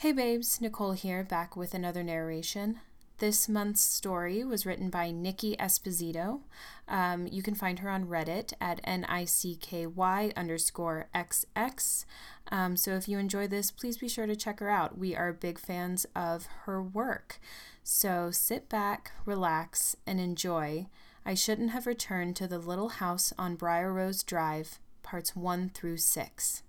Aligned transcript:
Hey 0.00 0.12
babes, 0.12 0.60
Nicole 0.60 0.92
here, 0.92 1.24
back 1.24 1.56
with 1.56 1.74
another 1.74 2.04
narration. 2.04 2.78
This 3.18 3.48
month's 3.48 3.80
story 3.80 4.44
was 4.44 4.64
written 4.64 4.90
by 4.90 5.10
Nikki 5.10 5.56
Esposito. 5.56 6.42
Um, 6.86 7.26
you 7.26 7.42
can 7.42 7.56
find 7.56 7.80
her 7.80 7.90
on 7.90 8.06
Reddit 8.06 8.52
at 8.60 8.78
N-I-C-K-Y 8.84 10.32
underscore 10.36 11.08
XX. 11.16 12.04
Um, 12.52 12.76
so 12.76 12.92
if 12.92 13.08
you 13.08 13.18
enjoy 13.18 13.48
this, 13.48 13.72
please 13.72 13.98
be 13.98 14.08
sure 14.08 14.28
to 14.28 14.36
check 14.36 14.60
her 14.60 14.70
out. 14.70 14.96
We 14.96 15.16
are 15.16 15.32
big 15.32 15.58
fans 15.58 16.06
of 16.14 16.46
her 16.62 16.80
work. 16.80 17.40
So 17.82 18.30
sit 18.30 18.68
back, 18.68 19.10
relax, 19.26 19.96
and 20.06 20.20
enjoy. 20.20 20.86
I 21.26 21.34
shouldn't 21.34 21.72
have 21.72 21.88
returned 21.88 22.36
to 22.36 22.46
the 22.46 22.60
little 22.60 22.90
house 22.90 23.32
on 23.36 23.56
Briar 23.56 23.92
Rose 23.92 24.22
Drive, 24.22 24.78
parts 25.02 25.34
1 25.34 25.70
through 25.70 25.96
6. 25.96 26.62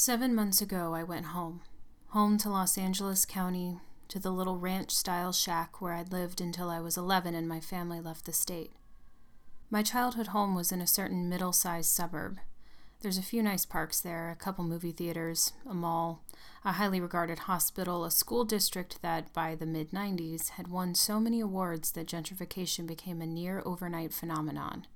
Seven 0.00 0.32
months 0.32 0.62
ago, 0.62 0.94
I 0.94 1.02
went 1.02 1.26
home. 1.34 1.60
Home 2.10 2.38
to 2.38 2.48
Los 2.48 2.78
Angeles 2.78 3.24
County, 3.24 3.80
to 4.06 4.20
the 4.20 4.30
little 4.30 4.56
ranch 4.56 4.92
style 4.92 5.32
shack 5.32 5.80
where 5.80 5.92
I'd 5.92 6.12
lived 6.12 6.40
until 6.40 6.70
I 6.70 6.78
was 6.78 6.96
11 6.96 7.34
and 7.34 7.48
my 7.48 7.58
family 7.58 8.00
left 8.00 8.24
the 8.24 8.32
state. 8.32 8.70
My 9.70 9.82
childhood 9.82 10.28
home 10.28 10.54
was 10.54 10.70
in 10.70 10.80
a 10.80 10.86
certain 10.86 11.28
middle 11.28 11.52
sized 11.52 11.90
suburb. 11.90 12.38
There's 13.00 13.18
a 13.18 13.22
few 13.22 13.42
nice 13.42 13.66
parks 13.66 14.00
there, 14.00 14.30
a 14.30 14.36
couple 14.36 14.62
movie 14.62 14.92
theaters, 14.92 15.52
a 15.68 15.74
mall, 15.74 16.22
a 16.64 16.74
highly 16.74 17.00
regarded 17.00 17.40
hospital, 17.40 18.04
a 18.04 18.12
school 18.12 18.44
district 18.44 19.02
that, 19.02 19.32
by 19.32 19.56
the 19.56 19.66
mid 19.66 19.90
90s, 19.90 20.50
had 20.50 20.68
won 20.68 20.94
so 20.94 21.18
many 21.18 21.40
awards 21.40 21.90
that 21.90 22.06
gentrification 22.06 22.86
became 22.86 23.20
a 23.20 23.26
near 23.26 23.64
overnight 23.66 24.14
phenomenon. 24.14 24.86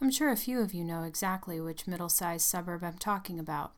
I'm 0.00 0.10
sure 0.10 0.30
a 0.30 0.36
few 0.36 0.60
of 0.60 0.72
you 0.72 0.84
know 0.84 1.02
exactly 1.02 1.60
which 1.60 1.86
middle 1.86 2.08
sized 2.08 2.46
suburb 2.46 2.82
I'm 2.82 2.96
talking 2.96 3.38
about. 3.38 3.74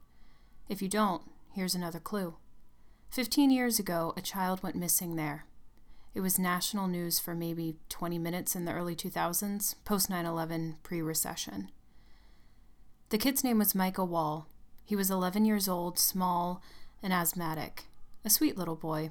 If 0.73 0.81
you 0.81 0.89
don't, 0.89 1.21
here's 1.51 1.75
another 1.75 2.01
clue. 2.01 2.37
Fifteen 3.11 3.51
years 3.51 3.79
ago, 3.79 4.15
a 4.17 4.23
child 4.23 4.63
went 4.63 4.75
missing 4.75 5.17
there. 5.17 5.45
It 6.15 6.23
was 6.23 6.39
national 6.39 6.89
news 6.89 7.19
for 7.19 7.35
maybe 7.35 7.77
20 7.91 8.19
minutes 8.19 8.57
in 8.57 8.65
the 8.65 8.73
early 8.73 8.97
2000s, 8.97 9.75
post 9.85 10.09
9 10.09 10.25
11, 10.25 10.79
pre 10.83 11.03
recession. 11.03 11.71
The 13.11 13.19
kid's 13.19 13.45
name 13.45 13.59
was 13.59 13.75
Micah 13.75 14.03
Wall. 14.03 14.49
He 14.83 14.97
was 14.97 15.11
11 15.11 15.45
years 15.45 15.69
old, 15.69 15.99
small, 15.99 16.63
and 17.03 17.13
asthmatic. 17.13 17.89
A 18.25 18.31
sweet 18.31 18.57
little 18.57 18.77
boy. 18.77 19.11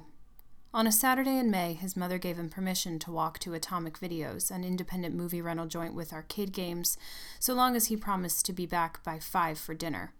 On 0.74 0.88
a 0.88 0.90
Saturday 0.90 1.38
in 1.38 1.48
May, 1.48 1.74
his 1.74 1.96
mother 1.96 2.18
gave 2.18 2.40
him 2.40 2.48
permission 2.48 2.98
to 2.98 3.12
walk 3.12 3.38
to 3.38 3.54
Atomic 3.54 4.00
Videos, 4.00 4.50
an 4.50 4.64
independent 4.64 5.14
movie 5.14 5.40
rental 5.40 5.66
joint 5.66 5.94
with 5.94 6.12
arcade 6.12 6.50
games, 6.50 6.98
so 7.38 7.54
long 7.54 7.76
as 7.76 7.86
he 7.86 7.96
promised 7.96 8.44
to 8.46 8.52
be 8.52 8.66
back 8.66 9.00
by 9.04 9.20
5 9.20 9.56
for 9.58 9.74
dinner. 9.74 10.12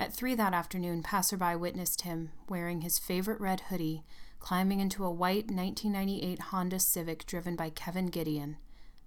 At 0.00 0.14
three 0.14 0.34
that 0.36 0.54
afternoon, 0.54 1.02
passerby 1.02 1.56
witnessed 1.56 2.00
him, 2.00 2.30
wearing 2.48 2.80
his 2.80 2.98
favorite 2.98 3.38
red 3.38 3.60
hoodie, 3.68 4.02
climbing 4.38 4.80
into 4.80 5.04
a 5.04 5.10
white 5.10 5.50
1998 5.50 6.38
Honda 6.38 6.80
Civic 6.80 7.26
driven 7.26 7.54
by 7.54 7.68
Kevin 7.68 8.06
Gideon, 8.06 8.56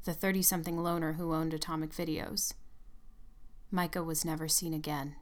the 0.04 0.14
30 0.14 0.44
something 0.44 0.78
loner 0.78 1.14
who 1.14 1.34
owned 1.34 1.52
Atomic 1.52 1.90
Videos. 1.94 2.54
Micah 3.72 4.04
was 4.04 4.24
never 4.24 4.48
seen 4.48 4.72
again. 4.72 5.16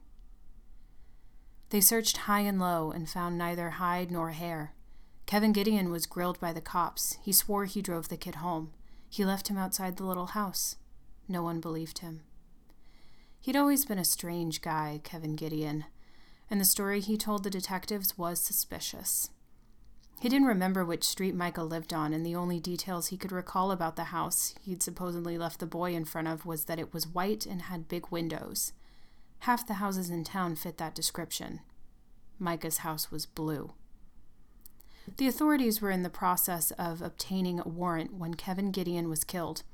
They 1.70 1.80
searched 1.80 2.18
high 2.18 2.40
and 2.40 2.60
low 2.60 2.90
and 2.90 3.08
found 3.08 3.38
neither 3.38 3.70
hide 3.70 4.10
nor 4.10 4.32
hair. 4.32 4.74
Kevin 5.24 5.54
Gideon 5.54 5.90
was 5.90 6.04
grilled 6.04 6.38
by 6.38 6.52
the 6.52 6.60
cops. 6.60 7.16
He 7.22 7.32
swore 7.32 7.64
he 7.64 7.80
drove 7.80 8.10
the 8.10 8.18
kid 8.18 8.34
home. 8.34 8.74
He 9.08 9.24
left 9.24 9.48
him 9.48 9.56
outside 9.56 9.96
the 9.96 10.04
little 10.04 10.26
house. 10.26 10.76
No 11.28 11.42
one 11.42 11.60
believed 11.60 12.00
him. 12.00 12.24
He'd 13.42 13.56
always 13.56 13.84
been 13.84 13.98
a 13.98 14.04
strange 14.04 14.62
guy, 14.62 15.00
Kevin 15.02 15.34
Gideon, 15.34 15.86
and 16.48 16.60
the 16.60 16.64
story 16.64 17.00
he 17.00 17.16
told 17.16 17.42
the 17.42 17.50
detectives 17.50 18.16
was 18.16 18.38
suspicious. 18.38 19.30
He 20.20 20.28
didn't 20.28 20.46
remember 20.46 20.84
which 20.84 21.02
street 21.02 21.34
Micah 21.34 21.64
lived 21.64 21.92
on, 21.92 22.12
and 22.12 22.24
the 22.24 22.36
only 22.36 22.60
details 22.60 23.08
he 23.08 23.16
could 23.16 23.32
recall 23.32 23.72
about 23.72 23.96
the 23.96 24.04
house 24.04 24.54
he'd 24.62 24.80
supposedly 24.80 25.36
left 25.36 25.58
the 25.58 25.66
boy 25.66 25.92
in 25.92 26.04
front 26.04 26.28
of 26.28 26.46
was 26.46 26.66
that 26.66 26.78
it 26.78 26.94
was 26.94 27.08
white 27.08 27.44
and 27.44 27.62
had 27.62 27.88
big 27.88 28.06
windows. 28.12 28.74
Half 29.40 29.66
the 29.66 29.74
houses 29.74 30.08
in 30.08 30.22
town 30.22 30.54
fit 30.54 30.78
that 30.78 30.94
description. 30.94 31.62
Micah's 32.38 32.78
house 32.78 33.10
was 33.10 33.26
blue. 33.26 33.72
The 35.16 35.26
authorities 35.26 35.80
were 35.80 35.90
in 35.90 36.04
the 36.04 36.10
process 36.10 36.70
of 36.72 37.02
obtaining 37.02 37.58
a 37.58 37.68
warrant 37.68 38.14
when 38.14 38.34
Kevin 38.34 38.70
Gideon 38.70 39.08
was 39.08 39.24
killed. 39.24 39.64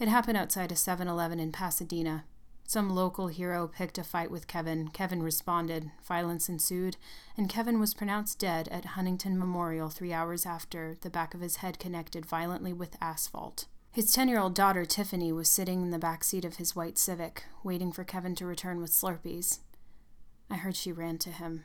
It 0.00 0.08
happened 0.08 0.38
outside 0.38 0.72
a 0.72 0.76
7 0.76 1.06
Eleven 1.06 1.38
in 1.38 1.52
Pasadena, 1.52 2.24
some 2.70 2.88
local 2.88 3.26
hero 3.26 3.66
picked 3.66 3.98
a 3.98 4.04
fight 4.04 4.30
with 4.30 4.46
Kevin. 4.46 4.86
Kevin 4.86 5.24
responded. 5.24 5.90
Violence 6.06 6.48
ensued, 6.48 6.96
and 7.36 7.48
Kevin 7.48 7.80
was 7.80 7.94
pronounced 7.94 8.38
dead 8.38 8.68
at 8.68 8.94
Huntington 8.94 9.36
Memorial 9.36 9.88
three 9.88 10.12
hours 10.12 10.46
after 10.46 10.94
the 11.00 11.10
back 11.10 11.34
of 11.34 11.40
his 11.40 11.56
head 11.56 11.80
connected 11.80 12.24
violently 12.24 12.72
with 12.72 12.96
asphalt. 13.00 13.66
His 13.90 14.12
10 14.12 14.28
year 14.28 14.38
old 14.38 14.54
daughter, 14.54 14.84
Tiffany, 14.84 15.32
was 15.32 15.48
sitting 15.48 15.82
in 15.82 15.90
the 15.90 15.98
back 15.98 16.22
seat 16.22 16.44
of 16.44 16.58
his 16.58 16.76
white 16.76 16.96
Civic, 16.96 17.42
waiting 17.64 17.90
for 17.90 18.04
Kevin 18.04 18.36
to 18.36 18.46
return 18.46 18.80
with 18.80 18.92
Slurpees. 18.92 19.58
I 20.48 20.54
heard 20.54 20.76
she 20.76 20.92
ran 20.92 21.18
to 21.18 21.30
him. 21.30 21.64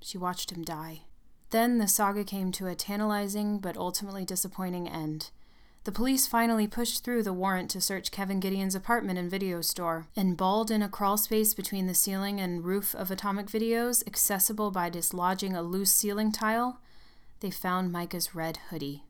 She 0.00 0.18
watched 0.18 0.50
him 0.50 0.64
die. 0.64 1.02
Then 1.50 1.78
the 1.78 1.86
saga 1.86 2.24
came 2.24 2.50
to 2.52 2.66
a 2.66 2.74
tantalizing 2.74 3.60
but 3.60 3.76
ultimately 3.76 4.24
disappointing 4.24 4.88
end. 4.88 5.30
The 5.84 5.92
police 5.92 6.26
finally 6.26 6.66
pushed 6.66 7.04
through 7.04 7.24
the 7.24 7.34
warrant 7.34 7.70
to 7.72 7.80
search 7.80 8.10
Kevin 8.10 8.40
Gideon's 8.40 8.74
apartment 8.74 9.18
and 9.18 9.30
video 9.30 9.60
store. 9.60 10.06
And 10.16 10.34
balled 10.34 10.70
in 10.70 10.80
a 10.80 10.88
crawl 10.88 11.18
space 11.18 11.52
between 11.52 11.86
the 11.86 11.94
ceiling 11.94 12.40
and 12.40 12.64
roof 12.64 12.94
of 12.94 13.10
Atomic 13.10 13.48
Videos, 13.48 14.02
accessible 14.06 14.70
by 14.70 14.88
dislodging 14.88 15.54
a 15.54 15.60
loose 15.60 15.92
ceiling 15.92 16.32
tile, 16.32 16.80
they 17.40 17.50
found 17.50 17.92
Micah's 17.92 18.34
red 18.34 18.58
hoodie. 18.70 19.04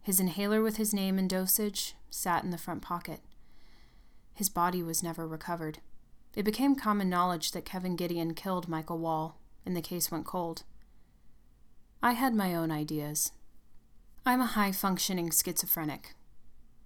His 0.00 0.20
inhaler 0.20 0.62
with 0.62 0.76
his 0.76 0.94
name 0.94 1.18
and 1.18 1.28
dosage 1.28 1.96
sat 2.08 2.44
in 2.44 2.50
the 2.50 2.58
front 2.58 2.82
pocket. 2.82 3.20
His 4.32 4.48
body 4.48 4.84
was 4.84 5.02
never 5.02 5.26
recovered. 5.26 5.80
It 6.36 6.44
became 6.44 6.76
common 6.76 7.10
knowledge 7.10 7.50
that 7.50 7.64
Kevin 7.64 7.96
Gideon 7.96 8.34
killed 8.34 8.68
Micah 8.68 8.94
Wall, 8.94 9.40
and 9.66 9.76
the 9.76 9.82
case 9.82 10.08
went 10.08 10.24
cold. 10.24 10.62
I 12.00 12.12
had 12.12 12.32
my 12.32 12.54
own 12.54 12.70
ideas. 12.70 13.32
I'm 14.26 14.42
a 14.42 14.46
high 14.46 14.72
functioning 14.72 15.30
schizophrenic. 15.30 16.14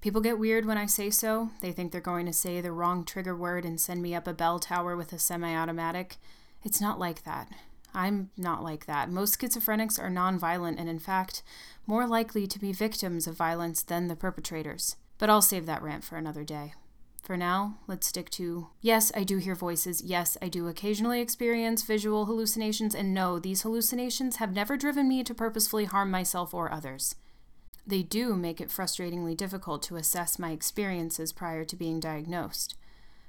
People 0.00 0.20
get 0.20 0.38
weird 0.38 0.66
when 0.66 0.78
I 0.78 0.86
say 0.86 1.10
so. 1.10 1.50
They 1.60 1.72
think 1.72 1.90
they're 1.90 2.00
going 2.00 2.26
to 2.26 2.32
say 2.32 2.60
the 2.60 2.70
wrong 2.70 3.04
trigger 3.04 3.34
word 3.34 3.64
and 3.64 3.80
send 3.80 4.02
me 4.02 4.14
up 4.14 4.28
a 4.28 4.32
bell 4.32 4.60
tower 4.60 4.96
with 4.96 5.12
a 5.12 5.18
semi 5.18 5.52
automatic. 5.52 6.16
It's 6.62 6.80
not 6.80 7.00
like 7.00 7.24
that. 7.24 7.48
I'm 7.92 8.30
not 8.36 8.62
like 8.62 8.86
that. 8.86 9.10
Most 9.10 9.40
schizophrenics 9.40 9.98
are 10.00 10.10
nonviolent 10.10 10.78
and, 10.78 10.88
in 10.88 11.00
fact, 11.00 11.42
more 11.88 12.06
likely 12.06 12.46
to 12.46 12.58
be 12.58 12.72
victims 12.72 13.26
of 13.26 13.36
violence 13.36 13.82
than 13.82 14.06
the 14.06 14.16
perpetrators. 14.16 14.96
But 15.18 15.28
I'll 15.28 15.42
save 15.42 15.66
that 15.66 15.82
rant 15.82 16.04
for 16.04 16.16
another 16.16 16.44
day. 16.44 16.74
For 17.22 17.36
now, 17.36 17.78
let's 17.88 18.06
stick 18.06 18.30
to 18.30 18.68
yes, 18.80 19.10
I 19.16 19.24
do 19.24 19.38
hear 19.38 19.56
voices. 19.56 20.02
Yes, 20.02 20.36
I 20.40 20.48
do 20.48 20.68
occasionally 20.68 21.20
experience 21.20 21.82
visual 21.82 22.26
hallucinations. 22.26 22.94
And 22.94 23.12
no, 23.12 23.40
these 23.40 23.62
hallucinations 23.62 24.36
have 24.36 24.52
never 24.52 24.76
driven 24.76 25.08
me 25.08 25.24
to 25.24 25.34
purposefully 25.34 25.86
harm 25.86 26.12
myself 26.12 26.54
or 26.54 26.70
others. 26.70 27.16
They 27.86 28.02
do 28.02 28.34
make 28.34 28.60
it 28.60 28.70
frustratingly 28.70 29.36
difficult 29.36 29.82
to 29.84 29.96
assess 29.96 30.38
my 30.38 30.52
experiences 30.52 31.32
prior 31.32 31.64
to 31.64 31.76
being 31.76 32.00
diagnosed. 32.00 32.76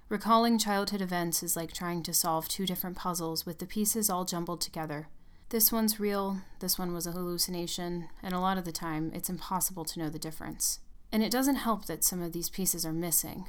Recalling 0.07 0.57
childhood 0.57 1.01
events 1.01 1.43
is 1.43 1.55
like 1.55 1.73
trying 1.73 2.03
to 2.03 2.13
solve 2.13 2.47
two 2.47 2.65
different 2.65 2.95
puzzles 2.95 3.45
with 3.45 3.59
the 3.59 3.65
pieces 3.65 4.09
all 4.09 4.23
jumbled 4.23 4.61
together. 4.61 5.07
This 5.49 5.71
one's 5.71 5.99
real, 5.99 6.39
this 6.59 6.79
one 6.79 6.94
was 6.94 7.05
a 7.05 7.11
hallucination, 7.11 8.07
and 8.23 8.33
a 8.33 8.39
lot 8.39 8.57
of 8.57 8.65
the 8.65 8.71
time 8.71 9.11
it's 9.13 9.29
impossible 9.29 9.83
to 9.85 9.99
know 9.99 10.09
the 10.09 10.19
difference. 10.19 10.79
And 11.11 11.21
it 11.23 11.31
doesn't 11.31 11.55
help 11.55 11.85
that 11.85 12.03
some 12.03 12.21
of 12.21 12.33
these 12.33 12.49
pieces 12.49 12.85
are 12.85 12.94
missing. 12.94 13.45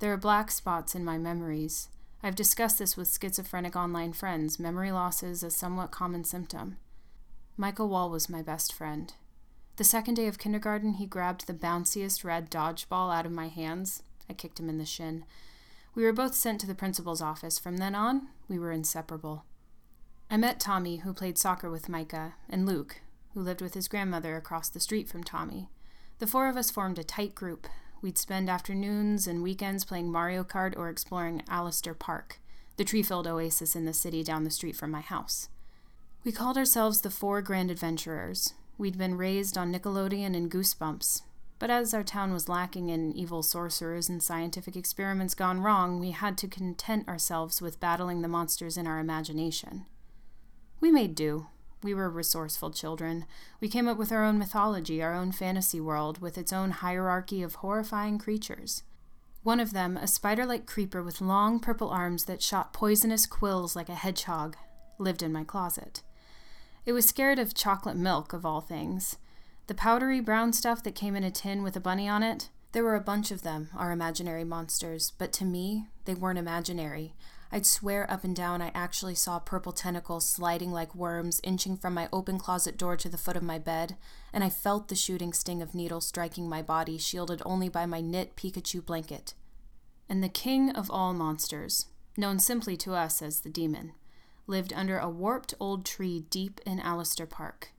There 0.00 0.12
are 0.12 0.18
black 0.18 0.50
spots 0.50 0.94
in 0.94 1.04
my 1.04 1.16
memories. 1.16 1.88
I've 2.22 2.36
discussed 2.36 2.78
this 2.78 2.96
with 2.96 3.16
schizophrenic 3.20 3.76
online 3.76 4.12
friends. 4.12 4.58
Memory 4.58 4.92
loss 4.92 5.22
is 5.22 5.42
a 5.42 5.50
somewhat 5.50 5.90
common 5.90 6.24
symptom. 6.24 6.76
Micah 7.56 7.86
Wall 7.86 8.10
was 8.10 8.28
my 8.28 8.42
best 8.42 8.72
friend. 8.72 9.12
The 9.78 9.84
second 9.84 10.14
day 10.14 10.26
of 10.26 10.40
kindergarten, 10.40 10.94
he 10.94 11.06
grabbed 11.06 11.46
the 11.46 11.54
bounciest 11.54 12.24
red 12.24 12.50
dodgeball 12.50 13.14
out 13.14 13.24
of 13.24 13.30
my 13.30 13.46
hands. 13.46 14.02
I 14.28 14.32
kicked 14.32 14.58
him 14.58 14.68
in 14.68 14.78
the 14.78 14.84
shin. 14.84 15.24
We 15.94 16.02
were 16.02 16.12
both 16.12 16.34
sent 16.34 16.60
to 16.60 16.66
the 16.66 16.74
principal's 16.74 17.22
office. 17.22 17.60
From 17.60 17.76
then 17.76 17.94
on, 17.94 18.26
we 18.48 18.58
were 18.58 18.72
inseparable. 18.72 19.44
I 20.28 20.36
met 20.36 20.58
Tommy, 20.58 20.96
who 20.96 21.12
played 21.12 21.38
soccer 21.38 21.70
with 21.70 21.88
Micah, 21.88 22.34
and 22.50 22.66
Luke, 22.66 23.02
who 23.34 23.40
lived 23.40 23.60
with 23.60 23.74
his 23.74 23.86
grandmother 23.86 24.36
across 24.36 24.68
the 24.68 24.80
street 24.80 25.08
from 25.08 25.22
Tommy. 25.22 25.68
The 26.18 26.26
four 26.26 26.48
of 26.48 26.56
us 26.56 26.72
formed 26.72 26.98
a 26.98 27.04
tight 27.04 27.36
group. 27.36 27.68
We'd 28.02 28.18
spend 28.18 28.50
afternoons 28.50 29.28
and 29.28 29.44
weekends 29.44 29.84
playing 29.84 30.10
Mario 30.10 30.42
Kart 30.42 30.76
or 30.76 30.88
exploring 30.88 31.44
Allister 31.48 31.94
Park, 31.94 32.40
the 32.78 32.84
tree 32.84 33.04
filled 33.04 33.28
oasis 33.28 33.76
in 33.76 33.84
the 33.84 33.92
city 33.92 34.24
down 34.24 34.42
the 34.42 34.50
street 34.50 34.74
from 34.74 34.90
my 34.90 35.02
house. 35.02 35.48
We 36.24 36.32
called 36.32 36.58
ourselves 36.58 37.02
the 37.02 37.10
Four 37.10 37.42
Grand 37.42 37.70
Adventurers, 37.70 38.54
We'd 38.78 38.96
been 38.96 39.16
raised 39.18 39.58
on 39.58 39.72
Nickelodeon 39.72 40.36
and 40.36 40.48
Goosebumps, 40.48 41.22
but 41.58 41.68
as 41.68 41.92
our 41.92 42.04
town 42.04 42.32
was 42.32 42.48
lacking 42.48 42.90
in 42.90 43.12
evil 43.12 43.42
sorcerers 43.42 44.08
and 44.08 44.22
scientific 44.22 44.76
experiments 44.76 45.34
gone 45.34 45.60
wrong, 45.60 45.98
we 45.98 46.12
had 46.12 46.38
to 46.38 46.46
content 46.46 47.08
ourselves 47.08 47.60
with 47.60 47.80
battling 47.80 48.22
the 48.22 48.28
monsters 48.28 48.76
in 48.76 48.86
our 48.86 49.00
imagination. 49.00 49.86
We 50.80 50.92
made 50.92 51.16
do. 51.16 51.48
We 51.82 51.92
were 51.92 52.08
resourceful 52.08 52.70
children. 52.70 53.26
We 53.60 53.68
came 53.68 53.88
up 53.88 53.98
with 53.98 54.12
our 54.12 54.24
own 54.24 54.38
mythology, 54.38 55.02
our 55.02 55.12
own 55.12 55.32
fantasy 55.32 55.80
world, 55.80 56.20
with 56.20 56.38
its 56.38 56.52
own 56.52 56.70
hierarchy 56.70 57.42
of 57.42 57.56
horrifying 57.56 58.16
creatures. 58.18 58.84
One 59.42 59.58
of 59.58 59.72
them, 59.72 59.96
a 59.96 60.06
spider 60.06 60.46
like 60.46 60.66
creeper 60.66 61.02
with 61.02 61.20
long 61.20 61.58
purple 61.58 61.90
arms 61.90 62.26
that 62.26 62.42
shot 62.42 62.72
poisonous 62.72 63.26
quills 63.26 63.74
like 63.74 63.88
a 63.88 63.96
hedgehog, 63.96 64.56
lived 64.98 65.22
in 65.24 65.32
my 65.32 65.42
closet. 65.42 66.02
It 66.88 66.94
was 66.94 67.04
scared 67.04 67.38
of 67.38 67.52
chocolate 67.52 67.98
milk, 67.98 68.32
of 68.32 68.46
all 68.46 68.62
things. 68.62 69.18
The 69.66 69.74
powdery 69.74 70.20
brown 70.20 70.54
stuff 70.54 70.82
that 70.84 70.94
came 70.94 71.14
in 71.14 71.22
a 71.22 71.30
tin 71.30 71.62
with 71.62 71.76
a 71.76 71.80
bunny 71.80 72.08
on 72.08 72.22
it, 72.22 72.48
there 72.72 72.82
were 72.82 72.94
a 72.94 73.00
bunch 73.02 73.30
of 73.30 73.42
them, 73.42 73.68
our 73.76 73.92
imaginary 73.92 74.42
monsters, 74.42 75.12
but 75.18 75.30
to 75.34 75.44
me, 75.44 75.88
they 76.06 76.14
weren't 76.14 76.38
imaginary. 76.38 77.12
I'd 77.52 77.66
swear 77.66 78.10
up 78.10 78.24
and 78.24 78.34
down 78.34 78.62
I 78.62 78.72
actually 78.74 79.16
saw 79.16 79.38
purple 79.38 79.72
tentacles 79.72 80.26
sliding 80.26 80.72
like 80.72 80.94
worms, 80.94 81.42
inching 81.44 81.76
from 81.76 81.92
my 81.92 82.08
open 82.10 82.38
closet 82.38 82.78
door 82.78 82.96
to 82.96 83.10
the 83.10 83.18
foot 83.18 83.36
of 83.36 83.42
my 83.42 83.58
bed, 83.58 83.98
and 84.32 84.42
I 84.42 84.48
felt 84.48 84.88
the 84.88 84.94
shooting 84.94 85.34
sting 85.34 85.60
of 85.60 85.74
needles 85.74 86.06
striking 86.06 86.48
my 86.48 86.62
body, 86.62 86.96
shielded 86.96 87.42
only 87.44 87.68
by 87.68 87.84
my 87.84 88.00
knit 88.00 88.34
Pikachu 88.34 88.82
blanket. 88.82 89.34
And 90.08 90.24
the 90.24 90.30
king 90.30 90.70
of 90.70 90.90
all 90.90 91.12
monsters, 91.12 91.84
known 92.16 92.38
simply 92.38 92.78
to 92.78 92.94
us 92.94 93.20
as 93.20 93.40
the 93.40 93.50
demon, 93.50 93.92
lived 94.48 94.72
under 94.72 94.98
a 94.98 95.08
warped 95.08 95.54
old 95.60 95.84
tree 95.84 96.24
deep 96.30 96.60
in 96.66 96.80
Allister 96.80 97.26
Park. 97.26 97.72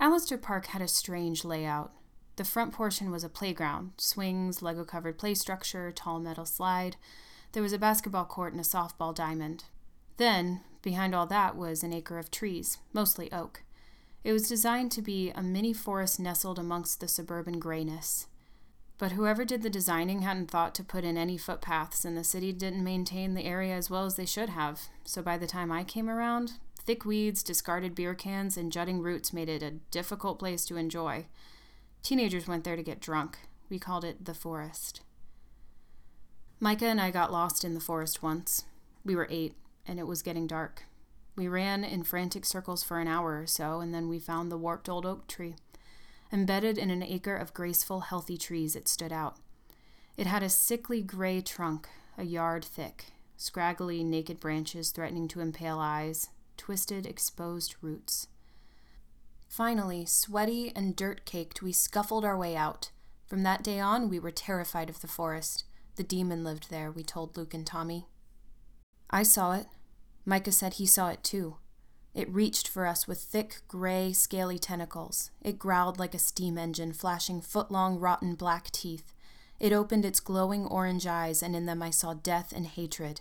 Allister 0.00 0.38
Park 0.38 0.66
had 0.66 0.80
a 0.80 0.88
strange 0.88 1.44
layout. 1.44 1.92
The 2.36 2.44
front 2.44 2.72
portion 2.72 3.10
was 3.10 3.24
a 3.24 3.28
playground 3.28 3.92
swings, 3.98 4.62
Lego 4.62 4.84
covered 4.84 5.18
play 5.18 5.34
structure, 5.34 5.92
tall 5.92 6.20
metal 6.20 6.46
slide. 6.46 6.96
There 7.52 7.62
was 7.62 7.72
a 7.72 7.78
basketball 7.78 8.24
court 8.24 8.52
and 8.52 8.60
a 8.60 8.64
softball 8.64 9.14
diamond. 9.14 9.64
Then, 10.16 10.62
behind 10.82 11.14
all 11.14 11.26
that, 11.26 11.56
was 11.56 11.82
an 11.82 11.92
acre 11.92 12.18
of 12.18 12.30
trees, 12.30 12.78
mostly 12.92 13.30
oak. 13.32 13.62
It 14.22 14.32
was 14.32 14.48
designed 14.48 14.90
to 14.92 15.02
be 15.02 15.30
a 15.30 15.42
mini 15.42 15.72
forest 15.72 16.18
nestled 16.18 16.58
amongst 16.58 17.00
the 17.00 17.08
suburban 17.08 17.58
grayness. 17.58 18.26
But 18.96 19.12
whoever 19.12 19.44
did 19.44 19.62
the 19.62 19.70
designing 19.70 20.22
hadn't 20.22 20.50
thought 20.50 20.74
to 20.76 20.84
put 20.84 21.04
in 21.04 21.16
any 21.16 21.36
footpaths, 21.36 22.04
and 22.04 22.16
the 22.16 22.24
city 22.24 22.52
didn't 22.52 22.84
maintain 22.84 23.34
the 23.34 23.44
area 23.44 23.74
as 23.74 23.90
well 23.90 24.04
as 24.04 24.14
they 24.14 24.26
should 24.26 24.50
have. 24.50 24.82
So 25.04 25.20
by 25.20 25.36
the 25.36 25.48
time 25.48 25.72
I 25.72 25.82
came 25.82 26.08
around, 26.08 26.52
thick 26.84 27.04
weeds, 27.04 27.42
discarded 27.42 27.94
beer 27.94 28.14
cans, 28.14 28.56
and 28.56 28.70
jutting 28.70 29.00
roots 29.00 29.32
made 29.32 29.48
it 29.48 29.62
a 29.62 29.72
difficult 29.90 30.38
place 30.38 30.64
to 30.66 30.76
enjoy. 30.76 31.26
Teenagers 32.02 32.46
went 32.46 32.64
there 32.64 32.76
to 32.76 32.82
get 32.82 33.00
drunk. 33.00 33.38
We 33.68 33.78
called 33.78 34.04
it 34.04 34.24
the 34.26 34.34
forest. 34.34 35.00
Micah 36.60 36.86
and 36.86 37.00
I 37.00 37.10
got 37.10 37.32
lost 37.32 37.64
in 37.64 37.74
the 37.74 37.80
forest 37.80 38.22
once. 38.22 38.64
We 39.04 39.16
were 39.16 39.26
eight, 39.28 39.54
and 39.86 39.98
it 39.98 40.06
was 40.06 40.22
getting 40.22 40.46
dark. 40.46 40.84
We 41.36 41.48
ran 41.48 41.82
in 41.82 42.04
frantic 42.04 42.44
circles 42.44 42.84
for 42.84 43.00
an 43.00 43.08
hour 43.08 43.40
or 43.40 43.46
so, 43.46 43.80
and 43.80 43.92
then 43.92 44.08
we 44.08 44.20
found 44.20 44.52
the 44.52 44.56
warped 44.56 44.88
old 44.88 45.04
oak 45.04 45.26
tree. 45.26 45.56
Embedded 46.34 46.78
in 46.78 46.90
an 46.90 47.04
acre 47.04 47.36
of 47.36 47.54
graceful, 47.54 48.00
healthy 48.00 48.36
trees, 48.36 48.74
it 48.74 48.88
stood 48.88 49.12
out. 49.12 49.36
It 50.16 50.26
had 50.26 50.42
a 50.42 50.48
sickly 50.48 51.00
gray 51.00 51.40
trunk, 51.40 51.88
a 52.18 52.24
yard 52.24 52.64
thick, 52.64 53.12
scraggly, 53.36 54.02
naked 54.02 54.40
branches 54.40 54.90
threatening 54.90 55.28
to 55.28 55.38
impale 55.38 55.78
eyes, 55.78 56.30
twisted, 56.56 57.06
exposed 57.06 57.76
roots. 57.80 58.26
Finally, 59.46 60.06
sweaty 60.06 60.72
and 60.74 60.96
dirt 60.96 61.24
caked, 61.24 61.62
we 61.62 61.70
scuffled 61.70 62.24
our 62.24 62.36
way 62.36 62.56
out. 62.56 62.90
From 63.28 63.44
that 63.44 63.62
day 63.62 63.78
on, 63.78 64.08
we 64.08 64.18
were 64.18 64.32
terrified 64.32 64.90
of 64.90 65.02
the 65.02 65.06
forest. 65.06 65.62
The 65.94 66.02
demon 66.02 66.42
lived 66.42 66.68
there, 66.68 66.90
we 66.90 67.04
told 67.04 67.36
Luke 67.36 67.54
and 67.54 67.64
Tommy. 67.64 68.08
I 69.08 69.22
saw 69.22 69.52
it. 69.52 69.68
Micah 70.26 70.50
said 70.50 70.74
he 70.74 70.86
saw 70.86 71.10
it 71.10 71.22
too. 71.22 71.58
It 72.14 72.32
reached 72.32 72.68
for 72.68 72.86
us 72.86 73.08
with 73.08 73.20
thick, 73.20 73.62
gray, 73.66 74.12
scaly 74.12 74.58
tentacles. 74.58 75.32
It 75.42 75.58
growled 75.58 75.98
like 75.98 76.14
a 76.14 76.18
steam 76.18 76.56
engine, 76.56 76.92
flashing 76.92 77.40
foot 77.40 77.72
long, 77.72 77.98
rotten 77.98 78.36
black 78.36 78.70
teeth. 78.70 79.12
It 79.58 79.72
opened 79.72 80.04
its 80.04 80.20
glowing 80.20 80.66
orange 80.66 81.06
eyes, 81.06 81.42
and 81.42 81.56
in 81.56 81.66
them 81.66 81.82
I 81.82 81.90
saw 81.90 82.14
death 82.14 82.52
and 82.54 82.66
hatred. 82.66 83.20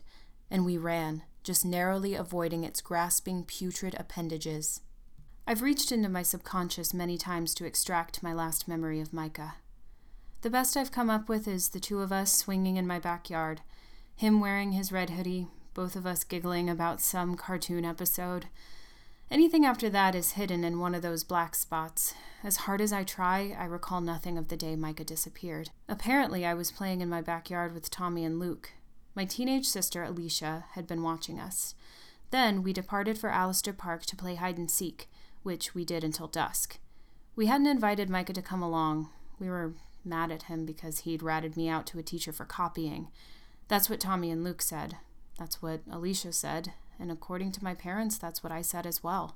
And 0.52 0.64
we 0.64 0.78
ran, 0.78 1.24
just 1.42 1.66
narrowly 1.66 2.14
avoiding 2.14 2.64
its 2.64 2.82
grasping, 2.82 3.44
putrid 3.44 3.96
appendages. 3.98 4.82
I've 5.48 5.64
reached 5.64 5.92
into 5.92 6.08
my 6.08 6.22
subconscious 6.22 6.94
many 6.94 7.18
times 7.18 7.54
to 7.56 7.66
extract 7.66 8.24
my 8.24 8.34
last 8.34 8.68
memory 8.68 9.02
of 9.02 9.12
Micah. 9.12 9.56
The 10.42 10.50
best 10.50 10.78
I've 10.78 10.92
come 10.92 11.10
up 11.10 11.28
with 11.28 11.48
is 11.48 11.70
the 11.70 11.80
two 11.80 12.02
of 12.02 12.12
us 12.12 12.32
swinging 12.32 12.78
in 12.78 12.86
my 12.86 13.00
backyard, 13.00 13.62
him 14.16 14.40
wearing 14.40 14.74
his 14.74 14.92
red 14.92 15.10
hoodie, 15.10 15.48
both 15.74 15.96
of 15.96 16.06
us 16.06 16.24
giggling 16.24 16.70
about 16.70 17.02
some 17.02 17.36
cartoon 17.36 17.84
episode. 17.84 18.46
Anything 19.34 19.66
after 19.66 19.90
that 19.90 20.14
is 20.14 20.34
hidden 20.34 20.64
in 20.64 20.80
one 20.80 20.94
of 20.94 21.02
those 21.02 21.24
black 21.24 21.56
spots. 21.56 22.14
As 22.44 22.58
hard 22.58 22.80
as 22.80 22.94
I 22.94 23.04
try, 23.04 23.56
I 23.58 23.66
recall 23.66 24.00
nothing 24.00 24.38
of 24.38 24.50
the 24.50 24.56
day 24.56 24.76
Micah 24.76 25.04
disappeared. 25.04 25.72
Apparently, 25.90 26.46
I 26.46 26.54
was 26.54 26.70
playing 26.70 27.02
in 27.02 27.10
my 27.10 27.20
backyard 27.20 27.74
with 27.74 27.90
Tommy 27.90 28.24
and 28.24 28.40
Luke. 28.40 28.74
My 29.16 29.26
teenage 29.26 29.66
sister, 29.66 30.04
Alicia, 30.04 30.66
had 30.74 30.86
been 30.86 31.02
watching 31.02 31.40
us. 31.40 31.74
Then 32.30 32.62
we 32.62 32.74
departed 32.74 33.18
for 33.18 33.32
Allister 33.32 33.74
Park 33.74 34.06
to 34.06 34.16
play 34.16 34.36
hide 34.36 34.60
and 34.60 34.70
seek 34.70 35.10
which 35.42 35.74
we 35.74 35.84
did 35.84 36.04
until 36.04 36.28
dusk. 36.28 36.78
We 37.36 37.48
hadn't 37.48 37.66
invited 37.66 38.12
Micah 38.12 38.34
to 38.34 38.42
come 38.44 38.62
along. 38.62 39.10
We 39.40 39.50
were 39.50 39.74
mad 40.06 40.30
at 40.30 40.44
him 40.44 40.64
because 40.64 41.00
he'd 41.00 41.24
ratted 41.24 41.58
me 41.58 41.68
out 41.70 41.88
to 41.88 41.98
a 41.98 42.04
teacher 42.04 42.34
for 42.34 42.46
copying. 42.46 43.08
That's 43.68 43.90
what 43.90 44.00
Tommy 44.00 44.30
and 44.30 44.44
Luke 44.44 44.62
said. 44.62 44.98
That's 45.40 45.60
what 45.60 45.82
Alicia 45.92 46.34
said. 46.34 46.74
And 47.00 47.12
according 47.12 47.52
to 47.54 47.64
my 47.64 47.74
parents, 47.74 48.18
that's 48.18 48.44
what 48.44 48.52
I 48.52 48.62
said 48.62 48.86
as 48.86 49.04
well. 49.04 49.36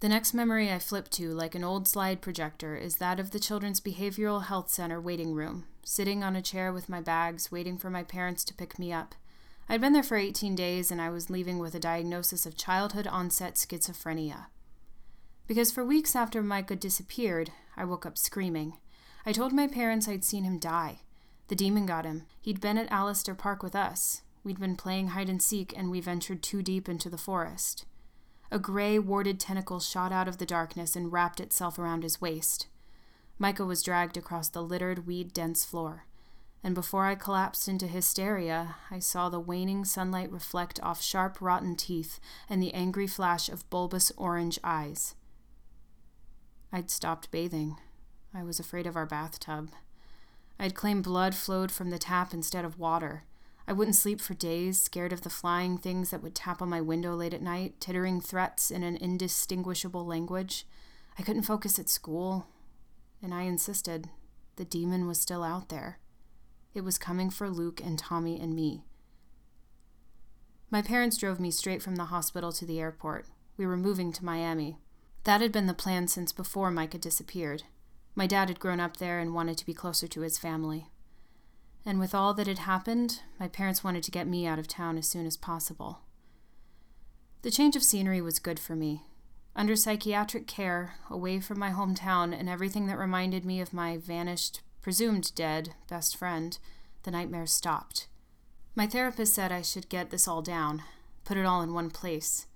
The 0.00 0.08
next 0.08 0.32
memory 0.32 0.70
I 0.70 0.78
flip 0.78 1.10
to, 1.10 1.32
like 1.32 1.54
an 1.54 1.64
old 1.64 1.86
slide 1.86 2.20
projector, 2.22 2.76
is 2.76 2.96
that 2.96 3.20
of 3.20 3.30
the 3.30 3.40
Children's 3.40 3.80
Behavioral 3.80 4.44
Health 4.44 4.70
Center 4.70 5.00
waiting 5.00 5.34
room, 5.34 5.66
sitting 5.84 6.24
on 6.24 6.36
a 6.36 6.42
chair 6.42 6.72
with 6.72 6.88
my 6.88 7.00
bags, 7.00 7.52
waiting 7.52 7.76
for 7.76 7.90
my 7.90 8.02
parents 8.02 8.44
to 8.44 8.54
pick 8.54 8.78
me 8.78 8.92
up. 8.92 9.14
I'd 9.68 9.80
been 9.80 9.92
there 9.92 10.02
for 10.02 10.16
18 10.16 10.54
days 10.54 10.90
and 10.90 11.00
I 11.02 11.10
was 11.10 11.30
leaving 11.30 11.58
with 11.58 11.74
a 11.74 11.80
diagnosis 11.80 12.46
of 12.46 12.56
childhood 12.56 13.06
onset 13.06 13.54
schizophrenia 13.54 14.46
because 15.50 15.72
for 15.72 15.84
weeks 15.84 16.14
after 16.14 16.44
Micah 16.44 16.76
disappeared, 16.76 17.50
I 17.76 17.84
woke 17.84 18.06
up 18.06 18.16
screaming. 18.16 18.74
I 19.26 19.32
told 19.32 19.52
my 19.52 19.66
parents 19.66 20.06
I'd 20.06 20.22
seen 20.22 20.44
him 20.44 20.60
die. 20.60 21.00
The 21.48 21.56
demon 21.56 21.86
got 21.86 22.04
him. 22.04 22.26
He'd 22.40 22.60
been 22.60 22.78
at 22.78 22.88
Allister 22.92 23.34
Park 23.34 23.60
with 23.60 23.74
us. 23.74 24.22
We'd 24.42 24.60
been 24.60 24.76
playing 24.76 25.08
hide 25.08 25.28
and 25.28 25.42
seek, 25.42 25.76
and 25.76 25.90
we 25.90 26.00
ventured 26.00 26.42
too 26.42 26.62
deep 26.62 26.88
into 26.88 27.10
the 27.10 27.18
forest. 27.18 27.84
A 28.50 28.58
gray, 28.58 28.98
warded 28.98 29.38
tentacle 29.38 29.80
shot 29.80 30.12
out 30.12 30.26
of 30.26 30.38
the 30.38 30.46
darkness 30.46 30.96
and 30.96 31.12
wrapped 31.12 31.40
itself 31.40 31.78
around 31.78 32.02
his 32.02 32.20
waist. 32.20 32.66
Micah 33.38 33.64
was 33.64 33.82
dragged 33.82 34.16
across 34.16 34.48
the 34.48 34.62
littered, 34.62 35.06
weed 35.06 35.32
dense 35.32 35.64
floor. 35.64 36.06
And 36.62 36.74
before 36.74 37.06
I 37.06 37.14
collapsed 37.14 37.68
into 37.68 37.86
hysteria, 37.86 38.76
I 38.90 38.98
saw 38.98 39.28
the 39.28 39.40
waning 39.40 39.84
sunlight 39.84 40.30
reflect 40.30 40.78
off 40.82 41.00
sharp, 41.00 41.40
rotten 41.40 41.74
teeth 41.74 42.20
and 42.50 42.62
the 42.62 42.74
angry 42.74 43.06
flash 43.06 43.48
of 43.48 43.68
bulbous 43.70 44.12
orange 44.16 44.58
eyes. 44.62 45.14
I'd 46.72 46.90
stopped 46.90 47.30
bathing. 47.30 47.78
I 48.34 48.42
was 48.42 48.60
afraid 48.60 48.86
of 48.86 48.94
our 48.94 49.06
bathtub. 49.06 49.70
I'd 50.58 50.74
claimed 50.74 51.04
blood 51.04 51.34
flowed 51.34 51.72
from 51.72 51.88
the 51.88 51.98
tap 51.98 52.34
instead 52.34 52.64
of 52.66 52.78
water. 52.78 53.24
I 53.70 53.72
wouldn't 53.72 53.94
sleep 53.94 54.20
for 54.20 54.34
days, 54.34 54.82
scared 54.82 55.12
of 55.12 55.20
the 55.20 55.30
flying 55.30 55.78
things 55.78 56.10
that 56.10 56.24
would 56.24 56.34
tap 56.34 56.60
on 56.60 56.68
my 56.68 56.80
window 56.80 57.14
late 57.14 57.32
at 57.32 57.40
night, 57.40 57.78
tittering 57.78 58.20
threats 58.20 58.68
in 58.68 58.82
an 58.82 58.96
indistinguishable 58.96 60.04
language. 60.04 60.66
I 61.16 61.22
couldn't 61.22 61.44
focus 61.44 61.78
at 61.78 61.88
school, 61.88 62.48
and 63.22 63.32
I 63.32 63.42
insisted. 63.42 64.08
The 64.56 64.64
demon 64.64 65.06
was 65.06 65.20
still 65.20 65.44
out 65.44 65.68
there. 65.68 66.00
It 66.74 66.80
was 66.80 66.98
coming 66.98 67.30
for 67.30 67.48
Luke 67.48 67.80
and 67.80 67.96
Tommy 67.96 68.40
and 68.40 68.56
me. 68.56 68.82
My 70.68 70.82
parents 70.82 71.16
drove 71.16 71.38
me 71.38 71.52
straight 71.52 71.80
from 71.80 71.94
the 71.94 72.06
hospital 72.06 72.50
to 72.50 72.66
the 72.66 72.80
airport. 72.80 73.26
We 73.56 73.66
were 73.66 73.76
moving 73.76 74.10
to 74.14 74.24
Miami. 74.24 74.78
That 75.22 75.42
had 75.42 75.52
been 75.52 75.66
the 75.66 75.74
plan 75.74 76.08
since 76.08 76.32
before 76.32 76.72
Micah 76.72 76.98
disappeared. 76.98 77.62
My 78.16 78.26
dad 78.26 78.48
had 78.48 78.58
grown 78.58 78.80
up 78.80 78.96
there 78.96 79.20
and 79.20 79.32
wanted 79.32 79.58
to 79.58 79.66
be 79.66 79.74
closer 79.74 80.08
to 80.08 80.22
his 80.22 80.38
family. 80.38 80.89
And 81.84 81.98
with 81.98 82.14
all 82.14 82.34
that 82.34 82.46
had 82.46 82.60
happened, 82.60 83.20
my 83.38 83.48
parents 83.48 83.82
wanted 83.82 84.02
to 84.04 84.10
get 84.10 84.26
me 84.26 84.46
out 84.46 84.58
of 84.58 84.68
town 84.68 84.98
as 84.98 85.08
soon 85.08 85.26
as 85.26 85.36
possible. 85.36 86.00
The 87.42 87.50
change 87.50 87.76
of 87.76 87.82
scenery 87.82 88.20
was 88.20 88.38
good 88.38 88.58
for 88.58 88.76
me. 88.76 89.02
Under 89.56 89.74
psychiatric 89.74 90.46
care, 90.46 90.94
away 91.08 91.40
from 91.40 91.58
my 91.58 91.70
hometown 91.70 92.38
and 92.38 92.48
everything 92.48 92.86
that 92.86 92.98
reminded 92.98 93.44
me 93.44 93.60
of 93.60 93.72
my 93.72 93.96
vanished, 93.96 94.60
presumed 94.82 95.34
dead, 95.34 95.74
best 95.88 96.16
friend, 96.16 96.58
the 97.02 97.10
nightmares 97.10 97.52
stopped. 97.52 98.06
My 98.74 98.86
therapist 98.86 99.34
said 99.34 99.50
I 99.50 99.62
should 99.62 99.88
get 99.88 100.10
this 100.10 100.28
all 100.28 100.42
down, 100.42 100.82
put 101.24 101.36
it 101.36 101.46
all 101.46 101.62
in 101.62 101.72
one 101.72 101.90
place 101.90 102.46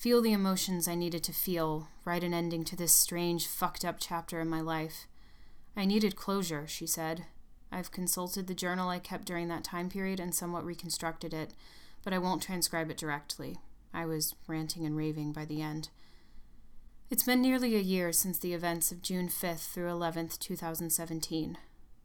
feel 0.00 0.22
the 0.22 0.32
emotions 0.32 0.88
I 0.88 0.94
needed 0.94 1.22
to 1.24 1.32
feel, 1.32 1.88
write 2.06 2.24
an 2.24 2.32
ending 2.32 2.64
to 2.64 2.74
this 2.74 2.94
strange, 2.94 3.46
fucked 3.46 3.84
up 3.84 3.96
chapter 3.98 4.40
in 4.40 4.48
my 4.48 4.62
life. 4.62 5.06
I 5.76 5.84
needed 5.84 6.16
closure, 6.16 6.66
she 6.66 6.86
said. 6.86 7.26
I've 7.72 7.92
consulted 7.92 8.46
the 8.46 8.54
journal 8.54 8.88
I 8.88 8.98
kept 8.98 9.24
during 9.24 9.48
that 9.48 9.64
time 9.64 9.88
period 9.88 10.20
and 10.20 10.34
somewhat 10.34 10.64
reconstructed 10.64 11.32
it, 11.32 11.54
but 12.02 12.12
I 12.12 12.18
won't 12.18 12.42
transcribe 12.42 12.90
it 12.90 12.96
directly. 12.96 13.58
I 13.92 14.06
was 14.06 14.34
ranting 14.46 14.84
and 14.86 14.96
raving 14.96 15.32
by 15.32 15.44
the 15.44 15.62
end. 15.62 15.88
It's 17.10 17.24
been 17.24 17.42
nearly 17.42 17.74
a 17.74 17.80
year 17.80 18.12
since 18.12 18.38
the 18.38 18.54
events 18.54 18.92
of 18.92 19.02
June 19.02 19.28
5th 19.28 19.72
through 19.72 19.90
11th, 19.90 20.38
2017. 20.38 21.58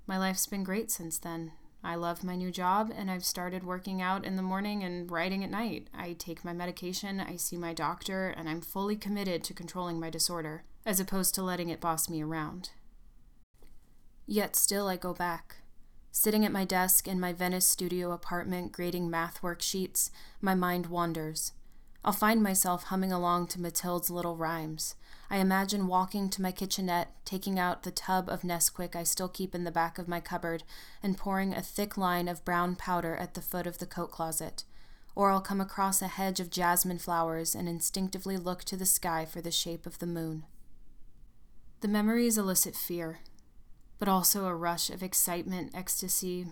My 0.07 0.17
life's 0.17 0.47
been 0.47 0.63
great 0.63 0.89
since 0.89 1.17
then. 1.19 1.51
I 1.83 1.93
love 1.93 2.23
my 2.23 2.35
new 2.35 2.49
job 2.51 2.91
and 2.95 3.11
I've 3.11 3.23
started 3.23 3.63
working 3.63 4.01
out 4.01 4.25
in 4.25 4.35
the 4.35 4.41
morning 4.41 4.83
and 4.83 5.09
writing 5.11 5.43
at 5.43 5.51
night. 5.51 5.87
I 5.93 6.13
take 6.13 6.43
my 6.43 6.53
medication, 6.53 7.19
I 7.19 7.35
see 7.35 7.57
my 7.57 7.73
doctor, 7.73 8.29
and 8.29 8.49
I'm 8.49 8.61
fully 8.61 8.95
committed 8.95 9.43
to 9.43 9.53
controlling 9.53 9.99
my 9.99 10.09
disorder, 10.09 10.63
as 10.83 10.99
opposed 10.99 11.35
to 11.35 11.43
letting 11.43 11.69
it 11.69 11.79
boss 11.79 12.09
me 12.09 12.23
around. 12.23 12.71
Yet 14.27 14.55
still, 14.55 14.87
I 14.87 14.97
go 14.97 15.13
back. 15.13 15.57
Sitting 16.11 16.45
at 16.45 16.51
my 16.51 16.65
desk 16.65 17.07
in 17.07 17.19
my 17.19 17.33
Venice 17.33 17.65
studio 17.65 18.11
apartment 18.11 18.71
grading 18.71 19.09
math 19.09 19.41
worksheets, 19.41 20.09
my 20.41 20.55
mind 20.55 20.87
wanders. 20.87 21.51
I'll 22.03 22.13
find 22.13 22.41
myself 22.41 22.85
humming 22.85 23.11
along 23.11 23.47
to 23.47 23.61
Matilda's 23.61 24.09
little 24.09 24.35
rhymes. 24.35 24.95
I 25.29 25.37
imagine 25.37 25.87
walking 25.87 26.29
to 26.29 26.41
my 26.41 26.51
kitchenette, 26.51 27.11
taking 27.25 27.59
out 27.59 27.83
the 27.83 27.91
tub 27.91 28.29
of 28.29 28.43
Nesquik 28.43 28.95
I 28.95 29.03
still 29.03 29.27
keep 29.27 29.53
in 29.53 29.63
the 29.63 29.71
back 29.71 29.97
of 29.97 30.07
my 30.07 30.19
cupboard, 30.19 30.63
and 31.01 31.17
pouring 31.17 31.53
a 31.53 31.61
thick 31.61 31.97
line 31.97 32.27
of 32.27 32.45
brown 32.45 32.75
powder 32.75 33.15
at 33.15 33.33
the 33.33 33.41
foot 33.41 33.67
of 33.67 33.79
the 33.79 33.87
coat 33.87 34.11
closet. 34.11 34.63
Or 35.15 35.31
I'll 35.31 35.41
come 35.41 35.59
across 35.59 36.01
a 36.01 36.07
hedge 36.07 36.39
of 36.39 36.51
jasmine 36.51 36.99
flowers 36.99 37.55
and 37.55 37.67
instinctively 37.67 38.37
look 38.37 38.63
to 38.65 38.77
the 38.77 38.85
sky 38.85 39.25
for 39.25 39.41
the 39.41 39.51
shape 39.51 39.85
of 39.85 39.99
the 39.99 40.07
moon. 40.07 40.45
The 41.81 41.87
memories 41.87 42.37
elicit 42.37 42.75
fear, 42.75 43.19
but 43.99 44.07
also 44.07 44.45
a 44.45 44.55
rush 44.55 44.89
of 44.89 45.03
excitement, 45.03 45.71
ecstasy, 45.73 46.47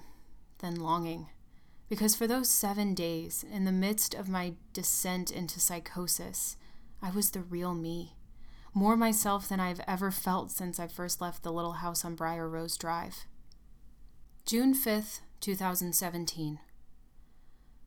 then 0.60 0.76
longing 0.76 1.28
because 1.94 2.16
for 2.16 2.26
those 2.26 2.50
seven 2.50 2.96
days, 2.96 3.46
in 3.52 3.66
the 3.66 3.72
midst 3.72 4.16
of 4.16 4.28
my 4.28 4.54
descent 4.74 5.30
into 5.30 5.60
psychosis, 5.60 6.58
I 7.04 7.12
was 7.12 7.30
the 7.30 7.42
real 7.42 7.76
me, 7.76 8.16
more 8.74 8.98
myself 8.98 9.48
than 9.48 9.60
I've 9.60 9.82
ever 9.88 10.10
felt 10.10 10.50
since 10.50 10.80
I 10.80 10.88
first 10.88 11.22
left 11.22 11.44
the 11.44 11.54
little 11.54 11.74
house 11.74 12.04
on 12.04 12.16
Briar 12.16 12.50
Rose 12.50 12.78
Drive. 12.78 13.28
June 14.44 14.74
5th, 14.74 15.20
2017. 15.40 16.58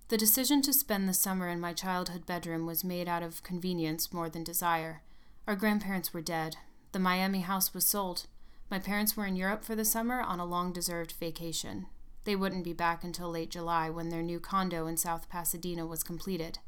The 0.07 0.17
decision 0.17 0.63
to 0.63 0.73
spend 0.73 1.09
the 1.09 1.13
summer 1.13 1.49
in 1.49 1.59
my 1.59 1.73
childhood 1.73 2.27
bedroom 2.27 2.65
was 2.65 2.85
made 2.85 3.09
out 3.09 3.25
of 3.25 3.43
convenience 3.43 4.13
more 4.13 4.29
than 4.29 4.45
desire. 4.45 5.03
Our 5.49 5.57
grandparents 5.57 6.15
were 6.15 6.23
dead. 6.23 6.55
The 6.93 7.01
Miami 7.01 7.41
house 7.41 7.75
was 7.75 7.89
sold. 7.89 8.27
My 8.69 8.79
parents 8.79 9.17
were 9.17 9.27
in 9.27 9.37
Europe 9.37 9.65
for 9.65 9.77
the 9.77 9.85
summer 9.85 10.21
on 10.21 10.41
a 10.41 10.45
long 10.45 10.73
deserved 10.73 11.13
vacation. 11.13 11.87
They 12.25 12.35
wouldn't 12.35 12.65
be 12.65 12.73
back 12.73 13.05
until 13.05 13.31
late 13.31 13.51
July 13.51 13.89
when 13.91 14.09
their 14.09 14.23
new 14.23 14.41
condo 14.41 14.89
in 14.89 14.97
South 14.97 15.29
Pasadena 15.29 15.87
was 15.87 16.03
completed. 16.03 16.59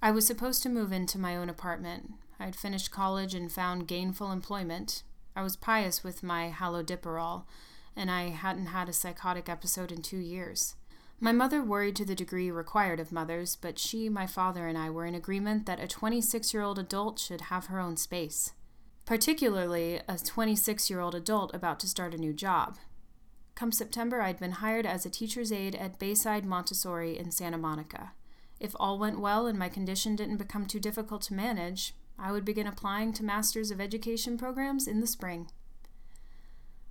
I 0.00 0.12
was 0.12 0.26
supposed 0.26 0.62
to 0.62 0.68
move 0.68 0.92
into 0.92 1.18
my 1.18 1.36
own 1.36 1.50
apartment. 1.50 2.12
I'd 2.38 2.54
finished 2.54 2.92
college 2.92 3.34
and 3.34 3.50
found 3.50 3.88
gainful 3.88 4.30
employment. 4.30 5.02
I 5.34 5.42
was 5.42 5.56
pious 5.56 6.04
with 6.04 6.22
my 6.22 6.54
haloperidol, 6.56 7.44
and 7.96 8.10
I 8.10 8.28
hadn't 8.28 8.66
had 8.66 8.88
a 8.88 8.92
psychotic 8.92 9.48
episode 9.48 9.90
in 9.90 10.02
two 10.02 10.18
years. 10.18 10.76
My 11.18 11.32
mother 11.32 11.62
worried 11.62 11.96
to 11.96 12.04
the 12.04 12.14
degree 12.14 12.50
required 12.50 12.98
of 12.98 13.12
mothers, 13.12 13.56
but 13.56 13.78
she, 13.78 14.08
my 14.08 14.26
father, 14.26 14.66
and 14.68 14.78
I 14.78 14.88
were 14.88 15.04
in 15.04 15.14
agreement 15.14 15.66
that 15.66 15.80
a 15.80 15.86
26 15.86 16.54
year 16.54 16.62
old 16.62 16.78
adult 16.78 17.18
should 17.18 17.42
have 17.42 17.66
her 17.66 17.78
own 17.78 17.96
space, 17.96 18.52
particularly 19.04 20.00
a 20.08 20.18
26 20.18 20.88
year 20.90 21.00
old 21.00 21.14
adult 21.14 21.54
about 21.54 21.80
to 21.80 21.88
start 21.88 22.14
a 22.14 22.18
new 22.18 22.32
job. 22.32 22.78
Come 23.54 23.72
September, 23.72 24.22
I'd 24.22 24.38
been 24.38 24.52
hired 24.52 24.86
as 24.86 25.04
a 25.04 25.10
teacher's 25.10 25.52
aide 25.52 25.74
at 25.74 25.98
Bayside 25.98 26.44
Montessori 26.44 27.18
in 27.18 27.30
Santa 27.30 27.58
Monica. 27.58 28.12
If 28.58 28.74
all 28.78 28.98
went 28.98 29.20
well 29.20 29.46
and 29.46 29.58
my 29.58 29.68
condition 29.68 30.16
didn't 30.16 30.36
become 30.36 30.66
too 30.66 30.80
difficult 30.80 31.22
to 31.22 31.34
manage, 31.34 31.94
I 32.18 32.32
would 32.32 32.44
begin 32.44 32.66
applying 32.66 33.12
to 33.14 33.24
Masters 33.24 33.70
of 33.70 33.80
Education 33.80 34.36
programs 34.36 34.86
in 34.86 35.00
the 35.00 35.06
spring. 35.06 35.50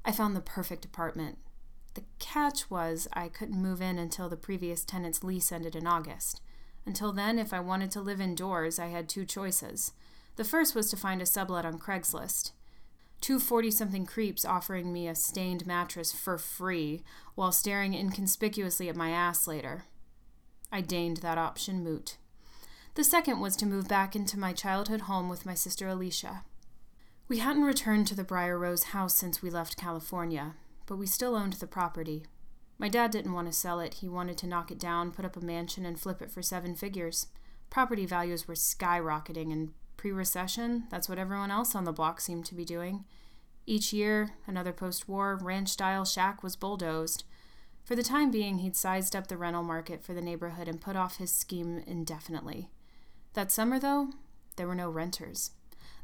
I 0.04 0.12
found 0.12 0.36
the 0.36 0.42
perfect 0.42 0.86
apartment. 0.86 1.38
The 1.94 2.04
catch 2.18 2.70
was 2.70 3.08
I 3.14 3.30
couldn't 3.30 3.62
move 3.62 3.82
in 3.82 4.00
until 4.00 4.30
the 4.30 4.38
previous 4.38 4.84
tenant's 4.84 5.24
lease 5.24 5.52
ended 5.52 5.76
in 5.76 5.86
August. 5.86 6.42
Until 6.86 7.12
then, 7.12 7.38
if 7.38 7.54
I 7.54 7.60
wanted 7.60 7.92
to 7.92 8.02
live 8.02 8.22
indoors, 8.22 8.80
I 8.80 8.88
had 8.88 9.08
two 9.08 9.26
choices. 9.26 9.92
The 10.40 10.46
first 10.46 10.74
was 10.74 10.90
to 10.90 10.96
find 10.96 11.22
a 11.22 11.26
sublet 11.26 11.66
on 11.66 11.78
Craigslist 11.78 12.52
two 13.20 13.40
40 13.40 13.72
something 13.72 14.06
creeps 14.06 14.46
offering 14.46 14.94
me 14.94 15.06
a 15.06 15.14
stained 15.14 15.68
mattress 15.68 16.14
for 16.14 16.38
free 16.38 17.04
while 17.36 17.52
staring 17.52 17.94
inconspicuously 17.94 18.88
at 18.88 18.96
my 18.96 19.10
ass 19.10 19.48
later. 19.48 19.84
I 20.72 20.80
deigned 20.80 21.18
that 21.18 21.38
option 21.38 21.84
moot. 21.84 22.16
The 22.96 23.04
second 23.04 23.42
was 23.42 23.58
to 23.58 23.66
move 23.66 23.90
back 23.90 24.16
into 24.16 24.40
my 24.40 24.54
childhood 24.54 25.02
home 25.02 25.28
with 25.28 25.46
my 25.46 25.56
sister 25.56 25.90
Alicia. 25.90 26.46
We 27.28 27.40
hadn't 27.40 27.64
returned 27.64 28.08
to 28.08 28.16
the 28.16 28.24
Briar 28.24 28.58
Rose 28.58 28.84
house 28.96 29.18
since 29.18 29.42
we 29.42 29.50
left 29.50 29.76
California, 29.76 30.56
but 30.86 30.96
we 30.96 31.06
still 31.06 31.36
owned 31.36 31.52
the 31.60 31.68
property. 31.68 32.24
My 32.78 32.88
dad 32.88 33.12
didn't 33.12 33.34
want 33.34 33.48
to 33.48 33.54
sell 33.54 33.82
it. 33.82 33.96
He 33.96 34.08
wanted 34.08 34.38
to 34.38 34.48
knock 34.48 34.72
it 34.72 34.80
down, 34.80 35.12
put 35.12 35.26
up 35.26 35.36
a 35.36 35.42
mansion, 35.42 35.86
and 35.86 36.00
flip 36.00 36.22
it 36.22 36.32
for 36.32 36.42
seven 36.42 36.76
figures. 36.76 37.28
Property 37.70 38.06
values 38.06 38.48
were 38.48 38.56
skyrocketing, 38.56 39.52
and 39.52 39.74
Pre 40.00 40.14
recession, 40.14 40.86
that's 40.90 41.10
what 41.10 41.18
everyone 41.18 41.52
else 41.52 41.76
on 41.76 41.84
the 41.84 41.92
block 41.92 42.22
seemed 42.22 42.46
to 42.46 42.56
be 42.56 42.64
doing. 42.64 43.04
Each 43.66 43.92
year, 43.92 44.30
another 44.48 44.72
post 44.72 45.10
war 45.10 45.38
ranch 45.42 45.68
style 45.68 46.06
shack 46.06 46.42
was 46.42 46.56
bulldozed. 46.56 47.26
For 47.84 47.98
the 47.98 48.02
time 48.02 48.32
being, 48.32 48.60
he'd 48.60 48.78
sized 48.78 49.14
up 49.14 49.28
the 49.28 49.36
rental 49.36 49.62
market 49.62 50.02
for 50.02 50.14
the 50.14 50.22
neighborhood 50.22 50.70
and 50.70 50.80
put 50.80 50.96
off 50.96 51.18
his 51.18 51.34
scheme 51.34 51.84
indefinitely. 51.86 52.70
That 53.34 53.52
summer, 53.52 53.78
though, 53.78 54.12
there 54.56 54.70
were 54.70 54.74
no 54.74 54.90
renters. 54.90 55.52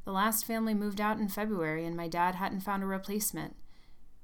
The 0.03 0.11
last 0.11 0.43
family 0.43 0.73
moved 0.73 0.99
out 0.99 1.17
in 1.17 1.29
February, 1.29 1.85
and 1.85 1.95
my 1.95 2.09
dad 2.09 2.35
hadn't 2.35 2.63
found 2.63 2.83
a 2.83 2.87
replacement. 2.87 3.55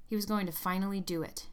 He 0.06 0.18
was 0.18 0.26
going 0.26 0.48
to 0.48 0.52
finally 0.52 1.00
do 1.00 1.24
it. 1.24 1.48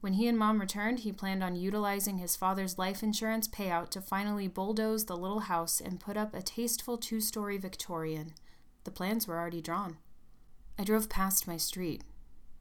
When 0.00 0.12
he 0.12 0.28
and 0.28 0.38
mom 0.38 0.60
returned, 0.60 1.00
he 1.00 1.12
planned 1.12 1.42
on 1.42 1.56
utilizing 1.56 2.18
his 2.18 2.36
father's 2.36 2.78
life 2.78 3.02
insurance 3.02 3.48
payout 3.48 3.88
to 3.90 4.00
finally 4.00 4.46
bulldoze 4.46 5.06
the 5.06 5.16
little 5.16 5.40
house 5.40 5.80
and 5.80 5.98
put 5.98 6.16
up 6.16 6.34
a 6.34 6.42
tasteful 6.42 6.98
two 6.98 7.20
story 7.20 7.58
Victorian. 7.58 8.34
The 8.84 8.92
plans 8.92 9.26
were 9.26 9.36
already 9.36 9.60
drawn. 9.60 9.96
I 10.78 10.84
drove 10.84 11.08
past 11.08 11.48
my 11.48 11.56
street. 11.56 12.04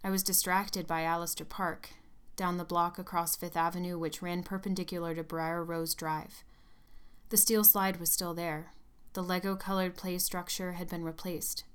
I 0.03 0.09
was 0.09 0.23
distracted 0.23 0.87
by 0.87 1.03
Allister 1.03 1.45
Park, 1.45 1.91
down 2.35 2.57
the 2.57 2.63
block 2.63 2.97
across 2.97 3.35
Fifth 3.35 3.55
Avenue, 3.55 3.99
which 3.99 4.21
ran 4.21 4.41
perpendicular 4.41 5.13
to 5.13 5.23
Briar 5.23 5.63
Rose 5.63 5.93
Drive. 5.93 6.43
The 7.29 7.37
steel 7.37 7.63
slide 7.63 7.99
was 7.99 8.11
still 8.11 8.33
there. 8.33 8.73
The 9.13 9.21
Lego 9.21 9.55
colored 9.55 9.95
play 9.95 10.17
structure 10.17 10.73
had 10.73 10.89
been 10.89 11.03
replaced. 11.03 11.65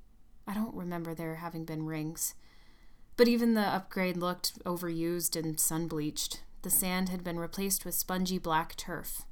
I 0.47 0.55
don't 0.55 0.75
remember 0.75 1.15
there 1.15 1.37
having 1.37 1.65
been 1.65 1.87
rings. 1.87 2.35
But 3.23 3.29
even 3.29 3.55
the 3.55 3.61
upgrade 3.61 4.17
looked 4.17 4.59
overused 4.65 5.37
and 5.37 5.61
sun 5.61 5.87
bleached. 5.87 6.43
The 6.63 6.71
sand 6.71 7.09
had 7.09 7.23
been 7.23 7.39
replaced 7.39 7.85
with 7.85 7.95
spongy 7.95 8.37
black 8.37 8.75
turf. 8.75 9.23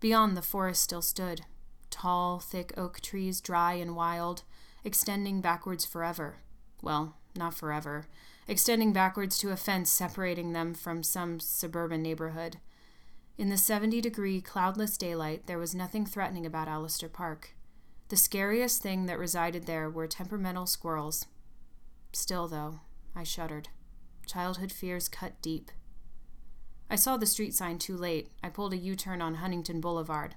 Beyond, 0.00 0.36
the 0.36 0.42
forest 0.42 0.82
still 0.82 1.00
stood 1.00 1.46
tall, 1.88 2.40
thick 2.40 2.74
oak 2.76 3.00
trees, 3.00 3.40
dry 3.40 3.72
and 3.72 3.96
wild, 3.96 4.42
extending 4.84 5.40
backwards 5.40 5.86
forever. 5.86 6.40
Well, 6.82 7.16
not 7.34 7.54
forever, 7.54 8.06
extending 8.46 8.92
backwards 8.92 9.38
to 9.38 9.50
a 9.50 9.56
fence 9.56 9.90
separating 9.90 10.52
them 10.52 10.74
from 10.74 11.02
some 11.02 11.40
suburban 11.40 12.02
neighborhood. 12.02 12.58
In 13.38 13.48
the 13.48 13.56
70 13.56 14.02
degree, 14.02 14.42
cloudless 14.42 14.98
daylight, 14.98 15.46
there 15.46 15.56
was 15.56 15.74
nothing 15.74 16.04
threatening 16.04 16.44
about 16.44 16.68
Allister 16.68 17.08
Park. 17.08 17.54
The 18.10 18.16
scariest 18.18 18.82
thing 18.82 19.06
that 19.06 19.18
resided 19.18 19.64
there 19.64 19.88
were 19.88 20.06
temperamental 20.06 20.66
squirrels, 20.66 21.24
Still, 22.18 22.48
though, 22.48 22.80
I 23.14 23.22
shuddered. 23.22 23.68
Childhood 24.26 24.72
fears 24.72 25.08
cut 25.08 25.40
deep. 25.40 25.70
I 26.90 26.96
saw 26.96 27.16
the 27.16 27.26
street 27.26 27.54
sign 27.54 27.78
too 27.78 27.96
late. 27.96 28.32
I 28.42 28.48
pulled 28.48 28.72
a 28.72 28.76
U 28.76 28.96
turn 28.96 29.22
on 29.22 29.36
Huntington 29.36 29.80
Boulevard. 29.80 30.34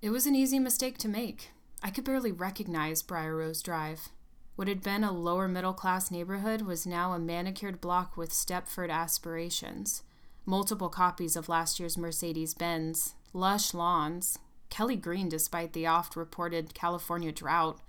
It 0.00 0.08
was 0.08 0.26
an 0.26 0.34
easy 0.34 0.58
mistake 0.58 0.96
to 0.98 1.08
make. 1.08 1.50
I 1.82 1.90
could 1.90 2.04
barely 2.04 2.32
recognize 2.32 3.02
Briar 3.02 3.36
Rose 3.36 3.60
Drive. 3.60 4.08
What 4.56 4.68
had 4.68 4.82
been 4.82 5.04
a 5.04 5.12
lower 5.12 5.48
middle 5.48 5.74
class 5.74 6.10
neighborhood 6.10 6.62
was 6.62 6.86
now 6.86 7.12
a 7.12 7.18
manicured 7.18 7.82
block 7.82 8.16
with 8.16 8.30
Stepford 8.30 8.90
aspirations. 8.90 10.02
Multiple 10.46 10.88
copies 10.88 11.36
of 11.36 11.50
last 11.50 11.78
year's 11.78 11.98
Mercedes 11.98 12.54
Benz, 12.54 13.16
lush 13.34 13.74
lawns, 13.74 14.38
Kelly 14.70 14.96
Green 14.96 15.28
despite 15.28 15.74
the 15.74 15.86
oft 15.86 16.16
reported 16.16 16.72
California 16.72 17.32
drought, 17.32 17.80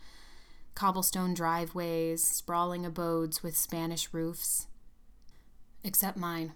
cobblestone 0.76 1.34
driveways, 1.34 2.24
sprawling 2.24 2.86
abodes 2.86 3.44
with 3.44 3.58
Spanish 3.58 4.14
roofs. 4.14 4.68
Except 5.84 6.18
mine. 6.18 6.54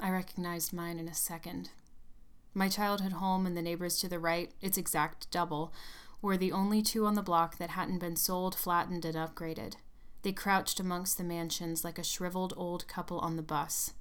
I 0.00 0.10
recognized 0.10 0.72
mine 0.72 0.98
in 0.98 1.08
a 1.08 1.14
second. 1.14 1.70
My 2.54 2.68
childhood 2.68 3.12
home 3.12 3.46
and 3.46 3.56
the 3.56 3.62
neighbors 3.62 3.98
to 4.00 4.08
the 4.08 4.18
right, 4.18 4.52
its 4.60 4.78
exact 4.78 5.30
double, 5.30 5.72
were 6.20 6.36
the 6.36 6.52
only 6.52 6.82
two 6.82 7.06
on 7.06 7.14
the 7.14 7.22
block 7.22 7.58
that 7.58 7.70
hadn't 7.70 7.98
been 7.98 8.16
sold, 8.16 8.54
flattened, 8.54 9.04
and 9.04 9.16
upgraded. 9.16 9.74
They 10.22 10.32
crouched 10.32 10.80
amongst 10.80 11.18
the 11.18 11.24
mansions 11.24 11.84
like 11.84 11.98
a 11.98 12.04
shriveled 12.04 12.52
old 12.56 12.88
couple 12.88 13.18
on 13.20 13.36
the 13.36 13.42
bus. 13.42 13.92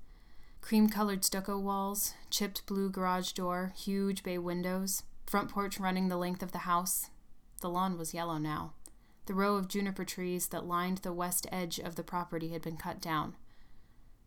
Cream 0.61 0.89
colored 0.89 1.23
stucco 1.23 1.57
walls, 1.59 2.13
chipped 2.29 2.65
blue 2.65 2.89
garage 2.89 3.31
door, 3.31 3.73
huge 3.75 4.23
bay 4.23 4.37
windows. 4.37 5.03
Front 5.25 5.49
porch 5.51 5.79
running 5.79 6.07
the 6.07 6.17
length 6.17 6.41
of 6.41 6.51
the 6.51 6.59
house. 6.59 7.09
The 7.61 7.69
lawn 7.69 7.97
was 7.97 8.13
yellow 8.13 8.37
now. 8.37 8.73
The 9.27 9.33
row 9.33 9.57
of 9.57 9.67
juniper 9.67 10.05
trees 10.05 10.47
that 10.47 10.65
lined 10.65 10.99
the 10.99 11.11
west 11.11 11.47
edge 11.51 11.79
of 11.79 11.95
the 11.95 12.03
property 12.03 12.49
had 12.49 12.61
been 12.61 12.77
cut 12.77 13.01
down. 13.01 13.35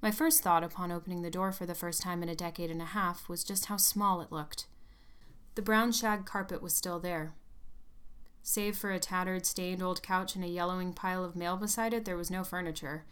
My 0.02 0.10
first 0.10 0.42
thought 0.42 0.62
upon 0.62 0.92
opening 0.92 1.22
the 1.22 1.30
door 1.30 1.52
for 1.52 1.64
the 1.64 1.74
first 1.74 2.02
time 2.02 2.22
in 2.22 2.28
a 2.28 2.34
decade 2.34 2.70
and 2.70 2.82
a 2.82 2.86
half 2.86 3.26
was 3.26 3.42
just 3.42 3.66
how 3.66 3.78
small 3.78 4.20
it 4.20 4.30
looked. 4.30 4.66
The 5.54 5.62
brown 5.62 5.92
shag 5.92 6.26
carpet 6.26 6.62
was 6.62 6.74
still 6.74 7.00
there. 7.00 7.32
Save 8.42 8.76
for 8.76 8.90
a 8.90 8.98
tattered, 8.98 9.46
stained 9.46 9.82
old 9.82 10.02
couch 10.02 10.34
and 10.34 10.44
a 10.44 10.48
yellowing 10.48 10.92
pile 10.92 11.24
of 11.24 11.34
mail 11.34 11.56
beside 11.56 11.94
it, 11.94 12.04
there 12.04 12.16
was 12.16 12.30
no 12.30 12.44
furniture. 12.44 13.04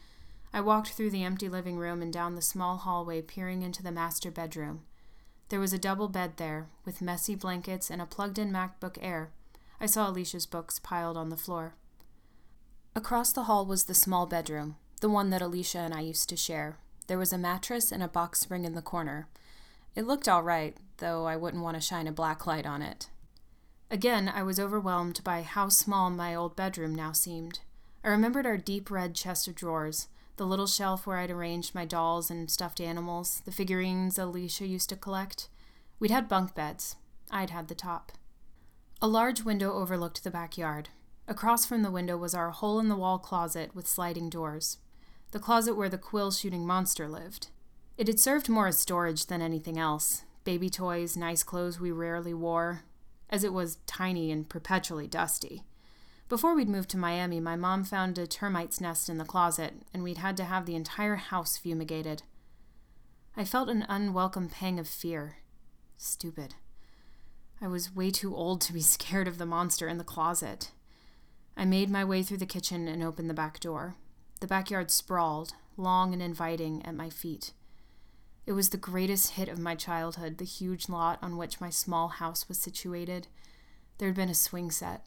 I 0.52 0.60
walked 0.60 0.88
through 0.90 1.10
the 1.10 1.24
empty 1.24 1.48
living 1.48 1.78
room 1.78 2.02
and 2.02 2.12
down 2.12 2.34
the 2.34 2.42
small 2.42 2.76
hallway, 2.76 3.22
peering 3.22 3.62
into 3.62 3.82
the 3.82 3.92
master 3.92 4.30
bedroom. 4.30 4.82
There 5.48 5.60
was 5.60 5.72
a 5.72 5.78
double 5.78 6.08
bed 6.08 6.36
there, 6.36 6.68
with 6.84 7.00
messy 7.00 7.34
blankets 7.34 7.90
and 7.90 8.02
a 8.02 8.06
plugged 8.06 8.38
in 8.38 8.52
MacBook 8.52 8.98
Air. 9.00 9.30
I 9.80 9.86
saw 9.86 10.08
Alicia's 10.08 10.46
books 10.46 10.78
piled 10.78 11.16
on 11.16 11.30
the 11.30 11.36
floor. 11.36 11.74
Across 12.96 13.32
the 13.32 13.44
hall 13.44 13.64
was 13.64 13.84
the 13.84 13.94
small 13.94 14.26
bedroom, 14.26 14.76
the 15.00 15.08
one 15.08 15.30
that 15.30 15.42
Alicia 15.42 15.78
and 15.78 15.94
I 15.94 16.00
used 16.00 16.28
to 16.30 16.36
share. 16.36 16.78
There 17.06 17.18
was 17.18 17.32
a 17.32 17.38
mattress 17.38 17.92
and 17.92 18.02
a 18.02 18.08
box 18.08 18.40
spring 18.40 18.64
in 18.64 18.74
the 18.74 18.82
corner. 18.82 19.28
It 19.94 20.06
looked 20.06 20.28
all 20.28 20.42
right, 20.42 20.76
though 20.98 21.26
I 21.26 21.36
wouldn't 21.36 21.62
want 21.62 21.76
to 21.76 21.80
shine 21.80 22.06
a 22.06 22.12
black 22.12 22.46
light 22.46 22.66
on 22.66 22.82
it. 22.82 23.08
Again, 23.90 24.28
I 24.28 24.42
was 24.42 24.60
overwhelmed 24.60 25.22
by 25.24 25.42
how 25.42 25.68
small 25.68 26.10
my 26.10 26.34
old 26.34 26.56
bedroom 26.56 26.94
now 26.94 27.12
seemed. 27.12 27.60
I 28.04 28.08
remembered 28.08 28.46
our 28.46 28.58
deep 28.58 28.90
red 28.90 29.14
chest 29.14 29.48
of 29.48 29.54
drawers, 29.54 30.08
the 30.36 30.46
little 30.46 30.66
shelf 30.66 31.06
where 31.06 31.18
I'd 31.18 31.30
arranged 31.30 31.74
my 31.74 31.84
dolls 31.84 32.30
and 32.30 32.50
stuffed 32.50 32.80
animals, 32.80 33.42
the 33.44 33.52
figurines 33.52 34.18
Alicia 34.18 34.66
used 34.66 34.88
to 34.90 34.96
collect. 34.96 35.48
We'd 35.98 36.10
had 36.10 36.28
bunk 36.28 36.54
beds. 36.54 36.96
I'd 37.30 37.50
had 37.50 37.68
the 37.68 37.74
top. 37.74 38.12
A 39.00 39.06
large 39.06 39.42
window 39.42 39.74
overlooked 39.74 40.24
the 40.24 40.30
backyard. 40.30 40.88
Across 41.28 41.66
from 41.66 41.82
the 41.82 41.90
window 41.90 42.16
was 42.16 42.34
our 42.34 42.50
hole 42.50 42.80
in 42.80 42.88
the 42.88 42.96
wall 42.96 43.20
closet 43.20 43.72
with 43.72 43.86
sliding 43.86 44.28
doors, 44.28 44.78
the 45.30 45.38
closet 45.38 45.74
where 45.74 45.88
the 45.88 45.98
quill 45.98 46.32
shooting 46.32 46.66
monster 46.66 47.08
lived. 47.08 47.46
It 47.96 48.08
had 48.08 48.18
served 48.18 48.48
more 48.48 48.66
as 48.66 48.78
storage 48.78 49.26
than 49.26 49.40
anything 49.40 49.78
else 49.78 50.24
baby 50.42 50.70
toys, 50.70 51.14
nice 51.14 51.42
clothes 51.42 51.78
we 51.78 51.92
rarely 51.92 52.32
wore, 52.32 52.82
as 53.28 53.44
it 53.44 53.52
was 53.52 53.76
tiny 53.86 54.32
and 54.32 54.48
perpetually 54.48 55.06
dusty. 55.06 55.62
Before 56.30 56.54
we'd 56.54 56.70
moved 56.70 56.88
to 56.90 56.96
Miami, 56.96 57.38
my 57.38 57.54
mom 57.54 57.84
found 57.84 58.16
a 58.16 58.26
termite's 58.26 58.80
nest 58.80 59.10
in 59.10 59.18
the 59.18 59.26
closet, 59.26 59.74
and 59.92 60.02
we'd 60.02 60.16
had 60.16 60.38
to 60.38 60.44
have 60.44 60.64
the 60.64 60.74
entire 60.74 61.16
house 61.16 61.58
fumigated. 61.58 62.22
I 63.36 63.44
felt 63.44 63.68
an 63.68 63.84
unwelcome 63.90 64.48
pang 64.48 64.78
of 64.78 64.88
fear. 64.88 65.36
Stupid. 65.98 66.54
I 67.60 67.68
was 67.68 67.94
way 67.94 68.10
too 68.10 68.34
old 68.34 68.60
to 68.62 68.72
be 68.72 68.80
scared 68.96 69.28
of 69.28 69.38
the 69.38 69.46
monster 69.46 69.88
in 69.88 69.98
the 69.98 70.04
closet. 70.04 70.70
I 71.56 71.64
made 71.64 71.90
my 71.90 72.04
way 72.04 72.22
through 72.22 72.38
the 72.38 72.46
kitchen 72.46 72.86
and 72.86 73.02
opened 73.02 73.28
the 73.28 73.34
back 73.34 73.60
door. 73.60 73.96
The 74.40 74.46
backyard 74.46 74.90
sprawled, 74.90 75.54
long 75.76 76.12
and 76.12 76.22
inviting, 76.22 76.84
at 76.86 76.94
my 76.94 77.10
feet. 77.10 77.52
It 78.46 78.52
was 78.52 78.68
the 78.68 78.76
greatest 78.76 79.32
hit 79.32 79.48
of 79.48 79.58
my 79.58 79.74
childhood, 79.74 80.38
the 80.38 80.44
huge 80.44 80.88
lot 80.88 81.18
on 81.20 81.36
which 81.36 81.60
my 81.60 81.70
small 81.70 82.08
house 82.08 82.48
was 82.48 82.58
situated. 82.58 83.26
There 83.98 84.08
had 84.08 84.16
been 84.16 84.30
a 84.30 84.34
swing 84.34 84.70
set, 84.70 85.04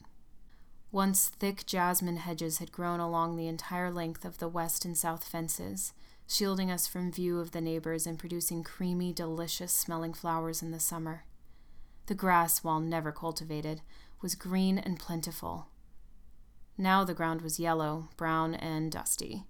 once 0.92 1.28
thick 1.28 1.64
jasmine 1.64 2.18
hedges 2.18 2.58
had 2.58 2.70
grown 2.70 3.00
along 3.00 3.34
the 3.34 3.48
entire 3.48 3.90
length 3.90 4.26
of 4.26 4.36
the 4.36 4.48
west 4.48 4.84
and 4.84 4.96
south 4.96 5.24
fences, 5.24 5.94
shielding 6.28 6.70
us 6.70 6.86
from 6.86 7.10
view 7.10 7.40
of 7.40 7.52
the 7.52 7.62
neighbors 7.62 8.06
and 8.06 8.18
producing 8.18 8.62
creamy, 8.62 9.10
delicious 9.10 9.72
smelling 9.72 10.12
flowers 10.12 10.60
in 10.60 10.70
the 10.70 10.78
summer. 10.78 11.24
The 12.12 12.18
grass, 12.18 12.62
while 12.62 12.78
never 12.78 13.10
cultivated, 13.10 13.80
was 14.20 14.34
green 14.34 14.76
and 14.76 14.98
plentiful. 14.98 15.68
Now 16.76 17.04
the 17.04 17.14
ground 17.14 17.40
was 17.40 17.58
yellow, 17.58 18.10
brown, 18.18 18.54
and 18.54 18.92
dusty. 18.92 19.44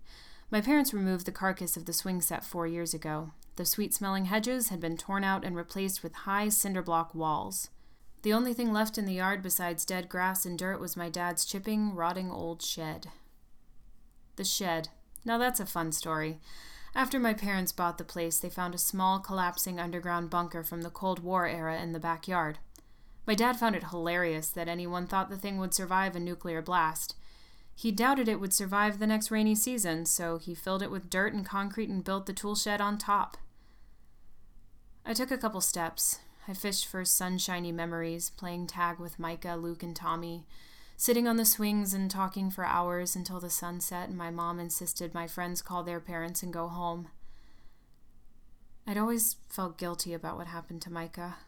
My 0.48 0.60
parents 0.60 0.94
removed 0.94 1.26
the 1.26 1.32
carcass 1.32 1.76
of 1.76 1.87
the 1.87 1.92
swing 1.92 2.20
set 2.20 2.44
four 2.44 2.68
years 2.68 2.94
ago. 2.94 3.32
The 3.56 3.64
sweet 3.64 3.92
smelling 3.92 4.26
hedges 4.26 4.68
had 4.68 4.78
been 4.78 4.96
torn 4.96 5.24
out 5.24 5.44
and 5.44 5.56
replaced 5.56 6.04
with 6.04 6.14
high 6.14 6.50
cinder 6.50 6.82
block 6.82 7.16
walls. 7.16 7.68
The 8.22 8.32
only 8.32 8.54
thing 8.54 8.72
left 8.72 8.96
in 8.96 9.06
the 9.06 9.14
yard 9.14 9.42
besides 9.42 9.84
dead 9.84 10.08
grass 10.08 10.46
and 10.46 10.56
dirt 10.56 10.78
was 10.78 10.96
my 10.96 11.08
dad's 11.08 11.44
chipping, 11.44 11.96
rotting 11.96 12.30
old 12.30 12.62
shed. 12.62 13.08
The 14.37 14.44
shed. 14.44 14.88
Now 15.24 15.37
that's 15.37 15.58
a 15.58 15.66
fun 15.66 15.90
story. 15.90 16.38
After 16.94 17.18
my 17.18 17.33
parents 17.33 17.72
bought 17.72 17.96
the 17.96 18.05
place, 18.05 18.38
they 18.38 18.50
found 18.50 18.74
a 18.74 18.78
small, 18.78 19.18
collapsing 19.18 19.81
underground 19.81 20.28
bunker 20.28 20.62
from 20.62 20.83
the 20.83 20.90
Cold 20.90 21.20
War 21.20 21.46
era 21.46 21.81
in 21.81 21.92
the 21.92 22.00
backyard. 22.00 22.59
My 23.26 23.35
dad 23.35 23.57
found 23.57 23.74
it 23.74 23.85
hilarious 23.85 24.48
that 24.48 24.68
anyone 24.68 25.07
thought 25.07 25.31
the 25.31 25.38
thing 25.38 25.59
would 25.59 25.72
survive 25.72 26.14
a 26.14 26.20
nuclear 26.20 26.61
blast. 26.61 27.14
He 27.74 27.90
doubted 27.90 28.28
it 28.28 28.40
would 28.40 28.52
survive 28.52 28.98
the 28.98 29.07
next 29.07 29.31
rainy 29.31 29.55
season, 29.55 30.05
so 30.05 30.37
he 30.38 30.55
filled 30.55 30.83
it 30.83 30.90
with 30.90 31.09
dirt 31.09 31.33
and 31.33 31.46
concrete 31.46 31.88
and 31.88 32.05
built 32.05 32.26
the 32.26 32.33
tool 32.33 32.55
shed 32.55 32.81
on 32.81 32.98
top. 32.98 33.38
I 35.07 35.14
took 35.14 35.31
a 35.31 35.38
couple 35.38 35.61
steps, 35.61 36.20
I 36.46 36.52
fished 36.52 36.87
for 36.87 37.05
sunshiny 37.05 37.72
memories, 37.72 38.31
playing 38.31 38.66
tag 38.66 38.98
with 38.98 39.18
Micah, 39.18 39.57
Luke, 39.57 39.83
and 39.83 39.96
Tommy, 39.96 40.44
sitting 41.02 41.26
on 41.26 41.36
the 41.36 41.44
swings 41.44 41.92
and 41.92 42.08
talking 42.08 42.48
for 42.48 42.64
hours 42.64 43.16
until 43.16 43.40
the 43.40 43.50
sun 43.50 43.80
set 43.80 44.08
and 44.08 44.16
my 44.16 44.30
mom 44.30 44.60
insisted 44.60 45.12
my 45.12 45.26
friends 45.26 45.60
call 45.60 45.82
their 45.82 45.98
parents 45.98 46.44
and 46.44 46.52
go 46.52 46.68
home. 46.68 47.08
I'd 48.86 48.96
always 48.96 49.34
felt 49.48 49.78
guilty 49.78 50.14
about 50.14 50.36
what 50.36 50.46
happened 50.46 50.80
to 50.82 50.92
Micah. 50.92 51.38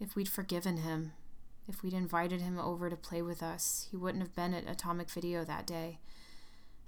If 0.00 0.16
we'd 0.16 0.28
forgiven 0.28 0.78
him, 0.78 1.12
if 1.68 1.84
we'd 1.84 1.92
invited 1.92 2.40
him 2.40 2.58
over 2.58 2.90
to 2.90 2.96
play 2.96 3.22
with 3.22 3.44
us, 3.44 3.86
he 3.92 3.96
wouldn't 3.96 4.24
have 4.24 4.34
been 4.34 4.52
at 4.52 4.68
Atomic 4.68 5.08
Video 5.08 5.44
that 5.44 5.68
day, 5.68 6.00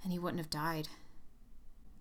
and 0.03 0.11
he 0.11 0.19
wouldn't 0.19 0.41
have 0.41 0.49
died. 0.49 0.89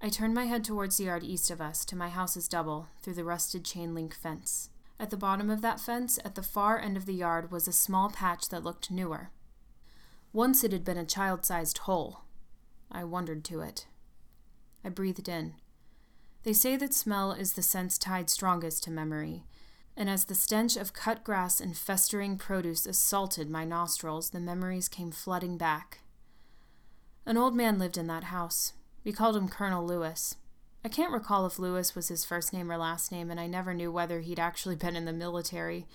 I 0.03 0.09
turned 0.09 0.35
my 0.35 0.47
head 0.47 0.65
towards 0.65 0.97
the 0.97 1.05
yard 1.05 1.23
east 1.23 1.49
of 1.49 1.61
us, 1.61 1.85
to 1.85 1.95
my 1.95 2.09
house's 2.09 2.49
double, 2.49 2.89
through 3.03 3.15
the 3.15 3.23
rusted 3.23 3.65
chain 3.65 3.95
link 3.95 4.17
fence. 4.17 4.69
At 4.99 5.11
the 5.11 5.17
bottom 5.17 5.49
of 5.49 5.63
that 5.63 5.79
fence, 5.79 6.19
at 6.25 6.35
the 6.35 6.43
far 6.43 6.81
end 6.81 6.97
of 6.97 7.07
the 7.07 7.15
yard, 7.15 7.53
was 7.53 7.69
a 7.69 7.73
small 7.73 8.11
patch 8.11 8.49
that 8.49 8.65
looked 8.65 8.91
newer. 8.91 9.31
Once 10.37 10.63
it 10.63 10.71
had 10.71 10.85
been 10.85 10.99
a 10.99 11.07
child 11.07 11.47
sized 11.47 11.79
hole. 11.79 12.21
I 12.93 13.05
wondered 13.05 13.43
to 13.45 13.63
it. 13.63 13.87
I 14.85 14.91
breathed 14.91 15.31
in. 15.31 15.55
They 16.43 16.53
say 16.53 16.77
that 16.77 16.93
smell 16.93 17.33
is 17.33 17.55
the 17.55 17.63
sense 17.63 17.97
tied 17.97 18.29
strongest 18.29 18.85
to 18.85 18.91
memory, 18.91 19.45
and 19.97 20.11
as 20.11 20.25
the 20.25 20.35
stench 20.35 20.77
of 20.77 20.93
cut 20.93 21.25
grass 21.25 21.59
and 21.59 21.75
festering 21.75 22.37
produce 22.37 22.85
assaulted 22.85 23.49
my 23.49 23.65
nostrils, 23.65 24.29
the 24.29 24.39
memories 24.39 24.91
came 24.91 25.11
flooding 25.11 25.57
back. 25.57 26.01
An 27.25 27.39
old 27.39 27.57
man 27.57 27.79
lived 27.79 27.97
in 27.97 28.07
that 28.09 28.25
house. 28.25 28.75
We 29.05 29.13
called 29.13 29.39
him 29.39 29.49
Colonel 29.49 29.87
Lewis. 29.87 30.37
I 30.85 30.91
can't 30.91 31.15
recall 31.15 31.47
if 31.47 31.59
Lewis 31.59 31.95
was 31.95 32.09
his 32.09 32.27
first 32.27 32.53
name 32.53 32.71
or 32.71 32.77
last 32.77 33.11
name, 33.11 33.31
and 33.31 33.41
I 33.41 33.47
never 33.47 33.73
knew 33.73 33.91
whether 33.91 34.21
he'd 34.21 34.39
actually 34.39 34.77
been 34.77 34.97
in 34.97 35.07
the 35.07 35.15
military. 35.15 35.87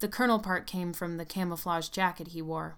The 0.00 0.08
colonel 0.08 0.40
part 0.40 0.66
came 0.66 0.92
from 0.92 1.16
the 1.16 1.24
camouflage 1.24 1.90
jacket 1.90 2.28
he 2.28 2.42
wore. 2.42 2.76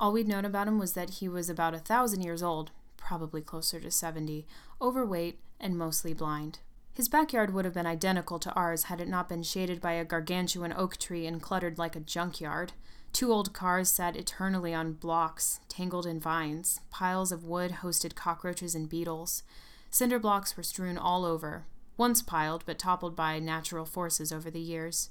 All 0.00 0.12
we'd 0.12 0.28
known 0.28 0.44
about 0.44 0.68
him 0.68 0.78
was 0.78 0.92
that 0.92 1.10
he 1.10 1.28
was 1.28 1.50
about 1.50 1.74
a 1.74 1.78
thousand 1.78 2.22
years 2.22 2.42
old, 2.42 2.70
probably 2.96 3.40
closer 3.40 3.80
to 3.80 3.90
seventy, 3.90 4.46
overweight, 4.80 5.40
and 5.58 5.76
mostly 5.76 6.14
blind. 6.14 6.60
His 6.94 7.08
backyard 7.08 7.52
would 7.52 7.64
have 7.64 7.74
been 7.74 7.86
identical 7.86 8.38
to 8.40 8.52
ours 8.54 8.84
had 8.84 9.00
it 9.00 9.08
not 9.08 9.28
been 9.28 9.42
shaded 9.42 9.80
by 9.80 9.92
a 9.92 10.04
gargantuan 10.04 10.72
oak 10.72 10.96
tree 10.96 11.26
and 11.26 11.42
cluttered 11.42 11.78
like 11.78 11.96
a 11.96 12.00
junkyard. 12.00 12.72
Two 13.12 13.32
old 13.32 13.52
cars 13.52 13.88
sat 13.88 14.16
eternally 14.16 14.74
on 14.74 14.92
blocks, 14.92 15.60
tangled 15.68 16.06
in 16.06 16.20
vines. 16.20 16.80
Piles 16.90 17.32
of 17.32 17.44
wood 17.44 17.78
hosted 17.82 18.14
cockroaches 18.14 18.74
and 18.74 18.88
beetles. 18.88 19.42
Cinder 19.90 20.18
blocks 20.18 20.56
were 20.56 20.62
strewn 20.62 20.98
all 20.98 21.24
over, 21.24 21.64
once 21.96 22.20
piled 22.20 22.64
but 22.66 22.78
toppled 22.78 23.16
by 23.16 23.38
natural 23.38 23.84
forces 23.84 24.32
over 24.32 24.50
the 24.50 24.60
years. 24.60 25.10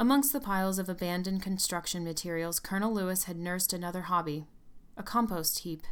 Amongst 0.00 0.32
the 0.32 0.40
piles 0.40 0.78
of 0.78 0.88
abandoned 0.88 1.42
construction 1.42 2.04
materials, 2.04 2.58
Colonel 2.58 2.90
Lewis 2.90 3.24
had 3.24 3.36
nursed 3.36 3.74
another 3.74 4.00
hobby 4.02 4.46
a 4.96 5.02
compost 5.02 5.58
heap. 5.58 5.82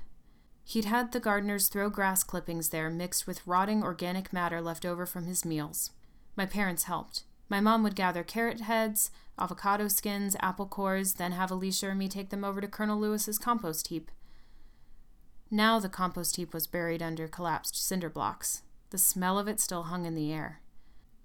He'd 0.64 0.86
had 0.86 1.12
the 1.12 1.20
gardeners 1.20 1.68
throw 1.68 1.90
grass 1.90 2.24
clippings 2.24 2.70
there 2.70 2.88
mixed 2.88 3.26
with 3.26 3.46
rotting 3.46 3.82
organic 3.82 4.32
matter 4.32 4.62
left 4.62 4.86
over 4.86 5.04
from 5.04 5.26
his 5.26 5.44
meals. 5.44 5.90
My 6.36 6.46
parents 6.46 6.84
helped. 6.84 7.24
My 7.50 7.60
mom 7.60 7.82
would 7.82 7.94
gather 7.94 8.24
carrot 8.24 8.60
heads, 8.60 9.10
avocado 9.38 9.88
skins, 9.88 10.36
apple 10.40 10.66
cores, 10.66 11.14
then 11.14 11.32
have 11.32 11.50
Alicia 11.50 11.88
or 11.88 11.94
me 11.94 12.08
take 12.08 12.30
them 12.30 12.44
over 12.44 12.62
to 12.62 12.68
Colonel 12.68 12.98
Lewis's 12.98 13.38
compost 13.38 13.88
heap. 13.88 14.10
Now 15.50 15.78
the 15.78 15.90
compost 15.90 16.36
heap 16.36 16.54
was 16.54 16.66
buried 16.66 17.02
under 17.02 17.28
collapsed 17.28 17.76
cinder 17.76 18.08
blocks. 18.08 18.62
The 18.88 18.96
smell 18.96 19.38
of 19.38 19.48
it 19.48 19.60
still 19.60 19.84
hung 19.84 20.06
in 20.06 20.14
the 20.14 20.32
air. 20.32 20.62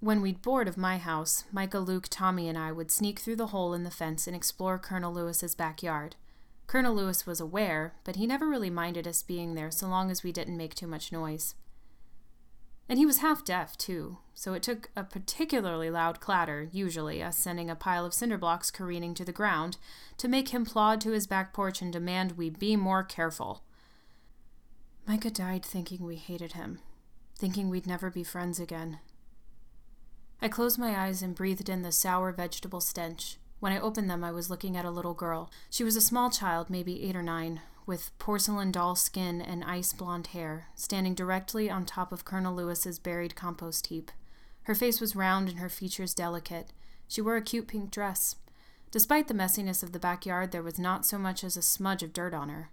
When 0.04 0.22
we'd 0.22 0.42
bored 0.42 0.68
of 0.68 0.76
my 0.76 0.98
house, 0.98 1.46
Micah, 1.50 1.80
Luke, 1.80 2.08
Tommy, 2.10 2.50
and 2.50 2.58
I 2.58 2.74
would 2.74 2.92
sneak 2.92 3.20
through 3.20 3.38
the 3.38 3.48
hole 3.48 3.74
in 3.74 3.86
the 3.86 3.90
fence 3.90 4.28
and 4.28 4.36
explore 4.36 4.78
Colonel 4.78 5.14
Lewis's 5.14 5.56
backyard. 5.56 6.18
Colonel 6.68 6.94
Lewis 6.94 7.26
was 7.26 7.40
aware, 7.40 7.94
but 8.04 8.18
he 8.18 8.28
never 8.28 8.50
really 8.50 8.70
minded 8.70 9.08
us 9.08 9.24
being 9.24 9.56
there 9.56 9.72
so 9.72 9.88
long 9.88 10.12
as 10.12 10.22
we 10.22 10.34
didn't 10.34 10.58
make 10.58 10.76
too 10.76 10.88
much 10.88 11.14
noise. 11.14 11.56
And 12.90 13.00
he 13.00 13.06
was 13.06 13.20
half 13.20 13.46
deaf, 13.46 13.78
too, 13.78 14.18
so 14.34 14.52
it 14.52 14.62
took 14.62 14.90
a 14.94 15.06
particularly 15.06 15.90
loud 15.90 16.20
clatter, 16.20 16.68
usually 16.74 17.24
us 17.24 17.38
sending 17.38 17.70
a 17.70 17.74
pile 17.74 18.06
of 18.06 18.14
cinder 18.14 18.38
blocks 18.38 18.72
careening 18.72 19.14
to 19.14 19.24
the 19.24 19.32
ground, 19.32 19.78
to 20.18 20.28
make 20.28 20.50
him 20.50 20.66
plod 20.66 21.00
to 21.00 21.12
his 21.12 21.28
back 21.28 21.54
porch 21.54 21.82
and 21.82 21.94
demand 21.94 22.34
we 22.34 22.50
be 22.50 22.76
more 22.76 23.04
careful. 23.06 23.64
Micah 25.08 25.32
died 25.32 25.64
thinking 25.64 26.06
we 26.06 26.18
hated 26.18 26.52
him, 26.52 26.80
thinking 27.38 27.70
we'd 27.70 27.88
never 27.88 28.10
be 28.10 28.26
friends 28.26 28.60
again. 28.60 29.00
I 30.44 30.50
closed 30.50 30.78
my 30.78 31.00
eyes 31.00 31.22
and 31.22 31.34
breathed 31.34 31.70
in 31.70 31.84
the 31.84 31.92
sour 31.94 32.34
vegetable 32.34 32.82
stench. 32.82 33.38
When 33.62 33.72
I 33.72 33.80
opened 33.80 34.10
them, 34.10 34.26
I 34.26 34.34
was 34.34 34.50
looking 34.50 34.76
at 34.76 34.84
a 34.84 34.92
little 34.92 35.14
girl. 35.14 35.50
She 35.70 35.86
was 35.86 35.96
a 35.96 36.02
small 36.02 36.30
child, 36.30 36.70
maybe 36.70 37.02
eight 37.02 37.16
or 37.16 37.24
nine, 37.24 37.62
with 37.86 38.12
porcelain 38.20 38.70
doll 38.70 38.98
skin 38.98 39.42
and 39.42 39.64
ice 39.64 39.94
blonde 39.94 40.28
hair, 40.28 40.68
standing 40.76 41.16
directly 41.16 41.70
on 41.70 41.86
top 41.86 42.12
of 42.12 42.26
Colonel 42.26 42.54
Lewis's 42.54 43.00
buried 43.00 43.38
compost 43.38 43.88
heap. 43.88 44.12
Her 44.64 44.76
face 44.76 45.00
was 45.00 45.16
round 45.16 45.48
and 45.48 45.60
her 45.60 45.70
features 45.70 46.14
delicate. 46.14 46.74
She 47.08 47.22
wore 47.22 47.38
a 47.38 47.42
cute 47.42 47.70
pink 47.70 47.90
dress. 47.90 48.36
Despite 48.92 49.30
the 49.30 49.34
messiness 49.34 49.82
of 49.82 49.94
the 49.94 49.98
backyard, 49.98 50.52
there 50.52 50.62
was 50.62 50.78
not 50.78 51.06
so 51.06 51.18
much 51.18 51.46
as 51.46 51.56
a 51.56 51.62
smudge 51.62 52.04
of 52.04 52.12
dirt 52.12 52.34
on 52.34 52.50
her. 52.50 52.70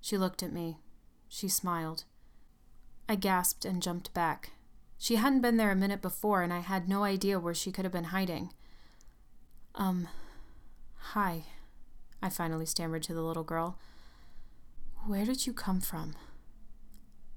She 0.00 0.18
looked 0.18 0.42
at 0.42 0.52
me. 0.52 0.78
She 1.28 1.46
smiled. 1.46 2.02
I 3.08 3.14
gasped 3.14 3.64
and 3.64 3.80
jumped 3.80 4.12
back. 4.12 4.50
She 4.98 5.16
hadn't 5.16 5.42
been 5.42 5.56
there 5.56 5.70
a 5.70 5.76
minute 5.76 6.02
before, 6.02 6.42
and 6.42 6.52
I 6.52 6.58
had 6.58 6.88
no 6.88 7.04
idea 7.04 7.38
where 7.38 7.54
she 7.54 7.70
could 7.70 7.84
have 7.84 7.92
been 7.92 8.04
hiding. 8.04 8.52
Um, 9.76 10.08
hi, 10.96 11.44
I 12.20 12.28
finally 12.28 12.66
stammered 12.66 13.04
to 13.04 13.14
the 13.14 13.22
little 13.22 13.44
girl. 13.44 13.78
Where 15.06 15.24
did 15.24 15.46
you 15.46 15.52
come 15.52 15.80
from? 15.80 16.16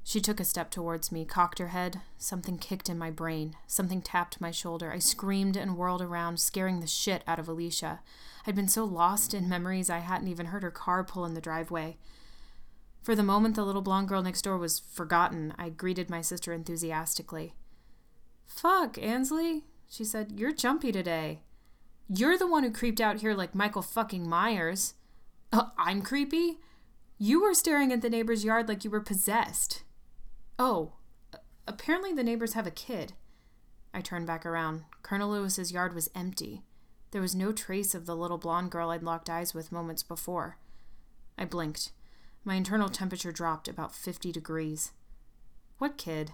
She 0.03 0.19
took 0.19 0.39
a 0.39 0.43
step 0.45 0.71
towards 0.71 1.11
me, 1.11 1.23
cocked 1.25 1.59
her 1.59 1.67
head. 1.67 2.01
Something 2.17 2.57
kicked 2.57 2.89
in 2.89 2.97
my 2.97 3.11
brain. 3.11 3.55
Something 3.67 4.01
tapped 4.01 4.41
my 4.41 4.49
shoulder. 4.49 4.91
I 4.91 4.97
screamed 4.97 5.55
and 5.55 5.77
whirled 5.77 6.01
around, 6.01 6.39
scaring 6.39 6.79
the 6.79 6.87
shit 6.87 7.23
out 7.27 7.37
of 7.37 7.47
Alicia. 7.47 7.99
I'd 8.47 8.55
been 8.55 8.67
so 8.67 8.83
lost 8.83 9.35
in 9.35 9.47
memories 9.47 9.89
I 9.89 9.99
hadn't 9.99 10.27
even 10.27 10.47
heard 10.47 10.63
her 10.63 10.71
car 10.71 11.03
pull 11.03 11.25
in 11.25 11.35
the 11.35 11.41
driveway. 11.41 11.97
For 13.01 13.15
the 13.15 13.23
moment 13.23 13.55
the 13.55 13.65
little 13.65 13.81
blonde 13.81 14.07
girl 14.07 14.21
next 14.21 14.43
door 14.43 14.57
was 14.57 14.79
forgotten, 14.79 15.53
I 15.57 15.69
greeted 15.69 16.09
my 16.09 16.21
sister 16.21 16.53
enthusiastically. 16.53 17.55
Fuck, 18.45 18.97
Ansley, 18.99 19.63
she 19.89 20.03
said. 20.03 20.33
You're 20.35 20.53
jumpy 20.53 20.91
today. 20.91 21.41
You're 22.07 22.37
the 22.37 22.47
one 22.47 22.63
who 22.63 22.71
creeped 22.71 23.01
out 23.01 23.21
here 23.21 23.33
like 23.33 23.55
Michael 23.55 23.81
fucking 23.81 24.29
Myers. 24.29 24.93
Uh, 25.51 25.67
I'm 25.77 26.01
creepy? 26.01 26.59
You 27.17 27.41
were 27.41 27.53
staring 27.53 27.91
at 27.91 28.01
the 28.01 28.09
neighbor's 28.09 28.43
yard 28.43 28.67
like 28.67 28.83
you 28.83 28.91
were 28.91 29.01
possessed. 29.01 29.83
Oh, 30.59 30.93
apparently 31.67 32.13
the 32.13 32.23
neighbors 32.23 32.53
have 32.53 32.67
a 32.67 32.71
kid. 32.71 33.13
I 33.93 34.01
turned 34.01 34.27
back 34.27 34.45
around. 34.45 34.83
Colonel 35.01 35.31
Lewis's 35.31 35.71
yard 35.71 35.93
was 35.93 36.09
empty. 36.13 36.61
There 37.11 37.21
was 37.21 37.35
no 37.35 37.51
trace 37.51 37.95
of 37.95 38.05
the 38.05 38.15
little 38.15 38.37
blonde 38.37 38.71
girl 38.71 38.89
I'd 38.89 39.03
locked 39.03 39.29
eyes 39.29 39.53
with 39.53 39.71
moments 39.71 40.03
before. 40.03 40.57
I 41.37 41.45
blinked. 41.45 41.91
My 42.43 42.55
internal 42.55 42.89
temperature 42.89 43.31
dropped 43.31 43.67
about 43.67 43.93
50 43.93 44.31
degrees. 44.31 44.91
What 45.77 45.97
kid? 45.97 46.31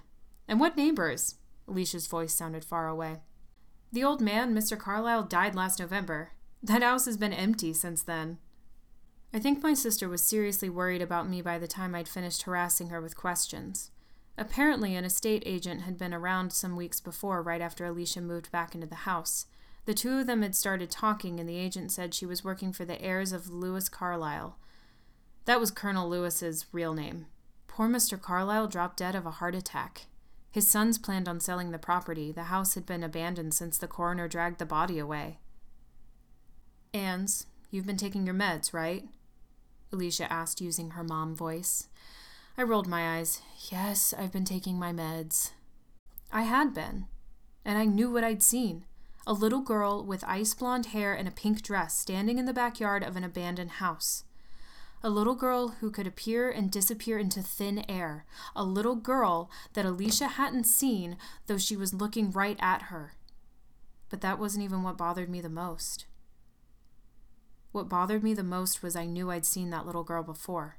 And 0.47 0.59
what 0.59 0.77
neighbors? 0.77 1.35
Alicia's 1.67 2.07
voice 2.07 2.33
sounded 2.33 2.63
far 2.63 2.87
away. 2.87 3.21
The 3.91 4.03
old 4.03 4.21
man, 4.21 4.55
Mr. 4.55 4.77
Carlyle, 4.77 5.23
died 5.23 5.55
last 5.55 5.79
November. 5.79 6.31
That 6.63 6.83
house 6.83 7.05
has 7.05 7.17
been 7.17 7.33
empty 7.33 7.73
since 7.73 8.03
then. 8.03 8.37
I 9.33 9.39
think 9.39 9.61
my 9.61 9.73
sister 9.73 10.07
was 10.07 10.23
seriously 10.23 10.69
worried 10.69 11.01
about 11.01 11.29
me 11.29 11.41
by 11.41 11.59
the 11.59 11.67
time 11.67 11.93
I'd 11.93 12.07
finished 12.07 12.43
harassing 12.43 12.87
her 12.87 13.01
with 13.01 13.17
questions. 13.17 13.91
Apparently, 14.37 14.95
an 14.95 15.03
estate 15.03 15.43
agent 15.45 15.81
had 15.81 15.97
been 15.97 16.13
around 16.13 16.53
some 16.53 16.75
weeks 16.75 17.01
before, 17.01 17.41
right 17.41 17.61
after 17.61 17.85
Alicia 17.85 18.21
moved 18.21 18.51
back 18.51 18.73
into 18.73 18.87
the 18.87 18.95
house. 18.95 19.47
The 19.85 19.93
two 19.93 20.19
of 20.19 20.27
them 20.27 20.41
had 20.41 20.55
started 20.55 20.89
talking, 20.89 21.39
and 21.39 21.49
the 21.49 21.57
agent 21.57 21.91
said 21.91 22.13
she 22.13 22.25
was 22.25 22.43
working 22.43 22.71
for 22.71 22.85
the 22.85 23.01
heirs 23.01 23.31
of 23.31 23.49
Lewis 23.49 23.89
Carlyle. 23.89 24.57
That 25.47 25.61
was 25.61 25.71
Colonel 25.71 26.09
Lewis's 26.09 26.65
real 26.73 26.93
name. 26.93 27.27
Poor 27.69 27.87
Mr. 27.87 28.21
Carlyle 28.21 28.67
dropped 28.67 28.97
dead 28.97 29.15
of 29.15 29.25
a 29.25 29.31
heart 29.31 29.55
attack. 29.55 30.07
His 30.51 30.69
sons 30.69 30.97
planned 30.97 31.29
on 31.29 31.39
selling 31.39 31.71
the 31.71 31.79
property. 31.79 32.33
The 32.33 32.43
house 32.43 32.75
had 32.75 32.85
been 32.85 33.01
abandoned 33.01 33.53
since 33.53 33.77
the 33.77 33.87
coroner 33.87 34.27
dragged 34.27 34.59
the 34.59 34.65
body 34.65 34.99
away. 34.99 35.39
Ans, 36.93 37.45
you've 37.71 37.85
been 37.85 37.95
taking 37.95 38.25
your 38.25 38.35
meds, 38.35 38.73
right? 38.73 39.07
Alicia 39.93 40.29
asked 40.31 40.59
using 40.59 40.91
her 40.91 41.03
mom 41.03 41.33
voice. 41.33 41.87
I 42.57 42.63
rolled 42.63 42.87
my 42.87 43.17
eyes. 43.17 43.41
Yes, 43.71 44.13
I've 44.17 44.33
been 44.33 44.43
taking 44.43 44.77
my 44.77 44.91
meds. 44.91 45.51
I 46.29 46.41
had 46.41 46.73
been, 46.73 47.05
and 47.63 47.77
I 47.77 47.85
knew 47.85 48.11
what 48.11 48.25
I'd 48.25 48.43
seen 48.43 48.83
a 49.25 49.31
little 49.31 49.61
girl 49.61 50.03
with 50.03 50.25
ice 50.25 50.53
blonde 50.53 50.87
hair 50.87 51.13
and 51.13 51.27
a 51.27 51.31
pink 51.31 51.61
dress 51.61 51.97
standing 51.97 52.37
in 52.37 52.45
the 52.45 52.53
backyard 52.53 53.03
of 53.03 53.15
an 53.15 53.23
abandoned 53.23 53.71
house. 53.71 54.25
A 55.03 55.09
little 55.09 55.35
girl 55.35 55.69
who 55.79 55.91
could 55.91 56.07
appear 56.07 56.49
and 56.49 56.71
disappear 56.71 57.19
into 57.19 57.41
thin 57.41 57.85
air. 57.87 58.25
A 58.55 58.63
little 58.63 58.95
girl 58.95 59.49
that 59.73 59.85
Alicia 59.85 60.27
hadn't 60.27 60.65
seen, 60.65 61.17
though 61.45 61.57
she 61.57 61.75
was 61.75 61.93
looking 61.93 62.31
right 62.31 62.57
at 62.59 62.83
her. 62.83 63.13
But 64.09 64.21
that 64.21 64.39
wasn't 64.39 64.65
even 64.65 64.83
what 64.83 64.97
bothered 64.97 65.29
me 65.29 65.39
the 65.39 65.49
most. 65.49 66.05
What 67.71 67.89
bothered 67.89 68.23
me 68.23 68.33
the 68.33 68.43
most 68.43 68.81
was 68.81 68.95
I 68.95 69.05
knew 69.05 69.29
I'd 69.29 69.45
seen 69.45 69.69
that 69.69 69.85
little 69.85 70.03
girl 70.03 70.23
before. 70.23 70.77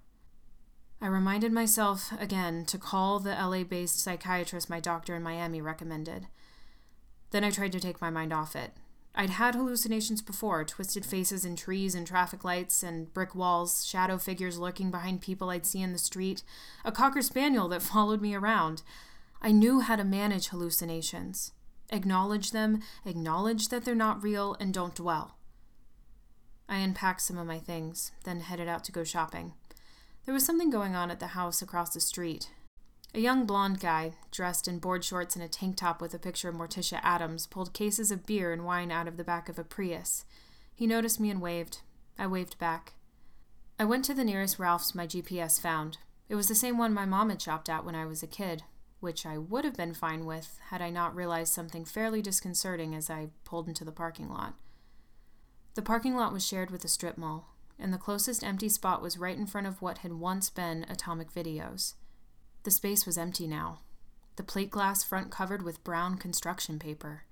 I 1.01 1.07
reminded 1.07 1.53
myself 1.53 2.11
again 2.19 2.65
to 2.67 2.77
call 2.77 3.21
the 3.21 3.31
LA 3.31 3.63
based 3.63 4.01
psychiatrist 4.01 4.69
my 4.69 4.81
doctor 4.81 5.15
in 5.15 5.23
Miami 5.23 5.61
recommended. 5.61 6.27
Then 7.31 7.45
I 7.45 7.51
tried 7.51 7.73
to 7.73 7.81
take 7.81 8.01
my 8.01 8.11
mind 8.11 8.33
off 8.33 8.57
it. 8.57 8.73
I'd 9.21 9.31
had 9.31 9.57
hallucinations 9.57 10.23
before 10.23 10.65
twisted 10.65 11.05
faces 11.05 11.45
in 11.45 11.57
trees 11.57 11.97
and 11.97 12.07
traffic 12.07 12.45
lights 12.45 12.85
and 12.85 13.13
brick 13.13 13.35
walls, 13.35 13.85
shadow 13.85 14.17
figures 14.17 14.61
lurking 14.61 14.93
behind 14.93 15.21
people 15.21 15.51
I'd 15.51 15.67
see 15.67 15.83
in 15.83 15.93
the 15.93 15.99
street, 15.99 16.45
a 16.85 16.93
cocker 16.93 17.21
spaniel 17.21 17.67
that 17.71 17.83
followed 17.95 18.23
me 18.23 18.37
around. 18.37 18.83
I 19.43 19.51
knew 19.51 19.81
how 19.81 19.97
to 19.97 20.05
manage 20.05 20.49
hallucinations. 20.49 21.51
Acknowledge 21.91 22.53
them, 22.53 22.81
acknowledge 23.05 23.71
that 23.71 23.85
they're 23.85 23.97
not 23.97 24.23
real, 24.23 24.55
and 24.61 24.73
don't 24.73 24.95
dwell. 24.95 25.37
I 26.69 26.79
unpacked 26.79 27.23
some 27.23 27.39
of 27.39 27.47
my 27.47 27.59
things, 27.59 28.13
then 28.23 28.39
headed 28.39 28.69
out 28.69 28.85
to 28.85 28.93
go 28.93 29.03
shopping. 29.03 29.55
There 30.27 30.35
was 30.35 30.47
something 30.47 30.71
going 30.71 30.95
on 30.95 31.11
at 31.11 31.19
the 31.19 31.29
house 31.29 31.61
across 31.61 31.91
the 31.91 32.01
street. 32.01 32.51
A 33.15 33.21
young 33.21 33.47
blond 33.47 33.81
guy, 33.81 34.13
dressed 34.31 34.69
in 34.69 34.79
board 34.79 35.03
shorts 35.03 35.35
and 35.35 35.43
a 35.43 35.49
tank 35.49 35.77
top 35.77 36.01
with 36.01 36.13
a 36.13 36.19
picture 36.19 36.51
of 36.51 36.55
Morticia 36.55 37.01
Addams, 37.03 37.47
pulled 37.47 37.73
cases 37.73 38.11
of 38.11 38.27
beer 38.27 38.53
and 38.53 38.65
wine 38.65 38.91
out 38.91 39.09
of 39.09 39.17
the 39.17 39.25
back 39.25 39.49
of 39.49 39.59
a 39.59 39.65
Prius. 39.65 40.25
He 40.75 40.87
noticed 40.87 41.19
me 41.19 41.31
and 41.31 41.41
waved. 41.41 41.81
I 42.19 42.27
waved 42.27 42.59
back. 42.59 42.95
I 43.79 43.85
went 43.85 44.05
to 44.07 44.15
the 44.15 44.25
nearest 44.25 44.59
Ralph's 44.59 44.95
my 44.95 45.07
GPS 45.07 45.61
found. 45.61 45.99
It 46.29 46.35
was 46.35 46.49
the 46.49 46.55
same 46.55 46.77
one 46.77 46.93
my 46.93 47.07
mom 47.07 47.31
had 47.31 47.41
shopped 47.41 47.71
at 47.71 47.85
when 47.85 47.95
I 47.95 48.05
was 48.05 48.23
a 48.23 48.27
kid, 48.27 48.65
which 49.01 49.25
I 49.25 49.39
would 49.39 49.65
have 49.65 49.77
been 49.77 49.95
fine 49.95 50.27
with 50.27 50.59
had 50.69 50.83
I 50.83 50.91
not 50.91 51.17
realized 51.17 51.55
something 51.55 51.85
fairly 51.87 52.21
disconcerting 52.21 52.95
as 52.95 53.09
I 53.09 53.29
pulled 53.45 53.69
into 53.69 53.85
the 53.85 53.93
parking 53.93 54.29
lot. 54.29 54.55
The 55.75 55.83
parking 55.83 56.15
lot 56.15 56.33
was 56.33 56.47
shared 56.47 56.71
with 56.71 56.85
a 56.85 56.89
strip 56.89 57.17
mall, 57.17 57.55
and 57.79 57.93
the 57.93 57.99
closest 57.99 58.45
empty 58.45 58.69
spot 58.69 59.01
was 59.01 59.17
right 59.17 59.39
in 59.39 59.47
front 59.47 59.67
of 59.67 59.81
what 59.81 59.99
had 59.99 60.15
once 60.15 60.51
been 60.51 60.85
Atomic 60.89 61.33
Videos. 61.33 61.95
The 62.65 62.71
space 62.71 63.07
was 63.07 63.17
empty 63.17 63.47
now, 63.47 63.81
the 64.37 64.43
plate 64.43 64.71
glass 64.71 65.03
front 65.03 65.31
covered 65.31 65.63
with 65.63 65.83
brown 65.85 66.17
construction 66.17 66.79
paper. 66.79 67.25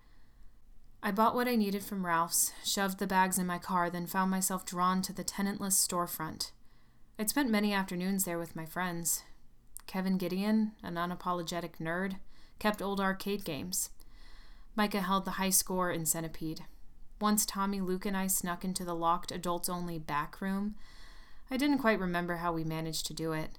I 1.02 1.12
bought 1.12 1.34
what 1.34 1.46
I 1.46 1.54
needed 1.54 1.84
from 1.84 2.04
Ralph's, 2.04 2.52
shoved 2.64 2.98
the 2.98 3.06
bags 3.06 3.38
in 3.38 3.46
my 3.46 3.58
car, 3.58 3.90
then 3.90 4.06
found 4.06 4.30
myself 4.30 4.64
drawn 4.64 5.02
to 5.02 5.12
the 5.12 5.22
tenantless 5.22 5.76
storefront. 5.76 6.50
I'd 7.18 7.30
spent 7.30 7.50
many 7.50 7.72
afternoons 7.72 8.24
there 8.24 8.38
with 8.38 8.56
my 8.56 8.66
friends. 8.66 9.22
Kevin 9.86 10.18
Gideon, 10.18 10.72
an 10.82 10.94
unapologetic 10.94 11.76
nerd, 11.80 12.16
kept 12.58 12.82
old 12.82 13.00
arcade 13.00 13.44
games. 13.44 13.90
Micah 14.74 15.00
held 15.00 15.24
the 15.24 15.32
high 15.32 15.50
score 15.50 15.90
in 15.90 16.06
Centipede. 16.06 16.64
Once 17.20 17.46
Tommy, 17.46 17.80
Luke, 17.80 18.04
and 18.04 18.16
I 18.16 18.26
snuck 18.26 18.64
into 18.64 18.84
the 18.84 18.94
locked 18.94 19.30
adults 19.30 19.68
only 19.68 19.98
back 19.98 20.40
room. 20.40 20.74
I 21.50 21.56
didn't 21.56 21.78
quite 21.78 22.00
remember 22.00 22.36
how 22.36 22.52
we 22.52 22.64
managed 22.64 23.06
to 23.06 23.14
do 23.14 23.32
it. 23.32 23.58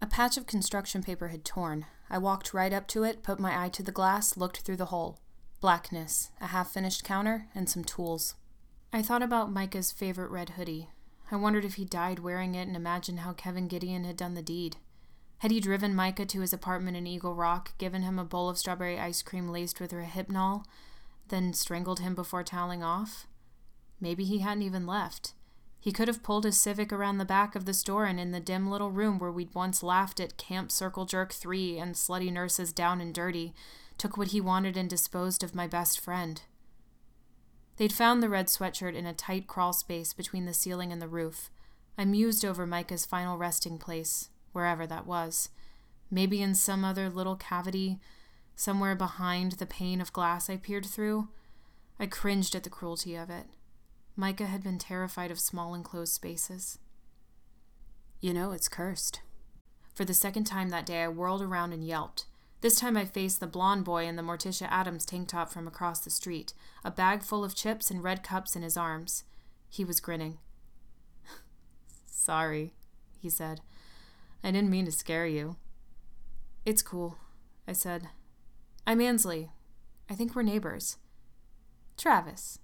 A 0.00 0.06
patch 0.06 0.36
of 0.36 0.46
construction 0.46 1.02
paper 1.02 1.28
had 1.28 1.44
torn. 1.44 1.86
I 2.10 2.18
walked 2.18 2.52
right 2.54 2.72
up 2.72 2.86
to 2.88 3.02
it, 3.02 3.22
put 3.22 3.40
my 3.40 3.64
eye 3.64 3.70
to 3.70 3.82
the 3.82 3.92
glass, 3.92 4.36
looked 4.36 4.58
through 4.58 4.76
the 4.76 4.86
hole. 4.86 5.20
Blackness, 5.60 6.30
a 6.40 6.48
half 6.48 6.70
finished 6.70 7.02
counter, 7.02 7.48
and 7.54 7.68
some 7.68 7.82
tools. 7.82 8.34
I 8.92 9.02
thought 9.02 9.22
about 9.22 9.50
Micah's 9.50 9.90
favorite 9.90 10.30
red 10.30 10.50
hoodie. 10.50 10.90
I 11.30 11.36
wondered 11.36 11.64
if 11.64 11.74
he 11.74 11.84
died 11.84 12.20
wearing 12.20 12.54
it 12.54 12.68
and 12.68 12.76
imagined 12.76 13.20
how 13.20 13.32
Kevin 13.32 13.68
Gideon 13.68 14.04
had 14.04 14.16
done 14.16 14.34
the 14.34 14.42
deed. 14.42 14.76
Had 15.38 15.50
he 15.50 15.60
driven 15.60 15.94
Micah 15.94 16.26
to 16.26 16.40
his 16.40 16.52
apartment 16.52 16.96
in 16.96 17.06
Eagle 17.06 17.34
Rock, 17.34 17.76
given 17.78 18.02
him 18.02 18.18
a 18.18 18.24
bowl 18.24 18.48
of 18.48 18.58
strawberry 18.58 18.98
ice 18.98 19.22
cream 19.22 19.48
laced 19.48 19.80
with 19.80 19.92
rohypnol, 19.92 20.64
then 21.28 21.52
strangled 21.52 22.00
him 22.00 22.14
before 22.14 22.44
toweling 22.44 22.82
off? 22.82 23.26
Maybe 24.00 24.24
he 24.24 24.38
hadn't 24.38 24.62
even 24.62 24.86
left. 24.86 25.32
He 25.86 25.92
could 25.92 26.08
have 26.08 26.24
pulled 26.24 26.42
his 26.42 26.58
Civic 26.58 26.92
around 26.92 27.18
the 27.18 27.24
back 27.24 27.54
of 27.54 27.64
the 27.64 27.72
store 27.72 28.06
and 28.06 28.18
in 28.18 28.32
the 28.32 28.40
dim 28.40 28.68
little 28.68 28.90
room 28.90 29.20
where 29.20 29.30
we'd 29.30 29.54
once 29.54 29.84
laughed 29.84 30.18
at 30.18 30.36
Camp 30.36 30.72
Circle 30.72 31.06
Jerk 31.06 31.32
3 31.32 31.78
and 31.78 31.94
slutty 31.94 32.32
nurses 32.32 32.72
down 32.72 33.00
and 33.00 33.14
dirty, 33.14 33.54
took 33.96 34.16
what 34.16 34.32
he 34.32 34.40
wanted 34.40 34.76
and 34.76 34.90
disposed 34.90 35.44
of 35.44 35.54
my 35.54 35.68
best 35.68 36.00
friend. 36.00 36.42
They'd 37.76 37.92
found 37.92 38.20
the 38.20 38.28
red 38.28 38.48
sweatshirt 38.48 38.96
in 38.96 39.06
a 39.06 39.14
tight 39.14 39.46
crawl 39.46 39.72
space 39.72 40.12
between 40.12 40.44
the 40.44 40.52
ceiling 40.52 40.90
and 40.90 41.00
the 41.00 41.06
roof. 41.06 41.50
I 41.96 42.04
mused 42.04 42.44
over 42.44 42.66
Micah's 42.66 43.06
final 43.06 43.38
resting 43.38 43.78
place, 43.78 44.30
wherever 44.50 44.88
that 44.88 45.06
was. 45.06 45.50
Maybe 46.10 46.42
in 46.42 46.56
some 46.56 46.84
other 46.84 47.08
little 47.08 47.36
cavity, 47.36 48.00
somewhere 48.56 48.96
behind 48.96 49.52
the 49.52 49.66
pane 49.66 50.00
of 50.00 50.12
glass 50.12 50.50
I 50.50 50.56
peered 50.56 50.86
through. 50.86 51.28
I 52.00 52.06
cringed 52.06 52.56
at 52.56 52.64
the 52.64 52.70
cruelty 52.70 53.14
of 53.14 53.30
it. 53.30 53.46
Micah 54.16 54.46
had 54.46 54.62
been 54.62 54.78
terrified 54.78 55.30
of 55.30 55.38
small 55.38 55.74
enclosed 55.74 56.14
spaces. 56.14 56.78
You 58.20 58.32
know, 58.32 58.52
it's 58.52 58.68
cursed. 58.68 59.20
For 59.94 60.06
the 60.06 60.14
second 60.14 60.44
time 60.44 60.70
that 60.70 60.86
day, 60.86 61.02
I 61.02 61.08
whirled 61.08 61.42
around 61.42 61.74
and 61.74 61.86
yelped. 61.86 62.24
This 62.62 62.80
time 62.80 62.96
I 62.96 63.04
faced 63.04 63.40
the 63.40 63.46
blond 63.46 63.84
boy 63.84 64.06
in 64.06 64.16
the 64.16 64.22
Morticia 64.22 64.66
Addams 64.70 65.04
tank 65.04 65.28
top 65.28 65.52
from 65.52 65.68
across 65.68 66.00
the 66.00 66.10
street, 66.10 66.54
a 66.82 66.90
bag 66.90 67.22
full 67.22 67.44
of 67.44 67.54
chips 67.54 67.90
and 67.90 68.02
red 68.02 68.22
cups 68.22 68.56
in 68.56 68.62
his 68.62 68.78
arms. 68.78 69.24
He 69.68 69.84
was 69.84 70.00
grinning. 70.00 70.38
Sorry, 72.06 72.72
he 73.20 73.28
said. 73.28 73.60
I 74.42 74.50
didn't 74.50 74.70
mean 74.70 74.86
to 74.86 74.92
scare 74.92 75.26
you. 75.26 75.56
It's 76.64 76.82
cool, 76.82 77.18
I 77.68 77.72
said. 77.74 78.08
I'm 78.86 79.02
Ansley. 79.02 79.50
I 80.08 80.14
think 80.14 80.34
we're 80.34 80.42
neighbors. 80.42 80.96
Travis. 81.98 82.58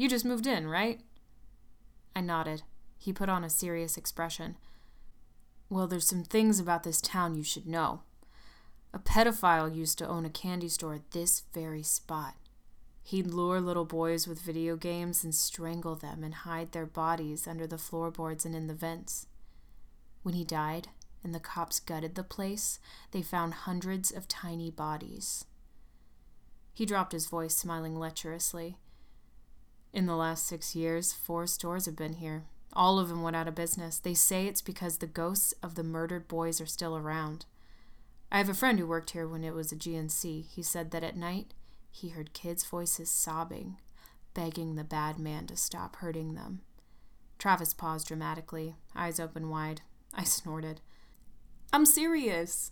You 0.00 0.08
just 0.08 0.24
moved 0.24 0.46
in, 0.46 0.66
right? 0.66 1.02
I 2.16 2.22
nodded. 2.22 2.62
He 2.96 3.12
put 3.12 3.28
on 3.28 3.44
a 3.44 3.50
serious 3.50 3.98
expression. 3.98 4.56
Well, 5.68 5.86
there's 5.86 6.08
some 6.08 6.24
things 6.24 6.58
about 6.58 6.84
this 6.84 7.02
town 7.02 7.34
you 7.34 7.42
should 7.42 7.66
know. 7.66 8.00
A 8.94 8.98
pedophile 8.98 9.76
used 9.76 9.98
to 9.98 10.08
own 10.08 10.24
a 10.24 10.30
candy 10.30 10.70
store 10.70 10.94
at 10.94 11.10
this 11.10 11.42
very 11.52 11.82
spot. 11.82 12.36
He'd 13.02 13.26
lure 13.26 13.60
little 13.60 13.84
boys 13.84 14.26
with 14.26 14.40
video 14.40 14.74
games 14.74 15.22
and 15.22 15.34
strangle 15.34 15.96
them 15.96 16.24
and 16.24 16.32
hide 16.32 16.72
their 16.72 16.86
bodies 16.86 17.46
under 17.46 17.66
the 17.66 17.76
floorboards 17.76 18.46
and 18.46 18.56
in 18.56 18.68
the 18.68 18.74
vents. 18.74 19.26
When 20.22 20.32
he 20.32 20.44
died 20.44 20.88
and 21.22 21.34
the 21.34 21.40
cops 21.40 21.78
gutted 21.78 22.14
the 22.14 22.24
place, 22.24 22.78
they 23.10 23.20
found 23.20 23.52
hundreds 23.52 24.10
of 24.10 24.28
tiny 24.28 24.70
bodies. 24.70 25.44
He 26.72 26.86
dropped 26.86 27.12
his 27.12 27.26
voice, 27.26 27.54
smiling 27.54 27.96
lecherously. 27.96 28.78
In 29.92 30.06
the 30.06 30.16
last 30.16 30.46
six 30.46 30.76
years, 30.76 31.12
four 31.12 31.46
stores 31.46 31.86
have 31.86 31.96
been 31.96 32.14
here. 32.14 32.44
All 32.72 32.98
of 32.98 33.08
them 33.08 33.22
went 33.22 33.34
out 33.34 33.48
of 33.48 33.54
business. 33.56 33.98
They 33.98 34.14
say 34.14 34.46
it's 34.46 34.62
because 34.62 34.98
the 34.98 35.06
ghosts 35.06 35.52
of 35.62 35.74
the 35.74 35.82
murdered 35.82 36.28
boys 36.28 36.60
are 36.60 36.66
still 36.66 36.96
around. 36.96 37.46
I 38.30 38.38
have 38.38 38.48
a 38.48 38.54
friend 38.54 38.78
who 38.78 38.86
worked 38.86 39.10
here 39.10 39.26
when 39.26 39.42
it 39.42 39.54
was 39.54 39.72
a 39.72 39.76
GNC. 39.76 40.46
He 40.46 40.62
said 40.62 40.92
that 40.92 41.02
at 41.02 41.16
night 41.16 41.54
he 41.90 42.10
heard 42.10 42.32
kids' 42.32 42.64
voices 42.64 43.10
sobbing, 43.10 43.78
begging 44.34 44.76
the 44.76 44.84
bad 44.84 45.18
man 45.18 45.46
to 45.48 45.56
stop 45.56 45.96
hurting 45.96 46.34
them. 46.34 46.60
Travis 47.38 47.74
paused 47.74 48.06
dramatically, 48.06 48.76
eyes 48.94 49.18
open 49.18 49.48
wide. 49.48 49.80
I 50.14 50.22
snorted. 50.22 50.80
I'm 51.72 51.86
serious. 51.86 52.70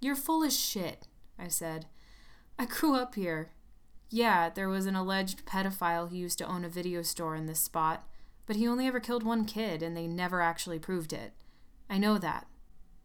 You're 0.00 0.14
full 0.14 0.44
of 0.44 0.52
shit, 0.52 1.08
I 1.38 1.48
said. 1.48 1.86
I 2.58 2.66
grew 2.66 2.94
up 2.94 3.16
here. 3.16 3.50
Yeah, 4.10 4.48
there 4.48 4.68
was 4.68 4.86
an 4.86 4.96
alleged 4.96 5.44
pedophile 5.44 6.08
who 6.08 6.16
used 6.16 6.38
to 6.38 6.46
own 6.46 6.64
a 6.64 6.68
video 6.68 7.02
store 7.02 7.36
in 7.36 7.46
this 7.46 7.60
spot, 7.60 8.08
but 8.46 8.56
he 8.56 8.66
only 8.66 8.86
ever 8.86 9.00
killed 9.00 9.22
one 9.22 9.44
kid 9.44 9.82
and 9.82 9.96
they 9.96 10.06
never 10.06 10.40
actually 10.40 10.78
proved 10.78 11.12
it. 11.12 11.32
I 11.90 11.98
know 11.98 12.16
that. 12.18 12.46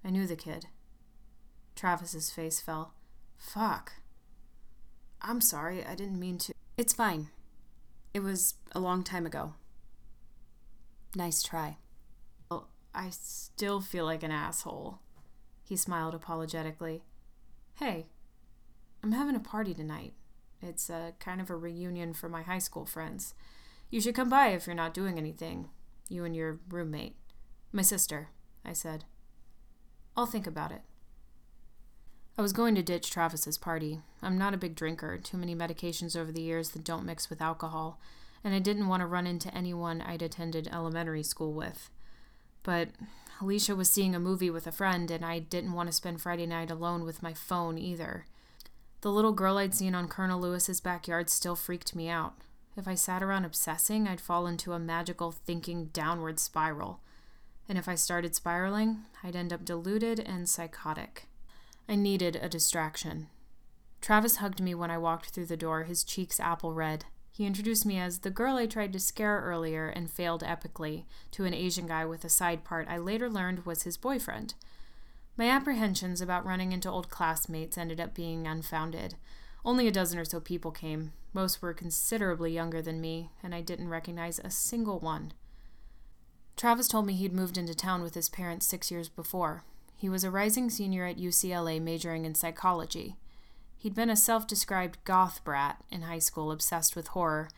I 0.04 0.10
knew 0.10 0.26
the 0.26 0.36
kid. 0.36 0.68
Travis's 1.76 2.30
face 2.30 2.60
fell. 2.60 2.94
Fuck. 3.38 3.94
I'm 5.22 5.42
sorry, 5.42 5.86
I 5.86 5.96
didn't 5.96 6.20
mean 6.20 6.38
to. 6.40 6.54
It's 6.78 6.94
fine. 6.94 7.30
It 8.14 8.22
was 8.22 8.56
a 8.74 8.80
long 8.80 9.04
time 9.04 9.26
ago. 9.26 9.56
Nice 11.16 11.44
try. 11.44 11.78
Well, 12.50 12.70
I 12.94 13.10
still 13.12 13.82
feel 13.82 14.06
like 14.06 14.24
an 14.24 14.32
asshole. 14.32 15.00
He 15.64 15.76
smiled 15.76 16.14
apologetically. 16.14 17.04
Hey, 17.76 18.08
I'm 19.04 19.12
having 19.12 19.36
a 19.36 19.40
party 19.40 19.74
tonight. 19.74 20.14
It's 20.64 20.90
a 20.90 21.14
kind 21.20 21.42
of 21.42 21.50
a 21.50 21.56
reunion 21.56 22.14
for 22.14 22.30
my 22.30 22.42
high 22.42 22.60
school 22.60 22.86
friends. 22.86 23.34
You 23.90 24.02
should 24.02 24.16
come 24.16 24.30
by 24.30 24.48
if 24.48 24.66
you're 24.66 24.76
not 24.76 24.94
doing 24.94 25.18
anything. 25.18 25.70
You 26.10 26.24
and 26.26 26.36
your 26.36 26.60
roommate. 26.70 27.16
My 27.72 27.82
sister, 27.82 28.30
I 28.64 28.74
said. 28.74 29.06
I'll 30.16 30.26
think 30.26 30.48
about 30.48 30.72
it. 30.72 30.82
I 32.38 32.42
was 32.42 32.54
going 32.54 32.74
to 32.76 32.82
ditch 32.82 33.12
Travis's 33.12 33.58
party. 33.58 34.00
I'm 34.22 34.38
not 34.38 34.54
a 34.54 34.58
big 34.58 34.76
drinker, 34.76 35.18
too 35.18 35.38
many 35.38 35.56
medications 35.56 36.16
over 36.16 36.32
the 36.32 36.42
years 36.42 36.70
that 36.70 36.84
don't 36.84 37.06
mix 37.06 37.30
with 37.30 37.42
alcohol, 37.42 38.00
and 38.44 38.56
I 38.56 38.60
didn't 38.60 38.88
want 38.88 39.02
to 39.02 39.08
run 39.08 39.28
into 39.28 39.54
anyone 39.56 40.02
I'd 40.02 40.24
attended 40.24 40.68
elementary 40.72 41.22
school 41.22 41.54
with. 41.54 41.92
But 42.64 42.90
Alicia 43.40 43.76
was 43.76 43.90
seeing 43.90 44.16
a 44.16 44.20
movie 44.20 44.50
with 44.50 44.66
a 44.66 44.72
friend, 44.72 45.12
and 45.12 45.24
I 45.24 45.40
didn't 45.40 45.74
want 45.74 45.90
to 45.90 45.94
spend 45.94 46.22
Friday 46.22 46.48
night 46.48 46.72
alone 46.72 47.04
with 47.04 47.22
my 47.22 47.34
phone 47.34 47.78
either. 47.78 48.26
The 49.04 49.12
little 49.12 49.34
girl 49.34 49.58
I'd 49.58 49.74
seen 49.74 49.96
on 49.96 50.08
Colonel 50.08 50.40
Lewis's 50.40 50.80
backyard 50.80 51.30
still 51.30 51.58
freaked 51.58 51.94
me 51.94 52.08
out. 52.08 52.36
If 52.78 52.88
I 52.88 52.96
sat 52.96 53.22
around 53.22 53.44
obsessing, 53.44 54.08
I'd 54.08 54.22
fall 54.22 54.48
into 54.48 54.72
a 54.72 54.80
magical 54.80 55.30
thinking 55.30 55.88
downward 55.88 56.40
spiral. 56.40 57.02
And 57.68 57.78
if 57.78 57.90
I 57.90 57.96
started 57.96 58.34
spiraling, 58.34 59.00
I'd 59.22 59.36
end 59.36 59.52
up 59.52 59.66
deluded 59.66 60.22
and 60.22 60.48
psychotic. 60.48 61.28
I 61.90 61.96
needed 61.96 62.38
a 62.38 62.48
distraction. 62.48 63.28
Travis 64.00 64.38
hugged 64.38 64.62
me 64.62 64.74
when 64.74 64.90
I 64.90 64.98
walked 64.98 65.32
through 65.32 65.48
the 65.48 65.58
door, 65.58 65.84
his 65.84 66.06
cheeks 66.06 66.40
apple 66.40 66.72
red. 66.72 67.04
He 67.30 67.46
introduced 67.46 67.86
me 67.86 68.00
as 68.00 68.20
the 68.20 68.30
girl 68.30 68.56
I 68.56 68.68
tried 68.68 68.94
to 68.94 69.02
scare 69.02 69.42
earlier 69.42 69.90
and 69.90 70.10
failed 70.10 70.44
epically 70.44 71.04
to 71.32 71.44
an 71.44 71.54
Asian 71.54 71.88
guy 71.88 72.06
with 72.06 72.24
a 72.24 72.30
side 72.30 72.64
part 72.64 72.88
I 72.88 73.00
later 73.00 73.30
learned 73.30 73.66
was 73.66 73.84
his 73.84 73.98
boyfriend. 73.98 74.54
My 75.36 75.50
apprehensions 75.50 76.22
about 76.22 76.46
running 76.46 76.72
into 76.72 76.90
old 76.90 77.10
classmates 77.10 77.78
ended 77.78 78.00
up 78.00 78.14
being 78.14 78.46
unfounded. 78.46 79.16
Only 79.66 79.88
a 79.88 79.92
dozen 79.92 80.20
or 80.20 80.26
so 80.26 80.40
people 80.40 80.72
came. 80.72 81.14
Most 81.34 81.62
were 81.62 81.74
considerably 81.74 82.52
younger 82.52 82.82
than 82.82 83.02
me, 83.02 83.32
and 83.42 83.56
I 83.56 83.62
didn't 83.62 83.90
recognize 83.90 84.40
a 84.40 84.52
single 84.52 85.00
one. 85.00 85.34
Travis 86.56 86.88
told 86.88 87.08
me 87.08 87.14
he'd 87.14 87.34
moved 87.34 87.58
into 87.58 87.74
town 87.74 88.04
with 88.04 88.14
his 88.14 88.30
parents 88.30 88.68
six 88.68 88.92
years 88.92 89.10
before. 89.10 89.64
He 89.96 90.08
was 90.08 90.24
a 90.24 90.30
rising 90.30 90.70
senior 90.70 91.06
at 91.06 91.18
UCLA 91.18 91.82
majoring 91.82 92.26
in 92.26 92.36
psychology. 92.36 93.16
He'd 93.76 93.96
been 93.96 94.12
a 94.12 94.16
self 94.16 94.46
described 94.46 95.04
goth 95.04 95.44
brat 95.44 95.84
in 95.90 96.04
high 96.04 96.20
school, 96.20 96.52
obsessed 96.52 96.96
with 96.96 97.08
horror. 97.10 97.50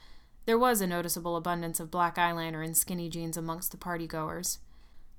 There 0.46 0.58
was 0.58 0.80
a 0.80 0.88
noticeable 0.88 1.36
abundance 1.36 1.80
of 1.80 1.92
black 1.92 2.16
eyeliner 2.16 2.64
and 2.64 2.78
skinny 2.78 3.10
jeans 3.10 3.36
amongst 3.36 3.72
the 3.72 3.78
partygoers. 3.78 4.60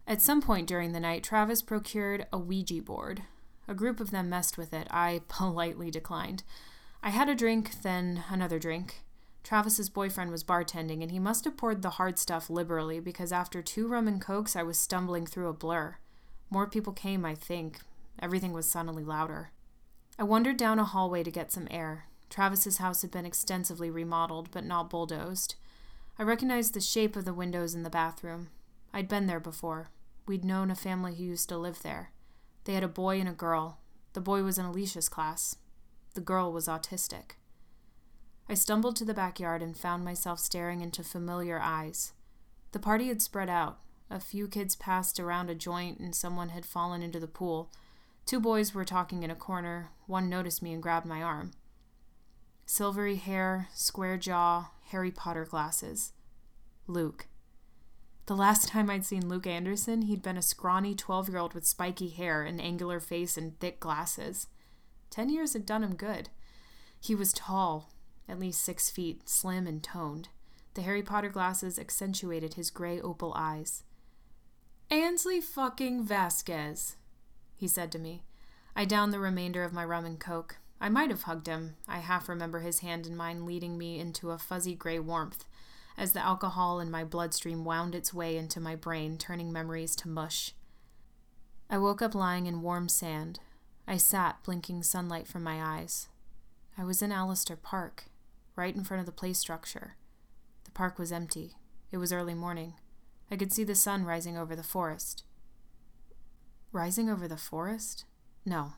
At 0.09 0.23
some 0.23 0.41
point 0.41 0.69
during 0.69 0.93
the 0.93 1.01
night, 1.01 1.25
Travis 1.25 1.63
procured 1.63 2.27
a 2.33 2.39
Ouija 2.39 2.81
board. 2.81 3.23
A 3.67 3.75
group 3.75 3.99
of 3.99 4.13
them 4.13 4.29
messed 4.29 4.57
with 4.57 4.73
it. 4.73 4.87
I 4.91 5.23
politely 5.29 5.91
declined. 5.91 6.45
I 7.03 7.11
had 7.11 7.29
a 7.29 7.35
drink, 7.35 7.83
then 7.83 8.25
another 8.31 8.59
drink. 8.59 9.03
Travis's 9.43 9.89
boyfriend 9.89 10.31
was 10.31 10.45
bartending, 10.45 11.03
and 11.03 11.11
he 11.11 11.19
must 11.19 11.45
have 11.45 11.57
poured 11.57 11.83
the 11.83 11.91
hard 11.91 12.19
stuff 12.19 12.51
liberally 12.51 13.01
because 13.01 13.33
after 13.33 13.63
two 13.63 13.87
rum 13.87 14.09
and 14.09 14.21
cokes, 14.21 14.57
I 14.57 14.63
was 14.63 14.79
stumbling 14.79 15.27
through 15.27 15.49
a 15.49 15.53
blur. 15.53 15.97
More 16.51 16.69
people 16.69 16.93
came, 16.93 17.25
I 17.25 17.35
think. 17.35 17.81
Everything 18.21 18.53
was 18.53 18.69
suddenly 18.69 19.05
louder. 19.05 19.51
I 20.19 20.25
wandered 20.25 20.57
down 20.57 20.79
a 20.79 20.85
hallway 20.85 21.23
to 21.23 21.31
get 21.31 21.53
some 21.53 21.69
air. 21.71 22.07
Travis's 22.31 22.79
house 22.79 23.03
had 23.03 23.11
been 23.11 23.27
extensively 23.27 23.91
remodeled, 23.91 24.51
but 24.51 24.65
not 24.65 24.91
bulldozed. 24.91 25.57
I 26.19 26.23
recognized 26.23 26.75
the 26.75 26.81
shape 26.81 27.15
of 27.15 27.25
the 27.25 27.35
windows 27.35 27.75
in 27.75 27.83
the 27.83 27.91
bathroom. 27.91 28.49
I'd 28.93 29.09
been 29.09 29.27
there 29.27 29.41
before. 29.41 29.91
We'd 30.27 30.45
known 30.45 30.71
a 30.71 30.75
family 30.75 31.15
who 31.15 31.25
used 31.25 31.49
to 31.51 31.59
live 31.59 31.83
there. 31.83 32.11
They 32.65 32.75
had 32.75 32.83
a 32.83 32.89
boy 32.89 33.21
and 33.21 33.29
a 33.29 33.33
girl. 33.33 33.79
The 34.13 34.21
boy 34.21 34.43
was 34.43 34.59
in 34.59 34.65
Alicia's 34.65 35.09
class. 35.09 35.57
The 36.15 36.21
girl 36.21 36.53
was 36.53 36.67
autistic. 36.67 37.37
I 38.49 38.55
stumbled 38.55 38.97
to 38.97 39.05
the 39.05 39.15
backyard 39.15 39.63
and 39.63 39.77
found 39.77 40.05
myself 40.05 40.41
staring 40.41 40.81
into 40.81 41.05
familiar 41.05 41.61
eyes. 41.61 42.13
The 42.73 42.79
party 42.79 43.09
had 43.09 43.23
spread 43.23 43.49
out. 43.49 43.79
A 44.11 44.21
few 44.21 44.49
kids 44.49 44.77
passed 44.77 45.19
around 45.19 45.51
a 45.51 45.55
joint, 45.55 45.99
and 45.99 46.15
someone 46.15 46.51
had 46.51 46.65
fallen 46.65 47.03
into 47.03 47.19
the 47.19 47.27
pool. 47.27 47.71
Two 48.25 48.41
boys 48.41 48.75
were 48.75 48.85
talking 48.85 49.23
in 49.23 49.31
a 49.31 49.37
corner. 49.37 49.91
One 50.07 50.29
noticed 50.29 50.63
me 50.63 50.73
and 50.73 50.83
grabbed 50.83 51.07
my 51.07 51.23
arm. 51.23 51.53
Silvery 52.67 53.17
hair, 53.17 53.69
square 53.75 54.17
jaw, 54.17 54.71
Harry 54.91 55.11
Potter 55.11 55.45
glasses. 55.45 56.13
Luke. 56.87 57.27
The 58.27 58.35
last 58.35 58.69
time 58.69 58.91
I'd 58.91 59.05
seen 59.05 59.29
Luke 59.29 59.47
Anderson, 59.47 60.03
he'd 60.03 60.23
been 60.23 60.37
a 60.37 60.43
scrawny 60.43 60.97
12 60.97 61.29
year 61.29 61.39
old 61.39 61.55
with 61.55 61.65
spiky 61.65 62.09
hair, 62.09 62.43
an 62.43 62.59
angular 62.59 62.99
face, 62.99 63.37
and 63.37 63.59
thick 63.61 63.79
glasses. 63.79 64.49
Ten 65.11 65.29
years 65.29 65.53
had 65.53 65.65
done 65.65 65.85
him 65.85 65.95
good. 65.95 66.29
He 67.01 67.15
was 67.15 67.33
tall, 67.33 67.93
at 68.29 68.41
least 68.41 68.63
six 68.63 68.91
feet, 68.91 69.29
slim 69.29 69.69
and 69.69 69.81
toned. 69.81 70.29
The 70.75 70.83
Harry 70.83 71.05
Potter 71.05 71.29
glasses 71.29 71.79
accentuated 71.79 72.55
his 72.55 72.71
gray 72.71 73.01
opal 73.01 73.33
eyes. 73.37 73.85
Ansley 74.91 75.41
fucking 75.41 76.03
Vasquez, 76.03 76.97
he 77.57 77.69
said 77.69 77.93
to 77.93 77.99
me. 77.99 78.25
I 78.75 78.87
downed 78.87 79.13
the 79.13 79.21
remainder 79.21 79.63
of 79.63 79.73
my 79.73 79.85
rum 79.85 80.05
and 80.05 80.19
coke. 80.19 80.57
I 80.81 80.89
might 80.89 81.11
have 81.11 81.23
hugged 81.23 81.47
him. 81.47 81.77
I 81.87 82.01
half 82.01 82.29
remember 82.29 82.59
his 82.59 82.81
hand 82.81 83.07
in 83.07 83.17
mine 83.17 83.47
leading 83.47 83.79
me 83.79 84.01
into 84.01 84.33
a 84.33 84.39
fuzzy 84.39 84.75
gray 84.75 84.99
warmth 84.99 85.45
as 85.97 86.13
the 86.13 86.25
alcohol 86.25 86.81
in 86.81 86.91
my 86.91 87.05
bloodstream 87.05 87.65
wound 87.65 87.95
its 87.95 88.13
way 88.13 88.37
into 88.37 88.61
my 88.61 88.77
brain, 88.77 89.17
turning 89.17 89.53
memories 89.53 89.97
to 89.97 90.09
mush. 90.09 90.53
I 91.71 91.79
woke 91.79 92.03
up 92.03 92.15
lying 92.15 92.47
in 92.47 92.63
warm 92.63 92.89
sand. 92.89 93.41
I 93.89 93.97
sat, 93.97 94.43
blinking 94.45 94.83
sunlight 94.83 95.27
from 95.27 95.43
my 95.43 95.63
eyes. 95.63 96.09
I 96.77 96.85
was 96.85 97.01
in 97.01 97.13
Allister 97.13 97.57
Park, 97.57 98.05
right 98.55 98.75
in 98.75 98.85
front 98.85 99.01
of 99.01 99.07
the 99.07 99.13
play 99.13 99.33
structure. 99.33 99.97
The 100.65 100.71
park 100.71 100.99
was 100.99 101.13
empty. 101.13 101.57
It 101.91 101.97
was 101.97 102.13
early 102.13 102.35
morning. 102.35 102.75
I 103.31 103.37
could 103.37 103.53
see 103.53 103.65
the 103.65 103.75
sun 103.75 104.05
rising 104.05 104.37
over 104.37 104.55
the 104.55 104.63
forest. 104.63 105.25
Rising 106.73 107.09
over 107.09 107.27
the 107.27 107.37
forest? 107.37 108.05
No. 108.45 108.75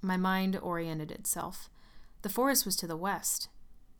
My 0.00 0.16
mind 0.16 0.58
oriented 0.60 1.12
itself. 1.12 1.70
The 2.22 2.28
forest 2.28 2.66
was 2.66 2.76
to 2.76 2.86
the 2.86 2.96
west. 2.96 3.48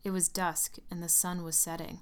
It 0.03 0.11
was 0.11 0.27
dusk, 0.27 0.77
and 0.91 1.01
the 1.01 1.09
sun 1.09 1.43
was 1.43 1.55
setting. 1.55 2.01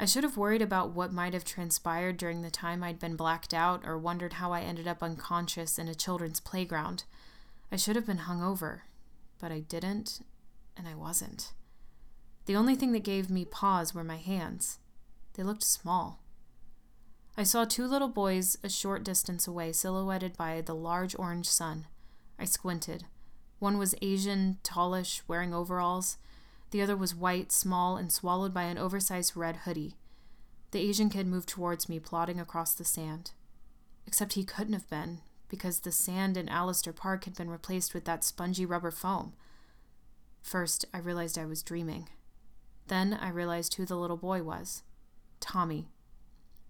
I 0.00 0.06
should 0.06 0.24
have 0.24 0.38
worried 0.38 0.62
about 0.62 0.92
what 0.92 1.12
might 1.12 1.34
have 1.34 1.44
transpired 1.44 2.16
during 2.16 2.40
the 2.40 2.50
time 2.50 2.82
I'd 2.82 2.98
been 2.98 3.16
blacked 3.16 3.52
out 3.52 3.82
or 3.84 3.98
wondered 3.98 4.32
how 4.32 4.50
I 4.50 4.62
ended 4.62 4.88
up 4.88 5.02
unconscious 5.02 5.78
in 5.78 5.88
a 5.88 5.94
children's 5.94 6.40
playground. 6.40 7.04
I 7.70 7.76
should 7.76 7.96
have 7.96 8.06
been 8.06 8.20
hungover, 8.20 8.80
but 9.38 9.52
I 9.52 9.60
didn't, 9.60 10.20
and 10.74 10.88
I 10.88 10.94
wasn't. 10.94 11.52
The 12.46 12.56
only 12.56 12.76
thing 12.76 12.92
that 12.92 13.04
gave 13.04 13.28
me 13.28 13.44
pause 13.44 13.94
were 13.94 14.02
my 14.02 14.16
hands. 14.16 14.78
They 15.34 15.42
looked 15.42 15.64
small. 15.64 16.22
I 17.36 17.42
saw 17.42 17.66
two 17.66 17.86
little 17.86 18.08
boys 18.08 18.56
a 18.64 18.70
short 18.70 19.04
distance 19.04 19.46
away, 19.46 19.70
silhouetted 19.72 20.34
by 20.34 20.62
the 20.62 20.74
large 20.74 21.14
orange 21.18 21.50
sun. 21.50 21.86
I 22.38 22.46
squinted. 22.46 23.04
One 23.58 23.76
was 23.76 23.94
Asian, 24.00 24.60
tallish, 24.62 25.20
wearing 25.28 25.52
overalls. 25.52 26.16
The 26.70 26.82
other 26.82 26.96
was 26.96 27.14
white, 27.14 27.50
small, 27.50 27.96
and 27.96 28.12
swallowed 28.12 28.54
by 28.54 28.64
an 28.64 28.78
oversized 28.78 29.36
red 29.36 29.56
hoodie. 29.56 29.96
The 30.70 30.78
Asian 30.80 31.10
kid 31.10 31.26
moved 31.26 31.48
towards 31.48 31.88
me, 31.88 31.98
plodding 31.98 32.38
across 32.38 32.74
the 32.74 32.84
sand. 32.84 33.32
Except 34.06 34.34
he 34.34 34.44
couldn't 34.44 34.74
have 34.74 34.88
been, 34.88 35.20
because 35.48 35.80
the 35.80 35.92
sand 35.92 36.36
in 36.36 36.48
Allister 36.48 36.92
Park 36.92 37.24
had 37.24 37.36
been 37.36 37.50
replaced 37.50 37.92
with 37.92 38.04
that 38.04 38.22
spongy 38.22 38.64
rubber 38.64 38.90
foam. 38.90 39.32
First, 40.42 40.84
I 40.94 40.98
realized 40.98 41.38
I 41.38 41.46
was 41.46 41.62
dreaming. 41.62 42.08
Then 42.86 43.14
I 43.14 43.28
realized 43.30 43.74
who 43.74 43.84
the 43.84 43.96
little 43.96 44.16
boy 44.16 44.42
was 44.42 44.82
Tommy. 45.40 45.88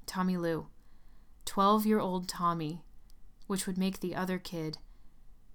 Tommy 0.07 0.37
Lou. 0.37 0.69
Twelve 1.45 1.87
year 1.87 2.01
old 2.01 2.29
Tommy, 2.29 2.83
which 3.47 3.67
would 3.67 3.79
make 3.79 4.01
the 4.01 4.15
other 4.15 4.39
kid. 4.39 4.79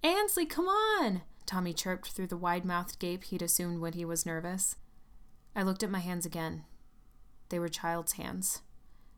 Ansley, 0.03 0.45
come 0.45 0.67
on! 0.67 1.21
Tommy 1.45 1.73
chirped 1.73 2.09
through 2.09 2.27
the 2.27 2.37
wide 2.37 2.65
mouthed 2.65 2.99
gape 2.99 3.25
he'd 3.25 3.41
assumed 3.41 3.79
when 3.79 3.93
he 3.93 4.05
was 4.05 4.25
nervous. 4.25 4.75
I 5.55 5.63
looked 5.63 5.83
at 5.83 5.91
my 5.91 5.99
hands 5.99 6.25
again. 6.25 6.63
They 7.49 7.59
were 7.59 7.69
child's 7.69 8.13
hands. 8.13 8.61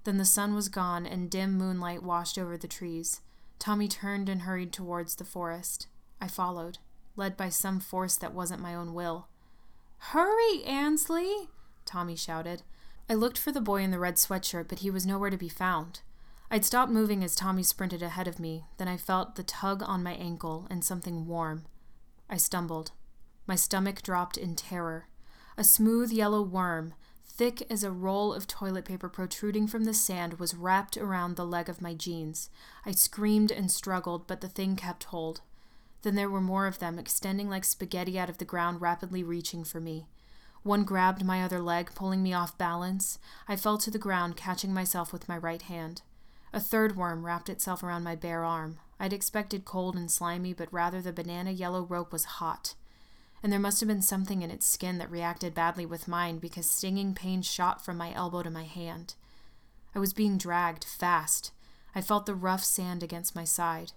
Then 0.03 0.17
the 0.17 0.25
sun 0.25 0.53
was 0.53 0.69
gone 0.69 1.05
and 1.05 1.29
dim 1.29 1.57
moonlight 1.57 2.03
washed 2.03 2.37
over 2.37 2.57
the 2.57 2.67
trees. 2.67 3.21
Tommy 3.59 3.87
turned 3.87 4.29
and 4.29 4.43
hurried 4.43 4.71
towards 4.71 5.15
the 5.15 5.25
forest. 5.25 5.87
I 6.21 6.27
followed, 6.27 6.77
led 7.15 7.35
by 7.35 7.49
some 7.49 7.79
force 7.79 8.15
that 8.17 8.33
wasn't 8.33 8.61
my 8.61 8.75
own 8.75 8.93
will. 8.93 9.27
Hurry, 9.97 10.63
Ansley! 10.63 11.49
Tommy 11.85 12.15
shouted. 12.15 12.63
I 13.09 13.13
looked 13.13 13.37
for 13.37 13.51
the 13.51 13.61
boy 13.61 13.81
in 13.81 13.91
the 13.91 13.99
red 13.99 14.15
sweatshirt, 14.15 14.67
but 14.67 14.79
he 14.79 14.91
was 14.91 15.05
nowhere 15.05 15.29
to 15.29 15.37
be 15.37 15.49
found. 15.49 16.01
I'd 16.51 16.65
stopped 16.65 16.91
moving 16.91 17.23
as 17.23 17.35
Tommy 17.35 17.63
sprinted 17.63 18.01
ahead 18.01 18.27
of 18.27 18.39
me. 18.39 18.65
Then 18.77 18.87
I 18.87 18.97
felt 18.97 19.35
the 19.35 19.43
tug 19.43 19.83
on 19.83 20.03
my 20.03 20.13
ankle 20.13 20.67
and 20.69 20.83
something 20.83 21.25
warm. 21.25 21.65
I 22.29 22.37
stumbled. 22.37 22.91
My 23.45 23.55
stomach 23.55 24.01
dropped 24.01 24.37
in 24.37 24.55
terror. 24.55 25.07
A 25.57 25.63
smooth 25.63 26.11
yellow 26.11 26.41
worm, 26.41 26.93
thick 27.25 27.65
as 27.69 27.83
a 27.83 27.91
roll 27.91 28.33
of 28.33 28.47
toilet 28.47 28.85
paper 28.85 29.09
protruding 29.09 29.67
from 29.67 29.85
the 29.85 29.93
sand, 29.93 30.39
was 30.39 30.55
wrapped 30.55 30.97
around 30.97 31.35
the 31.35 31.45
leg 31.45 31.69
of 31.69 31.81
my 31.81 31.93
jeans. 31.93 32.49
I 32.85 32.91
screamed 32.91 33.51
and 33.51 33.71
struggled, 33.71 34.27
but 34.27 34.41
the 34.41 34.49
thing 34.49 34.75
kept 34.75 35.05
hold. 35.05 35.41
Then 36.01 36.15
there 36.15 36.29
were 36.29 36.41
more 36.41 36.67
of 36.67 36.79
them, 36.79 36.99
extending 36.99 37.49
like 37.49 37.63
spaghetti 37.63 38.19
out 38.19 38.29
of 38.29 38.37
the 38.37 38.45
ground, 38.45 38.81
rapidly 38.81 39.23
reaching 39.23 39.63
for 39.63 39.79
me. 39.79 40.07
One 40.63 40.83
grabbed 40.83 41.23
my 41.23 41.43
other 41.43 41.61
leg, 41.61 41.91
pulling 41.95 42.21
me 42.21 42.33
off 42.33 42.57
balance. 42.57 43.19
I 43.47 43.55
fell 43.55 43.77
to 43.77 43.89
the 43.89 43.97
ground, 43.97 44.35
catching 44.35 44.73
myself 44.73 45.13
with 45.13 45.29
my 45.29 45.37
right 45.37 45.61
hand. 45.61 46.01
A 46.53 46.59
third 46.59 46.95
worm 46.95 47.25
wrapped 47.25 47.49
itself 47.49 47.83
around 47.83 48.03
my 48.03 48.15
bare 48.15 48.43
arm. 48.43 48.79
I'd 48.99 49.13
expected 49.13 49.65
cold 49.65 49.95
and 49.95 50.09
slimy, 50.09 50.53
but 50.53 50.71
rather 50.71 51.01
the 51.01 51.13
banana 51.13 51.51
yellow 51.51 51.83
rope 51.83 52.11
was 52.11 52.25
hot. 52.25 52.73
And 53.43 53.51
there 53.51 53.59
must 53.59 53.79
have 53.81 53.87
been 53.87 54.01
something 54.01 54.41
in 54.41 54.49
its 54.49 54.65
skin 54.65 54.97
that 54.97 55.11
reacted 55.11 55.53
badly 55.53 55.85
with 55.85 56.07
mine 56.07 56.39
because 56.39 56.69
stinging 56.69 57.13
pain 57.13 57.41
shot 57.41 57.83
from 57.83 57.97
my 57.97 58.13
elbow 58.13 58.41
to 58.41 58.49
my 58.49 58.63
hand. 58.63 59.13
I 59.93 59.99
was 59.99 60.13
being 60.13 60.37
dragged 60.37 60.83
fast. 60.83 61.51
I 61.93 62.01
felt 62.01 62.25
the 62.25 62.35
rough 62.35 62.63
sand 62.63 63.03
against 63.03 63.35
my 63.35 63.43
side. 63.43 63.91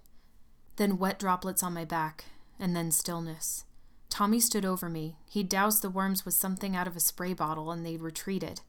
Then 0.77 0.99
wet 0.99 1.19
droplets 1.19 1.63
on 1.63 1.75
my 1.75 1.85
back, 1.85 2.27
and 2.59 2.75
then 2.75 2.91
stillness. 2.91 3.65
Tommy 4.09 4.41
stood 4.41 4.65
over 4.65 4.89
me. 4.89 5.17
He 5.29 5.43
doused 5.43 5.83
the 5.83 5.91
worms 5.91 6.25
with 6.25 6.35
something 6.35 6.75
out 6.75 6.87
of 6.87 6.97
a 6.97 7.01
spray 7.01 7.33
bottle, 7.33 7.71
and 7.71 7.85
they 7.87 7.97
retreated. 7.97 8.61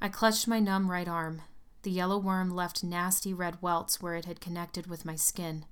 I 0.00 0.08
clutched 0.08 0.48
my 0.48 0.60
numb 0.60 0.90
right 0.90 1.08
arm. 1.08 1.42
The 1.84 1.90
yellow 1.90 2.16
worm 2.16 2.50
left 2.50 2.82
nasty 2.82 3.34
red 3.34 3.60
welts 3.60 4.00
where 4.00 4.14
it 4.14 4.24
had 4.24 4.40
connected 4.40 4.86
with 4.86 5.04
my 5.04 5.16
skin. 5.16 5.66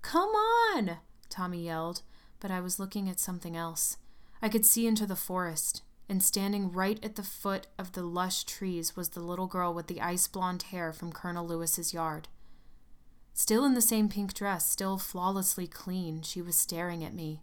Come 0.00 0.28
on! 0.28 0.98
Tommy 1.28 1.64
yelled, 1.64 2.02
but 2.38 2.52
I 2.52 2.60
was 2.60 2.78
looking 2.78 3.08
at 3.08 3.18
something 3.18 3.56
else. 3.56 3.96
I 4.40 4.48
could 4.48 4.64
see 4.64 4.86
into 4.86 5.06
the 5.06 5.16
forest, 5.16 5.82
and 6.08 6.22
standing 6.22 6.70
right 6.70 7.04
at 7.04 7.16
the 7.16 7.24
foot 7.24 7.66
of 7.76 7.92
the 7.92 8.04
lush 8.04 8.44
trees 8.44 8.94
was 8.94 9.08
the 9.08 9.20
little 9.20 9.48
girl 9.48 9.74
with 9.74 9.88
the 9.88 10.00
ice 10.00 10.28
blonde 10.28 10.64
hair 10.70 10.92
from 10.92 11.12
Colonel 11.12 11.48
Lewis's 11.48 11.92
yard. 11.92 12.28
Still 13.32 13.64
in 13.64 13.74
the 13.74 13.80
same 13.80 14.08
pink 14.08 14.34
dress, 14.34 14.70
still 14.70 14.98
flawlessly 14.98 15.66
clean, 15.66 16.22
she 16.22 16.42
was 16.42 16.54
staring 16.54 17.02
at 17.02 17.12
me. 17.12 17.42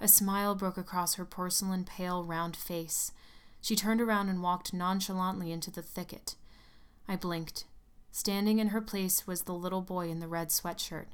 A 0.00 0.08
smile 0.08 0.54
broke 0.54 0.78
across 0.78 1.16
her 1.16 1.26
porcelain 1.26 1.84
pale 1.84 2.24
round 2.24 2.56
face. 2.56 3.12
She 3.60 3.76
turned 3.76 4.00
around 4.00 4.30
and 4.30 4.42
walked 4.42 4.72
nonchalantly 4.72 5.52
into 5.52 5.70
the 5.70 5.82
thicket. 5.82 6.34
I 7.08 7.16
blinked. 7.16 7.64
Standing 8.10 8.58
in 8.58 8.68
her 8.68 8.80
place 8.80 9.26
was 9.26 9.42
the 9.42 9.54
little 9.54 9.82
boy 9.82 10.08
in 10.08 10.20
the 10.20 10.28
red 10.28 10.48
sweatshirt. 10.48 11.08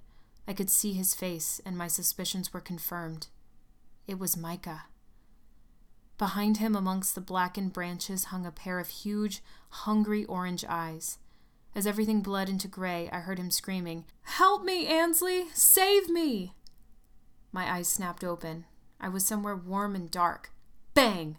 I 0.46 0.52
could 0.52 0.70
see 0.70 0.92
his 0.92 1.14
face, 1.14 1.60
and 1.64 1.76
my 1.76 1.88
suspicions 1.88 2.52
were 2.52 2.60
confirmed. 2.60 3.28
It 4.06 4.18
was 4.18 4.36
Micah. 4.36 4.84
Behind 6.18 6.58
him, 6.58 6.76
amongst 6.76 7.14
the 7.14 7.20
blackened 7.20 7.72
branches, 7.72 8.26
hung 8.26 8.46
a 8.46 8.52
pair 8.52 8.78
of 8.78 8.88
huge, 8.88 9.42
hungry 9.70 10.24
orange 10.26 10.64
eyes. 10.68 11.18
As 11.74 11.86
everything 11.86 12.20
bled 12.20 12.48
into 12.48 12.68
gray, 12.68 13.08
I 13.10 13.20
heard 13.20 13.38
him 13.38 13.50
screaming, 13.50 14.04
Help 14.22 14.62
me, 14.62 14.86
Ansley! 14.86 15.46
Save 15.54 16.08
me! 16.08 16.54
My 17.50 17.70
eyes 17.70 17.88
snapped 17.88 18.22
open. 18.22 18.66
I 19.00 19.08
was 19.08 19.26
somewhere 19.26 19.56
warm 19.56 19.94
and 19.94 20.10
dark. 20.10 20.52
Bang! 20.94 21.38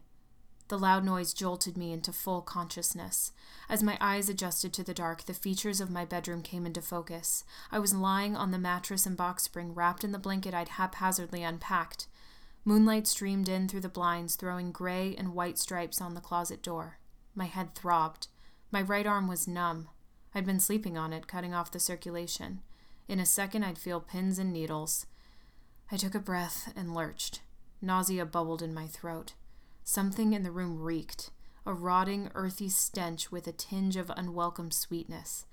The 0.74 0.80
loud 0.80 1.06
noise 1.06 1.36
jolted 1.36 1.78
me 1.78 1.94
into 1.94 2.12
full 2.12 2.42
consciousness. 2.42 3.32
As 3.70 3.84
my 3.84 3.96
eyes 4.02 4.28
adjusted 4.28 4.74
to 4.74 4.84
the 4.84 4.92
dark, 4.92 5.26
the 5.26 5.34
features 5.36 5.80
of 5.80 5.92
my 5.92 6.04
bedroom 6.04 6.42
came 6.42 6.66
into 6.66 6.82
focus. 6.82 7.44
I 7.72 7.78
was 7.78 7.94
lying 7.94 8.36
on 8.36 8.50
the 8.50 8.58
mattress 8.58 9.06
and 9.06 9.16
box 9.16 9.44
spring, 9.44 9.76
wrapped 9.76 10.04
in 10.04 10.14
the 10.14 10.18
blanket 10.18 10.56
I'd 10.56 10.70
haphazardly 10.70 11.44
unpacked. 11.44 12.08
Moonlight 12.66 13.06
streamed 13.06 13.48
in 13.48 13.68
through 13.68 13.82
the 13.82 13.88
blinds, 13.88 14.36
throwing 14.36 14.72
gray 14.72 15.14
and 15.16 15.36
white 15.36 15.60
stripes 15.60 16.02
on 16.02 16.16
the 16.16 16.22
closet 16.22 16.64
door. 16.64 16.98
My 17.36 17.46
head 17.46 17.76
throbbed. 17.76 18.30
My 18.72 18.82
right 18.82 19.06
arm 19.06 19.28
was 19.28 19.48
numb. 19.48 19.90
I'd 20.34 20.44
been 20.44 20.60
sleeping 20.60 20.98
on 20.98 21.14
it, 21.14 21.28
cutting 21.28 21.54
off 21.54 21.70
the 21.70 21.80
circulation. 21.80 22.62
In 23.08 23.20
a 23.20 23.28
second, 23.28 23.64
I'd 23.64 23.78
feel 23.78 24.02
pins 24.02 24.40
and 24.40 24.52
needles. 24.52 25.06
I 25.92 25.98
took 25.98 26.16
a 26.16 26.20
breath 26.20 26.74
and 26.76 26.96
lurched. 26.96 27.42
Nausea 27.80 28.26
bubbled 28.26 28.64
in 28.64 28.74
my 28.74 28.88
throat. 28.88 29.34
Something 29.84 30.34
in 30.34 30.44
the 30.44 30.52
room 30.52 30.80
reeked, 30.80 31.32
a 31.66 31.74
rotting, 31.74 32.30
earthy 32.36 32.70
stench 32.70 33.32
with 33.32 33.48
a 33.48 33.52
tinge 33.52 33.96
of 33.96 34.12
unwelcome 34.16 34.72
sweetness. 34.72 35.46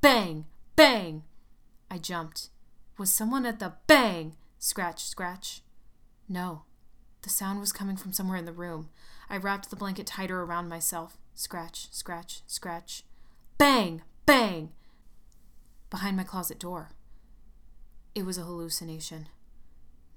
Bang! 0.00 0.46
Bang! 0.76 1.24
I 1.90 1.98
jumped. 1.98 2.50
Was 2.98 3.12
someone 3.12 3.46
at 3.46 3.58
the 3.58 3.74
bang? 3.86 4.36
Scratch, 4.58 5.04
scratch. 5.04 5.62
No. 6.28 6.64
The 7.22 7.30
sound 7.30 7.60
was 7.60 7.72
coming 7.72 7.96
from 7.96 8.12
somewhere 8.12 8.36
in 8.36 8.44
the 8.44 8.52
room. 8.52 8.90
I 9.30 9.36
wrapped 9.36 9.70
the 9.70 9.76
blanket 9.76 10.06
tighter 10.06 10.42
around 10.42 10.68
myself. 10.68 11.16
Scratch, 11.34 11.92
scratch, 11.92 12.42
scratch. 12.46 13.04
Bang! 13.56 14.02
Bang! 14.26 14.72
Behind 15.90 16.16
my 16.16 16.24
closet 16.24 16.58
door. 16.58 16.90
It 18.14 18.26
was 18.26 18.36
a 18.36 18.42
hallucination. 18.42 19.28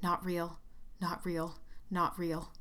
Not 0.04 0.26
real, 0.26 0.60
not 1.00 1.26
real, 1.26 1.60
not 1.90 2.18
real. 2.18 2.52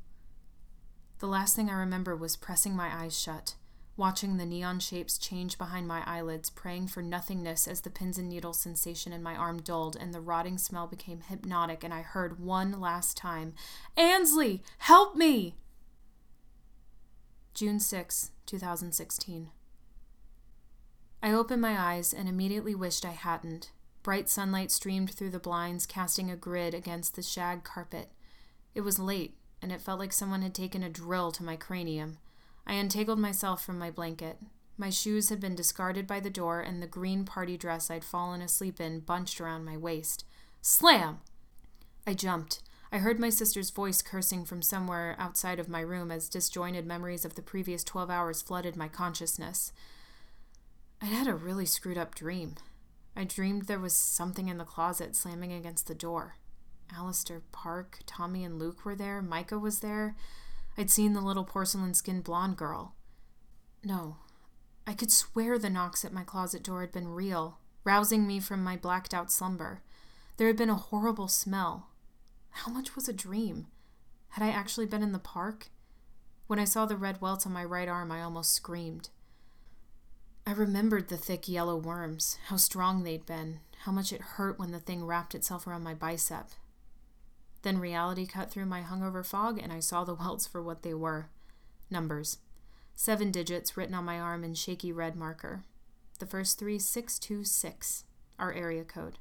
The 1.20 1.26
last 1.26 1.54
thing 1.54 1.68
I 1.68 1.74
remember 1.74 2.16
was 2.16 2.34
pressing 2.34 2.74
my 2.74 2.88
eyes 3.04 3.18
shut, 3.18 3.54
watching 3.94 4.38
the 4.38 4.46
neon 4.46 4.80
shapes 4.80 5.18
change 5.18 5.58
behind 5.58 5.86
my 5.86 6.02
eyelids, 6.06 6.48
praying 6.48 6.88
for 6.88 7.02
nothingness 7.02 7.68
as 7.68 7.82
the 7.82 7.90
pins 7.90 8.16
and 8.16 8.30
needles 8.30 8.58
sensation 8.58 9.12
in 9.12 9.22
my 9.22 9.36
arm 9.36 9.60
dulled 9.60 9.96
and 9.96 10.14
the 10.14 10.20
rotting 10.20 10.56
smell 10.56 10.86
became 10.86 11.20
hypnotic, 11.20 11.84
and 11.84 11.92
I 11.92 12.00
heard 12.00 12.40
one 12.40 12.80
last 12.80 13.18
time 13.18 13.52
Ansley, 13.98 14.62
help 14.78 15.14
me! 15.14 15.56
June 17.52 17.80
6, 17.80 18.30
2016. 18.46 19.50
I 21.22 21.32
opened 21.32 21.60
my 21.60 21.78
eyes 21.78 22.14
and 22.14 22.30
immediately 22.30 22.74
wished 22.74 23.04
I 23.04 23.10
hadn't. 23.10 23.72
Bright 24.02 24.30
sunlight 24.30 24.70
streamed 24.70 25.10
through 25.10 25.32
the 25.32 25.38
blinds, 25.38 25.84
casting 25.84 26.30
a 26.30 26.36
grid 26.36 26.72
against 26.72 27.14
the 27.14 27.22
shag 27.22 27.62
carpet. 27.62 28.08
It 28.74 28.80
was 28.80 28.98
late, 28.98 29.36
and 29.62 29.72
it 29.72 29.80
felt 29.80 29.98
like 29.98 30.12
someone 30.12 30.42
had 30.42 30.54
taken 30.54 30.82
a 30.82 30.88
drill 30.88 31.32
to 31.32 31.44
my 31.44 31.56
cranium. 31.56 32.18
I 32.66 32.74
untangled 32.74 33.18
myself 33.18 33.64
from 33.64 33.78
my 33.78 33.90
blanket. 33.90 34.38
My 34.76 34.90
shoes 34.90 35.28
had 35.28 35.40
been 35.40 35.54
discarded 35.54 36.06
by 36.06 36.20
the 36.20 36.30
door, 36.30 36.60
and 36.60 36.82
the 36.82 36.86
green 36.86 37.24
party 37.24 37.56
dress 37.56 37.90
I'd 37.90 38.04
fallen 38.04 38.40
asleep 38.40 38.80
in 38.80 39.00
bunched 39.00 39.40
around 39.40 39.64
my 39.64 39.76
waist. 39.76 40.24
Slam! 40.62 41.18
I 42.06 42.14
jumped. 42.14 42.62
I 42.92 42.98
heard 42.98 43.20
my 43.20 43.30
sister's 43.30 43.70
voice 43.70 44.02
cursing 44.02 44.44
from 44.44 44.62
somewhere 44.62 45.14
outside 45.18 45.60
of 45.60 45.68
my 45.68 45.80
room 45.80 46.10
as 46.10 46.28
disjointed 46.28 46.86
memories 46.86 47.24
of 47.24 47.34
the 47.34 47.42
previous 47.42 47.84
12 47.84 48.10
hours 48.10 48.42
flooded 48.42 48.74
my 48.74 48.88
consciousness. 48.88 49.72
I'd 51.00 51.12
had 51.12 51.28
a 51.28 51.34
really 51.34 51.66
screwed 51.66 51.98
up 51.98 52.14
dream. 52.14 52.56
I 53.14 53.24
dreamed 53.24 53.66
there 53.66 53.78
was 53.78 53.92
something 53.92 54.48
in 54.48 54.58
the 54.58 54.64
closet 54.64 55.14
slamming 55.14 55.52
against 55.52 55.86
the 55.86 55.94
door. 55.94 56.36
Allister 56.94 57.42
Park, 57.52 58.00
Tommy 58.06 58.44
and 58.44 58.58
Luke 58.58 58.84
were 58.84 58.94
there, 58.94 59.22
Micah 59.22 59.58
was 59.58 59.80
there. 59.80 60.16
I'd 60.76 60.90
seen 60.90 61.12
the 61.12 61.20
little 61.20 61.44
porcelain 61.44 61.94
skinned 61.94 62.24
blonde 62.24 62.56
girl. 62.56 62.94
No, 63.84 64.16
I 64.86 64.94
could 64.94 65.12
swear 65.12 65.58
the 65.58 65.70
knocks 65.70 66.04
at 66.04 66.12
my 66.12 66.24
closet 66.24 66.62
door 66.62 66.80
had 66.80 66.92
been 66.92 67.08
real, 67.08 67.58
rousing 67.84 68.26
me 68.26 68.40
from 68.40 68.64
my 68.64 68.76
blacked 68.76 69.14
out 69.14 69.30
slumber. 69.30 69.82
There 70.36 70.46
had 70.46 70.56
been 70.56 70.70
a 70.70 70.74
horrible 70.74 71.28
smell. 71.28 71.88
How 72.50 72.72
much 72.72 72.96
was 72.96 73.08
a 73.08 73.12
dream? 73.12 73.68
Had 74.30 74.44
I 74.44 74.50
actually 74.50 74.86
been 74.86 75.02
in 75.02 75.12
the 75.12 75.18
park? 75.18 75.68
When 76.46 76.58
I 76.58 76.64
saw 76.64 76.86
the 76.86 76.96
red 76.96 77.20
welts 77.20 77.46
on 77.46 77.52
my 77.52 77.64
right 77.64 77.88
arm, 77.88 78.10
I 78.10 78.22
almost 78.22 78.52
screamed. 78.52 79.10
I 80.46 80.52
remembered 80.52 81.08
the 81.08 81.16
thick 81.16 81.48
yellow 81.48 81.76
worms, 81.76 82.38
how 82.46 82.56
strong 82.56 83.04
they'd 83.04 83.26
been, 83.26 83.60
how 83.84 83.92
much 83.92 84.12
it 84.12 84.20
hurt 84.20 84.58
when 84.58 84.72
the 84.72 84.80
thing 84.80 85.04
wrapped 85.04 85.34
itself 85.34 85.66
around 85.66 85.84
my 85.84 85.94
bicep. 85.94 86.48
Then 87.62 87.78
reality 87.78 88.26
cut 88.26 88.50
through 88.50 88.66
my 88.66 88.82
hungover 88.82 89.24
fog, 89.24 89.58
and 89.62 89.72
I 89.72 89.80
saw 89.80 90.04
the 90.04 90.14
welts 90.14 90.46
for 90.46 90.62
what 90.62 90.82
they 90.82 90.94
were 90.94 91.28
numbers. 91.90 92.38
Seven 92.94 93.30
digits 93.30 93.76
written 93.76 93.94
on 93.94 94.04
my 94.04 94.18
arm 94.18 94.44
in 94.44 94.54
shaky 94.54 94.92
red 94.92 95.16
marker. 95.16 95.64
The 96.18 96.26
first 96.26 96.58
three, 96.58 96.78
626, 96.78 98.04
our 98.38 98.52
area 98.52 98.84
code. 98.84 99.18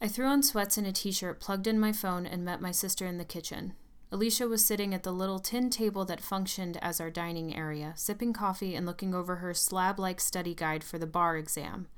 I 0.00 0.08
threw 0.08 0.26
on 0.26 0.42
sweats 0.42 0.76
and 0.76 0.86
a 0.86 0.92
t 0.92 1.12
shirt, 1.12 1.40
plugged 1.40 1.66
in 1.66 1.78
my 1.78 1.92
phone, 1.92 2.26
and 2.26 2.44
met 2.44 2.60
my 2.60 2.70
sister 2.70 3.06
in 3.06 3.18
the 3.18 3.24
kitchen. 3.24 3.74
Alicia 4.10 4.46
was 4.46 4.64
sitting 4.64 4.94
at 4.94 5.02
the 5.02 5.12
little 5.12 5.38
tin 5.38 5.70
table 5.70 6.04
that 6.04 6.20
functioned 6.20 6.78
as 6.80 7.00
our 7.00 7.10
dining 7.10 7.54
area, 7.56 7.94
sipping 7.96 8.32
coffee 8.32 8.74
and 8.74 8.86
looking 8.86 9.14
over 9.14 9.36
her 9.36 9.54
slab 9.54 9.98
like 9.98 10.20
study 10.20 10.54
guide 10.54 10.84
for 10.84 10.98
the 10.98 11.06
bar 11.06 11.36
exam. 11.36 11.88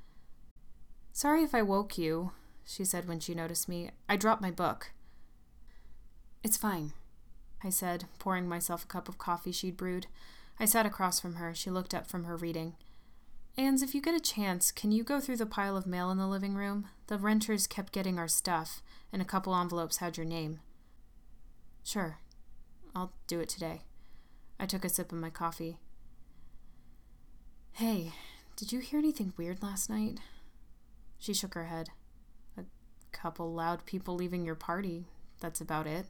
Sorry 1.13 1.43
if 1.43 1.53
I 1.53 1.61
woke 1.61 1.97
you, 1.97 2.31
she 2.65 2.85
said 2.85 3.07
when 3.07 3.19
she 3.19 3.35
noticed 3.35 3.69
me. 3.69 3.91
I 4.09 4.15
dropped 4.15 4.41
my 4.41 4.51
book. 4.51 4.91
It's 6.43 6.57
fine, 6.57 6.93
I 7.63 7.69
said, 7.69 8.05
pouring 8.19 8.47
myself 8.47 8.83
a 8.83 8.87
cup 8.87 9.09
of 9.09 9.17
coffee 9.17 9.51
she'd 9.51 9.77
brewed. 9.77 10.07
I 10.59 10.65
sat 10.65 10.85
across 10.85 11.19
from 11.19 11.35
her. 11.35 11.53
She 11.53 11.69
looked 11.69 11.93
up 11.93 12.07
from 12.07 12.23
her 12.23 12.35
reading. 12.35 12.75
Ans, 13.57 13.81
if 13.81 13.95
you 13.95 14.01
get 14.01 14.15
a 14.15 14.19
chance, 14.19 14.71
can 14.71 14.91
you 14.91 15.03
go 15.03 15.19
through 15.19 15.37
the 15.37 15.45
pile 15.45 15.75
of 15.75 15.87
mail 15.87 16.11
in 16.11 16.17
the 16.17 16.27
living 16.27 16.53
room? 16.53 16.87
The 17.07 17.17
renters 17.17 17.67
kept 17.67 17.91
getting 17.91 18.19
our 18.19 18.27
stuff, 18.27 18.81
and 19.11 19.21
a 19.21 19.25
couple 19.25 19.55
envelopes 19.55 19.97
had 19.97 20.15
your 20.15 20.25
name. 20.25 20.59
Sure. 21.83 22.19
I'll 22.95 23.13
do 23.25 23.39
it 23.39 23.49
today. 23.49 23.81
I 24.59 24.65
took 24.65 24.85
a 24.85 24.89
sip 24.89 25.11
of 25.11 25.17
my 25.17 25.29
coffee. 25.29 25.79
Hey, 27.73 28.13
did 28.55 28.71
you 28.71 28.79
hear 28.79 28.99
anything 28.99 29.33
weird 29.37 29.61
last 29.61 29.89
night? 29.89 30.19
She 31.19 31.33
shook 31.33 31.53
her 31.53 31.65
head. 31.65 31.89
A 32.57 32.63
couple 33.11 33.53
loud 33.53 33.85
people 33.85 34.15
leaving 34.15 34.45
your 34.45 34.55
party. 34.55 35.05
That's 35.39 35.61
about 35.61 35.87
it. 35.87 36.07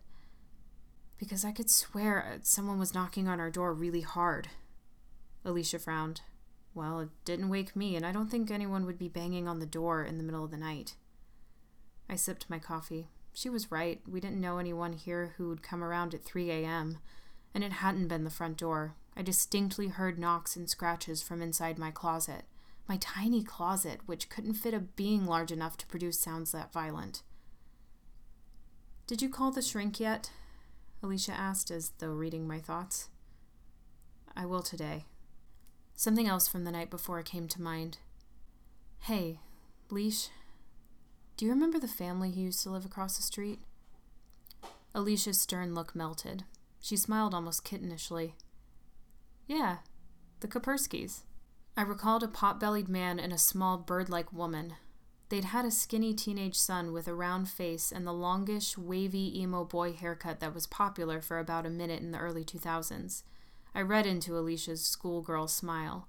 Because 1.18 1.44
I 1.44 1.52
could 1.52 1.70
swear 1.70 2.24
uh, 2.24 2.38
someone 2.44 2.80
was 2.80 2.94
knocking 2.94 3.28
on 3.28 3.40
our 3.40 3.50
door 3.50 3.74
really 3.74 4.02
hard. 4.02 4.50
Alicia 5.44 5.80
frowned. 5.80 6.22
Well, 6.74 7.00
it 7.00 7.10
didn't 7.26 7.50
wake 7.50 7.76
me, 7.76 7.96
and 7.96 8.06
I 8.06 8.12
don't 8.12 8.30
think 8.30 8.52
anyone 8.52 8.86
would 8.86 9.00
be 9.00 9.08
banging 9.08 9.48
on 9.48 9.60
the 9.60 9.66
door 9.66 10.04
in 10.04 10.18
the 10.18 10.24
middle 10.24 10.44
of 10.44 10.52
the 10.52 10.58
night. 10.58 10.96
I 12.10 12.16
sipped 12.16 12.50
my 12.50 12.60
coffee. 12.60 13.08
She 13.34 13.50
was 13.50 13.72
right. 13.72 14.02
We 14.08 14.20
didn't 14.20 14.42
know 14.42 14.58
anyone 14.58 14.94
here 14.94 15.34
who'd 15.38 15.64
come 15.64 15.84
around 15.84 16.14
at 16.14 16.24
3 16.24 16.52
a.m., 16.52 17.00
and 17.54 17.64
it 17.64 17.74
hadn't 17.74 18.08
been 18.08 18.24
the 18.24 18.30
front 18.30 18.58
door. 18.58 18.96
I 19.16 19.24
distinctly 19.24 19.88
heard 19.88 20.20
knocks 20.20 20.56
and 20.56 20.70
scratches 20.70 21.24
from 21.24 21.42
inside 21.42 21.80
my 21.80 21.90
closet, 21.90 22.44
my 22.88 22.98
tiny 22.98 23.44
closet, 23.44 24.02
which 24.06 24.30
couldn't 24.30 24.54
fit 24.54 24.76
a 24.76 24.80
being 24.80 25.26
large 25.26 25.52
enough 25.52 25.78
to 25.78 25.88
produce 25.88 26.20
sounds 26.20 26.52
that 26.52 26.72
violent. 26.72 27.24
Did 29.08 29.22
you 29.22 29.30
call 29.30 29.52
the 29.52 29.62
shrink 29.62 30.00
yet? 30.00 30.30
Alicia 31.04 31.32
asked, 31.32 31.72
as 31.72 31.92
though 32.00 32.12
reading 32.12 32.48
my 32.48 32.60
thoughts. 32.60 33.10
I 34.36 34.46
will 34.46 34.62
today. 34.62 35.06
Something 35.96 36.28
else 36.28 36.48
from 36.48 36.64
the 36.64 36.72
night 36.72 36.90
before 36.90 37.22
came 37.24 37.48
to 37.48 37.62
mind. 37.62 37.98
Hey, 39.02 39.40
Leash, 39.90 40.30
do 41.38 41.46
you 41.46 41.52
remember 41.52 41.80
the 41.80 41.88
family 41.88 42.32
who 42.32 42.42
used 42.42 42.62
to 42.64 42.70
live 42.70 42.86
across 42.86 43.16
the 43.16 43.24
street? 43.24 43.60
Alicia's 44.94 45.40
stern 45.40 45.76
look 45.76 45.96
melted. 45.96 46.44
She 46.80 46.98
smiled 46.98 47.34
almost 47.34 47.64
kittenishly. 47.64 48.36
Yeah, 49.46 49.78
the 50.40 50.48
Kaperskis. 50.48 51.22
I 51.76 51.84
recalled 51.84 52.24
a 52.24 52.28
pot 52.28 52.60
bellied 52.60 52.90
man 52.90 53.20
and 53.20 53.32
a 53.32 53.38
small 53.38 53.78
bird 53.78 54.10
like 54.10 54.34
woman. 54.34 54.74
They'd 55.30 55.46
had 55.46 55.66
a 55.66 55.72
skinny 55.72 56.14
teenage 56.14 56.56
son 56.56 56.94
with 56.94 57.08
a 57.08 57.14
round 57.14 57.50
face 57.50 57.92
and 57.92 58.08
the 58.08 58.14
longish, 58.14 58.78
wavy 58.78 59.42
emo 59.42 59.66
boy 59.66 59.92
haircut 59.92 60.40
that 60.40 60.54
was 60.54 60.68
popular 60.68 61.20
for 61.20 61.38
about 61.38 61.66
a 61.66 61.70
minute 61.70 62.02
in 62.02 62.12
the 62.12 62.20
early 62.20 62.46
2000s. 62.46 63.24
I 63.76 63.82
read 63.82 64.06
into 64.06 64.38
Alicia's 64.38 64.84
schoolgirl 64.84 65.50
smile. 65.50 66.08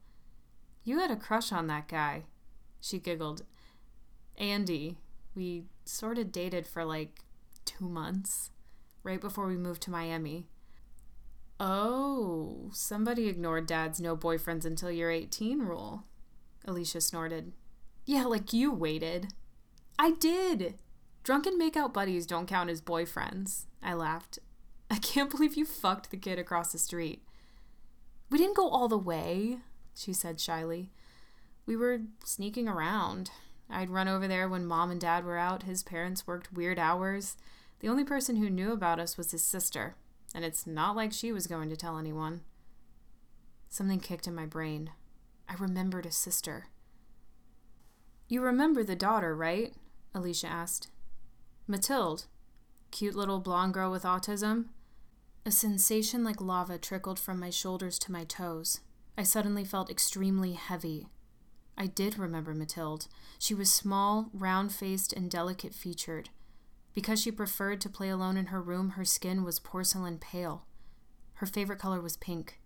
You 0.84 1.00
had 1.00 1.10
a 1.10 1.16
crush 1.16 1.52
on 1.52 1.66
that 1.66 1.88
guy. 1.88 2.24
She 2.80 2.98
giggled. 2.98 3.42
Andy, 4.36 4.98
we 5.34 5.64
sort 5.84 6.18
of 6.18 6.30
dated 6.30 6.66
for 6.68 6.84
like 6.84 7.24
two 7.64 7.88
months 7.88 8.50
right 9.02 9.20
before 9.20 9.46
we 9.46 9.56
moved 9.56 9.82
to 9.82 9.90
Miami. 9.90 10.46
Oh, 11.60 12.70
somebody 12.72 13.26
ignored 13.26 13.66
dad's 13.66 14.00
no 14.00 14.16
boyfriends 14.16 14.64
until 14.64 14.92
you're 14.92 15.10
18 15.10 15.58
rule. 15.58 16.04
Alicia 16.64 17.00
snorted. 17.00 17.52
Yeah, 18.08 18.24
like 18.24 18.54
you 18.54 18.72
waited. 18.72 19.34
I 19.98 20.12
did. 20.12 20.76
Drunken 21.24 21.60
makeout 21.60 21.92
buddies 21.92 22.24
don't 22.24 22.48
count 22.48 22.70
as 22.70 22.80
boyfriends. 22.80 23.66
I 23.82 23.92
laughed. 23.92 24.38
I 24.90 24.96
can't 24.96 25.28
believe 25.36 25.58
you 25.58 25.66
fucked 25.66 26.10
the 26.10 26.16
kid 26.16 26.38
across 26.38 26.72
the 26.72 26.78
street. 26.78 27.22
We 28.30 28.38
didn't 28.38 28.56
go 28.56 28.66
all 28.70 28.88
the 28.88 28.96
way, 28.96 29.58
she 29.94 30.14
said 30.14 30.40
shyly. 30.40 30.90
We 31.66 31.76
were 31.76 32.00
sneaking 32.24 32.66
around. 32.66 33.30
I'd 33.68 33.90
run 33.90 34.08
over 34.08 34.26
there 34.26 34.48
when 34.48 34.64
mom 34.64 34.90
and 34.90 34.98
dad 34.98 35.26
were 35.26 35.36
out. 35.36 35.64
His 35.64 35.82
parents 35.82 36.26
worked 36.26 36.50
weird 36.50 36.78
hours. 36.78 37.36
The 37.80 37.88
only 37.88 38.04
person 38.04 38.36
who 38.36 38.48
knew 38.48 38.72
about 38.72 38.98
us 38.98 39.18
was 39.18 39.32
his 39.32 39.44
sister, 39.44 39.96
and 40.34 40.46
it's 40.46 40.66
not 40.66 40.96
like 40.96 41.12
she 41.12 41.30
was 41.30 41.46
going 41.46 41.68
to 41.68 41.76
tell 41.76 41.98
anyone. 41.98 42.40
Something 43.68 44.00
kicked 44.00 44.26
in 44.26 44.34
my 44.34 44.46
brain. 44.46 44.92
I 45.46 45.56
remembered 45.56 46.06
a 46.06 46.10
sister. 46.10 46.68
You 48.28 48.42
remember 48.42 48.84
the 48.84 48.94
daughter, 48.94 49.34
right? 49.34 49.72
Alicia 50.14 50.48
asked. 50.48 50.88
Mathilde. 51.66 52.26
Cute 52.90 53.14
little 53.14 53.40
blonde 53.40 53.72
girl 53.72 53.90
with 53.90 54.02
autism. 54.02 54.66
A 55.46 55.50
sensation 55.50 56.24
like 56.24 56.40
lava 56.40 56.76
trickled 56.76 57.18
from 57.18 57.40
my 57.40 57.48
shoulders 57.48 57.98
to 58.00 58.12
my 58.12 58.24
toes. 58.24 58.80
I 59.16 59.22
suddenly 59.22 59.64
felt 59.64 59.90
extremely 59.90 60.52
heavy. 60.52 61.08
I 61.76 61.86
did 61.86 62.18
remember 62.18 62.52
Mathilde. 62.52 63.08
She 63.38 63.54
was 63.54 63.72
small, 63.72 64.28
round 64.34 64.72
faced, 64.72 65.12
and 65.14 65.30
delicate 65.30 65.74
featured. 65.74 66.28
Because 66.92 67.22
she 67.22 67.30
preferred 67.30 67.80
to 67.80 67.88
play 67.88 68.10
alone 68.10 68.36
in 68.36 68.46
her 68.46 68.60
room, 68.60 68.90
her 68.90 69.04
skin 69.04 69.42
was 69.42 69.58
porcelain 69.58 70.18
pale. 70.18 70.66
Her 71.34 71.46
favorite 71.46 71.78
color 71.78 72.00
was 72.00 72.16
pink. 72.16 72.60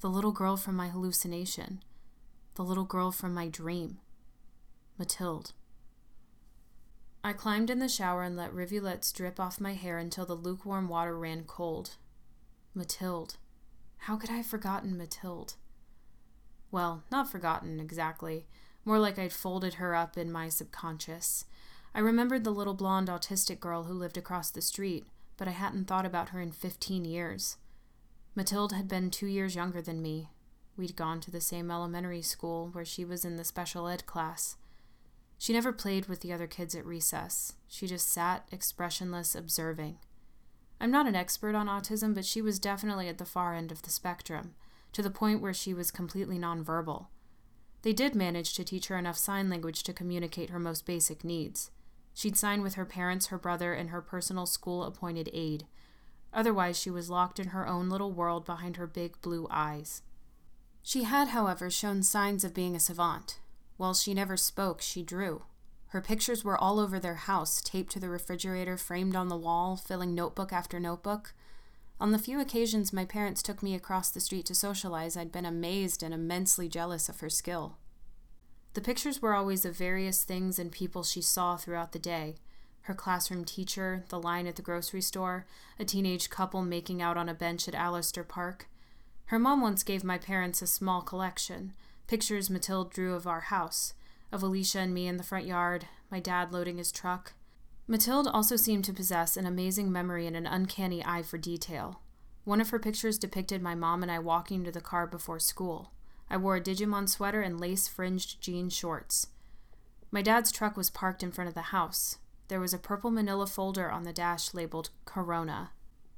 The 0.00 0.10
little 0.10 0.32
girl 0.32 0.56
from 0.56 0.74
my 0.74 0.88
hallucination. 0.88 1.82
The 2.54 2.64
little 2.64 2.84
girl 2.84 3.12
from 3.12 3.32
my 3.32 3.48
dream. 3.48 3.98
Mathilde. 5.02 5.50
I 7.24 7.32
climbed 7.32 7.70
in 7.70 7.80
the 7.80 7.88
shower 7.88 8.22
and 8.22 8.36
let 8.36 8.54
rivulets 8.54 9.10
drip 9.10 9.40
off 9.40 9.60
my 9.60 9.74
hair 9.74 9.98
until 9.98 10.24
the 10.24 10.36
lukewarm 10.36 10.86
water 10.88 11.18
ran 11.18 11.42
cold. 11.42 11.96
Mathilde. 12.72 13.34
How 13.96 14.14
could 14.14 14.30
I 14.30 14.34
have 14.34 14.46
forgotten 14.46 14.96
Mathilde? 14.96 15.54
Well, 16.70 17.02
not 17.10 17.28
forgotten 17.28 17.80
exactly, 17.80 18.46
more 18.84 19.00
like 19.00 19.18
I'd 19.18 19.32
folded 19.32 19.74
her 19.74 19.92
up 19.92 20.16
in 20.16 20.30
my 20.30 20.48
subconscious. 20.48 21.46
I 21.92 21.98
remembered 21.98 22.44
the 22.44 22.52
little 22.52 22.74
blonde 22.74 23.08
autistic 23.08 23.58
girl 23.58 23.82
who 23.82 23.94
lived 23.94 24.16
across 24.16 24.50
the 24.50 24.62
street, 24.62 25.04
but 25.36 25.48
I 25.48 25.50
hadn't 25.50 25.86
thought 25.86 26.06
about 26.06 26.28
her 26.28 26.40
in 26.40 26.52
15 26.52 27.04
years. 27.04 27.56
Mathilde 28.36 28.70
had 28.70 28.86
been 28.86 29.10
two 29.10 29.26
years 29.26 29.56
younger 29.56 29.82
than 29.82 30.00
me. 30.00 30.28
We'd 30.76 30.94
gone 30.94 31.20
to 31.22 31.32
the 31.32 31.40
same 31.40 31.72
elementary 31.72 32.22
school 32.22 32.68
where 32.70 32.84
she 32.84 33.04
was 33.04 33.24
in 33.24 33.36
the 33.36 33.42
special 33.42 33.88
ed 33.88 34.06
class. 34.06 34.58
She 35.42 35.52
never 35.52 35.72
played 35.72 36.06
with 36.06 36.20
the 36.20 36.32
other 36.32 36.46
kids 36.46 36.72
at 36.76 36.86
recess. 36.86 37.54
She 37.66 37.88
just 37.88 38.08
sat, 38.08 38.46
expressionless, 38.52 39.34
observing. 39.34 39.98
I'm 40.80 40.92
not 40.92 41.08
an 41.08 41.16
expert 41.16 41.56
on 41.56 41.66
autism, 41.66 42.14
but 42.14 42.24
she 42.24 42.40
was 42.40 42.60
definitely 42.60 43.08
at 43.08 43.18
the 43.18 43.24
far 43.24 43.52
end 43.52 43.72
of 43.72 43.82
the 43.82 43.90
spectrum, 43.90 44.54
to 44.92 45.02
the 45.02 45.10
point 45.10 45.40
where 45.40 45.52
she 45.52 45.74
was 45.74 45.90
completely 45.90 46.38
nonverbal. 46.38 47.06
They 47.82 47.92
did 47.92 48.14
manage 48.14 48.54
to 48.54 48.62
teach 48.62 48.86
her 48.86 48.96
enough 48.96 49.18
sign 49.18 49.50
language 49.50 49.82
to 49.82 49.92
communicate 49.92 50.50
her 50.50 50.60
most 50.60 50.86
basic 50.86 51.24
needs. 51.24 51.72
She'd 52.14 52.36
sign 52.36 52.62
with 52.62 52.74
her 52.74 52.86
parents, 52.86 53.26
her 53.26 53.38
brother, 53.38 53.74
and 53.74 53.90
her 53.90 54.00
personal 54.00 54.46
school 54.46 54.84
appointed 54.84 55.28
aide. 55.32 55.66
Otherwise, 56.32 56.78
she 56.78 56.88
was 56.88 57.10
locked 57.10 57.40
in 57.40 57.48
her 57.48 57.66
own 57.66 57.90
little 57.90 58.12
world 58.12 58.46
behind 58.46 58.76
her 58.76 58.86
big 58.86 59.20
blue 59.22 59.48
eyes. 59.50 60.02
She 60.84 61.02
had, 61.02 61.30
however, 61.30 61.68
shown 61.68 62.04
signs 62.04 62.44
of 62.44 62.54
being 62.54 62.76
a 62.76 62.80
savant. 62.80 63.40
While 63.82 63.94
she 63.94 64.14
never 64.14 64.36
spoke, 64.36 64.80
she 64.80 65.02
drew. 65.02 65.42
Her 65.88 66.00
pictures 66.00 66.44
were 66.44 66.56
all 66.56 66.78
over 66.78 67.00
their 67.00 67.16
house, 67.16 67.60
taped 67.60 67.90
to 67.94 67.98
the 67.98 68.08
refrigerator, 68.08 68.76
framed 68.76 69.16
on 69.16 69.26
the 69.26 69.36
wall, 69.36 69.76
filling 69.76 70.14
notebook 70.14 70.52
after 70.52 70.78
notebook. 70.78 71.34
On 71.98 72.12
the 72.12 72.18
few 72.20 72.38
occasions 72.38 72.92
my 72.92 73.04
parents 73.04 73.42
took 73.42 73.60
me 73.60 73.74
across 73.74 74.08
the 74.08 74.20
street 74.20 74.46
to 74.46 74.54
socialize, 74.54 75.16
I'd 75.16 75.32
been 75.32 75.44
amazed 75.44 76.04
and 76.04 76.14
immensely 76.14 76.68
jealous 76.68 77.08
of 77.08 77.18
her 77.18 77.28
skill. 77.28 77.76
The 78.74 78.80
pictures 78.80 79.20
were 79.20 79.34
always 79.34 79.64
of 79.64 79.76
various 79.76 80.22
things 80.22 80.60
and 80.60 80.70
people 80.70 81.02
she 81.02 81.20
saw 81.20 81.56
throughout 81.56 81.90
the 81.90 81.98
day 81.98 82.36
her 82.82 82.94
classroom 82.94 83.44
teacher, 83.44 84.04
the 84.10 84.20
line 84.20 84.46
at 84.46 84.54
the 84.54 84.62
grocery 84.62 85.02
store, 85.02 85.44
a 85.80 85.84
teenage 85.84 86.30
couple 86.30 86.62
making 86.62 87.02
out 87.02 87.16
on 87.16 87.28
a 87.28 87.34
bench 87.34 87.66
at 87.66 87.74
Allister 87.74 88.22
Park. 88.22 88.68
Her 89.24 89.40
mom 89.40 89.60
once 89.60 89.82
gave 89.82 90.04
my 90.04 90.18
parents 90.18 90.62
a 90.62 90.68
small 90.68 91.02
collection 91.02 91.72
pictures 92.12 92.50
Mathilde 92.50 92.90
drew 92.90 93.14
of 93.14 93.26
our 93.26 93.40
house, 93.40 93.94
of 94.30 94.42
Alicia 94.42 94.80
and 94.80 94.92
me 94.92 95.08
in 95.08 95.16
the 95.16 95.22
front 95.22 95.46
yard, 95.46 95.86
my 96.10 96.20
dad 96.20 96.52
loading 96.52 96.76
his 96.76 96.92
truck. 96.92 97.32
Mathilde 97.88 98.28
also 98.28 98.54
seemed 98.54 98.84
to 98.84 98.92
possess 98.92 99.34
an 99.34 99.46
amazing 99.46 99.90
memory 99.90 100.26
and 100.26 100.36
an 100.36 100.46
uncanny 100.46 101.02
eye 101.02 101.22
for 101.22 101.38
detail. 101.38 102.02
One 102.44 102.60
of 102.60 102.68
her 102.68 102.78
pictures 102.78 103.16
depicted 103.16 103.62
my 103.62 103.74
mom 103.74 104.02
and 104.02 104.12
I 104.12 104.18
walking 104.18 104.62
to 104.64 104.70
the 104.70 104.82
car 104.82 105.06
before 105.06 105.38
school. 105.38 105.92
I 106.28 106.36
wore 106.36 106.56
a 106.56 106.60
Digimon 106.60 107.08
sweater 107.08 107.40
and 107.40 107.58
lace 107.58 107.88
fringed 107.88 108.42
jean 108.42 108.68
shorts. 108.68 109.28
My 110.10 110.20
dad's 110.20 110.52
truck 110.52 110.76
was 110.76 110.90
parked 110.90 111.22
in 111.22 111.32
front 111.32 111.48
of 111.48 111.54
the 111.54 111.72
house. 111.72 112.18
There 112.48 112.60
was 112.60 112.74
a 112.74 112.78
purple 112.78 113.10
manila 113.10 113.46
folder 113.46 113.90
on 113.90 114.02
the 114.02 114.12
dash 114.12 114.52
labeled 114.52 114.90
Corona. 115.06 115.70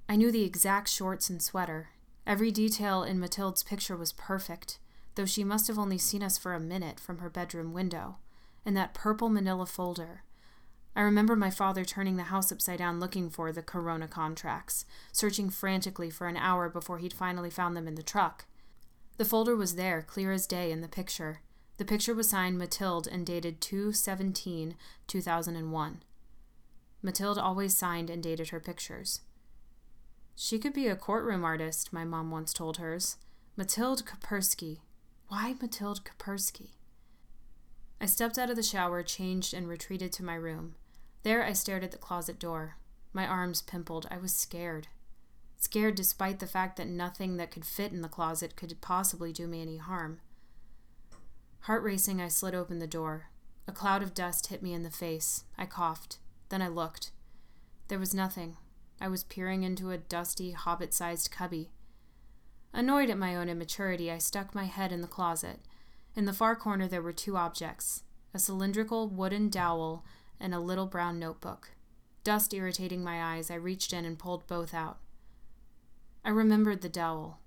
I 0.09 0.17
knew 0.17 0.33
the 0.33 0.43
exact 0.43 0.89
shorts 0.89 1.31
and 1.31 1.41
sweater. 1.41 1.91
Every 2.27 2.51
detail 2.51 3.05
in 3.05 3.21
Mathilde's 3.21 3.63
picture 3.63 3.97
was 3.97 4.13
perfect, 4.13 4.81
though 5.15 5.27
she 5.27 5.45
must 5.45 5.69
have 5.69 5.79
only 5.79 5.99
seen 5.99 6.23
us 6.23 6.39
for 6.39 6.55
a 6.55 6.61
minute 6.61 6.99
from 6.99 7.19
her 7.19 7.31
bedroom 7.31 7.73
window. 7.73 8.17
in 8.67 8.75
that 8.75 8.95
purple 8.95 9.29
manila 9.29 9.67
folder. 9.67 10.23
I 10.97 11.03
remember 11.03 11.35
my 11.37 11.51
father 11.51 11.85
turning 11.85 12.17
the 12.17 12.25
house 12.25 12.53
upside 12.53 12.79
down 12.79 13.01
looking 13.01 13.29
for 13.29 13.53
the 13.53 13.63
Corona 13.63 14.07
contracts, 14.09 14.87
searching 15.13 15.51
frantically 15.51 16.09
for 16.09 16.29
an 16.29 16.37
hour 16.37 16.69
before 16.69 16.99
he'd 16.99 17.13
finally 17.13 17.51
found 17.51 17.77
them 17.77 17.89
in 17.89 17.97
the 17.97 18.03
truck. 18.03 18.47
The 19.17 19.25
folder 19.25 19.57
was 19.57 19.75
there, 19.75 20.03
clear 20.03 20.33
as 20.33 20.47
day, 20.47 20.71
in 20.71 20.81
the 20.81 20.89
picture. 20.89 21.41
The 21.77 21.85
picture 21.85 22.15
was 22.15 22.31
signed 22.31 22.59
Mathilde 22.59 23.09
and 23.09 23.27
dated 23.27 23.61
2 23.61 23.93
17 23.93 24.77
2001. 25.07 26.03
Mathilde 27.03 27.39
always 27.39 27.77
signed 27.77 28.09
and 28.09 28.23
dated 28.23 28.51
her 28.51 28.61
pictures. 28.61 29.21
She 30.37 30.59
could 30.59 30.73
be 30.73 30.89
a 30.89 30.97
courtroom 30.97 31.45
artist, 31.45 31.93
my 31.93 32.05
mom 32.05 32.31
once 32.31 32.53
told 32.53 32.79
hers. 32.79 33.17
Mathilde 33.57 34.05
Kapersky. 34.05 34.79
Why 35.29 35.55
Mathilde 35.61 36.05
Kapersky? 36.05 36.71
I 38.01 38.07
stepped 38.07 38.39
out 38.39 38.51
of 38.51 38.57
the 38.57 38.63
shower, 38.63 39.03
changed, 39.03 39.55
and 39.55 39.69
retreated 39.69 40.13
to 40.13 40.25
my 40.25 40.35
room. 40.35 40.75
There 41.23 41.45
I 41.45 41.53
stared 41.53 41.85
at 41.85 41.91
the 41.91 41.99
closet 41.99 42.39
door. 42.39 42.77
My 43.13 43.27
arms 43.27 43.63
pimpled. 43.63 44.07
I 44.11 44.19
was 44.19 44.35
scared 44.35 44.89
scared 45.65 45.95
despite 45.95 46.41
the 46.41 46.47
fact 46.47 46.77
that 46.77 46.89
nothing 46.89 47.39
that 47.39 47.51
could 47.51 47.65
fit 47.65 47.91
in 47.91 48.03
the 48.03 48.09
closet 48.09 48.55
could 48.55 48.81
possibly 48.83 49.33
do 49.33 49.47
me 49.47 49.63
any 49.63 49.79
harm. 49.79 50.21
Heart 51.61 51.83
racing, 51.83 52.21
I 52.21 52.29
slid 52.29 52.55
open 52.55 52.79
the 52.79 52.87
door. 52.87 53.31
A 53.67 53.73
cloud 53.73 54.03
of 54.03 54.13
dust 54.13 54.49
hit 54.49 54.63
me 54.63 54.75
in 54.75 54.83
the 54.83 54.91
face. 54.91 55.45
I 55.57 55.65
coughed. 55.65 56.19
Then 56.51 56.61
I 56.61 56.69
looked. 56.69 57.13
There 57.89 57.99
was 57.99 58.13
nothing. 58.13 58.59
I 59.01 59.09
was 59.09 59.25
peering 59.25 59.63
into 59.63 59.91
a 59.91 59.97
dusty, 59.97 60.53
hobbit 60.53 60.93
sized 60.93 61.31
cubby. 61.31 61.71
Annoyed 62.77 63.09
at 63.09 63.17
my 63.17 63.37
own 63.37 63.49
immaturity, 63.49 64.11
I 64.11 64.19
stuck 64.19 64.53
my 64.53 64.65
head 64.65 64.91
in 64.91 65.01
the 65.01 65.07
closet. 65.07 65.61
In 66.17 66.25
the 66.25 66.33
far 66.33 66.57
corner, 66.57 66.89
there 66.89 67.03
were 67.03 67.13
two 67.13 67.37
objects 67.37 68.03
a 68.35 68.39
cylindrical 68.41 69.09
wooden 69.09 69.49
dowel 69.49 70.05
and 70.41 70.53
a 70.53 70.59
little 70.59 70.87
brown 70.87 71.21
notebook. 71.21 71.71
Dust 72.25 72.53
irritating 72.53 73.05
my 73.05 73.37
eyes, 73.37 73.49
I 73.49 73.55
reached 73.55 73.93
in 73.93 74.05
and 74.05 74.19
pulled 74.19 74.49
both 74.49 74.75
out. 74.75 74.99
I 76.25 76.31
remembered 76.31 76.83
the 76.83 76.89
dowel. 76.89 77.39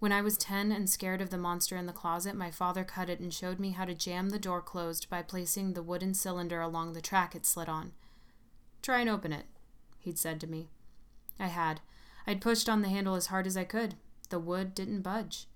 When 0.00 0.10
I 0.10 0.20
was 0.20 0.36
10 0.36 0.72
and 0.72 0.90
scared 0.90 1.20
of 1.20 1.30
the 1.30 1.38
monster 1.38 1.76
in 1.76 1.86
the 1.86 1.92
closet, 1.92 2.34
my 2.34 2.50
father 2.50 2.82
cut 2.82 3.08
it 3.08 3.20
and 3.20 3.32
showed 3.32 3.60
me 3.60 3.70
how 3.70 3.84
to 3.84 3.94
jam 3.94 4.30
the 4.30 4.38
door 4.40 4.60
closed 4.60 5.08
by 5.08 5.22
placing 5.22 5.74
the 5.74 5.82
wooden 5.82 6.12
cylinder 6.12 6.60
along 6.60 6.92
the 6.92 7.00
track 7.00 7.36
it 7.36 7.46
slid 7.46 7.68
on. 7.68 7.92
Try 8.82 8.98
and 8.98 9.08
open 9.08 9.32
it, 9.32 9.46
he'd 10.00 10.18
said 10.18 10.40
to 10.40 10.48
me. 10.48 10.70
I 11.38 11.46
had. 11.46 11.80
I'd 12.26 12.40
pushed 12.40 12.68
on 12.68 12.82
the 12.82 12.88
handle 12.88 13.14
as 13.14 13.26
hard 13.26 13.46
as 13.46 13.56
I 13.56 13.62
could. 13.62 13.94
The 14.32 14.38
wood 14.38 14.74
didn't 14.74 15.02
budge. 15.02 15.46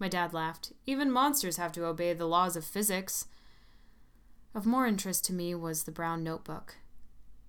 My 0.00 0.08
dad 0.08 0.34
laughed. 0.34 0.72
Even 0.86 1.08
monsters 1.08 1.56
have 1.56 1.70
to 1.70 1.86
obey 1.86 2.12
the 2.14 2.26
laws 2.26 2.56
of 2.56 2.64
physics. 2.64 3.26
Of 4.52 4.66
more 4.66 4.88
interest 4.88 5.24
to 5.26 5.32
me 5.32 5.54
was 5.54 5.84
the 5.84 5.92
brown 5.92 6.24
notebook. 6.24 6.78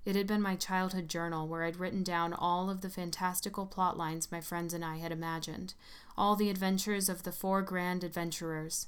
It 0.06 0.16
had 0.16 0.28
been 0.28 0.44
my 0.44 0.56
childhood 0.56 1.10
journal 1.10 1.48
where 1.48 1.64
I'd 1.64 1.78
written 1.78 2.04
down 2.04 2.34
all 2.34 2.70
of 2.70 2.82
the 2.82 2.92
fantastical 2.92 3.66
plot 3.66 3.98
lines 3.98 4.32
my 4.32 4.42
friends 4.42 4.76
and 4.76 4.86
I 4.86 4.98
had 4.98 5.12
imagined, 5.12 5.74
all 6.16 6.36
the 6.36 6.52
adventures 6.52 7.10
of 7.10 7.24
the 7.24 7.32
four 7.32 7.64
grand 7.64 8.04
adventurers. 8.04 8.86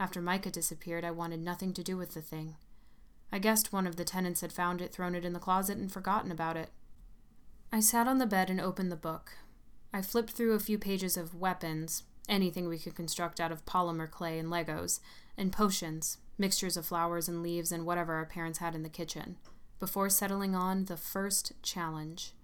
After 0.00 0.20
Micah 0.20 0.50
disappeared, 0.50 1.04
I 1.04 1.12
wanted 1.12 1.38
nothing 1.38 1.72
to 1.74 1.84
do 1.84 1.96
with 1.96 2.14
the 2.14 2.22
thing. 2.22 2.56
I 3.30 3.38
guessed 3.38 3.72
one 3.72 3.86
of 3.86 3.94
the 3.94 4.04
tenants 4.04 4.40
had 4.40 4.52
found 4.52 4.82
it, 4.82 4.92
thrown 4.92 5.14
it 5.14 5.24
in 5.24 5.32
the 5.32 5.38
closet, 5.38 5.78
and 5.78 5.92
forgotten 5.92 6.32
about 6.32 6.56
it. 6.56 6.70
I 7.72 7.78
sat 7.78 8.08
on 8.08 8.18
the 8.18 8.26
bed 8.26 8.50
and 8.50 8.60
opened 8.60 8.90
the 8.90 8.96
book. 8.96 9.34
I 9.92 10.02
flipped 10.02 10.30
through 10.30 10.54
a 10.54 10.60
few 10.60 10.78
pages 10.78 11.16
of 11.16 11.34
weapons, 11.34 12.04
anything 12.28 12.68
we 12.68 12.78
could 12.78 12.94
construct 12.94 13.40
out 13.40 13.50
of 13.50 13.66
polymer 13.66 14.10
clay 14.10 14.38
and 14.38 14.48
Legos, 14.48 15.00
and 15.36 15.52
potions, 15.52 16.18
mixtures 16.38 16.76
of 16.76 16.86
flowers 16.86 17.28
and 17.28 17.42
leaves 17.42 17.72
and 17.72 17.84
whatever 17.84 18.14
our 18.14 18.26
parents 18.26 18.58
had 18.58 18.74
in 18.74 18.82
the 18.82 18.88
kitchen 18.88 19.36
before 19.80 20.10
settling 20.10 20.54
on 20.54 20.84
the 20.84 20.96
first 20.96 21.52
challenge. 21.62 22.34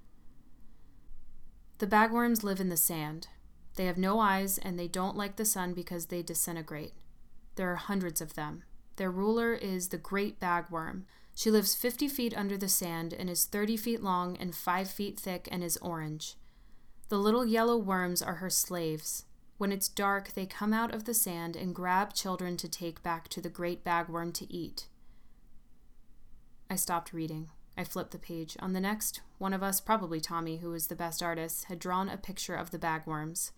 The 1.78 1.86
bagworms 1.86 2.42
live 2.42 2.60
in 2.60 2.70
the 2.70 2.76
sand. 2.76 3.28
They 3.76 3.84
have 3.84 3.98
no 3.98 4.18
eyes 4.18 4.56
and 4.56 4.78
they 4.78 4.88
don't 4.88 5.16
like 5.16 5.36
the 5.36 5.44
sun 5.44 5.74
because 5.74 6.06
they 6.06 6.22
disintegrate. 6.22 6.94
There 7.56 7.70
are 7.70 7.76
hundreds 7.76 8.22
of 8.22 8.34
them. 8.34 8.64
Their 8.96 9.10
ruler 9.10 9.52
is 9.52 9.88
the 9.88 9.98
great 9.98 10.40
bagworm. 10.40 11.02
She 11.34 11.50
lives 11.50 11.74
50 11.74 12.08
feet 12.08 12.34
under 12.34 12.56
the 12.56 12.68
sand 12.68 13.12
and 13.12 13.28
is 13.28 13.44
30 13.44 13.76
feet 13.76 14.02
long 14.02 14.38
and 14.38 14.54
5 14.54 14.90
feet 14.90 15.20
thick 15.20 15.46
and 15.52 15.62
is 15.62 15.76
orange. 15.78 16.36
The 17.08 17.18
little 17.18 17.46
yellow 17.46 17.76
worms 17.76 18.20
are 18.20 18.36
her 18.36 18.50
slaves. 18.50 19.26
When 19.58 19.70
it's 19.70 19.88
dark, 19.88 20.34
they 20.34 20.44
come 20.44 20.72
out 20.72 20.92
of 20.92 21.04
the 21.04 21.14
sand 21.14 21.54
and 21.54 21.74
grab 21.74 22.12
children 22.12 22.56
to 22.58 22.68
take 22.68 23.02
back 23.02 23.28
to 23.28 23.40
the 23.40 23.48
great 23.48 23.84
bagworm 23.84 24.34
to 24.34 24.52
eat. 24.52 24.88
I 26.68 26.74
stopped 26.74 27.12
reading. 27.12 27.50
I 27.76 27.84
flipped 27.84 28.10
the 28.10 28.18
page. 28.18 28.56
On 28.58 28.72
the 28.72 28.80
next, 28.80 29.20
one 29.38 29.52
of 29.52 29.62
us, 29.62 29.80
probably 29.80 30.20
Tommy, 30.20 30.56
who 30.56 30.70
was 30.70 30.88
the 30.88 30.96
best 30.96 31.22
artist, 31.22 31.66
had 31.66 31.78
drawn 31.78 32.08
a 32.08 32.16
picture 32.16 32.56
of 32.56 32.70
the 32.70 32.78
bagworms. 32.78 33.52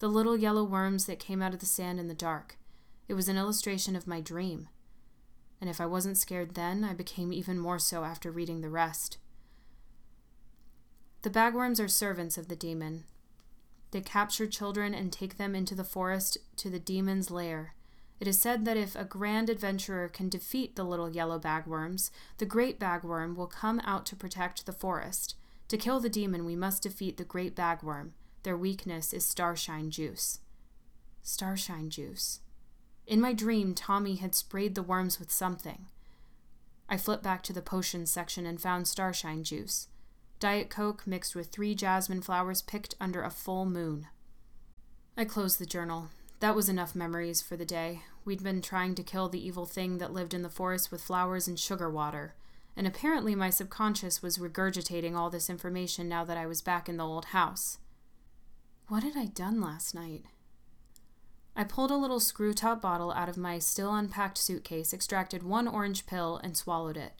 The 0.00 0.08
little 0.08 0.36
yellow 0.36 0.64
worms 0.64 1.06
that 1.06 1.20
came 1.20 1.40
out 1.40 1.54
of 1.54 1.60
the 1.60 1.66
sand 1.66 2.00
in 2.00 2.08
the 2.08 2.14
dark. 2.14 2.56
It 3.06 3.14
was 3.14 3.28
an 3.28 3.38
illustration 3.38 3.94
of 3.94 4.06
my 4.06 4.20
dream. 4.20 4.68
And 5.60 5.70
if 5.70 5.80
I 5.80 5.86
wasn't 5.86 6.18
scared 6.18 6.54
then, 6.54 6.82
I 6.82 6.94
became 6.94 7.32
even 7.32 7.58
more 7.58 7.78
so 7.78 8.04
after 8.04 8.30
reading 8.30 8.60
the 8.60 8.68
rest. 8.68 9.18
The 11.22 11.30
bagworms 11.30 11.82
are 11.82 11.88
servants 11.88 12.38
of 12.38 12.48
the 12.48 12.56
demon. 12.56 13.04
They 13.90 14.00
capture 14.00 14.46
children 14.46 14.94
and 14.94 15.12
take 15.12 15.36
them 15.36 15.54
into 15.54 15.74
the 15.74 15.84
forest 15.84 16.38
to 16.56 16.70
the 16.70 16.78
demon's 16.78 17.30
lair. 17.30 17.74
It 18.20 18.28
is 18.28 18.38
said 18.38 18.64
that 18.64 18.76
if 18.76 18.94
a 18.94 19.04
grand 19.04 19.48
adventurer 19.48 20.08
can 20.08 20.28
defeat 20.28 20.76
the 20.76 20.84
little 20.84 21.10
yellow 21.10 21.38
bagworms, 21.38 22.10
the 22.38 22.46
great 22.46 22.78
bagworm 22.78 23.36
will 23.36 23.46
come 23.46 23.80
out 23.84 24.06
to 24.06 24.16
protect 24.16 24.66
the 24.66 24.72
forest. 24.72 25.36
To 25.68 25.76
kill 25.76 26.00
the 26.00 26.08
demon, 26.08 26.44
we 26.44 26.56
must 26.56 26.82
defeat 26.82 27.16
the 27.16 27.24
great 27.24 27.54
bagworm. 27.54 28.10
Their 28.42 28.56
weakness 28.56 29.12
is 29.12 29.24
starshine 29.24 29.90
juice. 29.90 30.40
Starshine 31.22 31.90
juice. 31.90 32.40
In 33.06 33.20
my 33.20 33.32
dream, 33.32 33.74
Tommy 33.74 34.16
had 34.16 34.34
sprayed 34.34 34.74
the 34.74 34.82
worms 34.82 35.18
with 35.18 35.30
something. 35.30 35.86
I 36.88 36.96
flipped 36.96 37.22
back 37.22 37.42
to 37.44 37.52
the 37.52 37.62
potions 37.62 38.10
section 38.10 38.46
and 38.46 38.60
found 38.60 38.88
starshine 38.88 39.44
juice. 39.44 39.88
Diet 40.40 40.70
Coke 40.70 41.06
mixed 41.06 41.34
with 41.34 41.48
three 41.48 41.74
jasmine 41.74 42.22
flowers 42.22 42.62
picked 42.62 42.94
under 43.00 43.22
a 43.22 43.30
full 43.30 43.64
moon. 43.66 44.06
I 45.16 45.24
closed 45.24 45.58
the 45.58 45.66
journal. 45.66 46.10
That 46.38 46.54
was 46.54 46.68
enough 46.68 46.94
memories 46.94 47.42
for 47.42 47.56
the 47.56 47.64
day. 47.64 48.02
We'd 48.24 48.44
been 48.44 48.62
trying 48.62 48.94
to 48.94 49.02
kill 49.02 49.28
the 49.28 49.44
evil 49.44 49.66
thing 49.66 49.98
that 49.98 50.12
lived 50.12 50.34
in 50.34 50.42
the 50.42 50.48
forest 50.48 50.92
with 50.92 51.02
flowers 51.02 51.48
and 51.48 51.58
sugar 51.58 51.90
water, 51.90 52.34
and 52.76 52.86
apparently 52.86 53.34
my 53.34 53.50
subconscious 53.50 54.22
was 54.22 54.38
regurgitating 54.38 55.16
all 55.16 55.28
this 55.28 55.50
information 55.50 56.08
now 56.08 56.22
that 56.24 56.36
I 56.36 56.46
was 56.46 56.62
back 56.62 56.88
in 56.88 56.98
the 56.98 57.06
old 57.06 57.26
house. 57.26 57.78
What 58.86 59.02
had 59.02 59.16
I 59.16 59.26
done 59.26 59.60
last 59.60 59.92
night? 59.92 60.26
I 61.56 61.64
pulled 61.64 61.90
a 61.90 61.96
little 61.96 62.20
screw 62.20 62.54
top 62.54 62.80
bottle 62.80 63.10
out 63.10 63.28
of 63.28 63.36
my 63.36 63.58
still 63.58 63.92
unpacked 63.92 64.38
suitcase, 64.38 64.94
extracted 64.94 65.42
one 65.42 65.66
orange 65.66 66.06
pill, 66.06 66.40
and 66.44 66.56
swallowed 66.56 66.96
it. 66.96 67.14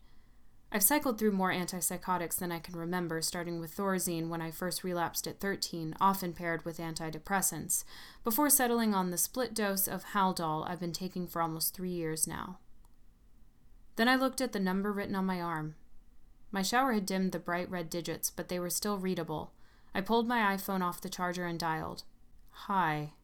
I've 0.70 0.82
cycled 0.82 1.18
through 1.18 1.32
more 1.32 1.50
antipsychotics 1.50 2.36
than 2.36 2.52
I 2.52 2.58
can 2.58 2.76
remember, 2.76 3.22
starting 3.22 3.58
with 3.58 3.74
Thorazine 3.74 4.28
when 4.28 4.42
I 4.42 4.50
first 4.50 4.84
relapsed 4.84 5.26
at 5.26 5.40
13, 5.40 5.94
often 5.98 6.34
paired 6.34 6.64
with 6.66 6.76
antidepressants, 6.76 7.84
before 8.22 8.50
settling 8.50 8.94
on 8.94 9.10
the 9.10 9.16
split 9.16 9.54
dose 9.54 9.88
of 9.88 10.04
Haldol 10.12 10.68
I've 10.68 10.80
been 10.80 10.92
taking 10.92 11.26
for 11.26 11.40
almost 11.40 11.74
three 11.74 11.90
years 11.90 12.26
now. 12.26 12.58
Then 13.96 14.08
I 14.08 14.16
looked 14.16 14.42
at 14.42 14.52
the 14.52 14.60
number 14.60 14.92
written 14.92 15.14
on 15.14 15.24
my 15.24 15.40
arm. 15.40 15.74
My 16.52 16.60
shower 16.60 16.92
had 16.92 17.06
dimmed 17.06 17.32
the 17.32 17.38
bright 17.38 17.70
red 17.70 17.88
digits, 17.88 18.30
but 18.30 18.48
they 18.48 18.60
were 18.60 18.70
still 18.70 18.98
readable. 18.98 19.52
I 19.94 20.02
pulled 20.02 20.28
my 20.28 20.54
iPhone 20.54 20.82
off 20.82 21.00
the 21.00 21.08
charger 21.08 21.46
and 21.46 21.58
dialed. 21.58 22.04
Hi, 22.50 23.14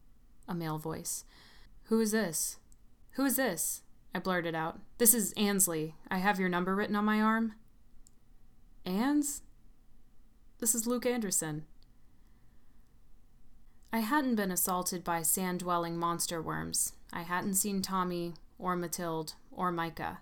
a 0.47 0.55
male 0.55 0.79
voice. 0.79 1.25
Who 1.85 1.99
is 1.99 2.11
this? 2.11 2.57
Who 3.11 3.25
is 3.25 3.35
this? 3.35 3.83
I 4.15 4.19
blurted 4.19 4.55
out. 4.55 4.79
This 4.97 5.13
is 5.13 5.33
Ansley. 5.33 5.93
I 6.09 6.19
have 6.19 6.39
your 6.39 6.47
number 6.47 6.73
written 6.73 6.95
on 6.95 7.03
my 7.03 7.19
arm. 7.19 7.55
Ans? 8.85 9.41
This 10.59 10.73
is 10.73 10.87
Luke 10.87 11.05
Anderson. 11.05 11.65
I 13.91 13.99
hadn't 13.99 14.35
been 14.35 14.51
assaulted 14.51 15.03
by 15.03 15.21
sand 15.21 15.59
dwelling 15.59 15.97
monster 15.97 16.41
worms. 16.41 16.93
I 17.11 17.23
hadn't 17.23 17.55
seen 17.55 17.81
Tommy, 17.81 18.35
or 18.57 18.77
Mathilde, 18.77 19.33
or 19.51 19.69
Micah. 19.69 20.19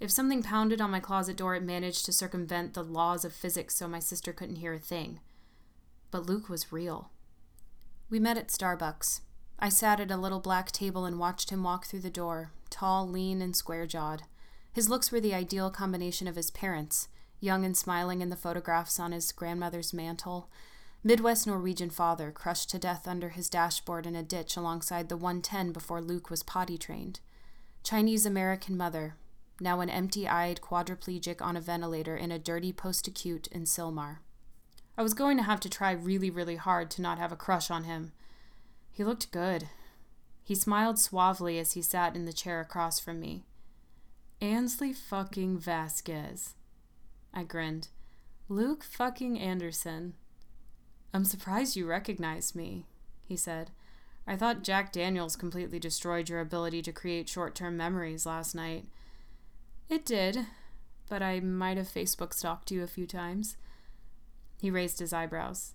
If 0.00 0.10
something 0.10 0.42
pounded 0.42 0.80
on 0.80 0.90
my 0.90 1.00
closet 1.00 1.36
door, 1.36 1.54
it 1.54 1.62
managed 1.62 2.06
to 2.06 2.14
circumvent 2.14 2.72
the 2.72 2.82
laws 2.82 3.22
of 3.22 3.34
physics 3.34 3.76
so 3.76 3.86
my 3.86 3.98
sister 3.98 4.32
couldn't 4.32 4.56
hear 4.56 4.72
a 4.72 4.78
thing. 4.78 5.20
But 6.10 6.24
Luke 6.24 6.48
was 6.48 6.72
real. 6.72 7.10
We 8.08 8.18
met 8.18 8.38
at 8.38 8.48
Starbucks. 8.48 9.20
I 9.58 9.68
sat 9.68 10.00
at 10.00 10.10
a 10.10 10.16
little 10.16 10.40
black 10.40 10.72
table 10.72 11.04
and 11.04 11.18
watched 11.18 11.50
him 11.50 11.62
walk 11.62 11.84
through 11.84 12.00
the 12.00 12.08
door, 12.08 12.52
tall, 12.70 13.08
lean, 13.08 13.40
and 13.42 13.54
square 13.54 13.86
jawed. 13.86 14.22
His 14.72 14.88
looks 14.88 15.10
were 15.10 15.20
the 15.20 15.34
ideal 15.34 15.70
combination 15.70 16.28
of 16.28 16.36
his 16.36 16.50
parents, 16.50 17.08
young 17.40 17.64
and 17.64 17.76
smiling 17.76 18.20
in 18.20 18.30
the 18.30 18.36
photographs 18.36 19.00
on 19.00 19.12
his 19.12 19.32
grandmother's 19.32 19.92
mantle, 19.92 20.50
Midwest 21.06 21.46
Norwegian 21.46 21.90
father 21.90 22.32
crushed 22.32 22.70
to 22.70 22.78
death 22.78 23.06
under 23.06 23.28
his 23.28 23.48
dashboard 23.48 24.06
in 24.06 24.16
a 24.16 24.24
ditch 24.24 24.56
alongside 24.56 25.08
the 25.08 25.16
110 25.16 25.72
before 25.72 26.00
Luke 26.00 26.30
was 26.30 26.42
potty 26.42 26.76
trained, 26.76 27.20
Chinese 27.84 28.26
American 28.26 28.76
mother, 28.76 29.14
now 29.60 29.80
an 29.80 29.88
empty 29.88 30.26
eyed 30.26 30.60
quadriplegic 30.60 31.40
on 31.40 31.56
a 31.56 31.60
ventilator 31.60 32.16
in 32.16 32.32
a 32.32 32.38
dirty 32.38 32.72
post 32.72 33.06
acute 33.06 33.46
in 33.48 33.62
Sylmar. 33.62 34.18
I 34.98 35.04
was 35.04 35.14
going 35.14 35.36
to 35.36 35.44
have 35.44 35.60
to 35.60 35.70
try 35.70 35.92
really, 35.92 36.28
really 36.28 36.56
hard 36.56 36.90
to 36.92 37.02
not 37.02 37.18
have 37.18 37.30
a 37.30 37.36
crush 37.36 37.70
on 37.70 37.84
him. 37.84 38.12
He 38.90 39.04
looked 39.04 39.30
good, 39.30 39.68
he 40.46 40.54
smiled 40.54 40.96
suavely 40.96 41.58
as 41.58 41.72
he 41.72 41.82
sat 41.82 42.14
in 42.14 42.24
the 42.24 42.32
chair 42.32 42.60
across 42.60 43.00
from 43.00 43.18
me. 43.18 43.42
Ansley 44.40 44.92
fucking 44.92 45.58
Vasquez. 45.58 46.54
I 47.34 47.42
grinned. 47.42 47.88
Luke 48.48 48.84
fucking 48.84 49.40
Anderson. 49.40 50.14
I'm 51.12 51.24
surprised 51.24 51.74
you 51.74 51.84
recognized 51.84 52.54
me, 52.54 52.86
he 53.24 53.36
said. 53.36 53.72
I 54.24 54.36
thought 54.36 54.62
Jack 54.62 54.92
Daniels 54.92 55.34
completely 55.34 55.80
destroyed 55.80 56.28
your 56.28 56.38
ability 56.38 56.80
to 56.82 56.92
create 56.92 57.28
short 57.28 57.56
term 57.56 57.76
memories 57.76 58.24
last 58.24 58.54
night. 58.54 58.84
It 59.88 60.06
did, 60.06 60.46
but 61.08 61.22
I 61.22 61.40
might 61.40 61.76
have 61.76 61.88
Facebook 61.88 62.32
stalked 62.32 62.70
you 62.70 62.84
a 62.84 62.88
few 62.88 63.08
times. 63.08 63.56
He 64.60 64.70
raised 64.70 65.00
his 65.00 65.12
eyebrows. 65.12 65.74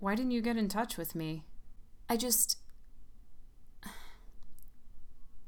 Why 0.00 0.14
didn't 0.14 0.32
you 0.32 0.42
get 0.42 0.58
in 0.58 0.68
touch 0.68 0.98
with 0.98 1.14
me? 1.14 1.44
I 2.10 2.18
just. 2.18 2.58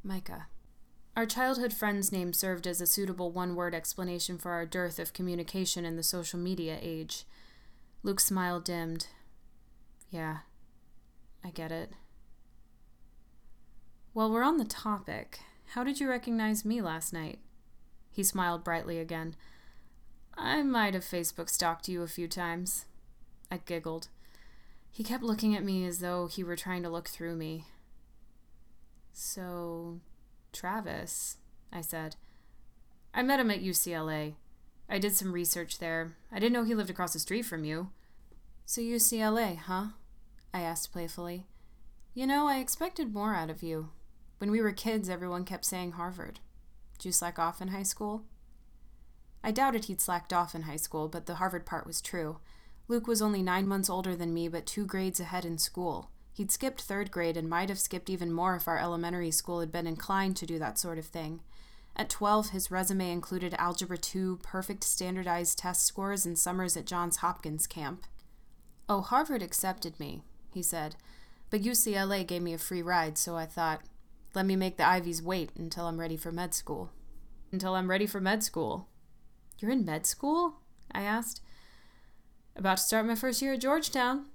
Micah. 0.03 0.47
Our 1.17 1.27
childhood 1.27 1.73
friend's 1.73 2.11
name 2.11 2.33
served 2.33 2.67
as 2.67 2.81
a 2.81 2.87
suitable 2.87 3.31
one 3.31 3.55
word 3.55 3.75
explanation 3.75 4.39
for 4.39 4.53
our 4.53 4.65
dearth 4.65 4.99
of 4.99 5.13
communication 5.13 5.85
in 5.85 5.97
the 5.97 6.03
social 6.03 6.39
media 6.39 6.79
age. 6.81 7.25
Luke's 8.03 8.25
smile 8.25 8.61
dimmed. 8.61 9.09
Yeah, 10.11 10.39
I 11.45 11.51
get 11.51 11.71
it. 11.71 11.93
While 14.13 14.31
we're 14.31 14.43
on 14.43 14.57
the 14.57 14.65
topic, 14.65 15.41
how 15.75 15.85
did 15.85 16.01
you 16.01 16.09
recognize 16.09 16.65
me 16.65 16.83
last 16.83 17.13
night? 17.13 17.39
He 18.11 18.23
smiled 18.23 18.65
brightly 18.65 18.99
again. 18.99 19.37
I 20.37 20.63
might 20.63 20.95
have 20.95 21.05
Facebook 21.05 21.49
stalked 21.49 21.89
you 21.89 22.03
a 22.03 22.09
few 22.09 22.27
times. 22.27 22.87
I 23.51 23.59
giggled. 23.59 24.09
He 24.91 25.05
kept 25.05 25.23
looking 25.23 25.55
at 25.55 25.65
me 25.65 25.87
as 25.87 26.01
though 26.01 26.27
he 26.27 26.43
were 26.43 26.57
trying 26.57 26.83
to 26.83 26.91
look 26.91 27.09
through 27.09 27.37
me. 27.37 27.67
So, 29.13 30.01
Travis, 30.53 31.37
I 31.73 31.81
said. 31.81 32.17
I 33.15 33.23
met 33.23 33.41
him 33.41 33.51
at 33.51 33.63
UCLA. 33.63 34.35
I 34.89 34.99
did 34.99 35.15
some 35.15 35.33
research 35.33 35.79
there. 35.79 36.17
I 36.31 36.39
didn't 36.39 36.53
know 36.53 36.65
he 36.65 36.75
lived 36.75 36.91
across 36.91 37.13
the 37.13 37.19
street 37.19 37.43
from 37.43 37.65
you. 37.65 37.91
So, 38.65 38.81
UCLA, 38.81 39.57
huh? 39.57 39.87
I 40.53 40.61
asked 40.61 40.93
playfully. 40.93 41.47
You 42.15 42.27
know, 42.27 42.47
I 42.47 42.59
expected 42.59 43.15
more 43.15 43.35
out 43.35 43.51
of 43.51 43.63
you. 43.63 43.91
When 44.39 44.51
we 44.51 44.61
were 44.61 44.73
kids, 44.73 45.09
everyone 45.09 45.45
kept 45.45 45.65
saying 45.65 45.93
Harvard. 45.93 46.41
Did 46.99 47.07
you 47.07 47.13
slack 47.13 47.39
off 47.39 47.63
in 47.63 47.69
high 47.69 47.85
school? 47.85 48.25
I 49.45 49.51
doubted 49.51 49.87
he'd 49.87 50.01
slacked 50.01 50.33
off 50.33 50.55
in 50.55 50.63
high 50.63 50.77
school, 50.77 51.09
but 51.09 51.27
the 51.27 51.37
Harvard 51.37 51.67
part 51.67 51.87
was 51.87 52.01
true. 52.01 52.39
Luke 52.89 53.07
was 53.07 53.23
only 53.23 53.43
nine 53.43 53.67
months 53.67 53.89
older 53.89 54.15
than 54.15 54.35
me, 54.35 54.49
but 54.49 54.67
two 54.67 54.85
grades 54.85 55.21
ahead 55.21 55.45
in 55.45 55.59
school. 55.59 56.11
He'd 56.33 56.51
skipped 56.51 56.81
third 56.81 57.11
grade 57.11 57.37
and 57.37 57.49
might 57.49 57.69
have 57.69 57.79
skipped 57.79 58.09
even 58.09 58.33
more 58.33 58.57
if 58.57 58.67
our 58.67 58.79
elementary 58.79 59.31
school 59.31 59.61
had 59.61 59.71
been 59.71 59.87
inclined 59.87 60.37
to 60.39 60.47
do 60.47 60.59
that 60.59 60.79
sort 60.79 60.99
of 60.99 61.07
thing. 61.07 61.41
At 61.95 62.09
12, 62.09 62.51
his 62.51 62.71
resume 62.71 63.11
included 63.11 63.55
Algebra 63.59 63.99
2, 63.99 64.41
perfect 64.43 64.83
standardized 64.83 65.59
test 65.59 65.85
scores, 65.85 66.25
and 66.25 66.39
summers 66.39 66.77
at 66.77 66.87
Johns 66.87 67.19
Hopkins 67.19 67.67
camp. 67.67 68.07
Oh, 68.89 69.03
Harvard 69.03 69.43
accepted 69.43 70.01
me, 70.01 70.23
he 70.51 70.63
said, 70.63 70.97
but 71.51 71.63
UCLA 71.63 72.27
gave 72.27 72.41
me 72.41 72.55
a 72.55 72.59
free 72.59 72.81
ride, 72.81 73.19
so 73.19 73.37
I 73.37 73.45
thought, 73.45 73.83
let 74.35 74.47
me 74.47 74.57
make 74.57 74.79
the 74.79 74.89
Ivies 74.89 75.23
wait 75.23 75.51
until 75.55 75.87
I'm 75.87 76.01
ready 76.01 76.17
for 76.17 76.33
med 76.33 76.55
school. 76.55 76.91
Until 77.53 77.75
I'm 77.75 77.91
ready 77.91 78.07
for 78.07 78.21
med 78.21 78.43
school. 78.43 78.89
You're 79.59 79.71
in 79.71 79.85
med 79.85 80.07
school? 80.07 80.55
I 80.91 81.03
asked. 81.03 81.43
About 82.57 82.79
to 82.79 82.83
start 82.83 83.05
my 83.05 83.15
first 83.15 83.43
year 83.43 83.53
at 83.53 83.61
Georgetown, 83.61 84.27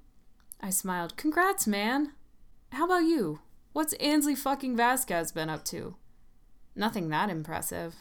I 0.60 0.70
smiled. 0.70 1.18
Congrats, 1.18 1.68
man. 1.68 2.14
How 2.72 2.86
about 2.86 3.04
you? 3.04 3.40
What's 3.74 3.94
Ansley 3.94 4.36
fucking 4.36 4.76
Vasquez 4.76 5.32
been 5.32 5.50
up 5.50 5.64
to? 5.66 5.96
Nothing 6.76 7.10
that 7.10 7.30
impressive. 7.30 7.96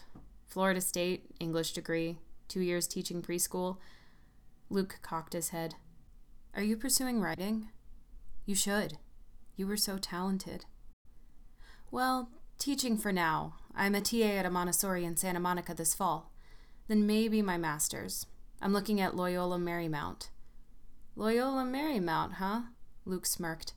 Florida 0.47 0.81
State, 0.81 1.27
English 1.39 1.73
degree, 1.73 2.19
two 2.49 2.61
years 2.61 2.87
teaching 2.87 3.23
preschool. 3.23 3.77
Luke 4.71 4.99
cocked 5.03 5.33
his 5.33 5.51
head. 5.51 5.75
Are 6.55 6.63
you 6.63 6.77
pursuing 6.77 7.21
writing? 7.21 7.69
You 8.47 8.55
should. 8.55 8.99
You 9.57 9.67
were 9.67 9.77
so 9.77 9.99
talented. 9.99 10.65
Well, 11.91 12.31
teaching 12.59 12.97
for 12.97 13.13
now. 13.13 13.55
I'm 13.75 13.95
a 13.95 14.01
TA 14.01 14.39
at 14.39 14.47
a 14.47 14.51
Montessori 14.51 15.05
in 15.05 15.17
Santa 15.17 15.41
Monica 15.41 15.75
this 15.75 15.95
fall. 15.95 16.33
Then 16.89 17.07
maybe 17.07 17.43
my 17.43 17.59
master's. 17.59 18.27
I'm 18.63 18.73
looking 18.73 19.01
at 19.01 19.17
Loyola 19.17 19.59
Marymount. 19.59 20.29
Loyola 21.17 21.65
Marymount, 21.65 22.35
huh? 22.35 22.61
Luke 23.07 23.25
smirked. 23.25 23.73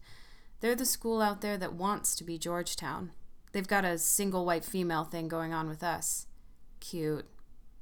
They're 0.60 0.76
the 0.76 0.86
school 0.86 1.22
out 1.22 1.40
there 1.40 1.58
that 1.58 1.74
wants 1.74 2.16
to 2.18 2.26
be 2.26 2.38
Georgetown. 2.38 3.12
They've 3.54 3.68
got 3.68 3.86
a 3.86 3.98
single 3.98 4.46
white 4.46 4.66
female 4.66 5.06
thing 5.06 5.30
going 5.30 5.54
on 5.54 5.70
with 5.70 5.82
us. 5.82 6.28
Cute. 6.82 7.26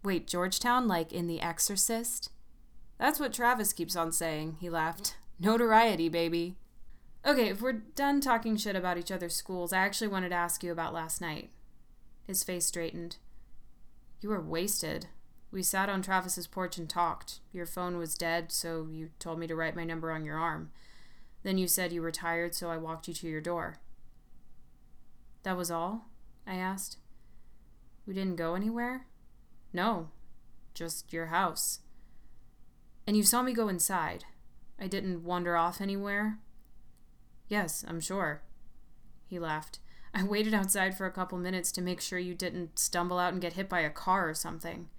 Wait, 0.04 0.28
Georgetown, 0.28 0.88
like 0.88 1.12
in 1.12 1.26
The 1.26 1.42
Exorcist? 1.42 2.30
That's 3.00 3.20
what 3.20 3.34
Travis 3.34 3.74
keeps 3.74 3.96
on 3.96 4.12
saying, 4.12 4.58
he 4.60 4.70
laughed. 4.70 5.18
Notoriety, 5.40 6.08
baby. 6.08 6.56
Okay, 7.26 7.50
if 7.50 7.62
we're 7.62 7.74
done 7.74 8.22
talking 8.22 8.58
shit 8.58 8.76
about 8.76 8.98
each 8.98 9.12
other's 9.12 9.36
schools, 9.36 9.74
I 9.74 9.80
actually 9.80 10.08
wanted 10.08 10.30
to 10.30 10.36
ask 10.36 10.64
you 10.64 10.72
about 10.72 10.94
last 10.94 11.20
night. 11.20 11.50
His 12.26 12.44
face 12.44 12.68
straightened. 12.68 13.18
You 14.22 14.30
were 14.30 14.42
wasted. 14.42 15.08
We 15.58 15.64
sat 15.64 15.90
on 15.90 16.04
Travis's 16.04 16.46
porch 16.46 16.78
and 16.78 16.88
talked. 16.88 17.40
Your 17.52 17.66
phone 17.66 17.98
was 17.98 18.14
dead, 18.14 18.52
so 18.52 18.88
you 18.92 19.10
told 19.18 19.40
me 19.40 19.48
to 19.48 19.56
write 19.56 19.76
my 19.76 19.86
number 19.86 20.12
on 20.12 20.24
your 20.24 20.38
arm. 20.38 20.70
Then 21.42 21.58
you 21.58 21.68
said 21.68 21.92
you 21.92 22.04
were 22.04 22.12
tired, 22.12 22.54
so 22.54 22.70
I 22.70 22.78
walked 22.78 23.08
you 23.08 23.16
to 23.16 23.28
your 23.28 23.42
door. 23.42 23.80
That 25.42 25.58
was 25.58 25.72
all? 25.72 26.10
I 26.46 26.58
asked. 26.58 26.98
We 28.06 28.14
didn't 28.14 28.36
go 28.36 28.54
anywhere? 28.54 29.08
No, 29.74 30.10
just 30.76 31.12
your 31.12 31.26
house. 31.26 31.80
And 33.08 33.18
you 33.18 33.24
saw 33.24 33.42
me 33.42 33.52
go 33.52 33.68
inside. 33.68 34.26
I 34.80 34.86
didn't 34.86 35.24
wander 35.24 35.58
off 35.58 35.82
anywhere? 35.82 36.38
Yes, 37.48 37.84
I'm 37.88 38.00
sure. 38.00 38.44
He 39.26 39.40
laughed. 39.40 39.80
I 40.14 40.22
waited 40.22 40.54
outside 40.54 40.96
for 40.96 41.08
a 41.08 41.12
couple 41.12 41.40
minutes 41.40 41.72
to 41.72 41.82
make 41.82 42.00
sure 42.00 42.20
you 42.20 42.36
didn't 42.36 42.78
stumble 42.78 43.18
out 43.18 43.34
and 43.34 43.42
get 43.42 43.54
hit 43.54 43.68
by 43.68 43.80
a 43.80 43.90
car 43.90 44.30
or 44.30 44.36
something. 44.36 44.90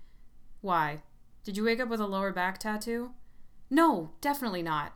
Why? 0.60 1.02
Did 1.44 1.56
you 1.56 1.64
wake 1.64 1.80
up 1.80 1.88
with 1.88 2.00
a 2.00 2.06
lower 2.06 2.32
back 2.32 2.58
tattoo? 2.58 3.12
No, 3.70 4.10
definitely 4.20 4.62
not. 4.62 4.94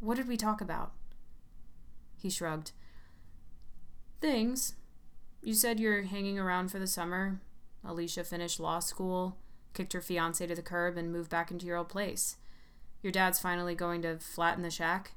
What 0.00 0.16
did 0.16 0.28
we 0.28 0.36
talk 0.36 0.60
about? 0.60 0.92
He 2.16 2.30
shrugged. 2.30 2.72
Things. 4.20 4.74
You 5.42 5.54
said 5.54 5.80
you're 5.80 6.02
hanging 6.02 6.38
around 6.38 6.70
for 6.70 6.78
the 6.78 6.86
summer. 6.86 7.40
Alicia 7.84 8.24
finished 8.24 8.60
law 8.60 8.78
school, 8.78 9.38
kicked 9.74 9.92
her 9.92 10.00
fiance 10.00 10.46
to 10.46 10.54
the 10.54 10.62
curb, 10.62 10.96
and 10.96 11.12
moved 11.12 11.30
back 11.30 11.50
into 11.50 11.66
your 11.66 11.76
old 11.76 11.88
place. 11.88 12.36
Your 13.02 13.10
dad's 13.10 13.40
finally 13.40 13.74
going 13.74 14.02
to 14.02 14.18
flatten 14.18 14.62
the 14.62 14.70
shack. 14.70 15.12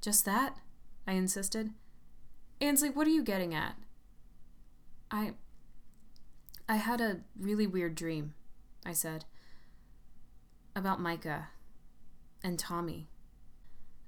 Just 0.00 0.24
that? 0.24 0.56
I 1.06 1.12
insisted. 1.12 1.70
Ansley, 2.60 2.90
what 2.90 3.06
are 3.08 3.10
you 3.10 3.24
getting 3.24 3.54
at? 3.54 3.74
I. 5.10 5.34
I 6.72 6.76
had 6.76 7.02
a 7.02 7.18
really 7.38 7.66
weird 7.66 7.94
dream, 7.94 8.32
I 8.86 8.94
said. 8.94 9.26
About 10.74 11.02
Micah 11.02 11.48
and 12.42 12.58
Tommy. 12.58 13.08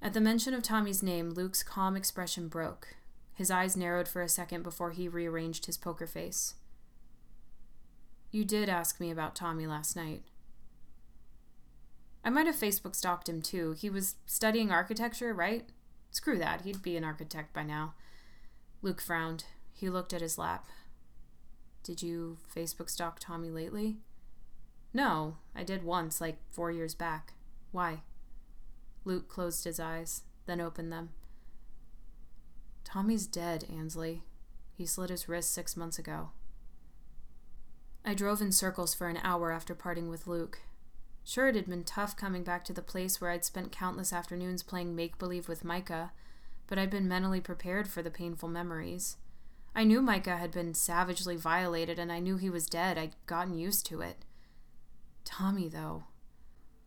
At 0.00 0.14
the 0.14 0.20
mention 0.22 0.54
of 0.54 0.62
Tommy's 0.62 1.02
name, 1.02 1.28
Luke's 1.28 1.62
calm 1.62 1.94
expression 1.94 2.48
broke. 2.48 2.96
His 3.34 3.50
eyes 3.50 3.76
narrowed 3.76 4.08
for 4.08 4.22
a 4.22 4.30
second 4.30 4.62
before 4.62 4.92
he 4.92 5.08
rearranged 5.08 5.66
his 5.66 5.76
poker 5.76 6.06
face. 6.06 6.54
You 8.30 8.46
did 8.46 8.70
ask 8.70 8.98
me 8.98 9.10
about 9.10 9.36
Tommy 9.36 9.66
last 9.66 9.94
night. 9.94 10.22
I 12.24 12.30
might 12.30 12.46
have 12.46 12.56
Facebook 12.56 12.94
stalked 12.94 13.28
him 13.28 13.42
too. 13.42 13.72
He 13.72 13.90
was 13.90 14.14
studying 14.24 14.70
architecture, 14.70 15.34
right? 15.34 15.68
Screw 16.10 16.38
that, 16.38 16.62
he'd 16.62 16.80
be 16.80 16.96
an 16.96 17.04
architect 17.04 17.52
by 17.52 17.64
now. 17.64 17.92
Luke 18.80 19.02
frowned. 19.02 19.44
He 19.74 19.90
looked 19.90 20.14
at 20.14 20.22
his 20.22 20.38
lap. 20.38 20.66
Did 21.84 22.02
you 22.02 22.38
Facebook 22.52 22.88
stalk 22.88 23.18
Tommy 23.20 23.50
lately? 23.50 23.98
No, 24.94 25.36
I 25.54 25.64
did 25.64 25.84
once, 25.84 26.18
like 26.18 26.38
four 26.50 26.72
years 26.72 26.94
back. 26.94 27.34
Why? 27.72 28.00
Luke 29.04 29.28
closed 29.28 29.64
his 29.64 29.78
eyes, 29.78 30.22
then 30.46 30.62
opened 30.62 30.90
them. 30.90 31.10
Tommy's 32.84 33.26
dead, 33.26 33.66
Ansley. 33.70 34.22
He 34.72 34.86
slit 34.86 35.10
his 35.10 35.28
wrist 35.28 35.52
six 35.52 35.76
months 35.76 35.98
ago. 35.98 36.30
I 38.02 38.14
drove 38.14 38.40
in 38.40 38.50
circles 38.50 38.94
for 38.94 39.08
an 39.08 39.18
hour 39.22 39.52
after 39.52 39.74
parting 39.74 40.08
with 40.08 40.26
Luke. 40.26 40.60
Sure, 41.22 41.48
it 41.48 41.54
had 41.54 41.68
been 41.68 41.84
tough 41.84 42.16
coming 42.16 42.44
back 42.44 42.64
to 42.64 42.72
the 42.72 42.82
place 42.82 43.20
where 43.20 43.30
I'd 43.30 43.44
spent 43.44 43.72
countless 43.72 44.12
afternoons 44.12 44.62
playing 44.62 44.96
make 44.96 45.18
believe 45.18 45.48
with 45.48 45.64
Micah, 45.64 46.12
but 46.66 46.78
I'd 46.78 46.90
been 46.90 47.08
mentally 47.08 47.40
prepared 47.40 47.88
for 47.88 48.00
the 48.00 48.10
painful 48.10 48.48
memories. 48.48 49.16
I 49.74 49.84
knew 49.84 50.00
Micah 50.00 50.36
had 50.36 50.52
been 50.52 50.74
savagely 50.74 51.36
violated, 51.36 51.98
and 51.98 52.12
I 52.12 52.20
knew 52.20 52.36
he 52.36 52.50
was 52.50 52.66
dead. 52.66 52.96
I'd 52.96 53.16
gotten 53.26 53.58
used 53.58 53.86
to 53.86 54.00
it. 54.00 54.24
Tommy, 55.24 55.68
though. 55.68 56.04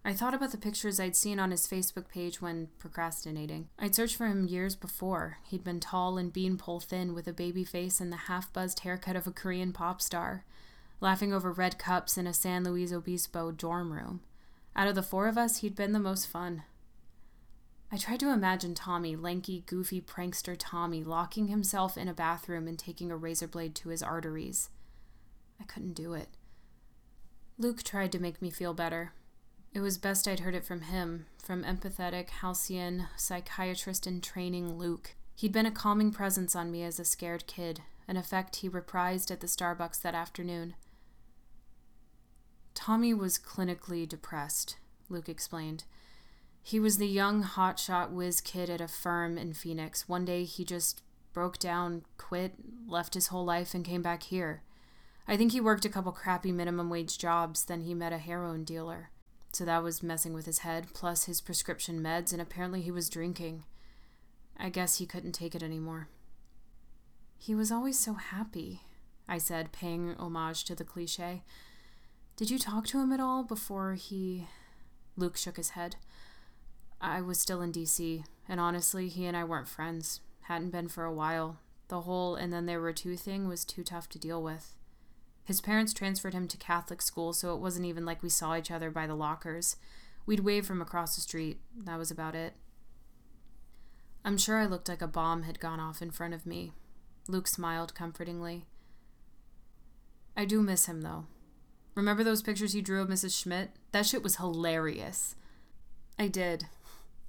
I 0.06 0.14
thought 0.14 0.34
about 0.34 0.52
the 0.52 0.58
pictures 0.58 1.02
I'd 1.02 1.18
seen 1.18 1.38
on 1.38 1.52
his 1.52 1.68
Facebook 1.68 2.08
page 2.08 2.42
when 2.42 2.70
procrastinating. 2.80 3.68
I'd 3.78 3.94
searched 3.94 4.16
for 4.16 4.28
him 4.28 4.48
years 4.48 4.74
before. 4.74 5.40
He'd 5.44 5.66
been 5.66 5.82
tall 5.82 6.18
and 6.18 6.32
beanpole 6.32 6.80
thin 6.80 7.14
with 7.14 7.28
a 7.28 7.34
baby 7.34 7.66
face 7.66 8.00
and 8.00 8.10
the 8.10 8.16
half 8.16 8.54
buzzed 8.54 8.80
haircut 8.80 9.18
of 9.18 9.28
a 9.28 9.32
Korean 9.32 9.74
pop 9.74 10.02
star, 10.02 10.46
laughing 11.02 11.34
over 11.34 11.52
red 11.52 11.78
cups 11.78 12.18
in 12.18 12.26
a 12.26 12.34
San 12.34 12.64
Luis 12.64 12.94
Obispo 12.94 13.52
dorm 13.52 13.92
room. 13.92 14.22
Out 14.78 14.88
of 14.88 14.96
the 14.96 15.04
four 15.04 15.28
of 15.28 15.38
us, 15.38 15.58
he'd 15.58 15.76
been 15.76 15.92
the 15.92 16.00
most 16.00 16.26
fun. 16.28 16.64
I 17.92 17.98
tried 17.98 18.20
to 18.20 18.34
imagine 18.34 18.76
Tommy, 18.76 19.16
lanky, 19.16 19.64
goofy 19.66 20.02
prankster 20.02 20.56
Tommy, 20.58 21.04
locking 21.04 21.48
himself 21.48 21.98
in 21.98 22.08
a 22.08 22.14
bathroom 22.14 22.68
and 22.68 22.78
taking 22.78 23.12
a 23.12 23.18
razor 23.18 23.48
blade 23.48 23.76
to 23.76 23.90
his 23.90 24.04
arteries. 24.04 24.70
I 25.60 25.64
couldn't 25.64 25.94
do 25.94 26.14
it. 26.14 26.28
Luke 27.58 27.84
tried 27.84 28.12
to 28.12 28.20
make 28.20 28.42
me 28.42 28.50
feel 28.50 28.74
better. 28.74 29.14
It 29.74 29.80
was 29.80 29.98
best 29.98 30.28
I'd 30.28 30.42
heard 30.42 30.56
it 30.56 30.66
from 30.66 30.82
him, 30.82 31.28
from 31.38 31.64
empathetic, 31.64 32.30
halcyon, 32.30 33.08
psychiatrist 33.16 34.06
in 34.06 34.22
training 34.22 34.78
Luke. 34.78 35.16
He'd 35.36 35.54
been 35.54 35.66
a 35.66 35.72
calming 35.72 36.12
presence 36.12 36.56
on 36.56 36.72
me 36.72 36.84
as 36.84 37.00
a 37.00 37.06
scared 37.06 37.48
kid, 37.48 37.82
an 38.08 38.18
effect 38.18 38.58
he 38.58 38.70
reprised 38.70 39.32
at 39.32 39.40
the 39.40 39.48
Starbucks 39.48 40.02
that 40.02 40.16
afternoon. 40.16 40.76
Tommy 42.74 43.14
was 43.14 43.40
clinically 43.40 44.08
depressed, 44.08 44.78
Luke 45.10 45.30
explained. 45.30 45.84
He 46.68 46.82
was 46.82 46.98
the 46.98 47.08
young 47.08 47.46
hotshot 47.46 48.12
whiz 48.12 48.42
kid 48.42 48.70
at 48.70 48.82
a 48.82 48.90
firm 48.90 49.38
in 49.38 49.54
Phoenix. 49.54 50.10
One 50.10 50.26
day 50.26 50.44
he 50.44 50.66
just 50.66 51.02
broke 51.32 51.58
down, 51.60 52.02
quit, 52.18 52.56
left 52.86 53.14
his 53.14 53.28
whole 53.28 53.46
life, 53.46 53.74
and 53.74 53.86
came 53.86 54.02
back 54.02 54.24
here. 54.24 54.64
I 55.30 55.38
think 55.38 55.54
he 55.54 55.62
worked 55.62 55.86
a 55.86 55.90
couple 55.90 56.12
crappy 56.12 56.52
minimum 56.52 56.90
wage 56.90 57.18
jobs, 57.18 57.64
then 57.64 57.84
he 57.84 57.94
met 57.94 58.12
a 58.12 58.18
heroin 58.18 58.66
dealer. 58.66 59.12
So 59.54 59.64
that 59.64 59.82
was 59.82 60.04
messing 60.04 60.34
with 60.34 60.46
his 60.46 60.60
head, 60.60 60.88
plus 60.94 61.24
his 61.24 61.40
prescription 61.40 62.02
meds, 62.02 62.34
and 62.34 62.42
apparently 62.42 62.82
he 62.82 62.92
was 62.92 63.08
drinking. 63.08 63.64
I 64.58 64.68
guess 64.68 64.98
he 64.98 65.06
couldn't 65.06 65.32
take 65.32 65.56
it 65.56 65.64
anymore. 65.64 66.10
He 67.38 67.56
was 67.56 67.72
always 67.72 67.98
so 67.98 68.16
happy, 68.16 68.82
I 69.26 69.38
said, 69.38 69.72
paying 69.72 70.16
homage 70.20 70.66
to 70.66 70.76
the 70.76 70.84
cliche. 70.84 71.44
Did 72.36 72.52
you 72.52 72.60
talk 72.60 72.88
to 72.88 73.00
him 73.00 73.14
at 73.14 73.22
all 73.22 73.44
before 73.44 73.94
he. 73.94 74.50
Luke 75.16 75.38
shook 75.38 75.56
his 75.56 75.70
head. 75.70 75.96
I 77.00 77.22
was 77.22 77.40
still 77.40 77.62
in 77.62 77.72
DC, 77.72 78.24
and 78.50 78.60
honestly, 78.60 79.08
he 79.08 79.26
and 79.26 79.38
I 79.38 79.44
weren't 79.44 79.68
friends. 79.68 80.22
Hadn't 80.42 80.72
been 80.72 80.88
for 80.88 81.04
a 81.04 81.14
while. 81.14 81.60
The 81.90 82.02
whole 82.02 82.36
and 82.36 82.52
then 82.52 82.66
there 82.66 82.82
were 82.82 82.94
two 82.94 83.16
thing 83.16 83.48
was 83.48 83.64
too 83.64 83.84
tough 83.84 84.10
to 84.10 84.20
deal 84.20 84.42
with. 84.42 84.76
His 85.44 85.62
parents 85.62 85.94
transferred 85.94 86.34
him 86.34 86.48
to 86.50 86.58
Catholic 86.58 87.02
school, 87.02 87.32
so 87.32 87.54
it 87.54 87.62
wasn't 87.62 87.86
even 87.86 88.06
like 88.06 88.22
we 88.22 88.30
saw 88.30 88.56
each 88.56 88.72
other 88.72 88.92
by 88.92 89.08
the 89.08 89.16
lockers. 89.16 89.78
We'd 90.26 90.42
wave 90.42 90.66
from 90.66 90.82
across 90.82 91.16
the 91.16 91.22
street. 91.22 91.60
That 91.86 91.98
was 91.98 92.12
about 92.12 92.36
it. 92.36 92.54
I'm 94.26 94.38
sure 94.38 94.58
I 94.58 94.66
looked 94.66 94.90
like 94.90 95.02
a 95.02 95.08
bomb 95.08 95.44
had 95.44 95.62
gone 95.62 95.80
off 95.80 96.02
in 96.02 96.12
front 96.12 96.34
of 96.34 96.46
me. 96.46 96.74
Luke 97.30 97.48
smiled 97.48 97.96
comfortingly. 97.96 98.66
I 100.36 100.44
do 100.44 100.62
miss 100.62 100.86
him, 100.88 101.02
though. 101.02 101.28
Remember 101.96 102.24
those 102.26 102.42
pictures 102.42 102.76
you 102.76 102.82
drew 102.82 103.02
of 103.02 103.08
Mrs. 103.08 103.42
Schmidt? 103.42 103.72
That 103.94 104.06
shit 104.06 104.22
was 104.22 104.36
hilarious. 104.36 105.36
I 106.20 106.28
did. 106.28 106.68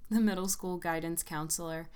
The 0.11 0.21
middle 0.21 0.49
school 0.49 0.79
guidance 0.79 1.23
counselor 1.23 1.89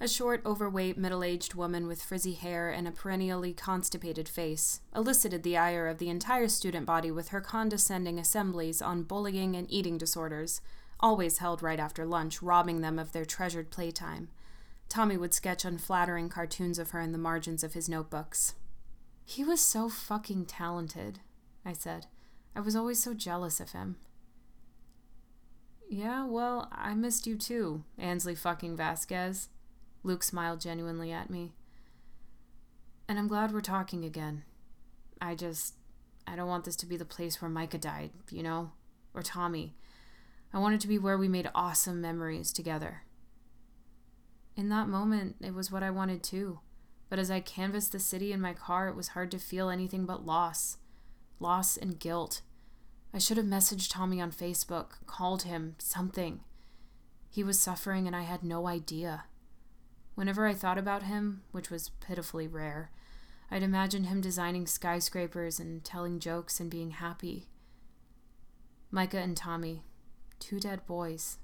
a 0.00 0.06
short, 0.06 0.42
overweight, 0.46 0.96
middle 0.96 1.24
aged 1.24 1.54
woman 1.54 1.88
with 1.88 2.02
frizzy 2.02 2.34
hair 2.34 2.70
and 2.70 2.86
a 2.86 2.92
perennially 2.92 3.52
constipated 3.52 4.28
face, 4.28 4.80
elicited 4.94 5.42
the 5.42 5.56
ire 5.56 5.88
of 5.88 5.98
the 5.98 6.08
entire 6.08 6.46
student 6.46 6.86
body 6.86 7.10
with 7.10 7.28
her 7.28 7.40
condescending 7.40 8.16
assemblies 8.16 8.80
on 8.80 9.02
bullying 9.02 9.56
and 9.56 9.68
eating 9.68 9.98
disorders, 9.98 10.60
always 11.00 11.38
held 11.38 11.62
right 11.62 11.80
after 11.80 12.06
lunch, 12.06 12.40
robbing 12.40 12.80
them 12.80 12.96
of 12.96 13.10
their 13.10 13.24
treasured 13.24 13.70
playtime. 13.70 14.28
Tommy 14.88 15.16
would 15.16 15.34
sketch 15.34 15.64
unflattering 15.64 16.28
cartoons 16.28 16.78
of 16.78 16.90
her 16.90 17.00
in 17.00 17.10
the 17.10 17.18
margins 17.18 17.64
of 17.64 17.74
his 17.74 17.88
notebooks. 17.88 18.54
He 19.24 19.42
was 19.44 19.60
so 19.60 19.88
fucking 19.88 20.46
talented, 20.46 21.18
I 21.64 21.72
said. 21.72 22.06
I 22.54 22.60
was 22.60 22.76
always 22.76 23.02
so 23.02 23.14
jealous 23.14 23.58
of 23.58 23.72
him. 23.72 23.96
Yeah, 25.88 26.26
well, 26.26 26.68
I 26.70 26.94
missed 26.94 27.26
you 27.26 27.36
too, 27.36 27.84
Ansley 27.98 28.34
fucking 28.34 28.76
Vasquez. 28.76 29.48
Luke 30.02 30.22
smiled 30.22 30.60
genuinely 30.60 31.12
at 31.12 31.30
me. 31.30 31.52
And 33.08 33.18
I'm 33.18 33.26
glad 33.28 33.52
we're 33.52 33.60
talking 33.62 34.04
again. 34.04 34.44
I 35.20 35.34
just. 35.34 35.74
I 36.26 36.36
don't 36.36 36.48
want 36.48 36.64
this 36.66 36.76
to 36.76 36.86
be 36.86 36.98
the 36.98 37.06
place 37.06 37.40
where 37.40 37.48
Micah 37.48 37.78
died, 37.78 38.10
you 38.30 38.42
know? 38.42 38.72
Or 39.14 39.22
Tommy. 39.22 39.74
I 40.52 40.58
want 40.58 40.74
it 40.74 40.80
to 40.82 40.88
be 40.88 40.98
where 40.98 41.16
we 41.16 41.26
made 41.26 41.50
awesome 41.54 42.02
memories 42.02 42.52
together. 42.52 43.04
In 44.54 44.68
that 44.68 44.88
moment, 44.88 45.36
it 45.40 45.54
was 45.54 45.72
what 45.72 45.82
I 45.82 45.90
wanted 45.90 46.22
too. 46.22 46.60
But 47.08 47.18
as 47.18 47.30
I 47.30 47.40
canvassed 47.40 47.92
the 47.92 47.98
city 47.98 48.32
in 48.32 48.42
my 48.42 48.52
car, 48.52 48.88
it 48.88 48.96
was 48.96 49.08
hard 49.08 49.30
to 49.30 49.38
feel 49.38 49.70
anything 49.70 50.04
but 50.04 50.26
loss. 50.26 50.76
Loss 51.40 51.78
and 51.78 51.98
guilt. 51.98 52.42
I 53.12 53.18
should 53.18 53.36
have 53.36 53.46
messaged 53.46 53.90
Tommy 53.90 54.20
on 54.20 54.30
Facebook, 54.30 55.04
called 55.06 55.42
him, 55.42 55.76
something. 55.78 56.40
He 57.30 57.42
was 57.42 57.58
suffering 57.58 58.06
and 58.06 58.14
I 58.14 58.22
had 58.22 58.42
no 58.42 58.66
idea. 58.66 59.24
Whenever 60.14 60.46
I 60.46 60.54
thought 60.54 60.78
about 60.78 61.04
him, 61.04 61.42
which 61.52 61.70
was 61.70 61.90
pitifully 62.00 62.46
rare, 62.46 62.90
I'd 63.50 63.62
imagine 63.62 64.04
him 64.04 64.20
designing 64.20 64.66
skyscrapers 64.66 65.58
and 65.58 65.82
telling 65.84 66.18
jokes 66.18 66.60
and 66.60 66.70
being 66.70 66.90
happy. 66.90 67.46
Micah 68.90 69.18
and 69.18 69.36
Tommy, 69.36 69.84
two 70.38 70.60
dead 70.60 70.84
boys. 70.86 71.38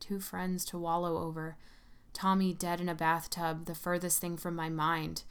two 0.00 0.20
friends 0.20 0.64
to 0.66 0.78
wallow 0.78 1.18
over. 1.18 1.56
Tommy 2.12 2.52
dead 2.52 2.80
in 2.80 2.88
a 2.88 2.94
bathtub, 2.94 3.66
the 3.66 3.74
furthest 3.74 4.20
thing 4.20 4.36
from 4.36 4.54
my 4.54 4.68
mind. 4.68 5.22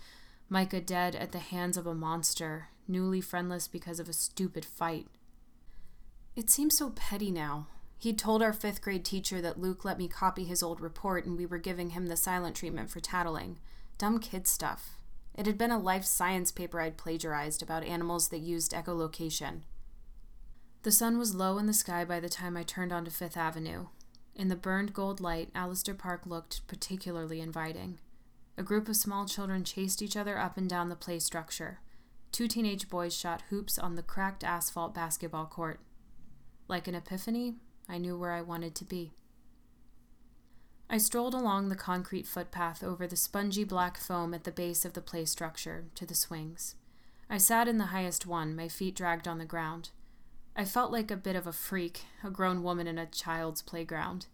Micah 0.49 0.81
dead 0.81 1.15
at 1.15 1.31
the 1.31 1.39
hands 1.39 1.77
of 1.77 1.87
a 1.87 1.95
monster, 1.95 2.69
newly 2.87 3.21
friendless 3.21 3.67
because 3.67 3.99
of 3.99 4.09
a 4.09 4.13
stupid 4.13 4.65
fight. 4.65 5.07
It 6.35 6.49
seems 6.49 6.77
so 6.77 6.89
petty 6.89 7.31
now. 7.31 7.67
He'd 7.97 8.19
told 8.19 8.43
our 8.43 8.51
fifth 8.51 8.81
grade 8.81 9.05
teacher 9.05 9.41
that 9.41 9.59
Luke 9.59 9.85
let 9.85 9.97
me 9.97 10.09
copy 10.09 10.43
his 10.43 10.61
old 10.61 10.81
report 10.81 11.25
and 11.25 11.37
we 11.37 11.45
were 11.45 11.57
giving 11.57 11.91
him 11.91 12.07
the 12.07 12.17
silent 12.17 12.57
treatment 12.57 12.89
for 12.89 12.99
tattling. 12.99 13.57
Dumb 13.97 14.19
kid 14.19 14.45
stuff. 14.45 14.97
It 15.33 15.45
had 15.45 15.57
been 15.57 15.71
a 15.71 15.79
life 15.79 16.03
science 16.03 16.51
paper 16.51 16.81
I'd 16.81 16.97
plagiarized 16.97 17.63
about 17.63 17.85
animals 17.85 18.29
that 18.29 18.39
used 18.39 18.73
echolocation. 18.73 19.61
The 20.83 20.91
sun 20.91 21.17
was 21.17 21.33
low 21.33 21.57
in 21.57 21.67
the 21.67 21.73
sky 21.73 22.03
by 22.03 22.19
the 22.19 22.29
time 22.29 22.57
I 22.57 22.63
turned 22.63 22.91
onto 22.91 23.11
Fifth 23.11 23.37
Avenue. 23.37 23.87
In 24.35 24.49
the 24.49 24.55
burned 24.55 24.93
gold 24.93 25.21
light, 25.21 25.49
Allister 25.55 25.93
Park 25.93 26.25
looked 26.25 26.67
particularly 26.67 27.39
inviting. 27.39 27.99
A 28.57 28.63
group 28.63 28.89
of 28.89 28.97
small 28.97 29.25
children 29.25 29.63
chased 29.63 30.01
each 30.01 30.17
other 30.17 30.37
up 30.37 30.57
and 30.57 30.69
down 30.69 30.89
the 30.89 30.95
play 30.95 31.19
structure. 31.19 31.79
Two 32.31 32.47
teenage 32.47 32.89
boys 32.89 33.15
shot 33.15 33.43
hoops 33.49 33.79
on 33.79 33.95
the 33.95 34.03
cracked 34.03 34.43
asphalt 34.43 34.93
basketball 34.93 35.45
court. 35.45 35.79
Like 36.67 36.87
an 36.87 36.95
epiphany, 36.95 37.55
I 37.87 37.97
knew 37.97 38.17
where 38.17 38.31
I 38.31 38.41
wanted 38.41 38.75
to 38.75 38.85
be. 38.85 39.13
I 40.89 40.97
strolled 40.97 41.33
along 41.33 41.69
the 41.69 41.75
concrete 41.75 42.27
footpath 42.27 42.83
over 42.83 43.07
the 43.07 43.15
spongy 43.15 43.63
black 43.63 43.97
foam 43.97 44.33
at 44.33 44.43
the 44.43 44.51
base 44.51 44.85
of 44.85 44.93
the 44.93 45.01
play 45.01 45.25
structure 45.25 45.85
to 45.95 46.05
the 46.05 46.15
swings. 46.15 46.75
I 47.29 47.37
sat 47.37 47.67
in 47.67 47.79
the 47.79 47.85
highest 47.85 48.25
one, 48.27 48.55
my 48.55 48.67
feet 48.67 48.95
dragged 48.95 49.27
on 49.27 49.39
the 49.39 49.45
ground. 49.45 49.89
I 50.55 50.63
felt 50.63 50.91
like 50.91 51.11
a 51.11 51.17
bit 51.17 51.35
of 51.35 51.47
a 51.47 51.51
freak, 51.51 52.05
a 52.23 52.29
grown 52.29 52.61
woman 52.63 52.87
in 52.87 52.97
a 52.97 53.07
child's 53.07 53.61
playground. 53.61 54.27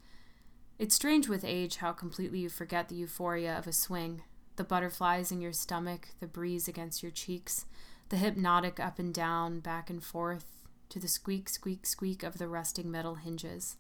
It's 0.77 0.95
strange 0.95 1.27
with 1.27 1.45
age 1.45 1.77
how 1.77 1.93
completely 1.93 2.39
you 2.39 2.49
forget 2.49 2.89
the 2.89 2.95
euphoria 2.95 3.57
of 3.57 3.67
a 3.67 3.73
swing 3.73 4.23
the 4.57 4.63
butterflies 4.65 5.31
in 5.31 5.41
your 5.41 5.53
stomach, 5.53 6.09
the 6.19 6.27
breeze 6.27 6.67
against 6.67 7.01
your 7.01 7.11
cheeks, 7.11 7.65
the 8.09 8.17
hypnotic 8.17 8.79
up 8.79 8.99
and 8.99 9.13
down, 9.13 9.59
back 9.59 9.89
and 9.89 10.03
forth, 10.03 10.60
to 10.91 10.99
the 10.99 11.07
squeak, 11.07 11.49
squeak, 11.49 11.85
squeak 11.85 12.23
of 12.23 12.37
the 12.37 12.47
rusting 12.47 12.91
metal 12.91 13.15
hinges. 13.15 13.77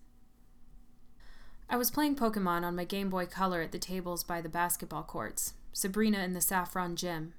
I 1.69 1.77
was 1.77 1.91
playing 1.91 2.15
Pokemon 2.15 2.63
on 2.63 2.75
my 2.75 2.83
Game 2.83 3.09
Boy 3.09 3.25
Color 3.25 3.61
at 3.61 3.71
the 3.71 3.79
tables 3.79 4.23
by 4.23 4.41
the 4.41 4.49
basketball 4.49 5.03
courts. 5.03 5.53
Sabrina 5.73 6.19
in 6.19 6.33
the 6.33 6.41
Saffron 6.41 6.95
Gym. 6.95 7.33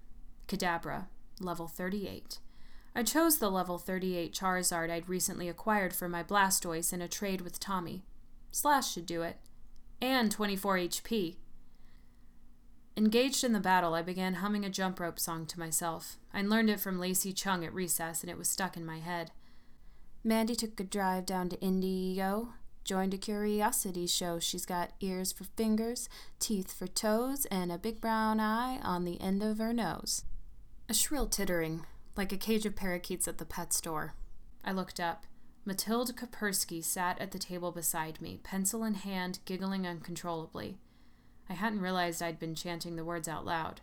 Kadabra, 0.48 1.06
level 1.40 1.68
38. 1.68 2.38
I 2.94 3.02
chose 3.02 3.38
the 3.38 3.50
level 3.50 3.78
38 3.78 4.34
Charizard 4.34 4.90
I'd 4.90 5.08
recently 5.08 5.48
acquired 5.48 5.94
for 5.94 6.08
my 6.08 6.22
Blastoise 6.22 6.92
in 6.92 7.02
a 7.02 7.08
trade 7.08 7.40
with 7.40 7.60
Tommy. 7.60 8.04
Slash 8.50 8.92
should 8.92 9.06
do 9.06 9.22
it. 9.22 9.38
And 10.00 10.30
24 10.30 10.76
HP. 10.78 11.36
Engaged 12.94 13.42
in 13.42 13.52
the 13.52 13.60
battle, 13.60 13.94
I 13.94 14.02
began 14.02 14.34
humming 14.34 14.66
a 14.66 14.70
jump 14.70 15.00
rope 15.00 15.18
song 15.18 15.46
to 15.46 15.58
myself. 15.58 16.18
I 16.34 16.42
learned 16.42 16.68
it 16.68 16.80
from 16.80 17.00
Lacey 17.00 17.32
Chung 17.32 17.64
at 17.64 17.72
recess, 17.72 18.22
and 18.22 18.30
it 18.30 18.36
was 18.36 18.48
stuck 18.48 18.76
in 18.76 18.84
my 18.84 18.98
head. 18.98 19.30
Mandy 20.24 20.54
took 20.54 20.78
a 20.78 20.84
drive 20.84 21.26
down 21.26 21.48
to 21.48 21.60
Indio, 21.60 22.54
joined 22.84 23.12
a 23.12 23.18
curiosity 23.18 24.06
show. 24.06 24.38
She's 24.38 24.64
got 24.64 24.92
ears 25.00 25.32
for 25.32 25.44
fingers, 25.44 26.08
teeth 26.38 26.72
for 26.72 26.86
toes, 26.86 27.44
and 27.46 27.72
a 27.72 27.78
big 27.78 28.00
brown 28.00 28.38
eye 28.38 28.78
on 28.82 29.04
the 29.04 29.20
end 29.20 29.42
of 29.42 29.58
her 29.58 29.72
nose. 29.72 30.24
A 30.88 30.94
shrill 30.94 31.26
tittering, 31.26 31.86
like 32.16 32.32
a 32.32 32.36
cage 32.36 32.64
of 32.66 32.76
parakeets 32.76 33.26
at 33.26 33.38
the 33.38 33.44
pet 33.44 33.72
store. 33.72 34.14
I 34.64 34.70
looked 34.70 35.00
up. 35.00 35.26
Matilda 35.64 36.12
Kapersky 36.12 36.84
sat 36.84 37.20
at 37.20 37.32
the 37.32 37.38
table 37.38 37.72
beside 37.72 38.20
me, 38.20 38.38
pencil 38.42 38.84
in 38.84 38.94
hand, 38.94 39.40
giggling 39.44 39.86
uncontrollably. 39.86 40.78
I 41.48 41.54
hadn't 41.54 41.80
realized 41.80 42.22
I'd 42.22 42.38
been 42.38 42.54
chanting 42.54 42.94
the 42.94 43.04
words 43.04 43.26
out 43.26 43.44
loud. 43.44 43.80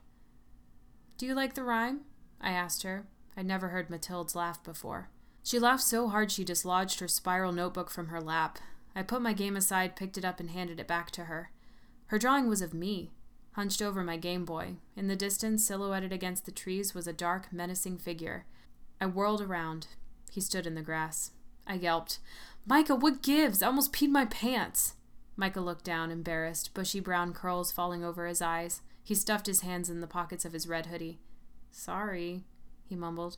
Do 1.18 1.26
you 1.26 1.34
like 1.34 1.56
the 1.56 1.64
rhyme? 1.64 2.02
I 2.40 2.52
asked 2.52 2.84
her. 2.84 3.08
I'd 3.36 3.46
never 3.46 3.70
heard 3.70 3.90
Matilda's 3.90 4.36
laugh 4.36 4.64
before. 4.64 5.10
She 5.50 5.58
laughed 5.58 5.82
so 5.82 6.10
hard 6.10 6.32
she 6.32 6.44
dislodged 6.44 7.00
her 7.00 7.08
spiral 7.08 7.52
notebook 7.52 7.90
from 7.90 8.10
her 8.10 8.22
lap. 8.22 8.60
I 8.96 9.02
put 9.02 9.20
my 9.20 9.34
game 9.34 9.58
aside, 9.58 9.96
picked 9.96 10.16
it 10.16 10.24
up, 10.24 10.40
and 10.40 10.52
handed 10.52 10.80
it 10.80 10.86
back 10.88 11.10
to 11.10 11.24
her. 11.24 11.50
Her 12.06 12.20
drawing 12.20 12.48
was 12.48 12.62
of 12.62 12.72
me, 12.72 13.14
hunched 13.54 13.82
over 13.82 14.04
my 14.04 14.16
Game 14.16 14.46
Boy. 14.46 14.76
In 14.96 15.08
the 15.08 15.16
distance, 15.16 15.66
silhouetted 15.66 16.14
against 16.14 16.46
the 16.46 16.52
trees, 16.52 16.94
was 16.94 17.08
a 17.08 17.14
dark, 17.14 17.52
menacing 17.52 17.98
figure. 17.98 18.46
I 19.02 19.08
whirled 19.08 19.42
around. 19.42 19.88
He 20.30 20.40
stood 20.40 20.68
in 20.68 20.76
the 20.76 20.84
grass. 20.84 21.32
I 21.66 21.74
yelped, 21.74 22.20
Micah, 22.68 22.94
what 22.94 23.24
gives? 23.24 23.64
I 23.64 23.68
almost 23.70 23.92
peed 23.92 24.12
my 24.12 24.26
pants. 24.26 24.98
Micah 25.36 25.62
looked 25.62 25.84
down, 25.84 26.12
embarrassed, 26.12 26.76
bushy 26.76 27.00
brown 27.00 27.34
curls 27.34 27.72
falling 27.72 28.04
over 28.04 28.28
his 28.28 28.44
eyes. 28.44 28.84
He 29.04 29.16
stuffed 29.16 29.48
his 29.48 29.62
hands 29.62 29.90
in 29.90 30.00
the 30.00 30.06
pockets 30.06 30.46
of 30.46 30.54
his 30.54 30.68
red 30.68 30.86
hoodie. 30.86 31.18
Sorry, 31.72 32.44
he 32.88 32.96
mumbled. 32.96 33.38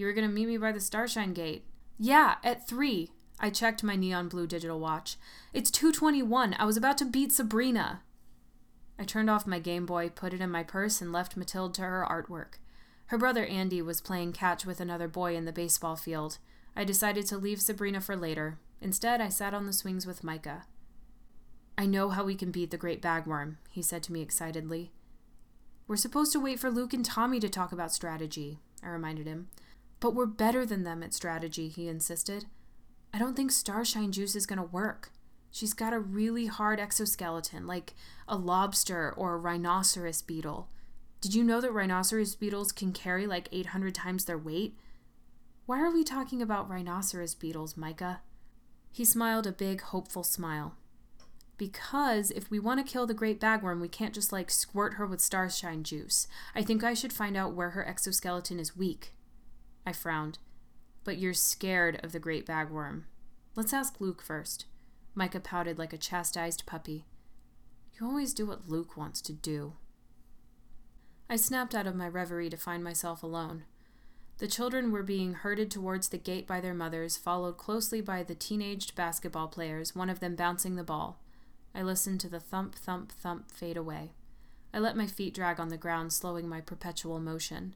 You 0.00 0.06
were 0.06 0.14
going 0.14 0.26
to 0.26 0.32
meet 0.32 0.48
me 0.48 0.56
by 0.56 0.72
the 0.72 0.80
Starshine 0.80 1.34
Gate. 1.34 1.66
Yeah, 1.98 2.36
at 2.42 2.66
three. 2.66 3.10
I 3.38 3.50
checked 3.50 3.84
my 3.84 3.96
neon 3.96 4.28
blue 4.28 4.46
digital 4.46 4.80
watch. 4.80 5.18
It's 5.52 5.70
221. 5.70 6.56
I 6.58 6.64
was 6.64 6.78
about 6.78 6.96
to 6.98 7.04
beat 7.04 7.32
Sabrina. 7.32 8.00
I 8.98 9.04
turned 9.04 9.28
off 9.28 9.46
my 9.46 9.58
Game 9.58 9.84
Boy, 9.84 10.08
put 10.08 10.32
it 10.32 10.40
in 10.40 10.50
my 10.50 10.62
purse, 10.62 11.02
and 11.02 11.12
left 11.12 11.36
Matilda 11.36 11.74
to 11.74 11.82
her 11.82 12.06
artwork. 12.08 12.54
Her 13.08 13.18
brother 13.18 13.44
Andy 13.44 13.82
was 13.82 14.00
playing 14.00 14.32
catch 14.32 14.64
with 14.64 14.80
another 14.80 15.06
boy 15.06 15.36
in 15.36 15.44
the 15.44 15.52
baseball 15.52 15.96
field. 15.96 16.38
I 16.74 16.84
decided 16.84 17.26
to 17.26 17.36
leave 17.36 17.60
Sabrina 17.60 18.00
for 18.00 18.16
later. 18.16 18.58
Instead, 18.80 19.20
I 19.20 19.28
sat 19.28 19.52
on 19.52 19.66
the 19.66 19.72
swings 19.74 20.06
with 20.06 20.24
Micah. 20.24 20.64
I 21.76 21.84
know 21.84 22.08
how 22.08 22.24
we 22.24 22.36
can 22.36 22.50
beat 22.50 22.70
the 22.70 22.78
Great 22.78 23.02
Bagworm, 23.02 23.56
he 23.68 23.82
said 23.82 24.02
to 24.04 24.14
me 24.14 24.22
excitedly. 24.22 24.92
We're 25.86 25.96
supposed 25.96 26.32
to 26.32 26.40
wait 26.40 26.58
for 26.58 26.70
Luke 26.70 26.94
and 26.94 27.04
Tommy 27.04 27.38
to 27.40 27.50
talk 27.50 27.70
about 27.70 27.92
strategy, 27.92 28.60
I 28.82 28.88
reminded 28.88 29.26
him. 29.26 29.48
But 30.00 30.14
we're 30.14 30.26
better 30.26 30.64
than 30.64 30.84
them 30.84 31.02
at 31.02 31.14
strategy, 31.14 31.68
he 31.68 31.86
insisted. 31.86 32.46
I 33.12 33.18
don't 33.18 33.36
think 33.36 33.52
Starshine 33.52 34.12
Juice 34.12 34.34
is 34.34 34.46
going 34.46 34.58
to 34.58 34.64
work. 34.64 35.12
She's 35.50 35.74
got 35.74 35.92
a 35.92 35.98
really 35.98 36.46
hard 36.46 36.80
exoskeleton, 36.80 37.66
like 37.66 37.94
a 38.28 38.36
lobster 38.36 39.12
or 39.12 39.34
a 39.34 39.38
rhinoceros 39.38 40.22
beetle. 40.22 40.68
Did 41.20 41.34
you 41.34 41.44
know 41.44 41.60
that 41.60 41.72
rhinoceros 41.72 42.34
beetles 42.34 42.72
can 42.72 42.92
carry 42.92 43.26
like 43.26 43.48
800 43.52 43.94
times 43.94 44.24
their 44.24 44.38
weight? 44.38 44.78
Why 45.66 45.80
are 45.80 45.92
we 45.92 46.02
talking 46.02 46.40
about 46.40 46.70
rhinoceros 46.70 47.34
beetles, 47.34 47.76
Micah? 47.76 48.22
He 48.90 49.04
smiled 49.04 49.46
a 49.46 49.52
big, 49.52 49.82
hopeful 49.82 50.24
smile. 50.24 50.76
Because 51.58 52.30
if 52.30 52.50
we 52.50 52.58
want 52.58 52.84
to 52.84 52.90
kill 52.90 53.06
the 53.06 53.12
great 53.12 53.38
bagworm, 53.38 53.80
we 53.80 53.88
can't 53.88 54.14
just 54.14 54.32
like 54.32 54.50
squirt 54.50 54.94
her 54.94 55.06
with 55.06 55.20
starshine 55.20 55.84
juice. 55.84 56.26
I 56.54 56.62
think 56.62 56.82
I 56.82 56.94
should 56.94 57.12
find 57.12 57.36
out 57.36 57.54
where 57.54 57.70
her 57.70 57.86
exoskeleton 57.86 58.58
is 58.58 58.76
weak. 58.76 59.12
I 59.86 59.92
frowned. 59.92 60.38
But 61.04 61.18
you're 61.18 61.34
scared 61.34 62.00
of 62.02 62.12
the 62.12 62.18
great 62.18 62.46
bagworm. 62.46 63.04
Let's 63.56 63.72
ask 63.72 64.00
Luke 64.00 64.22
first. 64.22 64.66
Micah 65.14 65.40
pouted 65.40 65.78
like 65.78 65.92
a 65.92 65.98
chastised 65.98 66.66
puppy. 66.66 67.06
You 67.94 68.06
always 68.06 68.32
do 68.32 68.46
what 68.46 68.68
Luke 68.68 68.96
wants 68.96 69.20
to 69.22 69.32
do. 69.32 69.74
I 71.28 71.36
snapped 71.36 71.74
out 71.74 71.86
of 71.86 71.94
my 71.94 72.08
reverie 72.08 72.50
to 72.50 72.56
find 72.56 72.82
myself 72.82 73.22
alone. 73.22 73.64
The 74.38 74.48
children 74.48 74.90
were 74.90 75.02
being 75.02 75.34
herded 75.34 75.70
towards 75.70 76.08
the 76.08 76.18
gate 76.18 76.46
by 76.46 76.60
their 76.60 76.72
mothers, 76.72 77.18
followed 77.18 77.58
closely 77.58 78.00
by 78.00 78.22
the 78.22 78.34
teenaged 78.34 78.94
basketball 78.94 79.48
players, 79.48 79.94
one 79.94 80.08
of 80.08 80.20
them 80.20 80.34
bouncing 80.34 80.76
the 80.76 80.82
ball. 80.82 81.20
I 81.74 81.82
listened 81.82 82.20
to 82.20 82.28
the 82.28 82.40
thump, 82.40 82.74
thump, 82.74 83.12
thump 83.12 83.50
fade 83.50 83.76
away. 83.76 84.12
I 84.72 84.78
let 84.78 84.96
my 84.96 85.06
feet 85.06 85.34
drag 85.34 85.60
on 85.60 85.68
the 85.68 85.76
ground, 85.76 86.12
slowing 86.12 86.48
my 86.48 86.60
perpetual 86.60 87.20
motion. 87.20 87.74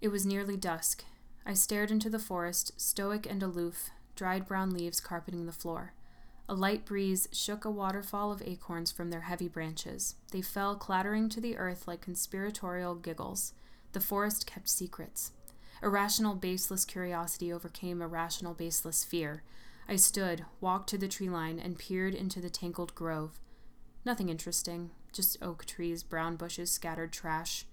It 0.00 0.08
was 0.08 0.26
nearly 0.26 0.56
dusk. 0.56 1.04
I 1.44 1.54
stared 1.54 1.90
into 1.90 2.10
the 2.10 2.18
forest, 2.18 2.72
stoic 2.76 3.26
and 3.28 3.42
aloof, 3.42 3.90
dried 4.14 4.46
brown 4.46 4.70
leaves 4.70 5.00
carpeting 5.00 5.46
the 5.46 5.52
floor. 5.52 5.94
A 6.48 6.54
light 6.54 6.84
breeze 6.84 7.28
shook 7.32 7.64
a 7.64 7.70
waterfall 7.70 8.30
of 8.30 8.42
acorns 8.42 8.92
from 8.92 9.10
their 9.10 9.22
heavy 9.22 9.48
branches. 9.48 10.14
They 10.30 10.42
fell 10.42 10.76
clattering 10.76 11.28
to 11.30 11.40
the 11.40 11.56
earth 11.56 11.88
like 11.88 12.00
conspiratorial 12.00 12.94
giggles. 12.96 13.52
The 13.92 14.00
forest 14.00 14.46
kept 14.46 14.68
secrets. 14.68 15.32
Irrational, 15.82 16.34
baseless 16.34 16.84
curiosity 16.84 17.52
overcame 17.52 18.00
irrational, 18.00 18.54
baseless 18.54 19.02
fear. 19.02 19.42
I 19.88 19.96
stood, 19.96 20.44
walked 20.60 20.88
to 20.90 20.98
the 20.98 21.08
tree 21.08 21.28
line, 21.28 21.58
and 21.58 21.78
peered 21.78 22.14
into 22.14 22.40
the 22.40 22.50
tangled 22.50 22.94
grove. 22.94 23.38
Nothing 24.04 24.28
interesting, 24.28 24.90
just 25.12 25.42
oak 25.42 25.64
trees, 25.64 26.02
brown 26.02 26.36
bushes, 26.36 26.70
scattered 26.70 27.12
trash. 27.12 27.66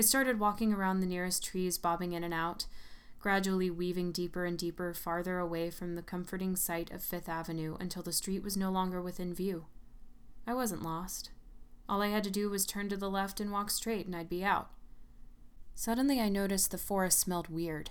I 0.00 0.02
started 0.02 0.40
walking 0.40 0.72
around 0.72 1.00
the 1.00 1.06
nearest 1.06 1.44
trees, 1.44 1.76
bobbing 1.76 2.14
in 2.14 2.24
and 2.24 2.32
out 2.32 2.64
gradually 3.18 3.70
weaving 3.70 4.12
deeper 4.12 4.46
and 4.46 4.56
deeper 4.56 4.94
farther 4.94 5.38
away 5.38 5.68
from 5.68 5.94
the 5.94 6.00
comforting 6.00 6.56
sight 6.56 6.90
of 6.90 7.04
Fifth 7.04 7.28
Avenue 7.28 7.76
until 7.78 8.02
the 8.02 8.14
street 8.14 8.42
was 8.42 8.56
no 8.56 8.70
longer 8.70 9.02
within 9.02 9.34
view. 9.34 9.66
I 10.46 10.54
wasn't 10.54 10.82
lost. 10.82 11.28
All 11.86 12.00
I 12.00 12.08
had 12.08 12.24
to 12.24 12.30
do 12.30 12.48
was 12.48 12.64
turn 12.64 12.88
to 12.88 12.96
the 12.96 13.10
left 13.10 13.40
and 13.40 13.52
walk 13.52 13.70
straight, 13.70 14.06
and 14.06 14.16
I'd 14.16 14.30
be 14.30 14.42
out. 14.42 14.70
Suddenly, 15.74 16.18
I 16.18 16.30
noticed 16.30 16.70
the 16.70 16.78
forest 16.78 17.18
smelled 17.18 17.48
weird. 17.48 17.90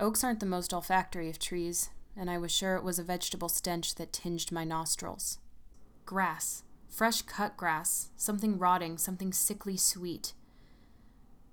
Oaks 0.00 0.24
aren't 0.24 0.40
the 0.40 0.46
most 0.46 0.72
olfactory 0.72 1.28
of 1.28 1.38
trees, 1.38 1.90
and 2.16 2.30
I 2.30 2.38
was 2.38 2.50
sure 2.50 2.76
it 2.76 2.82
was 2.82 2.98
a 2.98 3.04
vegetable 3.04 3.50
stench 3.50 3.96
that 3.96 4.14
tinged 4.14 4.50
my 4.50 4.64
nostrils. 4.64 5.36
grass, 6.06 6.62
fresh 6.88 7.20
cut 7.20 7.58
grass, 7.58 8.08
something 8.16 8.58
rotting, 8.58 8.96
something 8.96 9.30
sickly 9.30 9.76
sweet. 9.76 10.32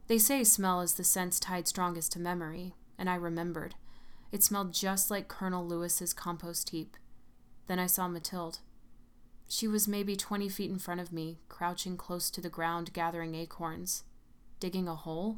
They 0.07 0.17
say 0.17 0.43
smell 0.43 0.81
is 0.81 0.93
the 0.93 1.03
sense 1.03 1.39
tied 1.39 1.67
strongest 1.67 2.13
to 2.13 2.19
memory, 2.19 2.73
and 2.97 3.09
I 3.09 3.15
remembered. 3.15 3.75
It 4.31 4.43
smelled 4.43 4.73
just 4.73 5.11
like 5.11 5.27
Colonel 5.27 5.67
Lewis's 5.67 6.13
compost 6.13 6.69
heap. 6.69 6.95
Then 7.67 7.79
I 7.79 7.87
saw 7.87 8.07
Mathilde. 8.07 8.59
She 9.49 9.67
was 9.67 9.87
maybe 9.87 10.15
20 10.15 10.49
feet 10.49 10.71
in 10.71 10.79
front 10.79 11.01
of 11.01 11.13
me, 11.13 11.39
crouching 11.49 11.97
close 11.97 12.29
to 12.31 12.41
the 12.41 12.49
ground, 12.49 12.93
gathering 12.93 13.35
acorns. 13.35 14.03
Digging 14.59 14.87
a 14.87 14.95
hole? 14.95 15.37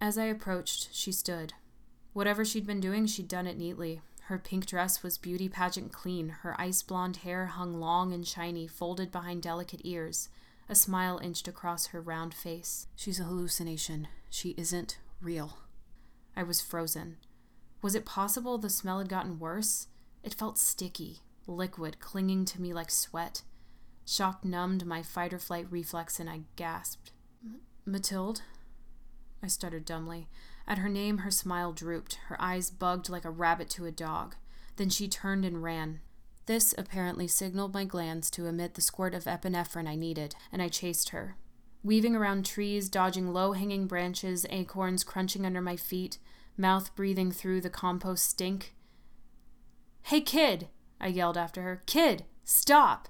As 0.00 0.16
I 0.16 0.24
approached, 0.24 0.88
she 0.92 1.12
stood. 1.12 1.52
Whatever 2.12 2.44
she'd 2.44 2.66
been 2.66 2.80
doing, 2.80 3.06
she'd 3.06 3.28
done 3.28 3.46
it 3.46 3.58
neatly. 3.58 4.00
Her 4.24 4.38
pink 4.38 4.66
dress 4.66 5.02
was 5.02 5.18
beauty 5.18 5.48
pageant 5.48 5.92
clean, 5.92 6.28
her 6.42 6.60
ice 6.60 6.82
blonde 6.82 7.18
hair 7.18 7.46
hung 7.46 7.80
long 7.80 8.12
and 8.12 8.26
shiny, 8.26 8.66
folded 8.66 9.12
behind 9.12 9.42
delicate 9.42 9.80
ears. 9.84 10.28
A 10.70 10.76
smile 10.76 11.18
inched 11.18 11.48
across 11.48 11.86
her 11.86 12.00
round 12.00 12.32
face. 12.32 12.86
She's 12.94 13.18
a 13.18 13.24
hallucination. 13.24 14.06
She 14.30 14.50
isn't 14.50 14.98
real. 15.20 15.58
I 16.36 16.44
was 16.44 16.60
frozen. 16.60 17.16
Was 17.82 17.96
it 17.96 18.06
possible 18.06 18.56
the 18.56 18.70
smell 18.70 18.98
had 18.98 19.08
gotten 19.08 19.40
worse? 19.40 19.88
It 20.22 20.32
felt 20.32 20.58
sticky, 20.58 21.22
liquid, 21.48 21.98
clinging 21.98 22.44
to 22.44 22.60
me 22.60 22.72
like 22.72 22.92
sweat. 22.92 23.42
Shock 24.06 24.44
numbed 24.44 24.86
my 24.86 25.02
fight 25.02 25.32
or 25.32 25.40
flight 25.40 25.66
reflex, 25.70 26.20
and 26.20 26.30
I 26.30 26.42
gasped. 26.54 27.10
Mathilde? 27.84 28.42
I 29.42 29.48
stuttered 29.48 29.84
dumbly. 29.84 30.28
At 30.68 30.78
her 30.78 30.88
name, 30.88 31.18
her 31.18 31.32
smile 31.32 31.72
drooped, 31.72 32.14
her 32.28 32.40
eyes 32.40 32.70
bugged 32.70 33.08
like 33.08 33.24
a 33.24 33.30
rabbit 33.30 33.70
to 33.70 33.86
a 33.86 33.90
dog. 33.90 34.36
Then 34.76 34.88
she 34.88 35.08
turned 35.08 35.44
and 35.44 35.64
ran. 35.64 35.98
This 36.50 36.74
apparently 36.76 37.28
signaled 37.28 37.74
my 37.74 37.84
glands 37.84 38.28
to 38.32 38.46
emit 38.46 38.74
the 38.74 38.80
squirt 38.80 39.14
of 39.14 39.22
epinephrine 39.22 39.86
I 39.86 39.94
needed, 39.94 40.34
and 40.50 40.60
I 40.60 40.66
chased 40.66 41.10
her. 41.10 41.36
Weaving 41.84 42.16
around 42.16 42.44
trees, 42.44 42.88
dodging 42.88 43.32
low 43.32 43.52
hanging 43.52 43.86
branches, 43.86 44.44
acorns 44.50 45.04
crunching 45.04 45.46
under 45.46 45.60
my 45.60 45.76
feet, 45.76 46.18
mouth 46.56 46.92
breathing 46.96 47.30
through 47.30 47.60
the 47.60 47.70
compost 47.70 48.28
stink. 48.28 48.74
Hey, 50.02 50.20
kid! 50.20 50.66
I 51.00 51.06
yelled 51.06 51.36
after 51.36 51.62
her. 51.62 51.84
Kid, 51.86 52.24
stop! 52.42 53.08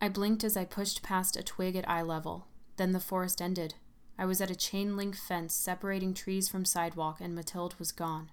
I 0.00 0.08
blinked 0.08 0.44
as 0.44 0.56
I 0.56 0.64
pushed 0.64 1.02
past 1.02 1.36
a 1.36 1.42
twig 1.42 1.74
at 1.74 1.90
eye 1.90 2.02
level. 2.02 2.46
Then 2.76 2.92
the 2.92 3.00
forest 3.00 3.42
ended. 3.42 3.74
I 4.16 4.26
was 4.26 4.40
at 4.40 4.48
a 4.48 4.54
chain 4.54 4.96
link 4.96 5.16
fence 5.16 5.54
separating 5.54 6.14
trees 6.14 6.48
from 6.48 6.64
sidewalk, 6.64 7.20
and 7.20 7.34
Mathilde 7.34 7.74
was 7.80 7.90
gone. 7.90 8.30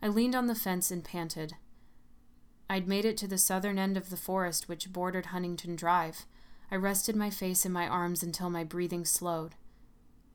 I 0.00 0.08
leaned 0.08 0.34
on 0.34 0.46
the 0.46 0.54
fence 0.54 0.90
and 0.90 1.04
panted. 1.04 1.56
I'd 2.70 2.86
made 2.86 3.04
it 3.04 3.16
to 3.16 3.26
the 3.26 3.36
southern 3.36 3.80
end 3.80 3.96
of 3.96 4.10
the 4.10 4.16
forest 4.16 4.68
which 4.68 4.92
bordered 4.92 5.26
Huntington 5.26 5.74
Drive. 5.74 6.24
I 6.70 6.76
rested 6.76 7.16
my 7.16 7.28
face 7.28 7.66
in 7.66 7.72
my 7.72 7.88
arms 7.88 8.22
until 8.22 8.48
my 8.48 8.62
breathing 8.62 9.04
slowed. 9.04 9.56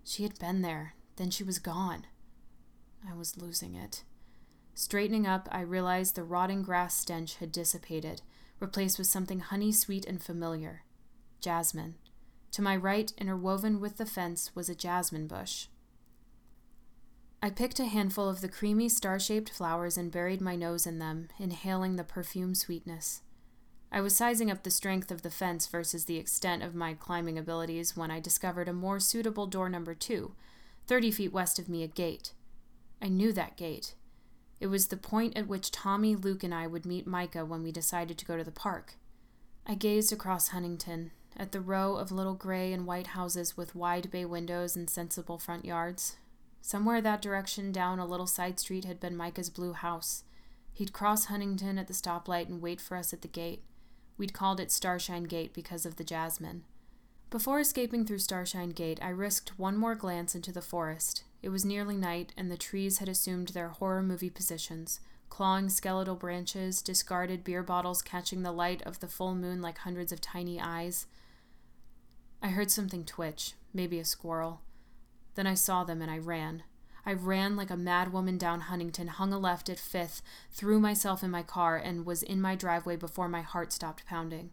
She 0.03 0.23
had 0.23 0.37
been 0.37 0.61
there, 0.61 0.95
then 1.15 1.31
she 1.31 1.45
was 1.45 1.59
gone. 1.59 2.07
I 3.09 3.13
was 3.15 3.37
losing 3.37 3.75
it. 3.75 4.03
Straightening 4.73 5.25
up, 5.25 5.47
I 5.49 5.61
realized 5.61 6.15
the 6.15 6.25
rotting 6.25 6.61
grass 6.61 6.97
stench 6.97 7.37
had 7.37 7.53
dissipated, 7.53 8.21
replaced 8.59 8.97
with 8.97 9.07
something 9.07 9.39
honey 9.39 9.71
sweet 9.71 10.05
and 10.05 10.21
familiar 10.21 10.83
jasmine. 11.39 11.95
To 12.51 12.61
my 12.61 12.75
right, 12.75 13.13
interwoven 13.17 13.79
with 13.79 13.95
the 13.95 14.05
fence, 14.05 14.53
was 14.53 14.67
a 14.67 14.75
jasmine 14.75 15.27
bush. 15.27 15.67
I 17.45 17.51
picked 17.51 17.79
a 17.79 17.85
handful 17.85 18.27
of 18.27 18.41
the 18.41 18.49
creamy, 18.49 18.89
star 18.89 19.19
shaped 19.19 19.51
flowers 19.51 19.97
and 19.97 20.11
buried 20.11 20.41
my 20.41 20.55
nose 20.55 20.87
in 20.87 20.97
them, 20.97 21.27
inhaling 21.37 21.95
the 21.95 22.03
perfume 22.03 22.55
sweetness. 22.55 23.21
I 23.91 24.01
was 24.01 24.17
sizing 24.17 24.49
up 24.49 24.63
the 24.63 24.71
strength 24.71 25.11
of 25.11 25.21
the 25.21 25.29
fence 25.29 25.67
versus 25.67 26.05
the 26.05 26.17
extent 26.17 26.63
of 26.63 26.73
my 26.73 26.95
climbing 26.95 27.37
abilities 27.37 27.95
when 27.95 28.09
I 28.09 28.19
discovered 28.19 28.67
a 28.67 28.73
more 28.73 28.99
suitable 28.99 29.45
door 29.45 29.69
number 29.69 29.93
two, 29.93 30.33
thirty 30.87 31.11
feet 31.11 31.31
west 31.31 31.59
of 31.59 31.69
me, 31.69 31.83
a 31.83 31.87
gate. 31.87 32.33
I 32.99 33.09
knew 33.09 33.31
that 33.33 33.57
gate. 33.57 33.93
It 34.59 34.65
was 34.65 34.87
the 34.87 34.97
point 34.97 35.37
at 35.37 35.47
which 35.47 35.69
Tommy, 35.69 36.15
Luke, 36.15 36.43
and 36.43 36.51
I 36.51 36.65
would 36.65 36.87
meet 36.87 37.05
Micah 37.05 37.45
when 37.45 37.61
we 37.61 37.71
decided 37.71 38.17
to 38.17 38.25
go 38.25 38.37
to 38.37 38.43
the 38.43 38.49
park. 38.49 38.95
I 39.67 39.75
gazed 39.75 40.11
across 40.11 40.47
Huntington, 40.47 41.11
at 41.37 41.51
the 41.51 41.61
row 41.61 41.95
of 41.95 42.11
little 42.11 42.33
gray 42.33 42.73
and 42.73 42.87
white 42.87 43.07
houses 43.07 43.55
with 43.55 43.75
wide 43.75 44.09
bay 44.09 44.25
windows 44.25 44.75
and 44.75 44.89
sensible 44.89 45.37
front 45.37 45.63
yards. 45.63 46.17
Somewhere 46.65 46.99
that 46.99 47.21
direction 47.21 47.71
down 47.71 47.99
a 47.99 48.07
little 48.07 48.25
side 48.25 48.59
street 48.59 48.85
had 48.85 48.99
been 48.99 49.15
Micah's 49.15 49.51
blue 49.51 49.73
house. 49.73 50.23
He'd 50.73 50.93
cross 50.93 51.25
Huntington 51.25 51.77
at 51.77 51.85
the 51.85 51.93
stoplight 51.93 52.47
and 52.49 52.59
wait 52.59 52.81
for 52.81 52.97
us 52.97 53.13
at 53.13 53.21
the 53.21 53.27
gate. 53.27 53.61
We'd 54.17 54.33
called 54.33 54.59
it 54.59 54.71
Starshine 54.71 55.25
Gate 55.25 55.53
because 55.53 55.85
of 55.85 55.97
the 55.97 56.03
jasmine. 56.03 56.63
Before 57.29 57.59
escaping 57.59 58.03
through 58.03 58.17
Starshine 58.17 58.71
Gate, 58.71 58.97
I 58.99 59.09
risked 59.09 59.59
one 59.59 59.77
more 59.77 59.93
glance 59.93 60.33
into 60.33 60.51
the 60.51 60.59
forest. 60.59 61.23
It 61.43 61.49
was 61.49 61.63
nearly 61.63 61.97
night, 61.97 62.33
and 62.35 62.49
the 62.49 62.57
trees 62.57 62.97
had 62.97 63.09
assumed 63.09 63.49
their 63.49 63.69
horror 63.69 64.01
movie 64.01 64.31
positions 64.31 64.99
clawing 65.29 65.69
skeletal 65.69 66.15
branches, 66.15 66.81
discarded 66.81 67.43
beer 67.43 67.61
bottles 67.61 68.01
catching 68.01 68.41
the 68.41 68.51
light 68.51 68.81
of 68.87 69.01
the 69.01 69.07
full 69.07 69.35
moon 69.35 69.61
like 69.61 69.77
hundreds 69.77 70.11
of 70.11 70.19
tiny 70.19 70.59
eyes. 70.59 71.05
I 72.41 72.47
heard 72.47 72.71
something 72.71 73.05
twitch, 73.05 73.53
maybe 73.71 73.99
a 73.99 74.05
squirrel. 74.05 74.61
Then 75.35 75.47
I 75.47 75.53
saw 75.53 75.83
them 75.83 76.01
and 76.01 76.09
I 76.09 76.17
ran. 76.17 76.63
I 77.05 77.13
ran 77.13 77.55
like 77.55 77.69
a 77.69 77.75
madwoman 77.75 78.39
down 78.39 78.61
Huntington, 78.61 79.07
hung 79.07 79.31
a 79.31 79.37
left 79.37 79.69
at 79.69 79.77
Fifth, 79.77 80.23
threw 80.51 80.79
myself 80.79 81.23
in 81.23 81.29
my 81.29 81.43
car, 81.43 81.77
and 81.77 82.05
was 82.05 82.23
in 82.23 82.41
my 82.41 82.55
driveway 82.55 82.95
before 82.95 83.29
my 83.29 83.41
heart 83.41 83.71
stopped 83.71 84.05
pounding. 84.07 84.49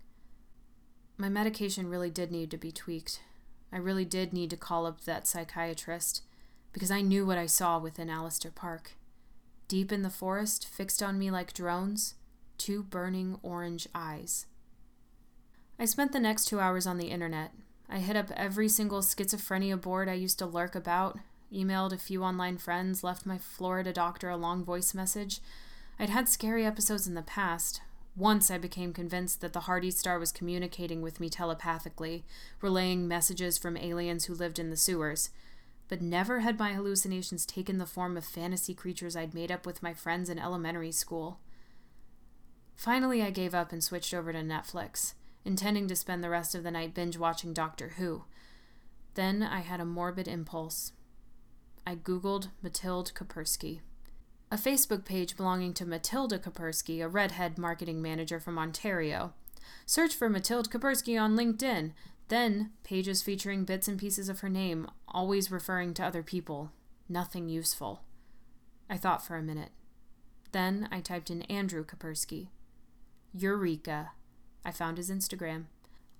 My 1.16 1.30
medication 1.30 1.88
really 1.88 2.10
did 2.10 2.30
need 2.30 2.50
to 2.50 2.58
be 2.58 2.70
tweaked. 2.70 3.20
I 3.72 3.78
really 3.78 4.04
did 4.04 4.34
need 4.34 4.50
to 4.50 4.56
call 4.56 4.86
up 4.86 5.02
that 5.02 5.26
psychiatrist 5.26 6.22
because 6.72 6.90
I 6.90 7.00
knew 7.00 7.24
what 7.24 7.38
I 7.38 7.46
saw 7.46 7.78
within 7.78 8.10
Allister 8.10 8.50
Park. 8.50 8.92
Deep 9.68 9.90
in 9.90 10.02
the 10.02 10.10
forest, 10.10 10.68
fixed 10.68 11.02
on 11.02 11.18
me 11.18 11.30
like 11.30 11.54
drones, 11.54 12.14
two 12.58 12.82
burning 12.82 13.38
orange 13.42 13.88
eyes. 13.94 14.46
I 15.78 15.86
spent 15.86 16.12
the 16.12 16.20
next 16.20 16.46
two 16.46 16.60
hours 16.60 16.86
on 16.86 16.98
the 16.98 17.08
internet. 17.08 17.52
I 17.92 17.98
hit 17.98 18.16
up 18.16 18.30
every 18.34 18.68
single 18.68 19.00
schizophrenia 19.02 19.78
board 19.78 20.08
I 20.08 20.14
used 20.14 20.38
to 20.38 20.46
lurk 20.46 20.74
about, 20.74 21.18
emailed 21.52 21.92
a 21.92 21.98
few 21.98 22.24
online 22.24 22.56
friends, 22.56 23.04
left 23.04 23.26
my 23.26 23.36
Florida 23.36 23.92
doctor 23.92 24.30
a 24.30 24.36
long 24.36 24.64
voice 24.64 24.94
message. 24.94 25.40
I'd 25.98 26.08
had 26.08 26.28
scary 26.28 26.64
episodes 26.64 27.06
in 27.06 27.14
the 27.14 27.22
past. 27.22 27.82
Once 28.16 28.50
I 28.50 28.56
became 28.56 28.94
convinced 28.94 29.42
that 29.42 29.52
the 29.52 29.60
Hardy 29.60 29.90
Star 29.90 30.18
was 30.18 30.32
communicating 30.32 31.02
with 31.02 31.20
me 31.20 31.28
telepathically, 31.28 32.24
relaying 32.62 33.06
messages 33.06 33.58
from 33.58 33.76
aliens 33.76 34.24
who 34.24 34.34
lived 34.34 34.58
in 34.58 34.70
the 34.70 34.76
sewers 34.76 35.28
but 35.92 36.00
never 36.00 36.40
had 36.40 36.58
my 36.58 36.72
hallucinations 36.72 37.44
taken 37.44 37.76
the 37.76 37.84
form 37.84 38.16
of 38.16 38.24
fantasy 38.24 38.72
creatures 38.72 39.14
I'd 39.14 39.34
made 39.34 39.52
up 39.52 39.66
with 39.66 39.82
my 39.82 39.92
friends 39.92 40.30
in 40.30 40.38
elementary 40.38 40.90
school. 40.90 41.38
Finally, 42.74 43.22
I 43.22 43.28
gave 43.28 43.54
up 43.54 43.72
and 43.72 43.84
switched 43.84 44.14
over 44.14 44.32
to 44.32 44.38
Netflix, 44.38 45.12
intending 45.44 45.88
to 45.88 45.96
spend 45.96 46.22
the 46.22 46.30
rest 46.30 46.54
of 46.54 46.62
the 46.62 46.70
night 46.70 46.94
binge 46.94 47.16
watching 47.16 47.52
Doctor 47.52 47.94
Who. 47.96 48.24
Then 49.14 49.42
I 49.42 49.60
had 49.60 49.80
a 49.80 49.84
morbid 49.84 50.28
impulse. 50.28 50.92
I 51.86 51.96
Googled 51.96 52.48
Mathilde 52.62 53.12
Kapersky. 53.14 53.80
A 54.50 54.56
Facebook 54.56 55.04
page 55.04 55.36
belonging 55.36 55.74
to 55.74 55.86
Matilda 55.86 56.38
Kapersky, 56.38 57.02
a 57.02 57.08
redhead 57.08 57.58
marketing 57.58 58.02
manager 58.02 58.38
from 58.38 58.58
Ontario. 58.58 59.32
Search 59.86 60.14
for 60.14 60.28
Mathilde 60.28 60.70
Kapersky 60.70 61.20
on 61.20 61.36
LinkedIn. 61.36 61.92
Then, 62.28 62.70
pages 62.84 63.22
featuring 63.22 63.64
bits 63.64 63.88
and 63.88 63.98
pieces 63.98 64.28
of 64.28 64.40
her 64.40 64.48
name, 64.48 64.86
always 65.08 65.50
referring 65.50 65.94
to 65.94 66.04
other 66.04 66.22
people. 66.22 66.70
Nothing 67.08 67.48
useful. 67.48 68.02
I 68.88 68.96
thought 68.96 69.24
for 69.24 69.36
a 69.36 69.42
minute. 69.42 69.70
Then 70.52 70.88
I 70.92 71.00
typed 71.00 71.30
in 71.30 71.42
Andrew 71.42 71.84
Kapersky. 71.84 72.48
Eureka. 73.32 74.12
I 74.64 74.70
found 74.70 74.96
his 74.96 75.10
Instagram. 75.10 75.64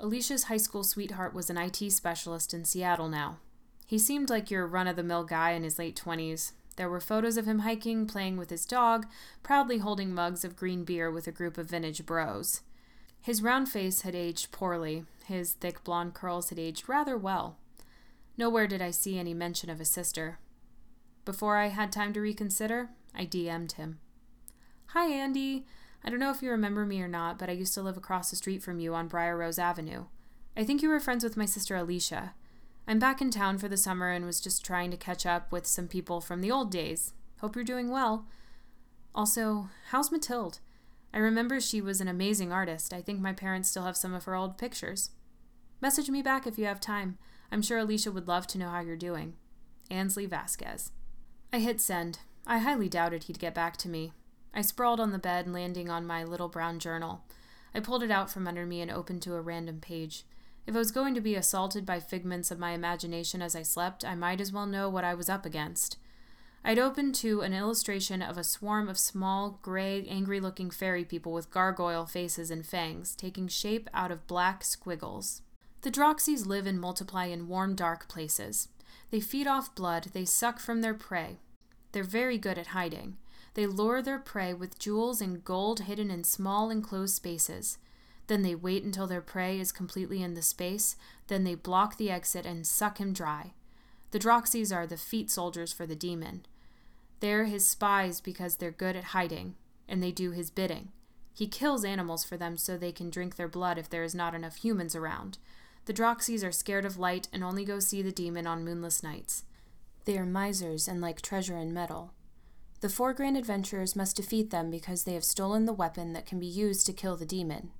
Alicia's 0.00 0.44
high 0.44 0.56
school 0.56 0.82
sweetheart 0.82 1.32
was 1.32 1.48
an 1.48 1.58
IT 1.58 1.90
specialist 1.92 2.52
in 2.52 2.64
Seattle 2.64 3.08
now. 3.08 3.38
He 3.86 3.98
seemed 3.98 4.30
like 4.30 4.50
your 4.50 4.66
run 4.66 4.86
of 4.86 4.96
the 4.96 5.02
mill 5.02 5.24
guy 5.24 5.52
in 5.52 5.62
his 5.64 5.78
late 5.78 6.00
20s. 6.02 6.52
There 6.76 6.88
were 6.88 7.00
photos 7.00 7.36
of 7.36 7.46
him 7.46 7.60
hiking, 7.60 8.06
playing 8.06 8.36
with 8.36 8.50
his 8.50 8.64
dog, 8.64 9.06
proudly 9.42 9.78
holding 9.78 10.14
mugs 10.14 10.44
of 10.44 10.56
green 10.56 10.84
beer 10.84 11.10
with 11.10 11.26
a 11.26 11.32
group 11.32 11.58
of 11.58 11.68
vintage 11.68 12.04
bros. 12.06 12.62
His 13.20 13.42
round 13.42 13.68
face 13.68 14.00
had 14.00 14.14
aged 14.14 14.50
poorly, 14.50 15.04
his 15.26 15.52
thick 15.52 15.84
blonde 15.84 16.14
curls 16.14 16.48
had 16.48 16.58
aged 16.58 16.88
rather 16.88 17.16
well. 17.16 17.58
Nowhere 18.36 18.66
did 18.66 18.82
I 18.82 18.90
see 18.90 19.18
any 19.18 19.34
mention 19.34 19.70
of 19.70 19.78
his 19.78 19.90
sister. 19.90 20.38
Before 21.24 21.56
I 21.58 21.68
had 21.68 21.92
time 21.92 22.12
to 22.14 22.20
reconsider, 22.20 22.88
I 23.14 23.26
DM'd 23.26 23.72
him. 23.72 24.00
Hi, 24.86 25.06
Andy. 25.06 25.66
I 26.04 26.10
don't 26.10 26.18
know 26.18 26.30
if 26.30 26.42
you 26.42 26.50
remember 26.50 26.84
me 26.84 27.00
or 27.00 27.08
not, 27.08 27.38
but 27.38 27.48
I 27.48 27.52
used 27.52 27.74
to 27.74 27.82
live 27.82 27.96
across 27.96 28.30
the 28.30 28.36
street 28.36 28.62
from 28.62 28.80
you 28.80 28.94
on 28.94 29.08
Briar 29.08 29.36
Rose 29.36 29.58
Avenue. 29.58 30.06
I 30.56 30.64
think 30.64 30.82
you 30.82 30.88
were 30.88 31.00
friends 31.00 31.22
with 31.22 31.36
my 31.36 31.44
sister 31.46 31.76
Alicia. 31.76 32.34
I'm 32.86 32.98
back 32.98 33.20
in 33.20 33.30
town 33.30 33.58
for 33.58 33.68
the 33.68 33.76
summer 33.76 34.10
and 34.10 34.24
was 34.24 34.40
just 34.40 34.64
trying 34.64 34.90
to 34.90 34.96
catch 34.96 35.24
up 35.24 35.52
with 35.52 35.66
some 35.66 35.86
people 35.86 36.20
from 36.20 36.40
the 36.40 36.50
old 36.50 36.70
days. 36.70 37.14
Hope 37.40 37.54
you're 37.54 37.64
doing 37.64 37.90
well. 37.90 38.26
Also, 39.14 39.68
how's 39.90 40.10
Mathilde? 40.10 40.58
I 41.14 41.18
remember 41.18 41.60
she 41.60 41.80
was 41.80 42.00
an 42.00 42.08
amazing 42.08 42.52
artist. 42.52 42.92
I 42.92 43.02
think 43.02 43.20
my 43.20 43.32
parents 43.32 43.68
still 43.68 43.84
have 43.84 43.96
some 43.96 44.14
of 44.14 44.24
her 44.24 44.34
old 44.34 44.58
pictures. 44.58 45.10
Message 45.80 46.08
me 46.10 46.22
back 46.22 46.46
if 46.46 46.58
you 46.58 46.64
have 46.64 46.80
time. 46.80 47.18
I'm 47.50 47.62
sure 47.62 47.78
Alicia 47.78 48.10
would 48.10 48.28
love 48.28 48.46
to 48.48 48.58
know 48.58 48.70
how 48.70 48.80
you're 48.80 48.96
doing. 48.96 49.34
Ansley 49.90 50.26
Vasquez. 50.26 50.92
I 51.52 51.58
hit 51.58 51.80
send. 51.80 52.20
I 52.46 52.58
highly 52.58 52.88
doubted 52.88 53.24
he'd 53.24 53.38
get 53.38 53.54
back 53.54 53.76
to 53.78 53.88
me. 53.88 54.12
I 54.54 54.62
sprawled 54.62 55.00
on 55.00 55.12
the 55.12 55.18
bed, 55.18 55.48
landing 55.48 55.88
on 55.88 56.06
my 56.06 56.24
little 56.24 56.48
brown 56.48 56.78
journal. 56.78 57.24
I 57.74 57.80
pulled 57.80 58.02
it 58.02 58.10
out 58.10 58.30
from 58.30 58.46
under 58.46 58.66
me 58.66 58.80
and 58.80 58.90
opened 58.90 59.22
to 59.22 59.34
a 59.34 59.40
random 59.40 59.80
page. 59.80 60.24
If 60.66 60.74
I 60.74 60.78
was 60.78 60.90
going 60.92 61.14
to 61.14 61.20
be 61.20 61.34
assaulted 61.34 61.84
by 61.86 62.00
figments 62.00 62.50
of 62.50 62.58
my 62.58 62.72
imagination 62.72 63.42
as 63.42 63.56
I 63.56 63.62
slept, 63.62 64.04
I 64.04 64.14
might 64.14 64.40
as 64.40 64.52
well 64.52 64.66
know 64.66 64.88
what 64.88 65.04
I 65.04 65.14
was 65.14 65.28
up 65.28 65.44
against. 65.46 65.96
I'd 66.64 66.78
opened 66.78 67.16
to 67.16 67.40
an 67.40 67.52
illustration 67.52 68.22
of 68.22 68.38
a 68.38 68.44
swarm 68.44 68.88
of 68.88 68.98
small, 68.98 69.58
gray, 69.62 70.06
angry 70.06 70.38
looking 70.38 70.70
fairy 70.70 71.04
people 71.04 71.32
with 71.32 71.50
gargoyle 71.50 72.06
faces 72.06 72.52
and 72.52 72.64
fangs, 72.64 73.16
taking 73.16 73.48
shape 73.48 73.90
out 73.92 74.12
of 74.12 74.28
black 74.28 74.62
squiggles. 74.62 75.42
The 75.80 75.90
Droxies 75.90 76.46
live 76.46 76.66
and 76.66 76.80
multiply 76.80 77.24
in 77.24 77.48
warm, 77.48 77.74
dark 77.74 78.06
places. 78.06 78.68
They 79.10 79.18
feed 79.18 79.48
off 79.48 79.74
blood, 79.74 80.10
they 80.12 80.24
suck 80.24 80.60
from 80.60 80.80
their 80.82 80.94
prey. 80.94 81.40
They're 81.90 82.04
very 82.04 82.38
good 82.38 82.58
at 82.58 82.68
hiding. 82.68 83.16
They 83.54 83.66
lure 83.66 84.00
their 84.00 84.18
prey 84.18 84.54
with 84.54 84.78
jewels 84.78 85.20
and 85.20 85.44
gold 85.44 85.80
hidden 85.80 86.10
in 86.10 86.24
small 86.24 86.70
enclosed 86.70 87.14
spaces. 87.14 87.78
Then 88.26 88.42
they 88.42 88.54
wait 88.54 88.84
until 88.84 89.06
their 89.06 89.20
prey 89.20 89.60
is 89.60 89.72
completely 89.72 90.22
in 90.22 90.34
the 90.34 90.42
space, 90.42 90.96
then 91.26 91.44
they 91.44 91.54
block 91.54 91.96
the 91.96 92.10
exit 92.10 92.46
and 92.46 92.66
suck 92.66 92.98
him 92.98 93.12
dry. 93.12 93.52
The 94.12 94.18
Droxies 94.18 94.74
are 94.74 94.86
the 94.86 94.96
feet 94.96 95.30
soldiers 95.30 95.72
for 95.72 95.86
the 95.86 95.96
demon. 95.96 96.46
They're 97.20 97.44
his 97.44 97.66
spies 97.66 98.20
because 98.20 98.56
they're 98.56 98.70
good 98.70 98.96
at 98.96 99.04
hiding, 99.04 99.56
and 99.88 100.02
they 100.02 100.12
do 100.12 100.30
his 100.30 100.50
bidding. 100.50 100.90
He 101.34 101.46
kills 101.46 101.84
animals 101.84 102.24
for 102.24 102.36
them 102.36 102.56
so 102.56 102.76
they 102.76 102.92
can 102.92 103.10
drink 103.10 103.36
their 103.36 103.48
blood 103.48 103.78
if 103.78 103.88
there 103.88 104.02
is 104.02 104.14
not 104.14 104.34
enough 104.34 104.56
humans 104.56 104.94
around. 104.94 105.38
The 105.86 105.94
Droxies 105.94 106.46
are 106.46 106.52
scared 106.52 106.84
of 106.84 106.98
light 106.98 107.28
and 107.32 107.42
only 107.42 107.64
go 107.64 107.80
see 107.80 108.02
the 108.02 108.12
demon 108.12 108.46
on 108.46 108.64
moonless 108.64 109.02
nights. 109.02 109.44
They 110.04 110.18
are 110.18 110.26
misers 110.26 110.88
and 110.88 111.00
like 111.00 111.22
treasure 111.22 111.56
in 111.56 111.72
metal. 111.72 112.12
The 112.82 112.88
four 112.88 113.14
grand 113.14 113.36
adventurers 113.36 113.94
must 113.94 114.16
defeat 114.16 114.50
them 114.50 114.68
because 114.68 115.04
they 115.04 115.14
have 115.14 115.22
stolen 115.22 115.66
the 115.66 115.72
weapon 115.72 116.14
that 116.14 116.26
can 116.26 116.40
be 116.40 116.48
used 116.48 116.84
to 116.86 116.92
kill 116.92 117.16
the 117.16 117.24
demon. 117.24 117.70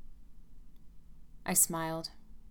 I 1.45 1.55
smiled. 1.55 2.11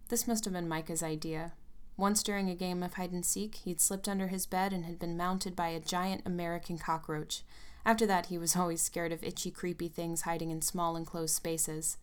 This 0.09 0.27
must 0.27 0.43
have 0.43 0.53
been 0.53 0.67
Micah's 0.67 1.01
idea. 1.01 1.53
Once 1.95 2.21
during 2.21 2.49
a 2.49 2.55
game 2.55 2.83
of 2.83 2.95
hide 2.95 3.13
and 3.13 3.25
seek, 3.25 3.55
he'd 3.55 3.79
slipped 3.79 4.09
under 4.09 4.27
his 4.27 4.45
bed 4.45 4.73
and 4.73 4.83
had 4.83 4.99
been 4.99 5.15
mounted 5.15 5.55
by 5.55 5.69
a 5.69 5.79
giant 5.79 6.23
American 6.25 6.77
cockroach. 6.77 7.43
After 7.85 8.05
that, 8.07 8.25
he 8.25 8.37
was 8.37 8.53
always 8.57 8.81
scared 8.81 9.13
of 9.13 9.23
itchy, 9.23 9.49
creepy 9.49 9.87
things 9.87 10.23
hiding 10.23 10.51
in 10.51 10.61
small 10.61 10.97
enclosed 10.97 11.33
spaces. 11.33 11.99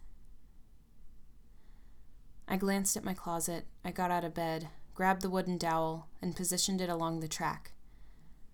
I 2.48 2.56
glanced 2.56 2.96
at 2.96 3.04
my 3.04 3.12
closet. 3.12 3.66
I 3.84 3.90
got 3.90 4.10
out 4.10 4.24
of 4.24 4.32
bed, 4.32 4.68
grabbed 4.94 5.20
the 5.20 5.28
wooden 5.28 5.58
dowel, 5.58 6.06
and 6.22 6.34
positioned 6.34 6.80
it 6.80 6.88
along 6.88 7.20
the 7.20 7.28
track. 7.28 7.72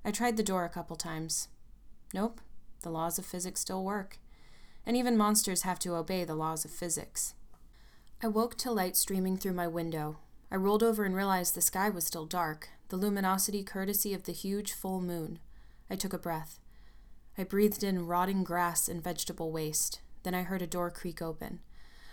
I 0.04 0.10
tried 0.10 0.36
the 0.36 0.42
door 0.42 0.64
a 0.64 0.68
couple 0.68 0.96
times. 0.96 1.46
Nope, 2.14 2.40
the 2.80 2.90
laws 2.90 3.18
of 3.18 3.26
physics 3.26 3.60
still 3.60 3.84
work. 3.84 4.18
And 4.86 4.96
even 4.96 5.18
monsters 5.18 5.62
have 5.62 5.78
to 5.80 5.96
obey 5.96 6.24
the 6.24 6.34
laws 6.34 6.64
of 6.64 6.70
physics. 6.70 7.34
I 8.22 8.28
woke 8.28 8.56
to 8.58 8.72
light 8.72 8.96
streaming 8.96 9.36
through 9.36 9.52
my 9.52 9.68
window, 9.68 10.16
I 10.54 10.56
rolled 10.56 10.84
over 10.84 11.04
and 11.04 11.16
realized 11.16 11.56
the 11.56 11.60
sky 11.60 11.88
was 11.90 12.04
still 12.04 12.26
dark, 12.26 12.68
the 12.88 12.96
luminosity 12.96 13.64
courtesy 13.64 14.14
of 14.14 14.22
the 14.22 14.30
huge 14.30 14.72
full 14.72 15.00
moon. 15.00 15.40
I 15.90 15.96
took 15.96 16.12
a 16.12 16.18
breath. 16.18 16.60
I 17.36 17.42
breathed 17.42 17.82
in 17.82 18.06
rotting 18.06 18.44
grass 18.44 18.88
and 18.88 19.02
vegetable 19.02 19.50
waste. 19.50 20.00
Then 20.22 20.32
I 20.32 20.44
heard 20.44 20.62
a 20.62 20.66
door 20.68 20.92
creak 20.92 21.20
open. 21.20 21.58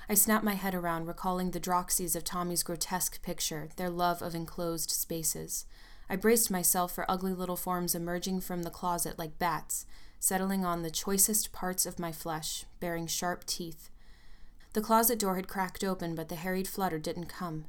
I 0.10 0.16
snapped 0.16 0.44
my 0.44 0.56
head 0.56 0.74
around, 0.74 1.06
recalling 1.06 1.52
the 1.52 1.60
Droxies 1.60 2.16
of 2.16 2.24
Tommy's 2.24 2.64
grotesque 2.64 3.22
picture, 3.22 3.70
their 3.76 3.92
love 3.92 4.24
of 4.24 4.34
enclosed 4.34 4.90
spaces. 4.90 5.66
I 6.12 6.18
braced 6.18 6.52
myself 6.52 6.94
for 6.94 7.10
ugly 7.10 7.34
little 7.34 7.56
forms 7.56 7.96
emerging 7.96 8.42
from 8.42 8.64
the 8.64 8.70
closet 8.70 9.18
like 9.18 9.40
bats, 9.40 9.86
settling 10.20 10.66
on 10.66 10.82
the 10.82 10.92
choicest 10.92 11.54
parts 11.54 11.86
of 11.86 12.00
my 12.00 12.12
flesh, 12.12 12.66
bearing 12.82 13.08
sharp 13.08 13.46
teeth. 13.46 13.90
The 14.74 14.82
closet 14.82 15.18
door 15.20 15.38
had 15.38 15.48
cracked 15.48 15.86
open, 15.86 16.14
but 16.14 16.28
the 16.28 16.36
harried 16.36 16.68
flutter 16.68 17.00
didn't 17.00 17.28
come. 17.28 17.64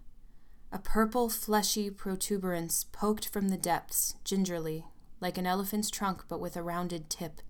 A 0.72 0.80
purple, 0.80 1.28
fleshy 1.28 1.88
protuberance 1.88 2.84
poked 2.90 3.28
from 3.28 3.48
the 3.48 3.56
depths, 3.56 4.16
gingerly, 4.24 4.86
like 5.20 5.38
an 5.38 5.46
elephant's 5.46 5.88
trunk 5.88 6.24
but 6.26 6.40
with 6.40 6.56
a 6.56 6.64
rounded 6.64 7.08
tip. 7.08 7.42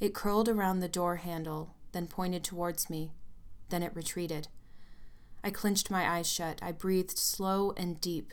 It 0.00 0.12
curled 0.12 0.48
around 0.48 0.80
the 0.80 0.88
door 0.88 1.16
handle, 1.16 1.76
then 1.92 2.08
pointed 2.08 2.42
towards 2.42 2.90
me. 2.90 3.12
Then 3.68 3.84
it 3.84 3.94
retreated. 3.94 4.48
I 5.44 5.50
clenched 5.50 5.88
my 5.88 6.16
eyes 6.16 6.28
shut. 6.28 6.58
I 6.60 6.72
breathed 6.72 7.16
slow 7.16 7.72
and 7.76 8.00
deep, 8.00 8.32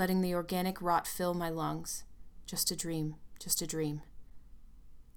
letting 0.00 0.22
the 0.22 0.34
organic 0.34 0.80
rot 0.80 1.06
fill 1.06 1.34
my 1.34 1.50
lungs. 1.50 2.04
Just 2.46 2.70
a 2.70 2.74
dream, 2.74 3.16
just 3.38 3.60
a 3.60 3.66
dream. 3.66 4.00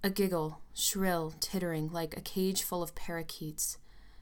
A 0.04 0.10
giggle, 0.10 0.60
shrill, 0.74 1.34
tittering, 1.40 1.90
like 1.94 2.18
a 2.18 2.22
cage 2.22 2.64
full 2.64 2.84
of 2.84 2.94
parakeets. 2.94 3.78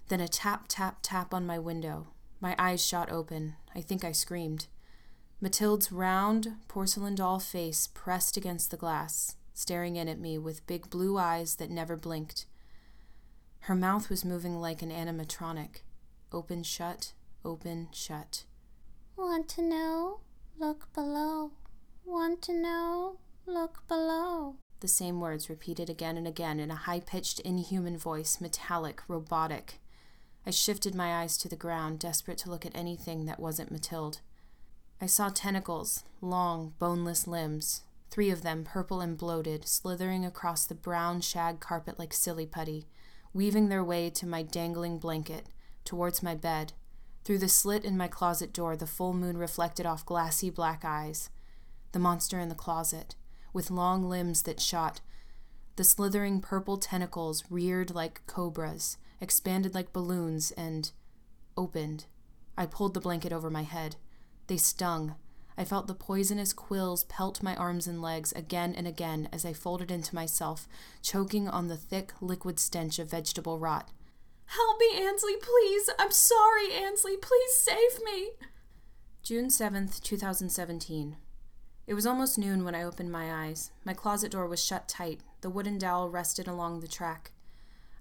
Then 0.10 0.20
a 0.20 0.28
tap, 0.28 0.66
tap, 0.68 1.00
tap 1.02 1.34
on 1.34 1.48
my 1.48 1.58
window. 1.58 2.10
My 2.40 2.56
eyes 2.60 2.86
shot 2.86 3.12
open. 3.12 3.56
I 3.74 3.82
think 3.82 4.04
I 4.04 4.12
screamed. 4.12 4.68
Mathilde's 5.42 5.92
round, 5.92 6.58
porcelain 6.68 7.16
doll 7.16 7.40
face 7.40 7.90
pressed 7.92 8.38
against 8.38 8.70
the 8.70 8.78
glass, 8.78 9.38
staring 9.56 9.96
in 9.96 10.08
at 10.08 10.20
me 10.20 10.38
with 10.38 10.68
big 10.68 10.92
blue 10.92 11.18
eyes 11.18 11.56
that 11.56 11.72
never 11.72 11.98
blinked. 11.98 12.46
Her 13.62 13.74
mouth 13.74 14.12
was 14.12 14.24
moving 14.24 14.62
like 14.62 14.84
an 14.84 14.92
animatronic. 14.92 15.78
Open, 16.32 16.62
shut, 16.62 17.14
open, 17.44 17.88
shut. 17.92 18.44
Want 19.18 19.50
to 19.50 19.64
know? 19.64 20.20
Look 20.62 20.94
below. 20.94 21.54
Want 22.06 22.44
to 22.44 22.54
know? 22.54 23.18
Look 23.48 23.82
below. 23.88 24.58
The 24.82 24.88
same 24.88 25.20
words 25.20 25.50
repeated 25.50 25.90
again 25.90 26.18
and 26.18 26.28
again 26.28 26.60
in 26.60 26.70
a 26.70 26.76
high 26.76 27.00
pitched, 27.00 27.40
inhuman 27.40 27.98
voice, 27.98 28.40
metallic, 28.40 29.02
robotic. 29.08 29.80
I 30.46 30.52
shifted 30.52 30.94
my 30.94 31.24
eyes 31.24 31.36
to 31.40 31.50
the 31.50 31.56
ground, 31.56 31.98
desperate 31.98 32.38
to 32.40 32.52
look 32.52 32.64
at 32.64 32.76
anything 32.76 33.26
that 33.26 33.40
wasn't 33.40 33.72
Mathilde. 33.72 34.20
I 35.02 35.08
saw 35.08 35.30
tentacles, 35.30 36.04
long, 36.22 36.76
boneless 36.78 37.26
limbs, 37.26 37.82
three 38.12 38.30
of 38.30 38.44
them 38.44 38.64
purple 38.64 39.02
and 39.02 39.18
bloated, 39.18 39.68
slithering 39.68 40.24
across 40.24 40.68
the 40.68 40.76
brown 40.76 41.22
shag 41.22 41.60
carpet 41.60 41.98
like 41.98 42.14
silly 42.14 42.46
putty, 42.46 42.86
weaving 43.34 43.70
their 43.70 43.84
way 43.84 44.12
to 44.12 44.28
my 44.28 44.44
dangling 44.44 45.00
blanket, 45.00 45.48
towards 45.86 46.22
my 46.22 46.36
bed. 46.36 46.74
Through 47.24 47.40
the 47.40 47.50
slit 47.50 47.86
in 47.86 47.98
my 47.98 48.08
closet 48.08 48.52
door, 48.52 48.76
the 48.76 48.88
full 48.88 49.14
moon 49.14 49.38
reflected 49.38 49.86
off 49.86 50.06
glassy 50.06 50.50
black 50.50 50.84
eyes. 50.84 51.30
The 51.92 52.00
monster 52.00 52.40
in 52.40 52.50
the 52.50 52.56
closet, 52.56 53.16
with 53.54 53.70
long 53.70 54.04
limbs 54.08 54.44
that 54.44 54.60
shot. 54.60 55.02
The 55.76 55.84
slithering 55.84 56.42
purple 56.42 56.78
tentacles 56.78 57.44
reared 57.50 57.94
like 57.94 58.26
cobras, 58.28 58.98
expanded 59.20 59.76
like 59.76 59.94
balloons, 59.94 60.52
and 60.52 60.92
opened. 61.56 62.06
I 62.58 62.66
pulled 62.66 62.94
the 62.94 63.02
blanket 63.02 63.32
over 63.32 63.50
my 63.50 63.64
head. 63.64 63.96
They 64.48 64.58
stung. 64.58 65.16
I 65.58 65.64
felt 65.64 65.88
the 65.88 65.94
poisonous 65.94 66.54
quills 66.54 67.04
pelt 67.04 67.44
my 67.44 67.56
arms 67.56 67.86
and 67.86 68.02
legs 68.02 68.32
again 68.32 68.74
and 68.74 68.88
again 68.88 69.30
as 69.32 69.46
I 69.46 69.54
folded 69.54 69.92
into 69.92 70.16
myself, 70.16 70.68
choking 71.02 71.48
on 71.48 71.68
the 71.68 71.78
thick, 71.78 72.14
liquid 72.20 72.60
stench 72.60 73.00
of 73.00 73.12
vegetable 73.12 73.60
rot. 73.60 73.90
Help 74.52 74.80
me, 74.82 75.02
Ansley, 75.02 75.38
please! 75.38 75.90
I'm 75.98 76.12
sorry, 76.12 76.74
Ansley! 76.74 77.16
Please 77.16 77.54
save 77.54 78.04
me! 78.04 78.32
June 79.24 79.48
7th, 79.48 80.02
2017. 80.02 81.16
It 81.88 81.94
was 81.94 82.06
almost 82.06 82.38
noon 82.38 82.66
when 82.66 82.76
I 82.76 82.84
opened 82.84 83.14
my 83.14 83.46
eyes. 83.46 83.72
My 83.86 83.94
closet 83.94 84.34
door 84.34 84.48
was 84.48 84.62
shut 84.62 84.90
tight. 84.90 85.22
The 85.40 85.50
wooden 85.50 85.78
dowel 85.78 86.10
rested 86.10 86.50
along 86.50 86.82
the 86.82 86.90
track. 86.90 87.32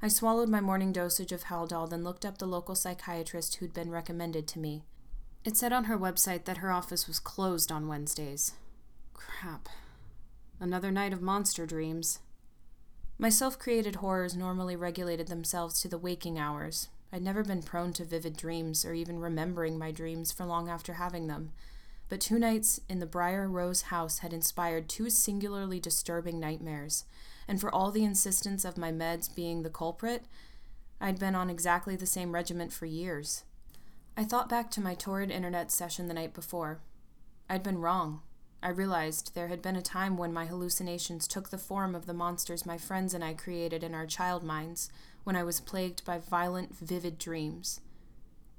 I 0.02 0.08
swallowed 0.08 0.48
my 0.48 0.60
morning 0.60 0.92
dosage 0.92 1.30
of 1.30 1.44
Haldol, 1.44 1.88
then 1.88 2.02
looked 2.02 2.24
up 2.24 2.38
the 2.38 2.46
local 2.46 2.74
psychiatrist 2.74 3.54
who'd 3.56 3.72
been 3.72 3.92
recommended 3.92 4.48
to 4.48 4.58
me. 4.58 4.82
It 5.44 5.56
said 5.56 5.72
on 5.72 5.84
her 5.84 5.96
website 5.96 6.46
that 6.46 6.58
her 6.58 6.72
office 6.72 7.06
was 7.06 7.20
closed 7.20 7.70
on 7.70 7.86
Wednesdays. 7.86 8.54
Crap. 9.14 9.68
Another 10.58 10.90
night 10.90 11.12
of 11.12 11.22
monster 11.22 11.64
dreams. 11.64 12.18
My 13.20 13.28
self 13.28 13.58
created 13.58 13.96
horrors 13.96 14.34
normally 14.34 14.76
regulated 14.76 15.28
themselves 15.28 15.78
to 15.82 15.88
the 15.88 15.98
waking 15.98 16.38
hours. 16.38 16.88
I'd 17.12 17.20
never 17.20 17.44
been 17.44 17.62
prone 17.62 17.92
to 17.92 18.04
vivid 18.06 18.34
dreams 18.34 18.82
or 18.82 18.94
even 18.94 19.18
remembering 19.18 19.78
my 19.78 19.90
dreams 19.90 20.32
for 20.32 20.46
long 20.46 20.70
after 20.70 20.94
having 20.94 21.26
them. 21.26 21.52
But 22.08 22.22
two 22.22 22.38
nights 22.38 22.80
in 22.88 22.98
the 22.98 23.04
Briar 23.04 23.46
Rose 23.46 23.82
house 23.82 24.20
had 24.20 24.32
inspired 24.32 24.88
two 24.88 25.10
singularly 25.10 25.78
disturbing 25.78 26.40
nightmares 26.40 27.04
and 27.46 27.60
for 27.60 27.70
all 27.74 27.90
the 27.90 28.04
insistence 28.04 28.64
of 28.64 28.78
my 28.78 28.90
meds 28.90 29.28
being 29.34 29.64
the 29.64 29.68
culprit, 29.68 30.24
I'd 30.98 31.18
been 31.18 31.34
on 31.34 31.50
exactly 31.50 31.96
the 31.96 32.06
same 32.06 32.32
regiment 32.32 32.72
for 32.72 32.86
years. 32.86 33.44
I 34.16 34.24
thought 34.24 34.48
back 34.48 34.70
to 34.70 34.80
my 34.80 34.94
torrid 34.94 35.30
internet 35.30 35.70
session 35.70 36.08
the 36.08 36.14
night 36.14 36.32
before. 36.32 36.80
I'd 37.50 37.62
been 37.62 37.82
wrong. 37.82 38.22
I 38.62 38.68
realized 38.68 39.34
there 39.34 39.48
had 39.48 39.62
been 39.62 39.76
a 39.76 39.82
time 39.82 40.18
when 40.18 40.34
my 40.34 40.44
hallucinations 40.44 41.26
took 41.26 41.48
the 41.48 41.56
form 41.58 41.94
of 41.94 42.04
the 42.04 42.12
monsters 42.12 42.66
my 42.66 42.76
friends 42.76 43.14
and 43.14 43.24
I 43.24 43.32
created 43.32 43.82
in 43.82 43.94
our 43.94 44.06
child 44.06 44.44
minds, 44.44 44.90
when 45.24 45.34
I 45.34 45.42
was 45.42 45.60
plagued 45.60 46.04
by 46.04 46.18
violent, 46.18 46.76
vivid 46.76 47.18
dreams. 47.18 47.80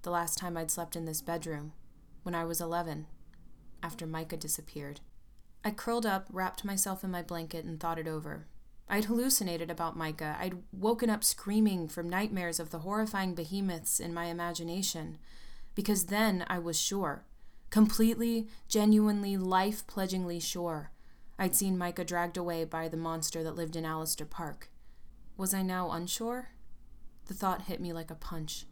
The 0.02 0.10
last 0.10 0.40
time 0.40 0.58
I'd 0.58 0.72
slept 0.72 0.96
in 0.96 1.06
this 1.06 1.22
bedroom, 1.22 1.74
when 2.24 2.34
I 2.34 2.46
was 2.46 2.62
11, 2.62 3.06
after 3.84 4.08
Micah 4.08 4.38
disappeared. 4.38 5.02
I 5.64 5.70
curled 5.70 6.08
up, 6.08 6.28
wrapped 6.32 6.66
myself 6.66 7.04
in 7.04 7.12
my 7.12 7.22
blanket, 7.22 7.66
and 7.66 7.80
thought 7.80 8.00
it 8.00 8.08
over. 8.08 8.48
I'd 8.90 9.06
hallucinated 9.06 9.70
about 9.70 9.96
Micah. 9.96 10.36
I'd 10.40 10.58
woken 10.72 11.12
up 11.12 11.24
screaming 11.24 11.88
from 11.88 12.10
nightmares 12.10 12.60
of 12.60 12.72
the 12.72 12.80
horrifying 12.80 13.36
behemoths 13.36 14.00
in 14.00 14.14
my 14.14 14.26
imagination, 14.26 15.20
because 15.76 16.08
then 16.08 16.44
I 16.48 16.58
was 16.58 16.82
sure 16.82 17.24
completely, 17.72 18.48
genuinely, 18.68 19.38
life 19.38 19.88
pledgingly 19.88 20.40
sure. 20.40 20.92
I'd 21.40 21.56
seen 21.56 21.78
Micah 21.78 22.06
dragged 22.06 22.38
away 22.38 22.66
by 22.66 22.88
the 22.88 22.98
monster 22.98 23.44
that 23.44 23.56
lived 23.56 23.76
in 23.76 23.86
Allister 23.86 24.26
Park. 24.26 24.70
Was 25.38 25.56
I 25.56 25.64
now 25.64 25.90
unsure? 25.90 26.50
The 27.26 27.34
thought 27.34 27.64
hit 27.64 27.82
me 27.82 27.94
like 27.94 28.12
a 28.12 28.16
punch. 28.16 28.66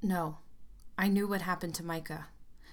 No. 0.00 0.38
I 0.96 1.08
knew 1.08 1.26
what 1.26 1.42
happened 1.42 1.74
to 1.74 1.84
Micah. 1.84 2.28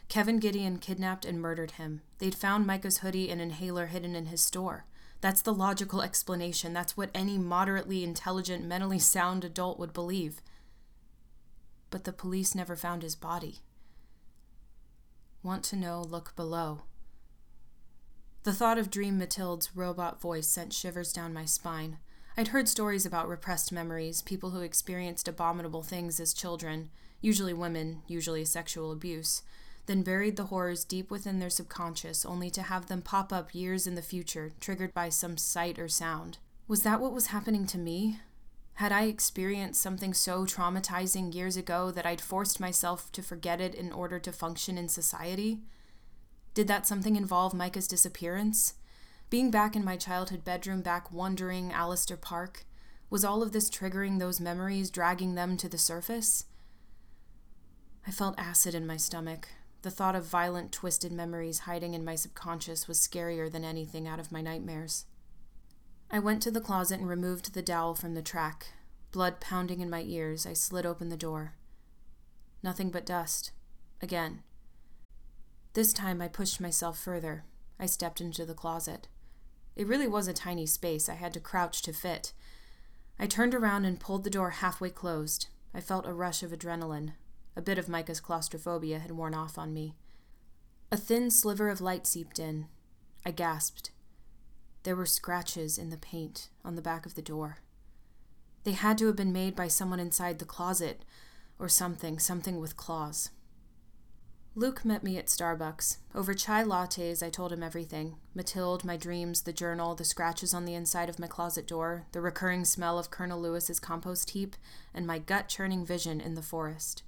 Kevin 0.08 0.40
Gideon 0.40 0.78
kidnapped 0.78 1.26
and 1.26 1.42
murdered 1.42 1.72
him. 1.72 2.02
They'd 2.20 2.36
found 2.36 2.68
Micah's 2.68 3.00
hoodie 3.00 3.30
and 3.30 3.42
inhaler 3.42 3.88
hidden 3.88 4.16
in 4.16 4.28
his 4.28 4.42
store. 4.42 4.86
That's 5.22 5.42
the 5.42 5.54
logical 5.54 6.02
explanation. 6.02 6.74
That's 6.74 6.96
what 6.96 7.12
any 7.14 7.38
moderately 7.38 8.04
intelligent, 8.04 8.66
mentally 8.66 9.00
sound 9.00 9.44
adult 9.44 9.80
would 9.80 9.94
believe. 9.94 10.42
But 11.90 12.04
the 12.04 12.14
police 12.14 12.54
never 12.54 12.76
found 12.76 13.04
his 13.04 13.16
body. 13.16 13.60
Want 15.44 15.64
to 15.66 15.76
know, 15.76 16.02
look 16.02 16.36
below. 16.36 16.84
The 18.44 18.54
thought 18.54 18.78
of 18.78 18.92
Dream 18.92 19.18
Matilda's 19.18 19.76
robot 19.76 20.22
voice 20.22 20.48
sent 20.48 20.74
shivers 20.74 21.12
down 21.12 21.34
my 21.34 21.46
spine. 21.46 21.98
I'd 22.38 22.50
heard 22.50 22.70
stories 22.70 23.06
about 23.06 23.28
repressed 23.28 23.72
memories, 23.72 24.22
people 24.22 24.52
who 24.52 24.62
experienced 24.62 25.28
abominable 25.28 25.84
things 25.84 26.20
as 26.20 26.34
children, 26.34 26.90
usually 27.22 27.54
women, 27.54 28.04
usually 28.08 28.46
sexual 28.46 28.92
abuse, 28.92 29.42
then 29.86 30.04
buried 30.04 30.38
the 30.38 30.46
horrors 30.46 30.86
deep 30.86 31.12
within 31.12 31.40
their 31.40 31.50
subconscious 31.50 32.26
only 32.26 32.50
to 32.52 32.62
have 32.62 32.88
them 32.88 33.02
pop 33.02 33.34
up 33.34 33.54
years 33.54 33.86
in 33.86 33.96
the 33.96 34.02
future, 34.02 34.52
triggered 34.60 34.94
by 34.94 35.10
some 35.10 35.38
sight 35.38 35.78
or 35.78 35.88
sound. 35.88 36.38
Was 36.68 36.84
that 36.84 37.02
what 37.02 37.14
was 37.14 37.28
happening 37.28 37.66
to 37.68 37.78
me? 37.78 38.20
Had 38.76 38.92
I 38.92 39.04
experienced 39.04 39.82
something 39.82 40.14
so 40.14 40.46
traumatizing 40.46 41.34
years 41.34 41.56
ago 41.56 41.92
that 41.92 42.06
I'd 42.06 42.22
forced 42.22 42.60
myself 42.60 43.12
to 43.12 43.22
forget 43.22 43.62
it 43.62 43.76
in 43.76 43.92
order 43.92 44.20
to 44.20 44.32
function 44.32 44.78
in 44.78 44.90
society? 44.90 45.62
Did 46.54 46.68
that 46.68 46.88
something 46.88 47.16
involve 47.16 47.54
Micah's 47.54 47.88
disappearance? 47.88 48.74
Being 49.30 49.52
back 49.52 49.76
in 49.76 49.86
my 49.86 49.98
childhood 49.98 50.44
bedroom, 50.44 50.82
back 50.82 51.12
wandering 51.12 51.72
Allister 51.72 52.18
Park, 52.18 52.66
was 53.10 53.24
all 53.24 53.44
of 53.44 53.52
this 53.52 53.70
triggering 53.70 54.20
those 54.20 54.40
memories, 54.40 54.90
dragging 54.90 55.36
them 55.36 55.58
to 55.58 55.70
the 55.70 55.78
surface? 55.78 56.46
I 58.08 58.12
felt 58.12 58.40
acid 58.40 58.74
in 58.74 58.88
my 58.88 58.98
stomach. 58.98 59.48
The 59.84 59.92
thought 59.92 60.16
of 60.16 60.26
violent, 60.26 60.72
twisted 60.72 61.12
memories 61.12 61.60
hiding 61.60 61.94
in 61.94 62.04
my 62.04 62.16
subconscious 62.16 62.88
was 62.88 63.00
scarier 63.00 63.52
than 63.52 63.64
anything 63.64 64.08
out 64.08 64.20
of 64.20 64.32
my 64.32 64.42
nightmares. 64.42 65.06
I 66.14 66.20
went 66.20 66.42
to 66.42 66.52
the 66.52 66.60
closet 66.60 67.00
and 67.00 67.08
removed 67.08 67.54
the 67.54 67.62
dowel 67.62 67.96
from 67.96 68.16
the 68.16 68.22
track. 68.22 68.74
Blood 69.14 69.40
pounding 69.40 69.80
in 69.80 69.90
my 69.90 70.02
ears, 70.02 70.46
I 70.46 70.52
slid 70.52 70.86
open 70.86 71.08
the 71.08 71.16
door. 71.16 71.54
Nothing 72.62 72.90
but 72.90 73.06
dust. 73.06 73.52
Again. 74.02 74.44
This 75.74 75.94
time 75.94 76.22
I 76.22 76.28
pushed 76.28 76.60
myself 76.60 77.00
further. 77.00 77.46
I 77.80 77.86
stepped 77.86 78.20
into 78.20 78.46
the 78.46 78.54
closet. 78.54 79.08
It 79.78 79.88
really 79.88 80.08
was 80.08 80.28
a 80.28 80.34
tiny 80.34 80.66
space. 80.66 81.08
I 81.08 81.14
had 81.14 81.34
to 81.34 81.40
crouch 81.40 81.82
to 81.84 81.94
fit. 81.94 82.34
I 83.18 83.26
turned 83.26 83.56
around 83.56 83.86
and 83.86 83.98
pulled 83.98 84.26
the 84.26 84.30
door 84.30 84.50
halfway 84.50 84.90
closed. 84.90 85.48
I 85.74 85.80
felt 85.80 86.06
a 86.06 86.14
rush 86.14 86.44
of 86.44 86.52
adrenaline. 86.52 87.14
A 87.56 87.62
bit 87.62 87.78
of 87.78 87.88
Micah's 87.88 88.20
claustrophobia 88.20 89.00
had 89.00 89.12
worn 89.12 89.34
off 89.34 89.58
on 89.58 89.74
me. 89.74 89.96
A 90.92 90.98
thin 90.98 91.32
sliver 91.32 91.70
of 91.70 91.80
light 91.80 92.06
seeped 92.06 92.38
in. 92.38 92.68
I 93.26 93.32
gasped. 93.32 93.91
There 94.84 94.96
were 94.96 95.06
scratches 95.06 95.78
in 95.78 95.90
the 95.90 95.98
paint 95.98 96.50
on 96.66 96.76
the 96.76 96.82
back 96.82 97.06
of 97.06 97.16
the 97.16 97.22
door. 97.22 97.60
They 98.64 98.72
had 98.74 98.98
to 99.00 99.08
have 99.08 99.16
been 99.16 99.34
made 99.34 99.56
by 99.56 99.68
someone 99.68 100.00
inside 100.00 100.40
the 100.40 100.46
closet, 100.46 101.04
or 101.60 101.70
something, 101.70 102.20
something 102.20 102.60
with 102.60 102.78
claws. 102.78 103.30
Luke 104.54 104.84
met 104.84 105.02
me 105.02 105.18
at 105.18 105.28
Starbucks. 105.28 105.98
Over 106.14 106.34
chai 106.34 106.64
lattes, 106.64 107.24
I 107.24 107.30
told 107.30 107.54
him 107.54 107.64
everything 107.64 108.18
Mathilde, 108.36 108.84
my 108.84 108.98
dreams, 108.98 109.44
the 109.44 109.54
journal, 109.54 109.96
the 109.96 110.04
scratches 110.04 110.54
on 110.54 110.66
the 110.66 110.74
inside 110.74 111.08
of 111.08 111.20
my 111.20 111.28
closet 111.28 111.66
door, 111.66 112.08
the 112.12 112.20
recurring 112.20 112.66
smell 112.66 113.00
of 113.00 113.12
Colonel 113.12 113.40
Lewis's 113.40 113.80
compost 113.80 114.32
heap, 114.32 114.58
and 114.94 115.08
my 115.08 115.20
gut 115.20 115.48
churning 115.48 115.86
vision 115.86 116.20
in 116.20 116.36
the 116.36 116.42
forest. 116.42 117.04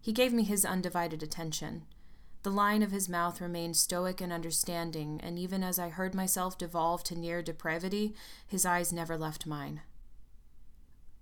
He 0.00 0.12
gave 0.12 0.32
me 0.32 0.42
his 0.42 0.64
undivided 0.64 1.22
attention. 1.22 1.84
The 2.44 2.50
line 2.50 2.82
of 2.82 2.90
his 2.92 3.08
mouth 3.08 3.40
remained 3.40 3.74
stoic 3.74 4.20
and 4.20 4.30
understanding, 4.30 5.18
and 5.22 5.38
even 5.38 5.64
as 5.64 5.78
I 5.78 5.88
heard 5.88 6.14
myself 6.14 6.58
devolve 6.58 7.02
to 7.04 7.18
near 7.18 7.42
depravity, 7.42 8.14
his 8.46 8.66
eyes 8.66 8.92
never 8.92 9.16
left 9.16 9.46
mine. 9.46 9.80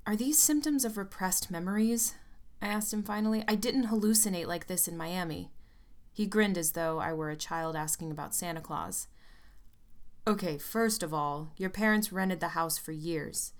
Are 0.04 0.16
these 0.16 0.40
symptoms 0.42 0.84
of 0.84 0.98
repressed 0.98 1.48
memories? 1.48 2.16
I 2.60 2.66
asked 2.66 2.92
him 2.92 3.04
finally. 3.04 3.44
I 3.46 3.54
didn't 3.54 3.86
hallucinate 3.86 4.48
like 4.48 4.66
this 4.66 4.88
in 4.88 4.96
Miami. 4.96 5.52
He 6.12 6.26
grinned 6.26 6.58
as 6.58 6.72
though 6.72 6.98
I 6.98 7.12
were 7.12 7.30
a 7.30 7.36
child 7.36 7.76
asking 7.76 8.10
about 8.10 8.34
Santa 8.34 8.60
Claus. 8.60 9.06
Okay, 10.26 10.58
first 10.58 11.04
of 11.04 11.14
all, 11.14 11.52
your 11.56 11.70
parents 11.70 12.12
rented 12.12 12.40
the 12.40 12.48
house 12.48 12.78
for 12.78 12.90
years. 12.90 13.52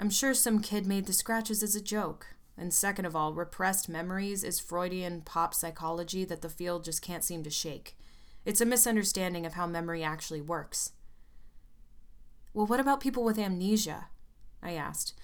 I'm 0.00 0.10
sure 0.10 0.34
some 0.34 0.58
kid 0.58 0.84
made 0.84 1.06
the 1.06 1.12
scratches 1.12 1.62
as 1.62 1.76
a 1.76 1.80
joke. 1.80 2.33
And 2.56 2.72
second 2.72 3.04
of 3.04 3.16
all, 3.16 3.34
repressed 3.34 3.88
memories 3.88 4.44
is 4.44 4.60
Freudian 4.60 5.22
pop 5.22 5.54
psychology 5.54 6.24
that 6.24 6.42
the 6.42 6.48
field 6.48 6.84
just 6.84 7.02
can't 7.02 7.24
seem 7.24 7.42
to 7.42 7.50
shake. 7.50 7.96
It's 8.44 8.60
a 8.60 8.66
misunderstanding 8.66 9.44
of 9.44 9.54
how 9.54 9.66
memory 9.66 10.04
actually 10.04 10.40
works. 10.40 10.92
Well, 12.52 12.66
what 12.66 12.80
about 12.80 13.00
people 13.00 13.24
with 13.24 13.38
amnesia? 13.38 14.06
I 14.62 14.72
asked. 14.72 15.14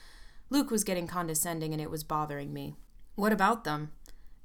Luke 0.49 0.71
was 0.71 0.83
getting 0.83 1.07
condescending 1.07 1.73
and 1.73 1.81
it 1.81 1.91
was 1.91 2.03
bothering 2.03 2.53
me. 2.53 2.75
What 3.15 3.33
about 3.33 3.65
them? 3.65 3.93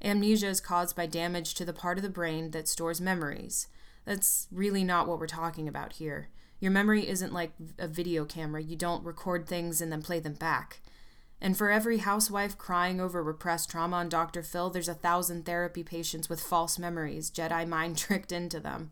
Amnesia 0.02 0.48
is 0.48 0.60
caused 0.60 0.94
by 0.94 1.06
damage 1.06 1.54
to 1.54 1.64
the 1.64 1.72
part 1.72 1.98
of 1.98 2.02
the 2.02 2.10
brain 2.10 2.52
that 2.52 2.68
stores 2.68 3.00
memories. 3.00 3.66
That's 4.04 4.46
really 4.52 4.84
not 4.84 5.08
what 5.08 5.18
we're 5.18 5.26
talking 5.26 5.66
about 5.66 5.94
here. 5.94 6.28
Your 6.60 6.70
memory 6.70 7.08
isn't 7.08 7.32
like 7.32 7.52
a 7.78 7.88
video 7.88 8.24
camera. 8.24 8.62
You 8.62 8.76
don't 8.76 9.04
record 9.04 9.46
things 9.46 9.80
and 9.80 9.90
then 9.90 10.02
play 10.02 10.20
them 10.20 10.34
back. 10.34 10.80
And 11.46 11.56
for 11.56 11.70
every 11.70 11.98
housewife 11.98 12.58
crying 12.58 13.00
over 13.00 13.22
repressed 13.22 13.70
trauma 13.70 13.98
on 13.98 14.08
Dr. 14.08 14.42
Phil, 14.42 14.68
there's 14.68 14.88
a 14.88 14.94
thousand 14.94 15.46
therapy 15.46 15.84
patients 15.84 16.28
with 16.28 16.40
false 16.40 16.76
memories, 16.76 17.30
Jedi 17.30 17.68
mind 17.68 17.96
tricked 17.98 18.32
into 18.32 18.58
them. 18.58 18.90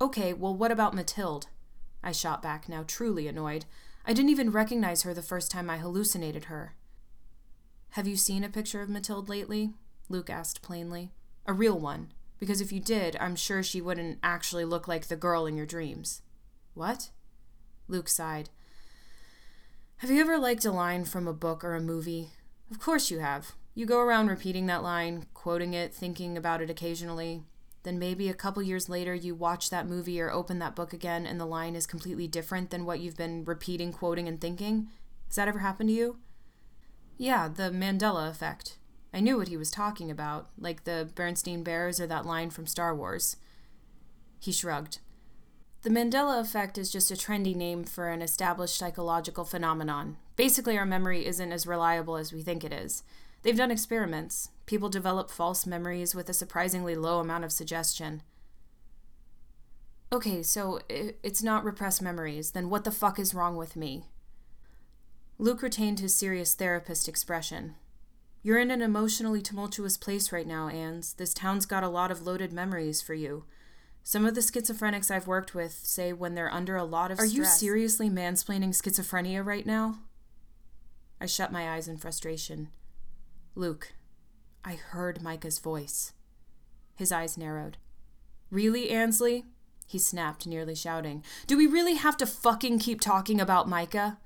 Okay, 0.00 0.32
well, 0.32 0.54
what 0.54 0.70
about 0.70 0.94
Mathilde? 0.94 1.48
I 2.02 2.12
shot 2.12 2.40
back, 2.40 2.70
now 2.70 2.84
truly 2.86 3.28
annoyed. 3.28 3.66
I 4.06 4.14
didn't 4.14 4.30
even 4.30 4.50
recognize 4.50 5.02
her 5.02 5.12
the 5.12 5.20
first 5.20 5.50
time 5.50 5.68
I 5.68 5.76
hallucinated 5.76 6.44
her. 6.44 6.74
Have 7.90 8.06
you 8.06 8.16
seen 8.16 8.42
a 8.42 8.48
picture 8.48 8.80
of 8.80 8.88
Mathilde 8.88 9.28
lately? 9.28 9.74
Luke 10.08 10.30
asked 10.30 10.62
plainly. 10.62 11.12
A 11.44 11.52
real 11.52 11.78
one, 11.78 12.14
because 12.38 12.62
if 12.62 12.72
you 12.72 12.80
did, 12.80 13.18
I'm 13.20 13.36
sure 13.36 13.62
she 13.62 13.82
wouldn't 13.82 14.20
actually 14.22 14.64
look 14.64 14.88
like 14.88 15.08
the 15.08 15.16
girl 15.16 15.44
in 15.44 15.54
your 15.54 15.66
dreams. 15.66 16.22
What? 16.72 17.10
Luke 17.88 18.08
sighed. 18.08 18.48
Have 20.00 20.10
you 20.10 20.22
ever 20.22 20.38
liked 20.38 20.64
a 20.64 20.72
line 20.72 21.04
from 21.04 21.28
a 21.28 21.34
book 21.34 21.62
or 21.62 21.74
a 21.74 21.80
movie? 21.80 22.30
Of 22.70 22.80
course 22.80 23.10
you 23.10 23.18
have. 23.18 23.52
You 23.74 23.84
go 23.84 24.00
around 24.00 24.28
repeating 24.28 24.64
that 24.64 24.82
line, 24.82 25.26
quoting 25.34 25.74
it, 25.74 25.92
thinking 25.92 26.38
about 26.38 26.62
it 26.62 26.70
occasionally. 26.70 27.42
Then 27.82 27.98
maybe 27.98 28.30
a 28.30 28.34
couple 28.34 28.62
years 28.62 28.88
later 28.88 29.14
you 29.14 29.34
watch 29.34 29.68
that 29.68 29.86
movie 29.86 30.18
or 30.18 30.30
open 30.30 30.58
that 30.58 30.74
book 30.74 30.94
again 30.94 31.26
and 31.26 31.38
the 31.38 31.44
line 31.44 31.76
is 31.76 31.86
completely 31.86 32.26
different 32.26 32.70
than 32.70 32.86
what 32.86 33.00
you've 33.00 33.18
been 33.18 33.44
repeating, 33.44 33.92
quoting, 33.92 34.26
and 34.26 34.40
thinking. 34.40 34.88
Has 35.26 35.36
that 35.36 35.48
ever 35.48 35.58
happened 35.58 35.90
to 35.90 35.94
you? 35.94 36.16
Yeah, 37.18 37.48
the 37.48 37.64
Mandela 37.64 38.30
effect. 38.30 38.78
I 39.12 39.20
knew 39.20 39.36
what 39.36 39.48
he 39.48 39.58
was 39.58 39.70
talking 39.70 40.10
about, 40.10 40.48
like 40.56 40.84
the 40.84 41.10
Berenstain 41.14 41.62
Bears 41.62 42.00
or 42.00 42.06
that 42.06 42.24
line 42.24 42.48
from 42.48 42.66
Star 42.66 42.96
Wars. 42.96 43.36
He 44.38 44.50
shrugged. 44.50 45.00
The 45.82 45.90
Mandela 45.90 46.38
effect 46.40 46.76
is 46.76 46.92
just 46.92 47.10
a 47.10 47.14
trendy 47.14 47.56
name 47.56 47.84
for 47.84 48.08
an 48.08 48.20
established 48.20 48.76
psychological 48.76 49.46
phenomenon. 49.46 50.18
Basically, 50.36 50.76
our 50.76 50.84
memory 50.84 51.24
isn't 51.24 51.52
as 51.52 51.66
reliable 51.66 52.16
as 52.16 52.34
we 52.34 52.42
think 52.42 52.64
it 52.64 52.72
is. 52.72 53.02
They've 53.42 53.56
done 53.56 53.70
experiments. 53.70 54.50
People 54.66 54.90
develop 54.90 55.30
false 55.30 55.66
memories 55.66 56.14
with 56.14 56.28
a 56.28 56.34
surprisingly 56.34 56.94
low 56.94 57.18
amount 57.20 57.44
of 57.44 57.52
suggestion. 57.52 58.22
Okay, 60.12 60.42
so 60.42 60.80
it's 60.88 61.42
not 61.42 61.64
repressed 61.64 62.02
memories. 62.02 62.50
Then 62.50 62.68
what 62.68 62.84
the 62.84 62.90
fuck 62.90 63.18
is 63.18 63.32
wrong 63.32 63.56
with 63.56 63.74
me? 63.74 64.04
Luke 65.38 65.62
retained 65.62 66.00
his 66.00 66.14
serious 66.14 66.54
therapist 66.54 67.08
expression. 67.08 67.76
You're 68.42 68.58
in 68.58 68.70
an 68.70 68.82
emotionally 68.82 69.40
tumultuous 69.40 69.96
place 69.96 70.30
right 70.30 70.46
now, 70.46 70.68
Ans. 70.68 71.14
This 71.14 71.32
town's 71.32 71.64
got 71.64 71.84
a 71.84 71.88
lot 71.88 72.10
of 72.10 72.26
loaded 72.26 72.52
memories 72.52 73.00
for 73.00 73.14
you. 73.14 73.44
Some 74.02 74.26
of 74.26 74.34
the 74.34 74.40
schizophrenics 74.40 75.10
I've 75.10 75.26
worked 75.26 75.54
with 75.54 75.72
say 75.72 76.12
when 76.12 76.34
they're 76.34 76.52
under 76.52 76.76
a 76.76 76.84
lot 76.84 77.10
of 77.10 77.18
Are 77.18 77.26
stress. 77.26 77.36
you 77.36 77.44
seriously 77.44 78.10
mansplaining 78.10 78.70
schizophrenia 78.70 79.44
right 79.44 79.66
now? 79.66 79.98
I 81.20 81.26
shut 81.26 81.52
my 81.52 81.70
eyes 81.70 81.86
in 81.86 81.98
frustration. 81.98 82.70
Luke, 83.54 83.92
I 84.64 84.74
heard 84.74 85.22
Micah's 85.22 85.58
voice. 85.58 86.12
His 86.96 87.12
eyes 87.12 87.36
narrowed. 87.36 87.76
Really, 88.50 88.90
Ansley? 88.90 89.44
He 89.86 89.98
snapped, 89.98 90.46
nearly 90.46 90.74
shouting. 90.74 91.24
Do 91.46 91.56
we 91.56 91.66
really 91.66 91.94
have 91.94 92.16
to 92.18 92.26
fucking 92.26 92.78
keep 92.78 93.00
talking 93.00 93.40
about 93.40 93.68
Micah? 93.68 94.18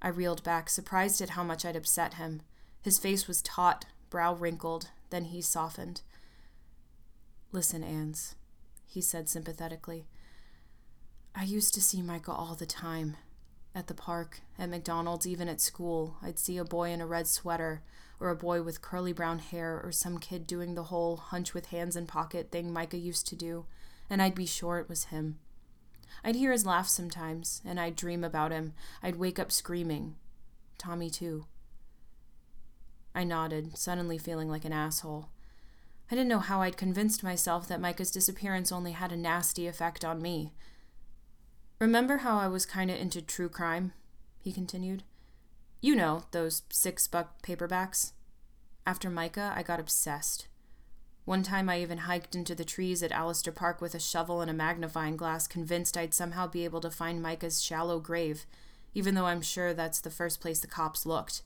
I 0.00 0.08
reeled 0.08 0.42
back, 0.42 0.68
surprised 0.68 1.20
at 1.20 1.30
how 1.30 1.44
much 1.44 1.64
I'd 1.64 1.76
upset 1.76 2.14
him. 2.14 2.42
His 2.80 2.98
face 2.98 3.28
was 3.28 3.40
taut, 3.40 3.86
brow 4.10 4.34
wrinkled, 4.34 4.90
then 5.10 5.26
he 5.26 5.40
softened. 5.40 6.02
Listen, 7.52 7.84
Ans, 7.84 8.34
he 8.92 9.00
said 9.00 9.28
sympathetically. 9.28 10.06
I 11.34 11.44
used 11.44 11.72
to 11.74 11.80
see 11.80 12.02
Micah 12.02 12.32
all 12.32 12.54
the 12.54 12.66
time. 12.66 13.16
At 13.74 13.86
the 13.86 13.94
park, 13.94 14.40
at 14.58 14.68
McDonald's, 14.68 15.26
even 15.26 15.48
at 15.48 15.62
school, 15.62 16.16
I'd 16.22 16.38
see 16.38 16.58
a 16.58 16.64
boy 16.64 16.90
in 16.90 17.00
a 17.00 17.06
red 17.06 17.26
sweater, 17.26 17.82
or 18.20 18.28
a 18.28 18.36
boy 18.36 18.60
with 18.62 18.82
curly 18.82 19.14
brown 19.14 19.38
hair, 19.38 19.80
or 19.82 19.92
some 19.92 20.18
kid 20.18 20.46
doing 20.46 20.74
the 20.74 20.84
whole 20.84 21.16
hunch 21.16 21.54
with 21.54 21.66
hands 21.66 21.96
in 21.96 22.06
pocket 22.06 22.50
thing 22.50 22.70
Micah 22.70 22.98
used 22.98 23.26
to 23.28 23.36
do, 23.36 23.64
and 24.10 24.20
I'd 24.20 24.34
be 24.34 24.44
sure 24.44 24.78
it 24.78 24.90
was 24.90 25.04
him. 25.04 25.38
I'd 26.22 26.36
hear 26.36 26.52
his 26.52 26.66
laugh 26.66 26.88
sometimes, 26.88 27.62
and 27.64 27.80
I'd 27.80 27.96
dream 27.96 28.22
about 28.22 28.52
him. 28.52 28.74
I'd 29.02 29.16
wake 29.16 29.38
up 29.38 29.50
screaming. 29.50 30.16
Tommy, 30.76 31.08
too. 31.08 31.46
I 33.14 33.24
nodded, 33.24 33.78
suddenly 33.78 34.18
feeling 34.18 34.50
like 34.50 34.66
an 34.66 34.72
asshole. 34.74 35.30
I 36.12 36.14
didn't 36.14 36.28
know 36.28 36.40
how 36.40 36.60
I'd 36.60 36.76
convinced 36.76 37.22
myself 37.22 37.66
that 37.68 37.80
Micah's 37.80 38.10
disappearance 38.10 38.70
only 38.70 38.92
had 38.92 39.12
a 39.12 39.16
nasty 39.16 39.66
effect 39.66 40.04
on 40.04 40.20
me. 40.20 40.52
Remember 41.78 42.18
how 42.18 42.36
I 42.36 42.48
was 42.48 42.66
kinda 42.66 42.94
into 43.00 43.22
true 43.22 43.48
crime? 43.48 43.94
He 44.38 44.52
continued. 44.52 45.04
You 45.80 45.94
know, 45.96 46.24
those 46.32 46.64
six 46.68 47.06
buck 47.06 47.40
paperbacks. 47.40 48.12
After 48.86 49.08
Micah, 49.08 49.54
I 49.56 49.62
got 49.62 49.80
obsessed. 49.80 50.48
One 51.24 51.42
time 51.42 51.70
I 51.70 51.80
even 51.80 51.96
hiked 51.96 52.34
into 52.34 52.54
the 52.54 52.62
trees 52.62 53.02
at 53.02 53.10
Allister 53.10 53.50
Park 53.50 53.80
with 53.80 53.94
a 53.94 53.98
shovel 53.98 54.42
and 54.42 54.50
a 54.50 54.54
magnifying 54.54 55.16
glass, 55.16 55.48
convinced 55.48 55.96
I'd 55.96 56.12
somehow 56.12 56.46
be 56.46 56.66
able 56.66 56.82
to 56.82 56.90
find 56.90 57.22
Micah's 57.22 57.62
shallow 57.62 58.00
grave, 58.00 58.44
even 58.92 59.14
though 59.14 59.24
I'm 59.24 59.40
sure 59.40 59.72
that's 59.72 60.02
the 60.02 60.10
first 60.10 60.42
place 60.42 60.60
the 60.60 60.66
cops 60.66 61.06
looked. 61.06 61.40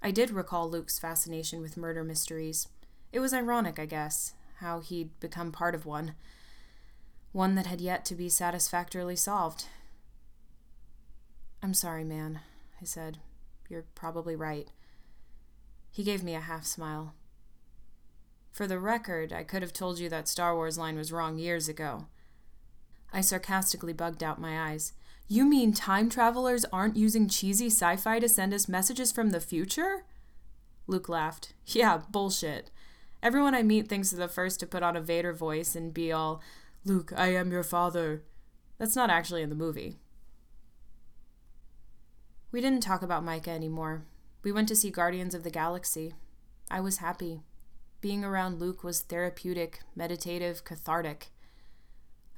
I 0.00 0.12
did 0.12 0.30
recall 0.30 0.70
Luke's 0.70 1.00
fascination 1.00 1.60
with 1.60 1.76
murder 1.76 2.04
mysteries. 2.04 2.68
It 3.12 3.20
was 3.20 3.32
ironic, 3.32 3.78
I 3.78 3.86
guess, 3.86 4.34
how 4.58 4.80
he'd 4.80 5.18
become 5.20 5.52
part 5.52 5.74
of 5.74 5.86
one 5.86 6.14
one 7.32 7.54
that 7.54 7.66
had 7.66 7.80
yet 7.80 8.04
to 8.06 8.14
be 8.14 8.28
satisfactorily 8.28 9.14
solved. 9.14 9.66
I'm 11.62 11.74
sorry, 11.74 12.02
man, 12.04 12.40
I 12.80 12.84
said. 12.84 13.18
You're 13.68 13.84
probably 13.94 14.34
right. 14.34 14.68
He 15.90 16.02
gave 16.02 16.22
me 16.22 16.34
a 16.34 16.40
half 16.40 16.64
smile. 16.64 17.14
For 18.50 18.66
the 18.66 18.78
record, 18.78 19.32
I 19.32 19.44
could 19.44 19.62
have 19.62 19.72
told 19.72 19.98
you 19.98 20.08
that 20.08 20.26
Star 20.26 20.54
Wars 20.54 20.78
line 20.78 20.96
was 20.96 21.12
wrong 21.12 21.38
years 21.38 21.68
ago. 21.68 22.06
I 23.12 23.20
sarcastically 23.20 23.92
bugged 23.92 24.22
out 24.22 24.40
my 24.40 24.70
eyes. 24.70 24.94
You 25.28 25.44
mean 25.44 25.72
time 25.72 26.08
travelers 26.08 26.64
aren't 26.72 26.96
using 26.96 27.28
cheesy 27.28 27.66
sci 27.66 27.96
fi 27.96 28.18
to 28.18 28.28
send 28.28 28.54
us 28.54 28.68
messages 28.68 29.12
from 29.12 29.30
the 29.30 29.40
future? 29.40 30.04
Luke 30.86 31.08
laughed. 31.08 31.52
Yeah, 31.66 32.00
bullshit. 32.10 32.70
Everyone 33.22 33.54
I 33.54 33.62
meet 33.62 33.88
thinks 33.88 34.10
they're 34.10 34.26
the 34.26 34.32
first 34.32 34.60
to 34.60 34.66
put 34.66 34.82
on 34.82 34.96
a 34.96 35.00
Vader 35.00 35.32
voice 35.32 35.74
and 35.74 35.92
be 35.92 36.12
all, 36.12 36.40
Luke, 36.84 37.12
I 37.16 37.28
am 37.34 37.50
your 37.50 37.64
father. 37.64 38.22
That's 38.78 38.94
not 38.94 39.10
actually 39.10 39.42
in 39.42 39.48
the 39.48 39.56
movie. 39.56 39.96
We 42.52 42.60
didn't 42.60 42.82
talk 42.82 43.02
about 43.02 43.24
Micah 43.24 43.50
anymore. 43.50 44.04
We 44.42 44.52
went 44.52 44.68
to 44.68 44.76
see 44.76 44.90
Guardians 44.90 45.34
of 45.34 45.42
the 45.42 45.50
Galaxy. 45.50 46.14
I 46.70 46.80
was 46.80 46.98
happy. 46.98 47.42
Being 48.00 48.24
around 48.24 48.60
Luke 48.60 48.84
was 48.84 49.02
therapeutic, 49.02 49.80
meditative, 49.96 50.64
cathartic. 50.64 51.32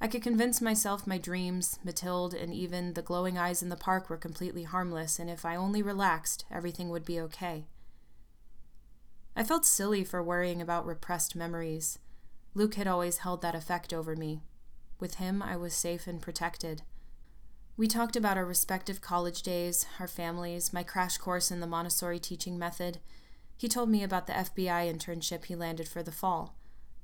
I 0.01 0.07
could 0.07 0.23
convince 0.23 0.59
myself 0.61 1.05
my 1.05 1.19
dreams, 1.19 1.77
Mathilde, 1.83 2.33
and 2.33 2.51
even 2.51 2.93
the 2.93 3.03
glowing 3.03 3.37
eyes 3.37 3.61
in 3.61 3.69
the 3.69 3.75
park 3.75 4.09
were 4.09 4.17
completely 4.17 4.63
harmless, 4.63 5.19
and 5.19 5.29
if 5.29 5.45
I 5.45 5.55
only 5.55 5.83
relaxed, 5.83 6.45
everything 6.49 6.89
would 6.89 7.05
be 7.05 7.19
okay. 7.21 7.67
I 9.35 9.43
felt 9.43 9.65
silly 9.65 10.03
for 10.03 10.21
worrying 10.21 10.61
about 10.61 10.85
repressed 10.85 11.35
memories. 11.35 11.99
Luke 12.53 12.75
had 12.75 12.87
always 12.87 13.19
held 13.19 13.41
that 13.41 13.55
effect 13.55 13.93
over 13.93 14.15
me. 14.15 14.41
With 14.99 15.15
him, 15.15 15.41
I 15.41 15.55
was 15.55 15.73
safe 15.73 16.05
and 16.05 16.21
protected. 16.21 16.83
We 17.77 17.87
talked 17.87 18.15
about 18.15 18.37
our 18.37 18.45
respective 18.45 19.01
college 19.01 19.41
days, 19.41 19.85
our 19.99 20.07
families, 20.07 20.73
my 20.73 20.83
crash 20.83 21.17
course 21.17 21.49
in 21.49 21.61
the 21.61 21.67
Montessori 21.67 22.19
teaching 22.19 22.59
method. 22.59 22.99
He 23.57 23.69
told 23.69 23.89
me 23.89 24.03
about 24.03 24.27
the 24.27 24.33
FBI 24.33 24.91
internship 24.91 25.45
he 25.45 25.55
landed 25.55 25.87
for 25.87 26.03
the 26.03 26.11
fall. 26.11 26.55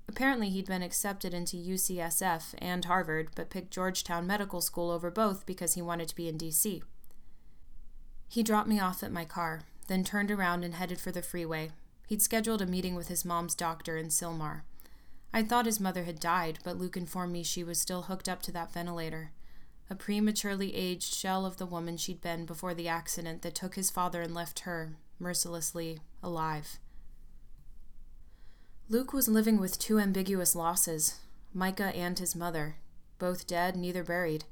Apparently, 0.10 0.50
he'd 0.50 0.68
been 0.68 0.82
accepted 0.82 1.34
into 1.34 1.58
UCSF 1.58 2.54
and 2.60 2.86
Harvard, 2.86 3.30
but 3.36 3.50
picked 3.50 3.72
Georgetown 3.72 4.28
Medical 4.28 4.62
School 4.62 4.92
over 4.92 5.10
both 5.10 5.46
because 5.46 5.74
he 5.74 5.82
wanted 5.82 6.10
to 6.10 6.16
be 6.16 6.28
in 6.28 6.38
D.C. 6.38 6.84
He 8.30 8.44
dropped 8.44 8.70
me 8.70 8.80
off 8.80 9.04
at 9.04 9.12
my 9.12 9.26
car, 9.26 9.62
then 9.88 10.04
turned 10.04 10.32
around 10.32 10.64
and 10.64 10.76
headed 10.76 11.00
for 11.00 11.12
the 11.12 11.22
freeway. 11.22 11.72
He'd 12.08 12.22
scheduled 12.22 12.62
a 12.62 12.66
meeting 12.66 12.96
with 12.96 13.10
his 13.10 13.26
mom's 13.26 13.54
doctor 13.54 13.98
in 13.98 14.08
Sylmar. 14.08 14.62
I 15.34 15.44
thought 15.44 15.66
his 15.66 15.82
mother 15.82 16.06
had 16.06 16.22
died, 16.22 16.60
but 16.64 16.78
Luke 16.78 16.96
informed 16.96 17.34
me 17.34 17.44
she 17.44 17.66
was 17.66 17.82
still 17.82 18.04
hooked 18.04 18.30
up 18.30 18.42
to 18.44 18.52
that 18.54 18.72
ventilator. 18.72 19.32
A 19.90 19.96
prematurely 19.96 20.74
aged 20.74 21.14
shell 21.14 21.46
of 21.46 21.58
the 21.58 21.66
woman 21.66 21.98
she'd 21.98 22.22
been 22.22 22.46
before 22.46 22.74
the 22.74 22.88
accident 22.88 23.42
that 23.42 23.56
took 23.56 23.76
his 23.76 23.92
father 23.92 24.22
and 24.22 24.34
left 24.34 24.60
her, 24.60 24.96
mercilessly, 25.20 26.00
alive. 26.24 26.80
Luke 28.88 29.12
was 29.12 29.28
living 29.28 29.60
with 29.60 29.78
two 29.78 30.00
ambiguous 30.00 30.56
losses 30.56 31.20
Micah 31.54 31.94
and 31.96 32.18
his 32.20 32.36
mother, 32.36 32.78
both 33.20 33.48
dead, 33.48 33.76
neither 33.76 34.04
buried. 34.04 34.46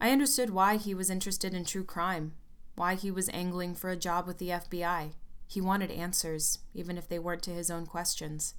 I 0.00 0.10
understood 0.10 0.50
why 0.50 0.76
he 0.76 0.94
was 0.94 1.10
interested 1.10 1.52
in 1.52 1.66
true 1.66 1.84
crime, 1.84 2.32
why 2.76 2.94
he 2.94 3.10
was 3.10 3.28
angling 3.30 3.74
for 3.74 3.90
a 3.90 3.96
job 3.96 4.26
with 4.26 4.38
the 4.38 4.48
FBI. 4.48 5.12
He 5.46 5.60
wanted 5.60 5.90
answers, 5.90 6.58
even 6.74 6.98
if 6.98 7.08
they 7.08 7.18
weren't 7.18 7.42
to 7.44 7.50
his 7.50 7.70
own 7.70 7.86
questions. 7.86 8.54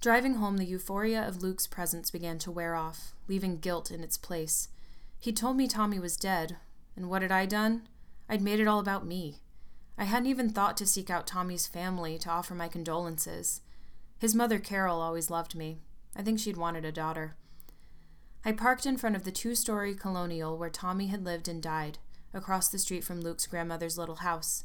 Driving 0.00 0.34
home, 0.34 0.58
the 0.58 0.66
euphoria 0.66 1.26
of 1.26 1.42
Luke's 1.42 1.66
presence 1.66 2.10
began 2.10 2.38
to 2.40 2.50
wear 2.50 2.74
off, 2.74 3.14
leaving 3.26 3.58
guilt 3.58 3.90
in 3.90 4.02
its 4.02 4.18
place. 4.18 4.68
He 5.18 5.32
told 5.32 5.56
me 5.56 5.66
Tommy 5.66 5.98
was 5.98 6.16
dead, 6.16 6.56
and 6.94 7.08
what 7.08 7.22
had 7.22 7.32
I 7.32 7.46
done? 7.46 7.88
I'd 8.28 8.42
made 8.42 8.60
it 8.60 8.68
all 8.68 8.80
about 8.80 9.06
me. 9.06 9.40
I 9.96 10.04
hadn't 10.04 10.28
even 10.28 10.50
thought 10.50 10.76
to 10.78 10.86
seek 10.86 11.08
out 11.08 11.26
Tommy's 11.26 11.66
family 11.66 12.18
to 12.18 12.30
offer 12.30 12.54
my 12.54 12.68
condolences. 12.68 13.60
His 14.18 14.34
mother, 14.34 14.58
Carol, 14.58 15.00
always 15.00 15.30
loved 15.30 15.54
me. 15.54 15.78
I 16.16 16.22
think 16.22 16.38
she'd 16.38 16.56
wanted 16.56 16.84
a 16.84 16.92
daughter. 16.92 17.36
I 18.44 18.52
parked 18.52 18.84
in 18.84 18.98
front 18.98 19.16
of 19.16 19.24
the 19.24 19.32
two 19.32 19.54
story 19.54 19.94
colonial 19.94 20.58
where 20.58 20.68
Tommy 20.68 21.06
had 21.06 21.24
lived 21.24 21.48
and 21.48 21.62
died, 21.62 21.98
across 22.34 22.68
the 22.68 22.78
street 22.78 23.04
from 23.04 23.20
Luke's 23.20 23.46
grandmother's 23.46 23.96
little 23.96 24.16
house. 24.16 24.64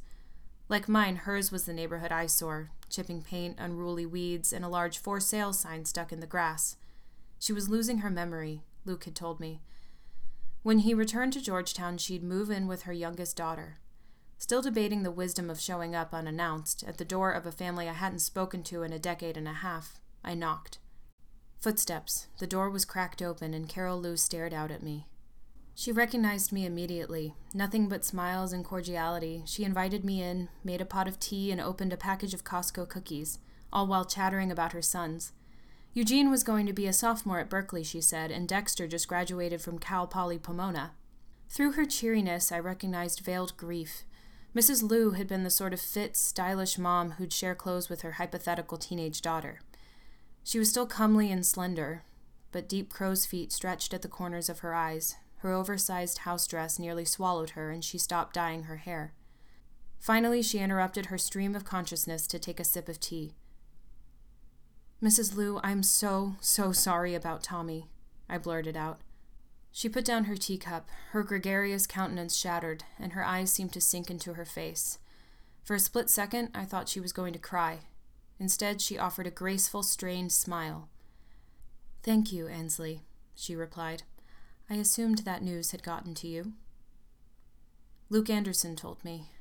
Like 0.70 0.88
mine, 0.88 1.16
hers 1.18 1.52
was 1.52 1.66
the 1.66 1.74
neighborhood 1.74 2.12
eyesore, 2.12 2.70
chipping 2.90 3.24
paint, 3.24 3.56
unruly 3.58 4.06
weeds, 4.06 4.54
and 4.54 4.64
a 4.64 4.70
large 4.70 5.00
for 5.00 5.20
sale 5.20 5.52
sign 5.52 5.84
stuck 5.86 6.12
in 6.12 6.20
the 6.20 6.28
grass. 6.28 6.78
She 7.40 7.52
was 7.52 7.70
losing 7.70 8.00
her 8.00 8.10
memory, 8.12 8.62
Luke 8.86 9.06
had 9.06 9.16
told 9.16 9.40
me. 9.40 9.62
When 10.62 10.80
he 10.80 10.94
returned 10.94 11.34
to 11.34 11.42
Georgetown, 11.42 11.98
she'd 11.98 12.24
move 12.24 12.52
in 12.52 12.68
with 12.68 12.84
her 12.84 12.94
youngest 12.94 13.36
daughter. 13.36 13.80
Still 14.38 14.62
debating 14.62 15.02
the 15.02 15.12
wisdom 15.12 15.50
of 15.50 15.60
showing 15.60 15.96
up 15.96 16.14
unannounced 16.14 16.84
at 16.84 16.98
the 16.98 17.06
door 17.06 17.32
of 17.32 17.48
a 17.48 17.52
family 17.52 17.90
I 17.90 17.94
hadn't 17.94 18.20
spoken 18.20 18.62
to 18.64 18.84
in 18.84 18.94
a 18.94 19.00
decade 19.00 19.38
and 19.38 19.48
a 19.48 19.54
half, 19.54 20.00
I 20.24 20.36
knocked. 20.36 20.78
Footsteps. 21.60 22.28
The 22.38 22.48
door 22.48 22.70
was 22.70 22.86
cracked 22.86 23.22
open, 23.22 23.54
and 23.54 23.68
Carol 23.68 24.00
Lou 24.00 24.16
stared 24.16 24.54
out 24.54 24.72
at 24.72 24.84
me. 24.84 25.08
She 25.80 25.94
recognized 25.94 26.52
me 26.52 26.66
immediately. 26.66 27.36
Nothing 27.54 27.88
but 27.88 28.04
smiles 28.04 28.52
and 28.52 28.66
cordiality. 28.66 29.44
She 29.46 29.64
invited 29.64 30.04
me 30.04 30.22
in, 30.22 30.50
made 30.62 30.82
a 30.82 30.86
pot 30.86 31.08
of 31.08 31.22
tea, 31.22 31.54
and 31.54 31.62
opened 31.62 31.94
a 31.94 31.98
package 31.98 32.34
of 32.34 32.44
Costco 32.44 32.90
cookies, 32.90 33.40
all 33.72 33.88
while 33.88 34.04
chattering 34.04 34.52
about 34.52 34.74
her 34.74 34.82
sons. 34.82 35.32
Eugene 35.94 36.30
was 36.30 36.44
going 36.44 36.66
to 36.66 36.74
be 36.74 36.86
a 36.86 36.92
sophomore 36.92 37.40
at 37.40 37.50
Berkeley, 37.50 37.82
she 37.82 38.02
said, 38.02 38.30
and 38.30 38.46
Dexter 38.46 38.90
just 38.90 39.08
graduated 39.08 39.62
from 39.62 39.80
Cal 39.80 40.06
Poly 40.06 40.38
Pomona. 40.38 40.92
Through 41.48 41.72
her 41.72 41.86
cheeriness, 41.86 42.52
I 42.52 42.60
recognized 42.60 43.22
veiled 43.22 43.56
grief. 43.56 44.04
Mrs. 44.54 44.84
Lou 44.84 45.12
had 45.12 45.30
been 45.30 45.46
the 45.46 45.50
sort 45.50 45.72
of 45.72 45.80
fit, 45.80 46.18
stylish 46.18 46.78
mom 46.78 47.12
who'd 47.12 47.32
share 47.32 47.56
clothes 47.56 47.88
with 47.88 48.02
her 48.02 48.12
hypothetical 48.12 48.78
teenage 48.78 49.22
daughter. 49.22 49.62
She 50.44 50.60
was 50.60 50.70
still 50.70 50.88
comely 50.88 51.32
and 51.32 51.46
slender, 51.46 52.04
but 52.52 52.68
deep 52.68 52.92
crow's 52.92 53.26
feet 53.26 53.54
stretched 53.54 53.94
at 53.94 54.02
the 54.02 54.10
corners 54.10 54.50
of 54.50 54.60
her 54.60 54.76
eyes. 54.76 55.16
Her 55.40 55.54
oversized 55.54 56.20
house 56.20 56.48
dress 56.48 56.80
nearly 56.80 57.06
swallowed 57.06 57.52
her, 57.52 57.72
and 57.72 57.84
she 57.84 57.98
stopped 57.98 58.34
dyeing 58.34 58.64
her 58.64 58.78
hair. 58.78 59.14
Finally, 60.00 60.42
she 60.42 60.60
interrupted 60.60 61.08
her 61.08 61.18
stream 61.18 61.56
of 61.56 61.66
consciousness 61.66 62.28
to 62.28 62.40
take 62.40 62.60
a 62.60 62.64
sip 62.64 62.88
of 62.88 63.00
tea. 63.00 63.34
Mrs. 65.02 65.36
Lou, 65.36 65.60
I'm 65.64 65.82
so, 65.82 66.36
so 66.42 66.72
sorry 66.74 67.16
about 67.16 67.44
Tommy, 67.44 67.88
I 68.30 68.38
blurted 68.38 68.76
out. 68.76 69.00
She 69.72 69.88
put 69.88 70.04
down 70.04 70.26
her 70.26 70.36
teacup, 70.36 70.90
her 71.12 71.24
gregarious 71.24 71.88
countenance 71.88 72.36
shattered, 72.36 72.84
and 72.98 73.14
her 73.14 73.24
eyes 73.24 73.52
seemed 73.52 73.72
to 73.74 73.82
sink 73.82 74.10
into 74.10 74.34
her 74.34 74.46
face. 74.46 75.00
For 75.64 75.76
a 75.76 75.80
split 75.80 76.10
second, 76.10 76.50
I 76.54 76.66
thought 76.66 76.90
she 76.90 77.00
was 77.00 77.14
going 77.14 77.32
to 77.34 77.40
cry. 77.40 77.80
Instead, 78.40 78.82
she 78.82 78.98
offered 78.98 79.28
a 79.28 79.32
graceful, 79.32 79.84
strained 79.84 80.32
smile. 80.32 80.90
Thank 82.04 82.34
you, 82.34 82.48
Ansley, 82.48 83.04
she 83.36 83.56
replied. 83.56 84.04
I 84.70 84.76
assumed 84.76 85.20
that 85.20 85.42
news 85.42 85.72
had 85.72 85.82
gotten 85.82 86.14
to 86.16 86.28
you. 86.28 86.54
Luke 88.10 88.30
Anderson 88.30 88.76
told 88.76 89.04
me. 89.04 89.32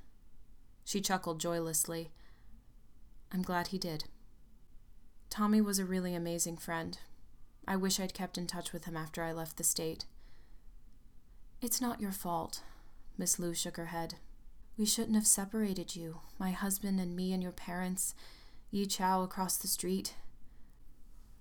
She 0.85 1.01
chuckled 1.01 1.39
joylessly. 1.39 2.11
I'm 3.31 3.43
glad 3.43 3.69
he 3.69 3.79
did. 3.79 4.05
Tommy 5.29 5.61
was 5.61 5.79
a 5.79 5.85
really 5.85 6.15
amazing 6.15 6.57
friend. 6.57 6.99
I 7.67 7.77
wish 7.77 8.01
I'd 8.01 8.15
kept 8.15 8.39
in 8.39 8.47
touch 8.47 8.73
with 8.73 8.87
him 8.87 8.97
after 8.97 9.23
I 9.23 9.33
left 9.33 9.59
the 9.59 9.65
state. 9.65 10.07
It's 11.61 11.81
not 11.81 12.01
your 12.01 12.13
fault. 12.13 12.63
Miss 13.19 13.39
Lou 13.39 13.53
shook 13.53 13.77
her 13.77 13.87
head. 13.87 14.15
We 14.79 14.87
shouldn't 14.87 15.17
have 15.17 15.27
separated 15.27 15.95
you, 15.95 16.21
my 16.39 16.53
husband 16.53 17.01
and 17.01 17.15
me 17.15 17.33
and 17.35 17.43
your 17.43 17.53
parents, 17.53 18.15
Yi 18.71 18.87
Chow 18.87 19.23
across 19.23 19.57
the 19.57 19.69
street. 19.69 20.15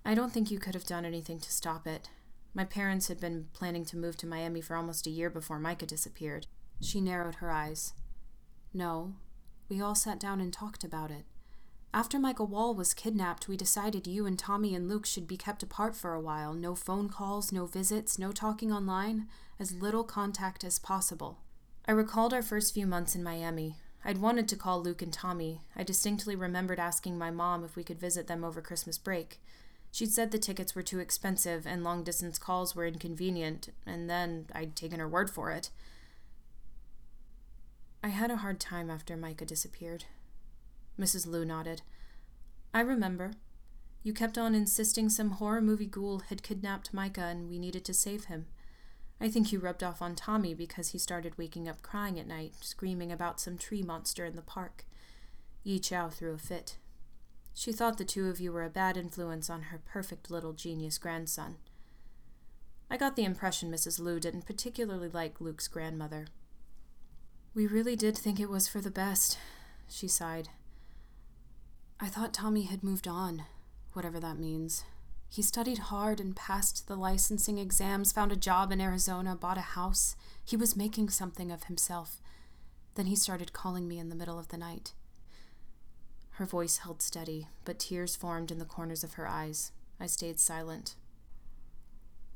I 0.04 0.16
don't 0.16 0.34
think 0.34 0.50
you 0.50 0.60
could 0.60 0.74
have 0.74 0.86
done 0.86 1.06
anything 1.06 1.40
to 1.40 1.52
stop 1.52 1.88
it. 1.88 2.10
My 2.54 2.64
parents 2.64 3.08
had 3.08 3.20
been 3.20 3.48
planning 3.54 3.86
to 3.86 3.98
move 3.98 4.18
to 4.18 4.28
Miami 4.28 4.62
for 4.62 4.76
almost 4.76 5.06
a 5.08 5.12
year 5.12 5.30
before 5.30 5.60
Micah 5.60 5.86
disappeared. 5.86 6.48
She 6.82 7.02
narrowed 7.02 7.36
her 7.36 7.52
eyes. 7.52 7.94
No, 8.74 9.14
we 9.70 9.82
all 9.82 9.96
sat 9.96 10.20
down 10.20 10.40
and 10.40 10.52
talked 10.52 10.84
about 10.84 11.12
it. 11.12 11.26
After 11.94 12.20
Micah 12.20 12.44
Wall 12.44 12.76
was 12.76 12.94
kidnapped, 12.94 13.48
we 13.48 13.58
decided 13.58 14.08
you 14.08 14.26
and 14.26 14.38
Tommy 14.38 14.76
and 14.76 14.88
Luke 14.88 15.06
should 15.06 15.28
be 15.28 15.38
kept 15.38 15.64
apart 15.64 15.96
for 15.96 16.14
a 16.14 16.22
while. 16.22 16.54
No 16.54 16.76
phone 16.76 17.10
calls, 17.10 17.52
no 17.52 17.66
visits, 17.66 18.20
no 18.20 18.32
talking 18.32 18.72
online, 18.72 19.28
as 19.60 19.74
little 19.74 20.04
contact 20.04 20.64
as 20.64 20.80
possible. 20.80 21.40
I 21.88 21.92
recalled 21.94 22.34
our 22.34 22.42
first 22.42 22.74
few 22.74 22.86
months 22.86 23.16
in 23.16 23.24
Miami. 23.24 23.78
I'd 24.06 24.20
wanted 24.20 24.48
to 24.50 24.56
call 24.56 24.82
Luke 24.82 25.02
and 25.02 25.12
Tommy. 25.12 25.62
I 25.76 25.84
distinctly 25.84 26.36
remembered 26.36 26.80
asking 26.80 27.18
my 27.18 27.32
mom 27.32 27.64
if 27.64 27.76
we 27.76 27.84
could 27.84 28.00
visit 28.00 28.28
them 28.28 28.44
over 28.44 28.62
Christmas 28.62 28.98
break. 28.98 29.42
She'd 29.92 30.12
said 30.12 30.32
the 30.32 30.40
tickets 30.40 30.76
were 30.76 30.84
too 30.84 31.00
expensive 31.00 31.66
and 31.66 31.84
long 31.84 32.04
distance 32.04 32.38
calls 32.38 32.76
were 32.76 32.86
inconvenient, 32.86 33.70
and 33.86 34.10
then 34.10 34.46
I'd 34.54 34.76
taken 34.76 35.00
her 35.00 35.08
word 35.08 35.30
for 35.30 35.52
it. 35.52 35.70
I 38.04 38.10
had 38.10 38.30
a 38.30 38.38
hard 38.38 38.60
time 38.60 38.90
after 38.90 39.18
Micah 39.18 39.46
disappeared. 39.46 40.06
Mrs. 41.00 41.26
Lou 41.28 41.46
nodded. 41.46 41.82
I 42.74 42.82
remember. 42.82 43.32
You 44.04 44.14
kept 44.14 44.38
on 44.38 44.56
insisting 44.56 45.10
some 45.10 45.32
horror 45.32 45.62
movie 45.62 45.86
ghoul 45.86 46.20
had 46.30 46.44
kidnapped 46.44 46.94
Micah 46.94 47.22
and 47.22 47.50
we 47.50 47.60
needed 47.60 47.84
to 47.86 47.94
save 47.94 48.26
him. 48.26 48.46
I 49.20 49.30
think 49.30 49.52
you 49.52 49.60
rubbed 49.60 49.84
off 49.84 50.02
on 50.02 50.16
Tommy 50.16 50.54
because 50.54 50.90
he 50.90 51.00
started 51.00 51.38
waking 51.38 51.68
up 51.68 51.82
crying 51.82 52.20
at 52.20 52.28
night, 52.28 52.54
screaming 52.62 53.12
about 53.12 53.40
some 53.42 53.58
tree 53.58 53.82
monster 53.82 54.26
in 54.26 54.36
the 54.36 54.42
park. 54.42 54.86
Yi 55.64 55.80
Chow 55.80 56.10
threw 56.10 56.34
a 56.34 56.38
fit. 56.38 56.78
She 57.58 57.72
thought 57.72 57.98
the 57.98 58.06
two 58.06 58.30
of 58.30 58.40
you 58.40 58.52
were 58.52 58.64
a 58.64 58.70
bad 58.70 58.98
influence 58.98 59.50
on 59.50 59.64
her 59.64 59.82
perfect 59.84 60.30
little 60.30 60.54
genius 60.54 61.00
grandson. 61.00 61.56
I 62.88 62.98
got 62.98 63.16
the 63.16 63.24
impression 63.24 63.72
Mrs. 63.72 64.00
Lou 64.00 64.20
didn't 64.20 64.46
particularly 64.46 65.10
like 65.10 65.42
Luke's 65.42 65.68
grandmother. 65.68 66.28
We 67.56 67.66
really 67.66 67.96
did 67.96 68.16
think 68.16 68.40
it 68.40 68.52
was 68.52 68.68
for 68.68 68.80
the 68.80 68.92
best, 68.92 69.40
she 69.90 70.08
sighed. 70.08 70.50
I 72.00 72.10
thought 72.10 72.32
Tommy 72.32 72.62
had 72.62 72.84
moved 72.84 73.08
on, 73.08 73.46
whatever 73.94 74.20
that 74.20 74.38
means. 74.38 74.84
He 75.28 75.42
studied 75.42 75.80
hard 75.90 76.20
and 76.20 76.36
passed 76.36 76.88
the 76.88 76.96
licensing 76.96 77.58
exams, 77.58 78.12
found 78.12 78.32
a 78.32 78.36
job 78.36 78.72
in 78.72 78.80
Arizona, 78.80 79.36
bought 79.36 79.58
a 79.58 79.62
house. 79.62 80.16
He 80.46 80.56
was 80.56 80.78
making 80.78 81.10
something 81.10 81.52
of 81.52 81.64
himself. 81.64 82.22
Then 82.94 83.08
he 83.08 83.16
started 83.16 83.52
calling 83.52 83.88
me 83.88 83.98
in 83.98 84.10
the 84.10 84.16
middle 84.16 84.38
of 84.38 84.50
the 84.50 84.58
night. 84.58 84.94
Her 86.38 86.46
voice 86.46 86.78
held 86.78 87.02
steady, 87.02 87.48
but 87.66 87.80
tears 87.80 88.16
formed 88.16 88.52
in 88.52 88.60
the 88.60 88.66
corners 88.66 89.04
of 89.04 89.14
her 89.14 89.28
eyes. 89.28 89.72
I 90.00 90.06
stayed 90.06 90.40
silent. 90.40 90.94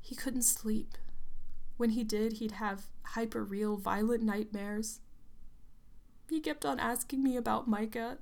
He 0.01 0.15
couldn't 0.15 0.41
sleep. 0.41 0.97
When 1.77 1.91
he 1.91 2.03
did, 2.03 2.33
he'd 2.33 2.53
have 2.53 2.87
hyperreal, 3.13 3.79
violent 3.79 4.23
nightmares. 4.23 5.01
He 6.27 6.39
kept 6.39 6.65
on 6.65 6.79
asking 6.79 7.21
me 7.21 7.37
about 7.37 7.67
Micah, 7.67 8.17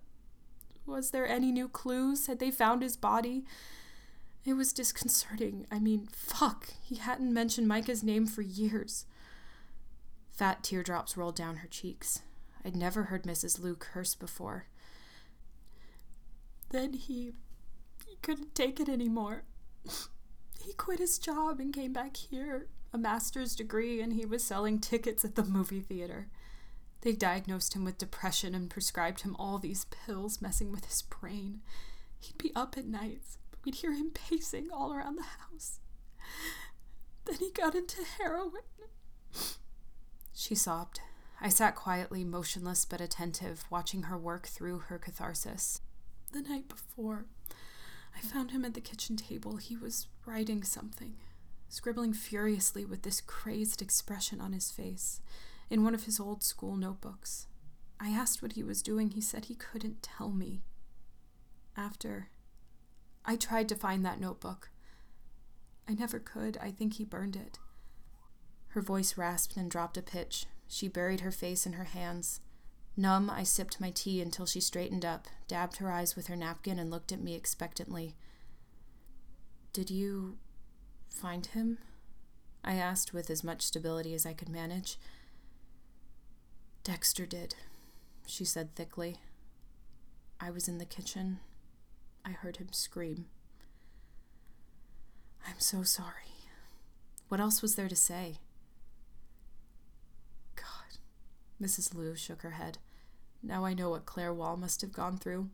was 0.85 1.11
there 1.11 1.25
any 1.25 1.49
new 1.49 1.69
clues? 1.69 2.27
Had 2.27 2.39
they 2.39 2.51
found 2.51 2.81
his 2.81 2.97
body? 2.97 3.45
It 4.43 4.55
was 4.55 4.73
disconcerting. 4.73 5.65
I 5.71 5.79
mean, 5.79 6.09
fuck, 6.11 6.73
he 6.81 6.95
hadn't 6.95 7.33
mentioned 7.33 7.69
Micah's 7.69 8.03
name 8.03 8.25
for 8.25 8.41
years. 8.41 9.05
Fat 10.29 10.61
teardrops 10.61 11.15
rolled 11.15 11.37
down 11.37 11.57
her 11.57 11.69
cheeks. 11.69 12.19
I'd 12.65 12.75
never 12.75 13.03
heard 13.03 13.23
Mrs. 13.23 13.61
Lou 13.61 13.75
curse 13.75 14.13
before. 14.13 14.65
Then 16.69 16.93
he. 16.93 17.33
he 18.05 18.17
couldn't 18.21 18.55
take 18.55 18.79
it 18.79 18.89
anymore. 18.89 19.43
he 20.63 20.73
quit 20.73 20.99
his 20.99 21.17
job 21.17 21.59
and 21.59 21.73
came 21.73 21.93
back 21.93 22.17
here, 22.17 22.67
a 22.93 22.97
master's 22.97 23.55
degree, 23.55 24.01
and 24.01 24.13
he 24.13 24.25
was 24.25 24.43
selling 24.43 24.79
tickets 24.79 25.25
at 25.25 25.35
the 25.35 25.43
movie 25.43 25.81
theater. 25.81 26.27
They 27.01 27.13
diagnosed 27.13 27.75
him 27.75 27.85
with 27.85 27.97
depression 27.97 28.53
and 28.53 28.69
prescribed 28.69 29.21
him 29.21 29.35
all 29.39 29.57
these 29.57 29.85
pills, 29.85 30.41
messing 30.41 30.71
with 30.71 30.85
his 30.85 31.01
brain. 31.01 31.61
He'd 32.19 32.37
be 32.37 32.51
up 32.55 32.77
at 32.77 32.85
nights. 32.85 33.37
We'd 33.63 33.75
hear 33.75 33.93
him 33.93 34.11
pacing 34.11 34.69
all 34.71 34.93
around 34.93 35.15
the 35.15 35.23
house. 35.23 35.79
Then 37.25 37.37
he 37.37 37.51
got 37.51 37.75
into 37.75 38.03
heroin. 38.17 38.63
She 40.33 40.55
sobbed. 40.55 41.01
I 41.41 41.49
sat 41.49 41.75
quietly, 41.75 42.23
motionless 42.23 42.85
but 42.85 43.01
attentive, 43.01 43.65
watching 43.69 44.03
her 44.03 44.17
work 44.17 44.47
through 44.47 44.79
her 44.87 44.97
catharsis. 44.97 45.81
The 46.31 46.41
night 46.41 46.67
before, 46.67 47.25
I 48.15 48.21
found 48.21 48.51
him 48.51 48.63
at 48.63 48.75
the 48.75 48.81
kitchen 48.81 49.15
table. 49.15 49.57
He 49.57 49.75
was 49.75 50.07
writing 50.25 50.63
something, 50.63 51.15
scribbling 51.67 52.13
furiously 52.13 52.85
with 52.85 53.01
this 53.01 53.19
crazed 53.19 53.81
expression 53.81 54.39
on 54.39 54.53
his 54.53 54.69
face 54.69 55.21
in 55.69 55.83
one 55.83 55.95
of 55.95 56.03
his 56.03 56.19
old 56.19 56.43
school 56.43 56.75
notebooks. 56.75 57.47
I 57.99 58.09
asked 58.09 58.41
what 58.41 58.53
he 58.53 58.63
was 58.63 58.83
doing. 58.83 59.09
He 59.09 59.21
said 59.21 59.45
he 59.45 59.55
couldn't 59.55 60.03
tell 60.03 60.29
me. 60.29 60.61
After, 61.75 62.29
I 63.25 63.35
tried 63.35 63.67
to 63.69 63.75
find 63.75 64.05
that 64.05 64.19
notebook. 64.19 64.69
I 65.87 65.93
never 65.93 66.19
could. 66.19 66.57
I 66.61 66.69
think 66.71 66.93
he 66.93 67.03
burned 67.03 67.35
it. 67.35 67.57
Her 68.69 68.81
voice 68.81 69.17
rasped 69.17 69.57
and 69.57 69.69
dropped 69.69 69.97
a 69.97 70.03
pitch. 70.03 70.45
She 70.67 70.87
buried 70.87 71.21
her 71.21 71.31
face 71.31 71.65
in 71.65 71.73
her 71.73 71.85
hands. 71.85 72.41
Numb, 72.99 73.29
I 73.29 73.43
sipped 73.43 73.79
my 73.79 73.91
tea 73.91 74.21
until 74.21 74.45
she 74.45 74.59
straightened 74.59 75.05
up, 75.05 75.29
dabbed 75.47 75.77
her 75.77 75.89
eyes 75.89 76.17
with 76.17 76.27
her 76.27 76.35
napkin, 76.35 76.77
and 76.77 76.91
looked 76.91 77.13
at 77.13 77.23
me 77.23 77.33
expectantly. 77.33 78.13
Did 79.71 79.89
you 79.89 80.37
find 81.09 81.45
him? 81.45 81.77
I 82.61 82.73
asked 82.73 83.13
with 83.13 83.29
as 83.29 83.41
much 83.41 83.61
stability 83.61 84.13
as 84.13 84.25
I 84.25 84.33
could 84.33 84.49
manage. 84.49 84.99
Dexter 86.83 87.25
did, 87.25 87.55
she 88.27 88.43
said 88.43 88.75
thickly. 88.75 89.15
I 90.41 90.51
was 90.51 90.67
in 90.67 90.77
the 90.77 90.83
kitchen. 90.83 91.39
I 92.25 92.31
heard 92.31 92.57
him 92.57 92.73
scream. 92.73 93.27
I'm 95.47 95.59
so 95.59 95.83
sorry. 95.83 96.33
What 97.29 97.39
else 97.39 97.61
was 97.61 97.75
there 97.75 97.87
to 97.87 97.95
say? 97.95 98.39
God. 100.57 100.97
Mrs. 101.61 101.95
Lou 101.95 102.13
shook 102.13 102.41
her 102.41 102.51
head. 102.51 102.77
Now 103.41 103.65
I 103.65 103.73
know 103.73 103.89
what 103.91 104.05
Claire 104.05 104.33
Wall 104.33 104.57
must 104.57 104.81
have 104.81 104.91
gone 104.91 105.17
through. 105.17 105.49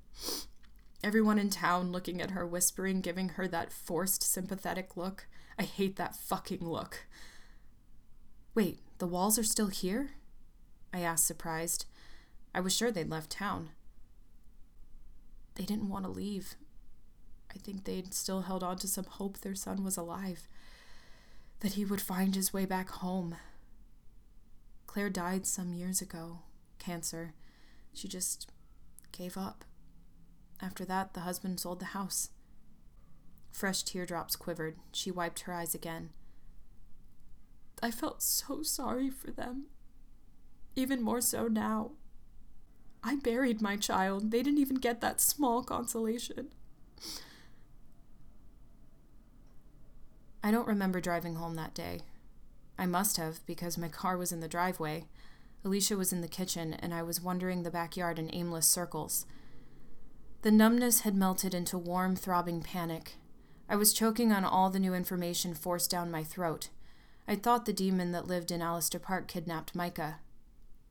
Everyone 1.03 1.37
in 1.37 1.49
town 1.49 1.91
looking 1.91 2.21
at 2.21 2.31
her, 2.31 2.45
whispering, 2.45 3.01
giving 3.01 3.29
her 3.29 3.47
that 3.47 3.71
forced, 3.71 4.23
sympathetic 4.23 4.97
look. 4.97 5.27
I 5.59 5.63
hate 5.63 5.95
that 5.97 6.15
fucking 6.15 6.67
look. 6.67 7.05
Wait, 8.55 8.79
the 8.97 9.07
walls 9.07 9.37
are 9.37 9.43
still 9.43 9.67
here? 9.67 10.11
I 10.93 11.01
asked, 11.01 11.27
surprised. 11.27 11.85
I 12.55 12.61
was 12.61 12.75
sure 12.75 12.91
they'd 12.91 13.09
left 13.09 13.29
town. 13.29 13.69
They 15.55 15.65
didn't 15.65 15.89
want 15.89 16.05
to 16.05 16.11
leave. 16.11 16.55
I 17.53 17.59
think 17.59 17.83
they'd 17.83 18.13
still 18.13 18.41
held 18.41 18.63
on 18.63 18.77
to 18.77 18.87
some 18.87 19.05
hope 19.05 19.39
their 19.39 19.55
son 19.55 19.83
was 19.83 19.97
alive, 19.97 20.47
that 21.59 21.73
he 21.73 21.85
would 21.85 22.01
find 22.01 22.35
his 22.35 22.51
way 22.51 22.65
back 22.65 22.89
home. 22.89 23.35
Claire 24.87 25.09
died 25.09 25.45
some 25.45 25.73
years 25.73 26.01
ago, 26.01 26.39
cancer. 26.79 27.33
She 27.95 28.07
just 28.07 28.51
gave 29.11 29.37
up. 29.37 29.65
After 30.61 30.85
that, 30.85 31.13
the 31.13 31.21
husband 31.21 31.59
sold 31.59 31.79
the 31.79 31.85
house. 31.85 32.29
Fresh 33.51 33.83
teardrops 33.83 34.35
quivered. 34.35 34.77
She 34.91 35.09
wiped 35.09 35.41
her 35.41 35.53
eyes 35.53 35.73
again. 35.73 36.09
I 37.81 37.89
felt 37.89 38.21
so 38.21 38.61
sorry 38.61 39.09
for 39.09 39.31
them 39.31 39.65
even 40.75 41.01
more 41.01 41.21
so 41.21 41.47
now. 41.47 41.91
I 43.03 43.15
buried 43.15 43.61
my 43.61 43.77
child. 43.77 44.31
They 44.31 44.43
didn't 44.43 44.59
even 44.59 44.77
get 44.77 45.01
that 45.01 45.21
small 45.21 45.63
consolation. 45.63 46.49
I 50.43 50.51
don't 50.51 50.67
remember 50.67 50.99
driving 50.99 51.35
home 51.35 51.55
that 51.55 51.73
day. 51.73 52.01
I 52.77 52.85
must 52.85 53.17
have, 53.17 53.45
because 53.45 53.77
my 53.77 53.87
car 53.87 54.17
was 54.17 54.31
in 54.31 54.41
the 54.41 54.47
driveway. 54.47 55.05
Alicia 55.65 55.97
was 55.97 56.13
in 56.13 56.21
the 56.21 56.27
kitchen, 56.27 56.75
and 56.75 56.93
I 56.93 57.01
was 57.01 57.19
wandering 57.19 57.63
the 57.63 57.71
backyard 57.71 58.19
in 58.19 58.29
aimless 58.31 58.67
circles. 58.67 59.25
The 60.43 60.51
numbness 60.51 60.99
had 61.01 61.15
melted 61.15 61.55
into 61.55 61.75
warm, 61.75 62.15
throbbing 62.15 62.61
panic. 62.61 63.15
I 63.67 63.75
was 63.75 63.91
choking 63.91 64.31
on 64.31 64.45
all 64.45 64.69
the 64.69 64.79
new 64.79 64.93
information 64.93 65.55
forced 65.55 65.89
down 65.89 66.11
my 66.11 66.23
throat. 66.23 66.69
I 67.27 67.35
thought 67.35 67.65
the 67.65 67.73
demon 67.73 68.11
that 68.11 68.27
lived 68.27 68.51
in 68.51 68.61
Allister 68.61 68.99
Park 68.99 69.27
kidnapped 69.27 69.73
Micah. 69.73 70.19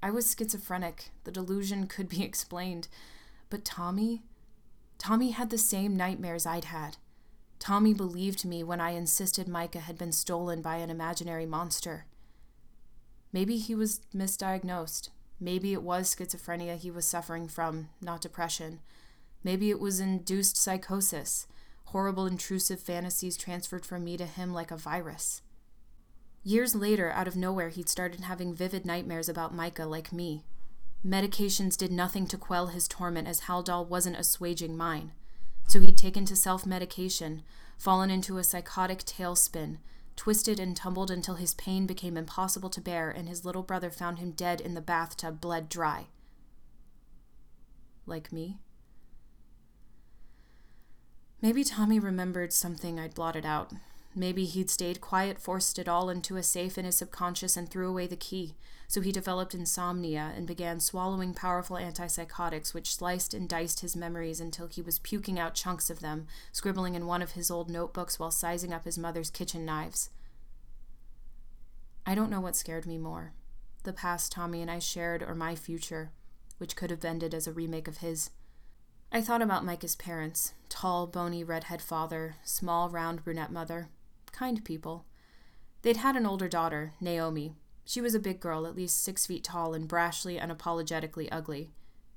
I 0.02 0.10
was 0.10 0.34
schizophrenic. 0.36 1.10
The 1.22 1.30
delusion 1.30 1.86
could 1.86 2.08
be 2.08 2.22
explained. 2.24 2.88
But 3.50 3.64
Tommy? 3.64 4.24
Tommy 4.98 5.30
had 5.30 5.50
the 5.50 5.58
same 5.58 5.96
nightmares 5.96 6.46
I'd 6.46 6.64
had. 6.64 6.96
Tommy 7.60 7.94
believed 7.94 8.44
me 8.44 8.64
when 8.64 8.80
I 8.80 8.90
insisted 8.90 9.46
Micah 9.46 9.80
had 9.80 9.96
been 9.96 10.10
stolen 10.10 10.62
by 10.62 10.78
an 10.78 10.90
imaginary 10.90 11.46
monster. 11.46 12.06
Maybe 13.34 13.56
he 13.56 13.74
was 13.74 14.00
misdiagnosed. 14.14 15.08
Maybe 15.40 15.72
it 15.72 15.82
was 15.82 16.14
schizophrenia 16.14 16.78
he 16.78 16.88
was 16.88 17.04
suffering 17.04 17.48
from, 17.48 17.88
not 18.00 18.20
depression. 18.20 18.78
Maybe 19.42 19.70
it 19.70 19.80
was 19.80 19.98
induced 19.98 20.56
psychosis, 20.56 21.48
horrible 21.86 22.26
intrusive 22.26 22.78
fantasies 22.78 23.36
transferred 23.36 23.84
from 23.84 24.04
me 24.04 24.16
to 24.18 24.24
him 24.24 24.54
like 24.54 24.70
a 24.70 24.76
virus. 24.76 25.42
Years 26.44 26.76
later, 26.76 27.10
out 27.10 27.26
of 27.26 27.34
nowhere, 27.34 27.70
he'd 27.70 27.88
started 27.88 28.20
having 28.20 28.54
vivid 28.54 28.86
nightmares 28.86 29.28
about 29.28 29.52
Micah 29.52 29.86
like 29.86 30.12
me. 30.12 30.44
Medications 31.04 31.76
did 31.76 31.90
nothing 31.90 32.28
to 32.28 32.38
quell 32.38 32.68
his 32.68 32.86
torment 32.86 33.26
as 33.26 33.40
Haldol 33.42 33.88
wasn't 33.88 34.16
assuaging 34.16 34.76
mine. 34.76 35.10
So 35.66 35.80
he'd 35.80 35.98
taken 35.98 36.24
to 36.26 36.36
self 36.36 36.64
medication, 36.64 37.42
fallen 37.78 38.10
into 38.10 38.38
a 38.38 38.44
psychotic 38.44 39.00
tailspin, 39.00 39.78
twisted 40.16 40.60
and 40.60 40.76
tumbled 40.76 41.10
until 41.10 41.34
his 41.34 41.54
pain 41.54 41.86
became 41.86 42.16
impossible 42.16 42.70
to 42.70 42.80
bear, 42.80 43.10
and 43.10 43.28
his 43.28 43.44
little 43.44 43.62
brother 43.62 43.90
found 43.90 44.18
him 44.18 44.30
dead 44.30 44.60
in 44.60 44.74
the 44.74 44.80
bathtub, 44.80 45.40
bled 45.40 45.68
dry. 45.68 46.06
Like 48.06 48.32
me? 48.32 48.58
Maybe 51.40 51.64
Tommy 51.64 51.98
remembered 51.98 52.52
something 52.52 52.98
I'd 52.98 53.14
blotted 53.14 53.44
out. 53.44 53.72
Maybe 54.14 54.44
he'd 54.44 54.70
stayed 54.70 55.00
quiet, 55.00 55.40
forced 55.40 55.78
it 55.78 55.88
all 55.88 56.08
into 56.08 56.36
a 56.36 56.42
safe 56.42 56.78
in 56.78 56.84
his 56.84 56.96
subconscious, 56.96 57.56
and 57.56 57.68
threw 57.68 57.88
away 57.88 58.06
the 58.06 58.16
key. 58.16 58.54
So 58.94 59.00
he 59.00 59.10
developed 59.10 59.54
insomnia 59.54 60.32
and 60.36 60.46
began 60.46 60.78
swallowing 60.78 61.34
powerful 61.34 61.74
antipsychotics, 61.74 62.72
which 62.72 62.94
sliced 62.94 63.34
and 63.34 63.48
diced 63.48 63.80
his 63.80 63.96
memories 63.96 64.38
until 64.38 64.68
he 64.68 64.82
was 64.82 65.00
puking 65.00 65.36
out 65.36 65.56
chunks 65.56 65.90
of 65.90 65.98
them, 65.98 66.28
scribbling 66.52 66.94
in 66.94 67.08
one 67.08 67.20
of 67.20 67.32
his 67.32 67.50
old 67.50 67.68
notebooks 67.68 68.20
while 68.20 68.30
sizing 68.30 68.72
up 68.72 68.84
his 68.84 68.96
mother's 68.96 69.30
kitchen 69.30 69.64
knives. 69.64 70.10
I 72.06 72.14
don't 72.14 72.30
know 72.30 72.40
what 72.40 72.54
scared 72.54 72.86
me 72.86 72.96
more 72.96 73.32
the 73.82 73.92
past 73.92 74.30
Tommy 74.30 74.62
and 74.62 74.70
I 74.70 74.78
shared, 74.78 75.24
or 75.24 75.34
my 75.34 75.56
future, 75.56 76.12
which 76.58 76.76
could 76.76 76.92
have 76.92 77.04
ended 77.04 77.34
as 77.34 77.48
a 77.48 77.52
remake 77.52 77.88
of 77.88 77.96
his. 77.96 78.30
I 79.10 79.22
thought 79.22 79.42
about 79.42 79.64
Micah's 79.64 79.96
parents 79.96 80.54
tall, 80.68 81.08
bony 81.08 81.42
redhead 81.42 81.82
father, 81.82 82.36
small, 82.44 82.88
round 82.90 83.24
brunette 83.24 83.50
mother. 83.50 83.88
Kind 84.30 84.64
people. 84.64 85.04
They'd 85.82 85.96
had 85.96 86.14
an 86.14 86.26
older 86.26 86.46
daughter, 86.46 86.92
Naomi. 87.00 87.56
She 87.84 88.00
was 88.00 88.14
a 88.14 88.20
big 88.20 88.40
girl, 88.40 88.66
at 88.66 88.76
least 88.76 89.02
six 89.02 89.26
feet 89.26 89.44
tall, 89.44 89.74
and 89.74 89.88
brashly, 89.88 90.40
unapologetically 90.40 91.28
ugly. 91.30 91.70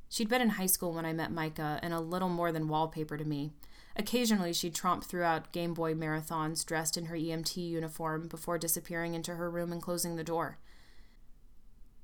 She'd 0.10 0.30
been 0.30 0.41
in 0.41 0.52
high 0.52 0.68
school 0.68 0.94
when 0.94 1.06
I 1.06 1.14
met 1.14 1.31
Micah, 1.31 1.80
and 1.81 1.94
a 1.94 1.99
little 1.99 2.30
more 2.30 2.52
than 2.52 2.68
wallpaper 2.68 3.18
to 3.18 3.26
me. 3.26 3.52
Occasionally, 3.95 4.53
she'd 4.53 4.76
tromp 4.76 5.03
throughout 5.03 5.52
Game 5.52 5.73
Boy 5.73 5.94
marathons 5.94 6.65
dressed 6.65 6.98
in 6.98 7.06
her 7.06 7.15
EMT 7.15 7.57
uniform 7.57 8.27
before 8.27 8.57
disappearing 8.57 9.15
into 9.15 9.35
her 9.35 9.49
room 9.49 9.72
and 9.72 9.81
closing 9.81 10.15
the 10.15 10.23
door. 10.23 10.60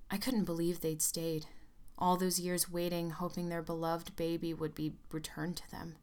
I 0.09 0.17
couldn't 0.17 0.45
believe 0.45 0.81
they'd 0.81 1.01
stayed. 1.01 1.45
All 1.97 2.17
those 2.17 2.39
years 2.39 2.69
waiting, 2.69 3.11
hoping 3.11 3.49
their 3.49 3.61
beloved 3.61 4.15
baby 4.15 4.53
would 4.53 4.75
be 4.75 4.93
returned 5.11 5.55
to 5.57 5.71
them. 5.71 5.95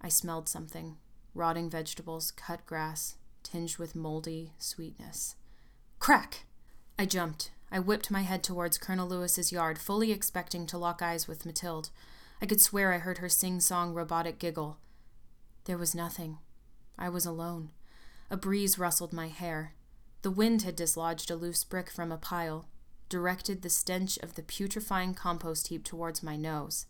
I 0.00 0.08
smelled 0.08 0.48
something 0.48 0.96
rotting 1.34 1.68
vegetables, 1.68 2.30
cut 2.30 2.64
grass, 2.64 3.16
tinged 3.42 3.76
with 3.76 3.94
moldy 3.94 4.54
sweetness. 4.58 5.36
Crack! 5.98 6.45
I 6.98 7.06
jumped. 7.06 7.50
I 7.70 7.78
whipped 7.78 8.10
my 8.10 8.22
head 8.22 8.42
towards 8.42 8.78
Colonel 8.78 9.08
Lewis's 9.08 9.52
yard, 9.52 9.78
fully 9.78 10.12
expecting 10.12 10.66
to 10.66 10.78
lock 10.78 11.02
eyes 11.02 11.28
with 11.28 11.44
Mathilde. 11.44 11.90
I 12.40 12.46
could 12.46 12.60
swear 12.60 12.92
I 12.92 12.98
heard 12.98 13.18
her 13.18 13.28
sing 13.28 13.60
song 13.60 13.92
robotic 13.92 14.38
giggle. 14.38 14.78
There 15.64 15.78
was 15.78 15.94
nothing. 15.94 16.38
I 16.98 17.08
was 17.08 17.26
alone. 17.26 17.70
A 18.30 18.36
breeze 18.36 18.78
rustled 18.78 19.12
my 19.12 19.28
hair. 19.28 19.74
The 20.22 20.30
wind 20.30 20.62
had 20.62 20.76
dislodged 20.76 21.30
a 21.30 21.36
loose 21.36 21.64
brick 21.64 21.90
from 21.90 22.10
a 22.10 22.16
pile, 22.16 22.68
directed 23.08 23.62
the 23.62 23.70
stench 23.70 24.16
of 24.18 24.34
the 24.34 24.42
putrefying 24.42 25.14
compost 25.14 25.68
heap 25.68 25.84
towards 25.84 26.22
my 26.22 26.36
nose. 26.36 26.86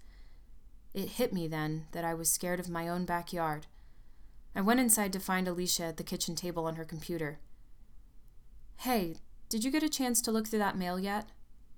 It 0.94 1.10
hit 1.10 1.32
me 1.32 1.46
then 1.46 1.86
that 1.92 2.04
I 2.04 2.14
was 2.14 2.30
scared 2.30 2.60
of 2.60 2.68
my 2.68 2.88
own 2.88 3.04
backyard. 3.04 3.66
I 4.54 4.62
went 4.62 4.80
inside 4.80 5.12
to 5.12 5.20
find 5.20 5.46
Alicia 5.46 5.84
at 5.84 5.96
the 5.98 6.04
kitchen 6.04 6.34
table 6.34 6.64
on 6.64 6.76
her 6.76 6.84
computer. 6.84 7.38
Hey, 8.78 9.16
did 9.48 9.64
you 9.64 9.70
get 9.70 9.82
a 9.82 9.88
chance 9.88 10.20
to 10.22 10.32
look 10.32 10.48
through 10.48 10.58
that 10.60 10.78
mail 10.78 10.98
yet? 10.98 11.28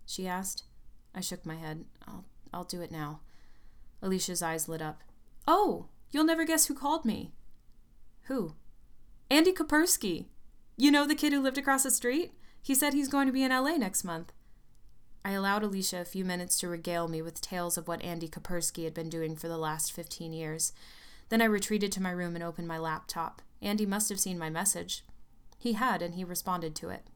she 0.06 0.26
asked. 0.26 0.64
I 1.14 1.20
shook 1.20 1.44
my 1.44 1.56
head. 1.56 1.84
I'll 2.06 2.24
I'll 2.52 2.64
do 2.64 2.80
it 2.80 2.90
now. 2.90 3.20
Alicia's 4.02 4.42
eyes 4.42 4.68
lit 4.68 4.80
up. 4.80 5.02
Oh, 5.46 5.86
you'll 6.10 6.24
never 6.24 6.44
guess 6.44 6.66
who 6.66 6.74
called 6.74 7.04
me. 7.04 7.32
Who? 8.24 8.54
Andy 9.30 9.52
Kapersky. 9.52 10.26
You 10.76 10.90
know 10.90 11.06
the 11.06 11.14
kid 11.14 11.32
who 11.32 11.40
lived 11.40 11.58
across 11.58 11.82
the 11.82 11.90
street? 11.90 12.32
He 12.62 12.74
said 12.74 12.94
he's 12.94 13.08
going 13.08 13.26
to 13.26 13.32
be 13.32 13.42
in 13.42 13.50
LA 13.50 13.76
next 13.76 14.04
month. 14.04 14.32
I 15.24 15.32
allowed 15.32 15.62
Alicia 15.62 16.00
a 16.00 16.04
few 16.04 16.24
minutes 16.24 16.58
to 16.60 16.68
regale 16.68 17.08
me 17.08 17.20
with 17.20 17.40
tales 17.40 17.76
of 17.76 17.88
what 17.88 18.02
Andy 18.02 18.28
Kapersky 18.28 18.84
had 18.84 18.94
been 18.94 19.10
doing 19.10 19.36
for 19.36 19.48
the 19.48 19.58
last 19.58 19.92
15 19.92 20.32
years. 20.32 20.72
Then 21.28 21.42
I 21.42 21.46
retreated 21.46 21.92
to 21.92 22.02
my 22.02 22.10
room 22.10 22.34
and 22.34 22.44
opened 22.44 22.68
my 22.68 22.78
laptop. 22.78 23.42
Andy 23.60 23.84
must 23.84 24.08
have 24.08 24.20
seen 24.20 24.38
my 24.38 24.48
message. 24.48 25.04
He 25.58 25.72
had, 25.72 26.00
and 26.00 26.14
he 26.14 26.24
responded 26.24 26.74
to 26.76 26.88
it. 26.88 27.08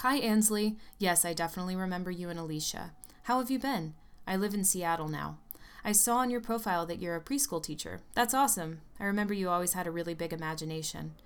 Hi, 0.00 0.16
Ansley. 0.16 0.78
Yes, 0.96 1.26
I 1.26 1.34
definitely 1.34 1.76
remember 1.76 2.10
you 2.10 2.30
and 2.30 2.40
Alicia. 2.40 2.92
How 3.24 3.38
have 3.38 3.50
you 3.50 3.58
been? 3.58 3.92
I 4.26 4.34
live 4.34 4.54
in 4.54 4.64
Seattle 4.64 5.08
now. 5.08 5.36
I 5.84 5.92
saw 5.92 6.16
on 6.16 6.30
your 6.30 6.40
profile 6.40 6.86
that 6.86 7.02
you're 7.02 7.16
a 7.16 7.20
preschool 7.20 7.62
teacher. 7.62 8.00
That's 8.14 8.32
awesome. 8.32 8.80
I 8.98 9.04
remember 9.04 9.34
you 9.34 9.50
always 9.50 9.74
had 9.74 9.86
a 9.86 9.90
really 9.90 10.14
big 10.14 10.32
imagination. 10.32 11.16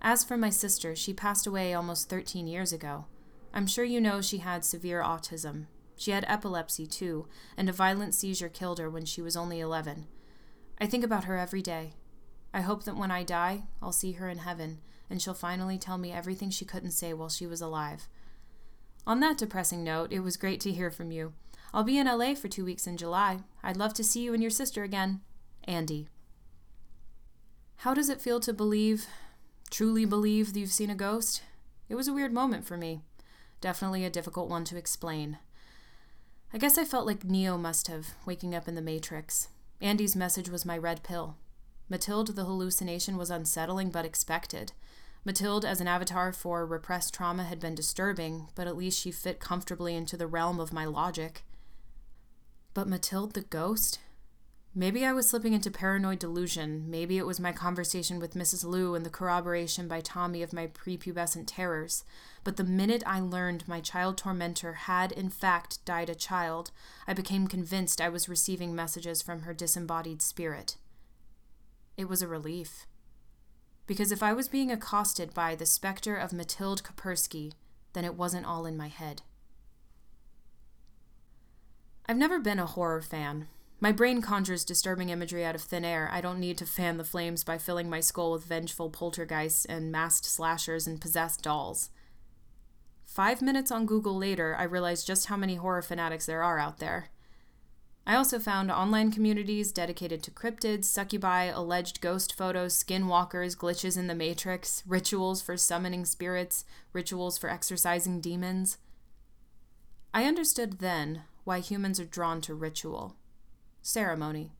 As 0.00 0.22
for 0.22 0.36
my 0.36 0.50
sister, 0.50 0.94
she 0.94 1.12
passed 1.12 1.48
away 1.48 1.74
almost 1.74 2.08
13 2.08 2.46
years 2.46 2.72
ago. 2.72 3.06
I'm 3.52 3.66
sure 3.66 3.84
you 3.84 4.00
know 4.00 4.20
she 4.20 4.38
had 4.38 4.64
severe 4.64 5.02
autism. 5.02 5.64
She 5.96 6.12
had 6.12 6.24
epilepsy, 6.28 6.86
too, 6.86 7.26
and 7.56 7.68
a 7.68 7.72
violent 7.72 8.14
seizure 8.14 8.48
killed 8.48 8.78
her 8.78 8.88
when 8.88 9.04
she 9.04 9.20
was 9.20 9.36
only 9.36 9.58
11. 9.58 10.06
I 10.78 10.86
think 10.86 11.02
about 11.02 11.24
her 11.24 11.36
every 11.36 11.60
day. 11.60 11.94
I 12.54 12.60
hope 12.60 12.84
that 12.84 12.96
when 12.96 13.10
I 13.10 13.24
die, 13.24 13.64
I'll 13.82 13.90
see 13.90 14.12
her 14.12 14.28
in 14.28 14.38
heaven, 14.38 14.78
and 15.08 15.20
she'll 15.20 15.34
finally 15.34 15.78
tell 15.78 15.98
me 15.98 16.12
everything 16.12 16.50
she 16.50 16.64
couldn't 16.64 16.90
say 16.90 17.12
while 17.12 17.28
she 17.28 17.46
was 17.46 17.60
alive. 17.60 18.08
On 19.06 19.20
that 19.20 19.38
depressing 19.38 19.84
note, 19.84 20.12
it 20.12 20.20
was 20.20 20.36
great 20.36 20.60
to 20.60 20.72
hear 20.72 20.90
from 20.90 21.12
you. 21.12 21.32
I'll 21.72 21.84
be 21.84 21.98
in 21.98 22.06
LA 22.06 22.34
for 22.34 22.48
two 22.48 22.64
weeks 22.64 22.86
in 22.86 22.96
July. 22.96 23.40
I'd 23.62 23.76
love 23.76 23.94
to 23.94 24.04
see 24.04 24.22
you 24.22 24.34
and 24.34 24.42
your 24.42 24.50
sister 24.50 24.82
again. 24.82 25.20
Andy. 25.64 26.08
How 27.78 27.94
does 27.94 28.08
it 28.08 28.20
feel 28.20 28.40
to 28.40 28.52
believe, 28.52 29.06
truly 29.70 30.04
believe, 30.04 30.52
that 30.52 30.60
you've 30.60 30.70
seen 30.70 30.90
a 30.90 30.94
ghost? 30.94 31.42
It 31.88 31.94
was 31.94 32.08
a 32.08 32.12
weird 32.12 32.32
moment 32.32 32.64
for 32.64 32.76
me. 32.76 33.02
Definitely 33.60 34.04
a 34.04 34.10
difficult 34.10 34.48
one 34.48 34.64
to 34.64 34.76
explain. 34.76 35.38
I 36.52 36.58
guess 36.58 36.78
I 36.78 36.84
felt 36.84 37.06
like 37.06 37.24
Neo 37.24 37.58
must 37.58 37.88
have, 37.88 38.14
waking 38.24 38.54
up 38.54 38.66
in 38.66 38.74
the 38.74 38.82
Matrix. 38.82 39.48
Andy's 39.80 40.16
message 40.16 40.48
was 40.48 40.64
my 40.64 40.78
red 40.78 41.02
pill. 41.02 41.36
Mathilde, 41.88 42.34
the 42.34 42.44
hallucination, 42.44 43.16
was 43.16 43.30
unsettling 43.30 43.90
but 43.90 44.04
expected. 44.04 44.72
Mathilde, 45.26 45.64
as 45.64 45.80
an 45.80 45.88
avatar 45.88 46.32
for 46.32 46.64
repressed 46.64 47.12
trauma, 47.12 47.42
had 47.42 47.58
been 47.58 47.74
disturbing, 47.74 48.46
but 48.54 48.68
at 48.68 48.76
least 48.76 49.00
she 49.00 49.10
fit 49.10 49.40
comfortably 49.40 49.96
into 49.96 50.16
the 50.16 50.28
realm 50.28 50.60
of 50.60 50.72
my 50.72 50.84
logic. 50.84 51.42
But 52.74 52.86
Mathilde 52.86 53.32
the 53.32 53.40
ghost? 53.40 53.98
Maybe 54.72 55.04
I 55.04 55.12
was 55.12 55.28
slipping 55.28 55.52
into 55.52 55.68
paranoid 55.68 56.20
delusion. 56.20 56.88
Maybe 56.88 57.18
it 57.18 57.26
was 57.26 57.40
my 57.40 57.50
conversation 57.50 58.20
with 58.20 58.34
Mrs. 58.34 58.62
Lou 58.64 58.94
and 58.94 59.04
the 59.04 59.10
corroboration 59.10 59.88
by 59.88 60.00
Tommy 60.00 60.44
of 60.44 60.52
my 60.52 60.68
prepubescent 60.68 61.46
terrors. 61.48 62.04
But 62.44 62.56
the 62.56 62.62
minute 62.62 63.02
I 63.04 63.18
learned 63.18 63.66
my 63.66 63.80
child 63.80 64.16
tormentor 64.18 64.74
had, 64.74 65.10
in 65.10 65.30
fact, 65.30 65.84
died 65.84 66.08
a 66.08 66.14
child, 66.14 66.70
I 67.04 67.14
became 67.14 67.48
convinced 67.48 68.00
I 68.00 68.10
was 68.10 68.28
receiving 68.28 68.76
messages 68.76 69.22
from 69.22 69.40
her 69.40 69.52
disembodied 69.52 70.22
spirit. 70.22 70.76
It 71.96 72.08
was 72.08 72.22
a 72.22 72.28
relief. 72.28 72.86
Because 73.86 74.10
if 74.10 74.22
I 74.22 74.32
was 74.32 74.48
being 74.48 74.70
accosted 74.70 75.32
by 75.32 75.54
the 75.54 75.66
specter 75.66 76.16
of 76.16 76.32
Mathilde 76.32 76.82
Kapersky, 76.82 77.52
then 77.92 78.04
it 78.04 78.14
wasn't 78.14 78.46
all 78.46 78.66
in 78.66 78.76
my 78.76 78.88
head. 78.88 79.22
I've 82.06 82.16
never 82.16 82.38
been 82.38 82.58
a 82.58 82.66
horror 82.66 83.02
fan. 83.02 83.48
My 83.80 83.92
brain 83.92 84.22
conjures 84.22 84.64
disturbing 84.64 85.10
imagery 85.10 85.44
out 85.44 85.54
of 85.54 85.60
thin 85.60 85.84
air. 85.84 86.08
I 86.10 86.20
don't 86.20 86.40
need 86.40 86.56
to 86.58 86.66
fan 86.66 86.96
the 86.96 87.04
flames 87.04 87.44
by 87.44 87.58
filling 87.58 87.90
my 87.90 88.00
skull 88.00 88.32
with 88.32 88.44
vengeful 88.44 88.90
poltergeists 88.90 89.64
and 89.66 89.92
masked 89.92 90.24
slashers 90.24 90.86
and 90.86 91.00
possessed 91.00 91.42
dolls. 91.42 91.90
Five 93.04 93.42
minutes 93.42 93.70
on 93.70 93.86
Google 93.86 94.16
later, 94.16 94.56
I 94.58 94.64
realized 94.64 95.06
just 95.06 95.26
how 95.26 95.36
many 95.36 95.56
horror 95.56 95.82
fanatics 95.82 96.26
there 96.26 96.42
are 96.42 96.58
out 96.58 96.78
there. 96.78 97.08
I 98.08 98.14
also 98.14 98.38
found 98.38 98.70
online 98.70 99.10
communities 99.10 99.72
dedicated 99.72 100.22
to 100.22 100.30
cryptids, 100.30 100.84
succubi, 100.84 101.46
alleged 101.46 102.00
ghost 102.00 102.32
photos, 102.32 102.72
skinwalkers, 102.72 103.56
glitches 103.56 103.98
in 103.98 104.06
the 104.06 104.14
matrix, 104.14 104.84
rituals 104.86 105.42
for 105.42 105.56
summoning 105.56 106.04
spirits, 106.04 106.64
rituals 106.92 107.36
for 107.36 107.50
exorcising 107.50 108.20
demons. 108.20 108.78
I 110.14 110.24
understood 110.24 110.78
then 110.78 111.22
why 111.42 111.58
humans 111.58 111.98
are 111.98 112.04
drawn 112.04 112.40
to 112.42 112.54
ritual 112.54 113.16
ceremony. 113.82 114.52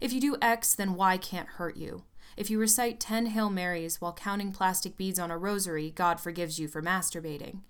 If 0.00 0.12
you 0.12 0.20
do 0.20 0.36
X, 0.40 0.74
then 0.74 0.94
Y 0.94 1.18
can't 1.18 1.48
hurt 1.48 1.76
you. 1.76 2.04
If 2.36 2.50
you 2.50 2.58
recite 2.58 3.00
10 3.00 3.26
Hail 3.26 3.48
Marys 3.48 3.98
while 3.98 4.12
counting 4.12 4.52
plastic 4.52 4.98
beads 4.98 5.18
on 5.18 5.30
a 5.30 5.38
rosary, 5.38 5.90
God 5.90 6.20
forgives 6.20 6.58
you 6.58 6.68
for 6.68 6.82
masturbating. 6.82 7.60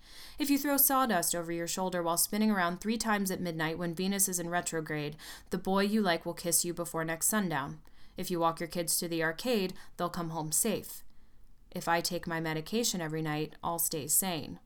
If 0.40 0.50
you 0.50 0.58
throw 0.58 0.76
sawdust 0.76 1.36
over 1.36 1.52
your 1.52 1.68
shoulder 1.68 2.02
while 2.02 2.16
spinning 2.16 2.50
around 2.50 2.80
three 2.80 2.98
times 2.98 3.30
at 3.30 3.40
midnight 3.40 3.78
when 3.78 3.94
Venus 3.94 4.28
is 4.28 4.40
in 4.40 4.50
retrograde, 4.50 5.16
the 5.50 5.58
boy 5.58 5.84
you 5.84 6.02
like 6.02 6.26
will 6.26 6.34
kiss 6.34 6.64
you 6.64 6.74
before 6.74 7.04
next 7.04 7.28
sundown. 7.28 7.78
If 8.16 8.28
you 8.28 8.40
walk 8.40 8.58
your 8.58 8.68
kids 8.68 8.98
to 8.98 9.06
the 9.06 9.22
arcade, 9.22 9.74
they'll 9.96 10.08
come 10.08 10.30
home 10.30 10.50
safe. 10.50 11.04
If 11.70 11.86
I 11.86 12.00
take 12.00 12.26
my 12.26 12.40
medication 12.40 13.00
every 13.00 13.22
night, 13.22 13.54
I'll 13.62 13.78
stay 13.78 14.08
sane. 14.08 14.58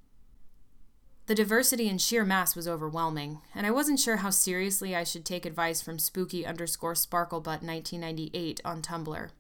The 1.27 1.35
diversity 1.35 1.89
in 1.89 1.98
sheer 1.98 2.24
mass 2.24 2.56
was 2.56 2.66
overwhelming, 2.66 3.40
and 3.55 3.66
I 3.66 3.70
wasn't 3.70 4.01
sure 4.01 4.16
how 4.16 4.31
seriously 4.31 4.97
I 4.97 5.05
should 5.05 5.27
take 5.27 5.44
advice 5.44 5.82
from 5.82 5.98
spooky 5.98 6.47
underscore 6.47 6.94
sparklebutt 6.94 7.62
1998 7.62 8.60
on 8.64 8.81
Tumblr. 8.81 9.31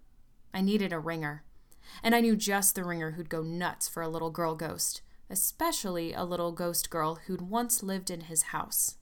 I 0.52 0.60
needed 0.60 0.92
a 0.92 0.98
ringer. 0.98 1.44
And 2.02 2.14
I 2.14 2.20
knew 2.20 2.36
just 2.36 2.74
the 2.74 2.84
ringer 2.84 3.12
who'd 3.12 3.28
go 3.28 3.42
nuts 3.42 3.88
for 3.88 4.02
a 4.02 4.08
little 4.08 4.30
girl 4.30 4.54
ghost, 4.54 5.02
especially 5.28 6.12
a 6.12 6.24
little 6.24 6.52
ghost 6.52 6.90
girl 6.90 7.16
who'd 7.26 7.42
once 7.42 7.82
lived 7.82 8.10
in 8.10 8.22
his 8.22 8.42
house. 8.44 8.96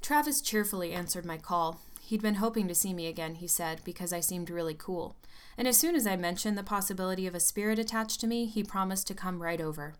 Travis 0.00 0.40
cheerfully 0.40 0.92
answered 0.92 1.26
my 1.26 1.36
call. 1.36 1.80
He'd 2.00 2.22
been 2.22 2.36
hoping 2.36 2.66
to 2.68 2.74
see 2.74 2.94
me 2.94 3.06
again, 3.06 3.36
he 3.36 3.46
said, 3.46 3.82
because 3.84 4.12
I 4.12 4.20
seemed 4.20 4.50
really 4.50 4.74
cool. 4.74 5.16
And 5.56 5.68
as 5.68 5.76
soon 5.76 5.94
as 5.94 6.06
I 6.06 6.16
mentioned 6.16 6.56
the 6.56 6.62
possibility 6.62 7.26
of 7.26 7.34
a 7.34 7.40
spirit 7.40 7.78
attached 7.78 8.20
to 8.20 8.26
me, 8.26 8.46
he 8.46 8.64
promised 8.64 9.06
to 9.08 9.14
come 9.14 9.42
right 9.42 9.60
over. 9.60 9.94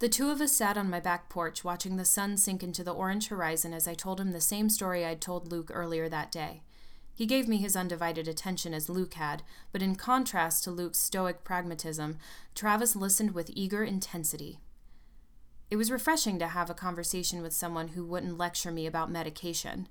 The 0.00 0.08
two 0.08 0.30
of 0.30 0.40
us 0.40 0.52
sat 0.52 0.76
on 0.76 0.90
my 0.90 1.00
back 1.00 1.28
porch 1.28 1.64
watching 1.64 1.96
the 1.96 2.04
sun 2.04 2.36
sink 2.36 2.62
into 2.62 2.84
the 2.84 2.94
orange 2.94 3.28
horizon 3.28 3.72
as 3.72 3.88
I 3.88 3.94
told 3.94 4.20
him 4.20 4.30
the 4.32 4.40
same 4.40 4.68
story 4.68 5.04
I'd 5.04 5.20
told 5.20 5.50
Luke 5.50 5.70
earlier 5.72 6.08
that 6.08 6.30
day. 6.30 6.62
He 7.18 7.26
gave 7.26 7.48
me 7.48 7.56
his 7.56 7.74
undivided 7.74 8.28
attention 8.28 8.72
as 8.72 8.88
Luke 8.88 9.14
had, 9.14 9.42
but 9.72 9.82
in 9.82 9.96
contrast 9.96 10.62
to 10.62 10.70
Luke's 10.70 11.00
stoic 11.00 11.42
pragmatism, 11.42 12.16
Travis 12.54 12.94
listened 12.94 13.32
with 13.32 13.50
eager 13.54 13.82
intensity. 13.82 14.60
It 15.68 15.74
was 15.74 15.90
refreshing 15.90 16.38
to 16.38 16.46
have 16.46 16.70
a 16.70 16.74
conversation 16.74 17.42
with 17.42 17.52
someone 17.52 17.88
who 17.88 18.04
wouldn't 18.04 18.38
lecture 18.38 18.70
me 18.70 18.86
about 18.86 19.10
medication. 19.10 19.88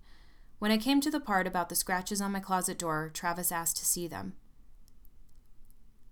When 0.60 0.72
I 0.72 0.78
came 0.78 1.02
to 1.02 1.12
the 1.12 1.20
part 1.20 1.48
about 1.48 1.68
the 1.68 1.76
scratches 1.76 2.22
on 2.22 2.32
my 2.32 2.40
closet 2.40 2.80
door, 2.80 3.12
Travis 3.14 3.52
asked 3.52 3.76
to 3.76 3.86
see 3.86 4.08
them. 4.08 4.32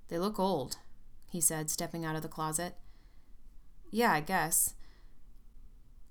They 0.09 0.19
look 0.19 0.37
old, 0.37 0.79
he 1.31 1.39
said, 1.39 1.69
stepping 1.69 2.03
out 2.03 2.17
of 2.17 2.23
the 2.23 2.27
closet. 2.27 2.75
Yeah, 3.89 4.11
I 4.11 4.19
guess. 4.19 4.73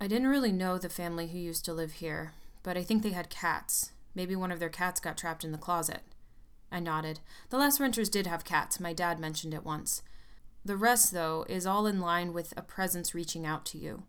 I 0.00 0.06
didn't 0.06 0.28
really 0.28 0.50
know 0.50 0.78
the 0.78 0.88
family 0.88 1.26
who 1.26 1.36
used 1.36 1.66
to 1.66 1.74
live 1.74 1.92
here, 1.92 2.32
but 2.62 2.78
I 2.78 2.82
think 2.82 3.02
they 3.02 3.10
had 3.10 3.28
cats. 3.28 3.90
Maybe 4.14 4.36
one 4.36 4.52
of 4.52 4.60
their 4.60 4.68
cats 4.68 5.00
got 5.00 5.18
trapped 5.18 5.44
in 5.44 5.52
the 5.52 5.58
closet. 5.58 6.02
I 6.70 6.80
nodded. 6.80 7.20
The 7.50 7.58
last 7.58 7.80
renters 7.80 8.08
did 8.08 8.26
have 8.26 8.44
cats. 8.44 8.80
My 8.80 8.92
dad 8.92 9.18
mentioned 9.18 9.54
it 9.54 9.64
once. 9.64 10.02
The 10.64 10.76
rest, 10.76 11.12
though, 11.12 11.44
is 11.48 11.66
all 11.66 11.86
in 11.86 12.00
line 12.00 12.32
with 12.32 12.54
a 12.56 12.62
presence 12.62 13.14
reaching 13.14 13.44
out 13.44 13.64
to 13.66 13.78
you. 13.78 14.04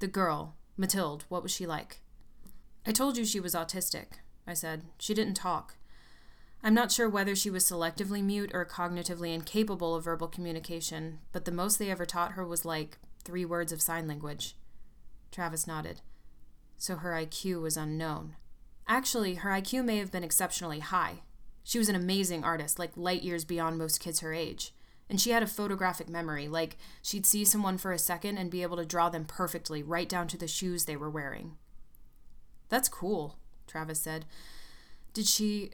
The 0.00 0.08
girl, 0.08 0.56
Mathilde, 0.76 1.24
what 1.28 1.42
was 1.42 1.52
she 1.52 1.66
like? 1.66 2.00
I 2.84 2.92
told 2.92 3.16
you 3.16 3.24
she 3.24 3.40
was 3.40 3.54
autistic, 3.54 4.06
I 4.46 4.54
said. 4.54 4.82
She 4.98 5.14
didn't 5.14 5.34
talk. 5.34 5.76
I'm 6.64 6.74
not 6.74 6.92
sure 6.92 7.08
whether 7.08 7.34
she 7.34 7.50
was 7.50 7.64
selectively 7.64 8.22
mute 8.22 8.50
or 8.54 8.64
cognitively 8.64 9.34
incapable 9.34 9.94
of 9.94 10.04
verbal 10.04 10.28
communication, 10.28 11.18
but 11.32 11.44
the 11.44 11.52
most 11.52 11.78
they 11.78 11.90
ever 11.90 12.06
taught 12.06 12.32
her 12.32 12.46
was 12.46 12.64
like 12.64 12.98
three 13.24 13.44
words 13.44 13.72
of 13.72 13.80
sign 13.82 14.06
language. 14.06 14.56
Travis 15.30 15.66
nodded. 15.66 16.00
So 16.76 16.96
her 16.96 17.12
IQ 17.12 17.62
was 17.62 17.76
unknown. 17.76 18.36
Actually, 18.88 19.36
her 19.36 19.50
IQ 19.50 19.84
may 19.84 19.98
have 19.98 20.10
been 20.10 20.24
exceptionally 20.24 20.80
high. 20.80 21.22
She 21.64 21.78
was 21.78 21.88
an 21.88 21.94
amazing 21.94 22.44
artist, 22.44 22.78
like 22.78 22.96
light 22.96 23.22
years 23.22 23.44
beyond 23.44 23.78
most 23.78 24.00
kids 24.00 24.20
her 24.20 24.32
age. 24.32 24.74
And 25.08 25.20
she 25.20 25.30
had 25.30 25.42
a 25.42 25.46
photographic 25.46 26.08
memory, 26.08 26.48
like 26.48 26.76
she'd 27.02 27.26
see 27.26 27.44
someone 27.44 27.78
for 27.78 27.92
a 27.92 27.98
second 27.98 28.38
and 28.38 28.50
be 28.50 28.62
able 28.62 28.76
to 28.78 28.84
draw 28.84 29.08
them 29.08 29.24
perfectly, 29.24 29.82
right 29.82 30.08
down 30.08 30.26
to 30.28 30.38
the 30.38 30.48
shoes 30.48 30.84
they 30.84 30.96
were 30.96 31.10
wearing. 31.10 31.56
That's 32.68 32.88
cool, 32.88 33.36
Travis 33.66 34.00
said. 34.00 34.24
Did 35.12 35.26
she. 35.26 35.70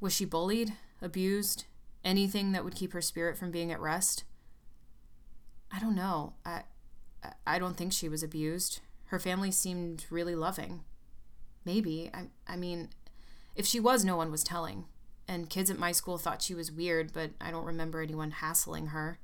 was 0.00 0.14
she 0.14 0.24
bullied? 0.24 0.74
Abused? 1.00 1.64
Anything 2.04 2.52
that 2.52 2.64
would 2.64 2.74
keep 2.74 2.92
her 2.92 3.00
spirit 3.00 3.36
from 3.36 3.50
being 3.50 3.72
at 3.72 3.80
rest? 3.80 4.24
I 5.72 5.80
don't 5.80 5.94
know. 5.94 6.34
I. 6.44 6.64
I 7.46 7.58
don't 7.58 7.76
think 7.76 7.92
she 7.92 8.08
was 8.08 8.22
abused. 8.22 8.80
Her 9.06 9.18
family 9.18 9.50
seemed 9.50 10.06
really 10.10 10.34
loving. 10.34 10.84
Maybe. 11.68 12.10
I, 12.14 12.28
I 12.50 12.56
mean, 12.56 12.88
if 13.54 13.66
she 13.66 13.78
was, 13.78 14.02
no 14.02 14.16
one 14.16 14.30
was 14.30 14.42
telling. 14.42 14.86
And 15.28 15.50
kids 15.50 15.68
at 15.70 15.78
my 15.78 15.92
school 15.92 16.16
thought 16.16 16.40
she 16.40 16.54
was 16.54 16.72
weird, 16.72 17.12
but 17.12 17.32
I 17.42 17.50
don't 17.50 17.66
remember 17.66 18.00
anyone 18.00 18.30
hassling 18.30 18.86
her. 18.86 19.18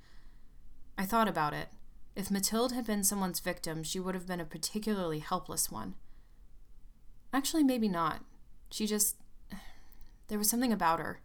I 0.98 1.06
thought 1.06 1.26
about 1.26 1.54
it. 1.54 1.68
If 2.14 2.30
Mathilde 2.30 2.72
had 2.72 2.86
been 2.86 3.02
someone's 3.02 3.40
victim, 3.40 3.82
she 3.82 3.98
would 3.98 4.14
have 4.14 4.26
been 4.26 4.40
a 4.40 4.44
particularly 4.44 5.20
helpless 5.20 5.72
one. 5.72 5.94
Actually, 7.32 7.62
maybe 7.62 7.88
not. 7.88 8.20
She 8.70 8.86
just. 8.86 9.16
There 10.28 10.38
was 10.38 10.50
something 10.50 10.72
about 10.72 11.00
her. 11.00 11.20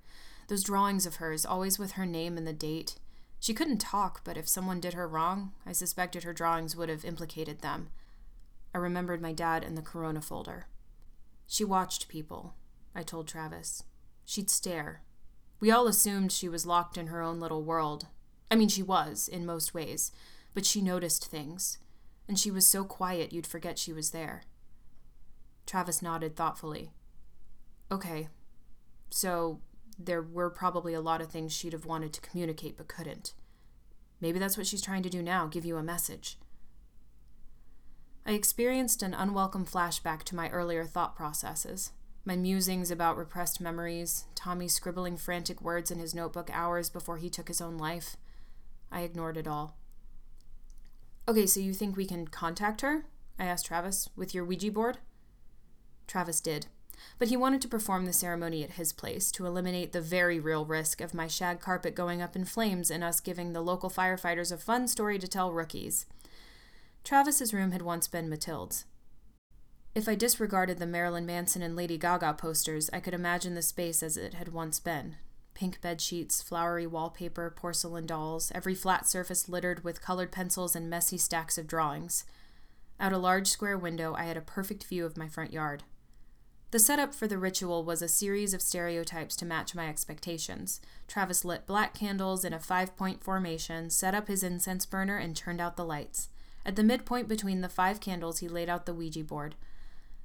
Those 0.48 0.64
drawings 0.64 1.06
of 1.06 1.16
hers, 1.16 1.46
always 1.46 1.78
with 1.78 1.92
her 1.92 2.06
name 2.06 2.38
and 2.38 2.48
the 2.48 2.54
date. 2.54 2.96
She 3.42 3.54
couldn't 3.54 3.80
talk, 3.80 4.22
but 4.24 4.38
if 4.38 4.48
someone 4.48 4.80
did 4.80 4.94
her 4.94 5.06
wrong, 5.06 5.52
I 5.66 5.74
suspected 5.74 6.24
her 6.24 6.34
drawings 6.34 6.78
would 6.78 6.88
have 6.88 7.04
implicated 7.04 7.60
them. 7.60 7.90
I 8.74 8.78
remembered 8.78 9.22
my 9.22 9.34
dad 9.34 9.66
in 9.66 9.76
the 9.76 9.82
Corona 9.82 10.22
folder. 10.22 10.68
She 11.52 11.66
watched 11.66 12.08
people, 12.08 12.54
I 12.94 13.02
told 13.02 13.28
Travis. 13.28 13.84
She'd 14.24 14.52
stare. 14.52 15.02
We 15.60 15.72
all 15.72 15.88
assumed 15.88 16.32
she 16.32 16.48
was 16.48 16.68
locked 16.68 16.96
in 16.96 17.08
her 17.08 17.24
own 17.24 17.40
little 17.40 17.64
world. 17.64 18.06
I 18.52 18.56
mean, 18.56 18.70
she 18.70 18.84
was, 18.84 19.28
in 19.28 19.48
most 19.48 19.74
ways, 19.74 20.12
but 20.54 20.64
she 20.64 20.80
noticed 20.80 21.26
things. 21.26 21.80
And 22.28 22.38
she 22.38 22.52
was 22.52 22.68
so 22.68 22.84
quiet 22.84 23.34
you'd 23.34 23.48
forget 23.48 23.80
she 23.80 23.92
was 23.92 24.12
there. 24.12 24.44
Travis 25.66 26.04
nodded 26.04 26.36
thoughtfully. 26.36 26.92
Okay. 27.92 28.28
So, 29.10 29.60
there 29.98 30.22
were 30.22 30.52
probably 30.52 30.94
a 30.94 31.02
lot 31.02 31.20
of 31.20 31.32
things 31.32 31.52
she'd 31.52 31.74
have 31.74 31.88
wanted 31.88 32.14
to 32.14 32.22
communicate 32.22 32.78
but 32.78 32.88
couldn't. 32.88 33.34
Maybe 34.22 34.38
that's 34.38 34.56
what 34.56 34.68
she's 34.68 34.84
trying 34.84 35.02
to 35.02 35.10
do 35.10 35.24
now 35.24 35.48
give 35.48 35.66
you 35.66 35.78
a 35.78 35.84
message. 35.84 36.38
I 38.26 38.34
experienced 38.34 39.02
an 39.02 39.14
unwelcome 39.14 39.66
flashback 39.66 40.24
to 40.24 40.36
my 40.36 40.50
earlier 40.50 40.86
thought 40.86 41.16
processes. 41.16 41.92
My 42.26 42.36
musings 42.36 42.92
about 42.92 43.18
repressed 43.18 43.60
memories, 43.60 44.26
Tommy 44.36 44.68
scribbling 44.68 45.18
frantic 45.18 45.62
words 45.62 45.90
in 45.90 46.00
his 46.00 46.14
notebook 46.14 46.50
hours 46.54 46.90
before 46.90 47.18
he 47.18 47.30
took 47.30 47.48
his 47.48 47.62
own 47.62 47.78
life. 47.78 48.18
I 48.92 49.02
ignored 49.02 49.38
it 49.38 49.48
all. 49.48 49.78
Okay, 51.28 51.46
so 51.46 51.60
you 51.60 51.74
think 51.74 51.96
we 51.96 52.06
can 52.06 52.28
contact 52.28 52.82
her? 52.82 53.06
I 53.40 53.46
asked 53.46 53.68
Travis, 53.68 54.10
with 54.16 54.36
your 54.36 54.44
Ouija 54.44 54.72
board? 54.72 54.98
Travis 56.08 56.42
did, 56.42 56.68
but 57.18 57.30
he 57.30 57.38
wanted 57.38 57.62
to 57.62 57.68
perform 57.68 58.06
the 58.06 58.14
ceremony 58.14 58.64
at 58.64 58.72
his 58.72 58.92
place 58.92 59.32
to 59.32 59.46
eliminate 59.46 59.92
the 59.92 60.02
very 60.02 60.40
real 60.40 60.66
risk 60.66 61.02
of 61.02 61.14
my 61.14 61.28
shag 61.28 61.60
carpet 61.60 61.96
going 61.96 62.22
up 62.22 62.36
in 62.36 62.46
flames 62.46 62.92
and 62.92 63.04
us 63.04 63.20
giving 63.20 63.54
the 63.54 63.62
local 63.62 63.90
firefighters 63.90 64.52
a 64.52 64.58
fun 64.58 64.88
story 64.88 65.18
to 65.20 65.28
tell 65.28 65.54
rookies. 65.54 66.06
Travis's 67.04 67.54
room 67.54 67.72
had 67.72 67.82
once 67.82 68.08
been 68.08 68.30
Mathilde's. 68.30 68.86
If 69.96 70.08
I 70.08 70.16
disregarded 70.16 70.78
the 70.78 70.86
Marilyn 70.86 71.26
Manson 71.26 71.62
and 71.62 71.76
Lady 71.76 71.98
Gaga 71.98 72.36
posters, 72.36 72.90
I 72.94 73.00
could 73.00 73.14
imagine 73.14 73.56
the 73.56 73.62
space 73.62 74.04
as 74.04 74.18
it 74.18 74.36
had 74.36 74.50
once 74.50 74.80
been. 74.80 75.16
Pink 75.56 75.82
bed 75.82 76.00
sheets, 76.00 76.42
flowery 76.42 76.86
wallpaper, 76.86 77.50
porcelain 77.50 78.06
dolls, 78.06 78.52
every 78.54 78.76
flat 78.76 79.08
surface 79.08 79.50
littered 79.50 79.84
with 79.84 80.02
colored 80.02 80.32
pencils 80.32 80.76
and 80.76 80.90
messy 80.90 81.18
stacks 81.18 81.58
of 81.58 81.68
drawings. 81.68 82.24
Out 83.00 83.14
a 83.14 83.18
large 83.18 83.48
square 83.48 83.78
window, 83.78 84.14
I 84.14 84.24
had 84.24 84.38
a 84.38 84.42
perfect 84.42 84.84
view 84.84 85.06
of 85.06 85.18
my 85.18 85.28
front 85.28 85.52
yard. 85.52 85.84
The 86.72 86.80
setup 86.80 87.16
for 87.16 87.28
the 87.28 87.40
ritual 87.40 87.84
was 87.84 88.02
a 88.04 88.08
series 88.08 88.54
of 88.54 88.62
stereotypes 88.62 89.36
to 89.38 89.46
match 89.46 89.74
my 89.74 89.90
expectations. 89.90 90.80
Travis 91.08 91.44
lit 91.44 91.66
black 91.66 91.96
candles 91.96 92.46
in 92.46 92.54
a 92.54 92.60
five 92.60 92.96
point 92.96 93.24
formation, 93.24 93.90
set 93.90 94.14
up 94.14 94.28
his 94.28 94.44
incense 94.44 94.86
burner, 94.86 95.18
and 95.18 95.36
turned 95.36 95.60
out 95.60 95.78
the 95.78 95.86
lights. 95.86 96.30
At 96.66 96.76
the 96.76 96.84
midpoint 96.84 97.28
between 97.28 97.62
the 97.62 97.70
five 97.70 98.00
candles, 98.00 98.40
he 98.40 98.48
laid 98.48 98.70
out 98.70 98.86
the 98.86 98.94
Ouija 98.94 99.24
board. 99.24 99.56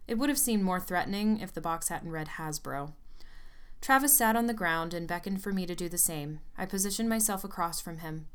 It 0.06 0.18
would 0.18 0.28
have 0.28 0.38
seemed 0.38 0.62
more 0.62 0.80
threatening 0.80 1.40
if 1.40 1.52
the 1.52 1.60
box 1.60 1.88
hadn't 1.88 2.10
read 2.10 2.30
Hasbro. 2.36 2.92
Travis 3.80 4.16
sat 4.16 4.36
on 4.36 4.46
the 4.46 4.54
ground 4.54 4.94
and 4.94 5.08
beckoned 5.08 5.42
for 5.42 5.52
me 5.52 5.66
to 5.66 5.74
do 5.74 5.88
the 5.88 5.98
same. 5.98 6.40
I 6.56 6.66
positioned 6.66 7.08
myself 7.08 7.44
across 7.44 7.80
from 7.80 7.98
him. 7.98 8.26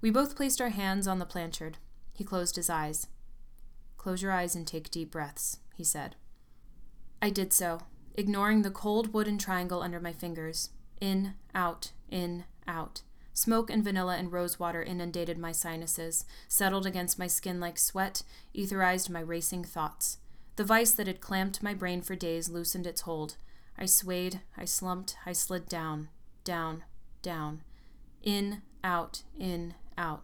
We 0.00 0.10
both 0.10 0.36
placed 0.36 0.60
our 0.60 0.70
hands 0.70 1.06
on 1.06 1.18
the 1.18 1.26
planchard. 1.26 1.78
He 2.12 2.24
closed 2.24 2.56
his 2.56 2.68
eyes. 2.68 3.06
Close 3.96 4.22
your 4.22 4.32
eyes 4.32 4.54
and 4.54 4.66
take 4.66 4.90
deep 4.90 5.10
breaths, 5.10 5.58
he 5.74 5.84
said. 5.84 6.16
I 7.20 7.30
did 7.30 7.52
so, 7.52 7.80
ignoring 8.14 8.62
the 8.62 8.70
cold 8.70 9.12
wooden 9.12 9.38
triangle 9.38 9.82
under 9.82 10.00
my 10.00 10.12
fingers. 10.12 10.70
In, 11.00 11.34
out, 11.54 11.92
in, 12.10 12.44
out. 12.66 13.02
Smoke 13.36 13.68
and 13.68 13.84
vanilla 13.84 14.16
and 14.16 14.32
rose 14.32 14.58
water 14.58 14.82
inundated 14.82 15.36
my 15.36 15.52
sinuses, 15.52 16.24
settled 16.48 16.86
against 16.86 17.18
my 17.18 17.26
skin 17.26 17.60
like 17.60 17.78
sweat, 17.78 18.22
etherized 18.54 19.10
my 19.10 19.20
racing 19.20 19.62
thoughts. 19.62 20.16
The 20.56 20.64
vice 20.64 20.92
that 20.92 21.06
had 21.06 21.20
clamped 21.20 21.62
my 21.62 21.74
brain 21.74 22.00
for 22.00 22.16
days 22.16 22.48
loosened 22.48 22.86
its 22.86 23.02
hold. 23.02 23.36
I 23.76 23.84
swayed, 23.84 24.40
I 24.56 24.64
slumped, 24.64 25.18
I 25.26 25.34
slid 25.34 25.68
down, 25.68 26.08
down, 26.44 26.84
down. 27.20 27.60
In, 28.22 28.62
out, 28.82 29.24
in, 29.38 29.74
out. 29.98 30.22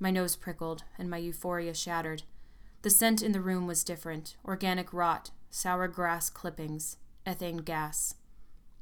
My 0.00 0.10
nose 0.10 0.34
prickled, 0.34 0.82
and 0.96 1.10
my 1.10 1.18
euphoria 1.18 1.74
shattered. 1.74 2.22
The 2.80 2.88
scent 2.88 3.20
in 3.20 3.32
the 3.32 3.42
room 3.42 3.66
was 3.66 3.84
different 3.84 4.36
organic 4.46 4.94
rot, 4.94 5.30
sour 5.50 5.88
grass 5.88 6.30
clippings, 6.30 6.96
ethane 7.26 7.66
gas. 7.66 8.14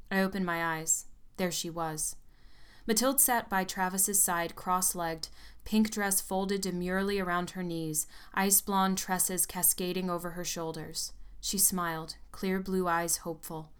I 0.09 0.21
opened 0.21 0.45
my 0.45 0.77
eyes. 0.77 1.07
There 1.35 1.51
she 1.51 1.69
was. 1.69 2.15
Mathilde 2.85 3.19
sat 3.19 3.49
by 3.49 3.63
Travis's 3.63 4.21
side, 4.21 4.55
cross 4.55 4.93
legged, 4.93 5.29
pink 5.63 5.89
dress 5.89 6.19
folded 6.19 6.61
demurely 6.61 7.19
around 7.19 7.51
her 7.51 7.63
knees, 7.63 8.07
ice 8.33 8.59
blonde 8.59 8.97
tresses 8.97 9.45
cascading 9.45 10.09
over 10.09 10.31
her 10.31 10.43
shoulders. 10.43 11.13
She 11.39 11.57
smiled, 11.57 12.17
clear 12.31 12.59
blue 12.59 12.87
eyes 12.87 13.17
hopeful. 13.17 13.71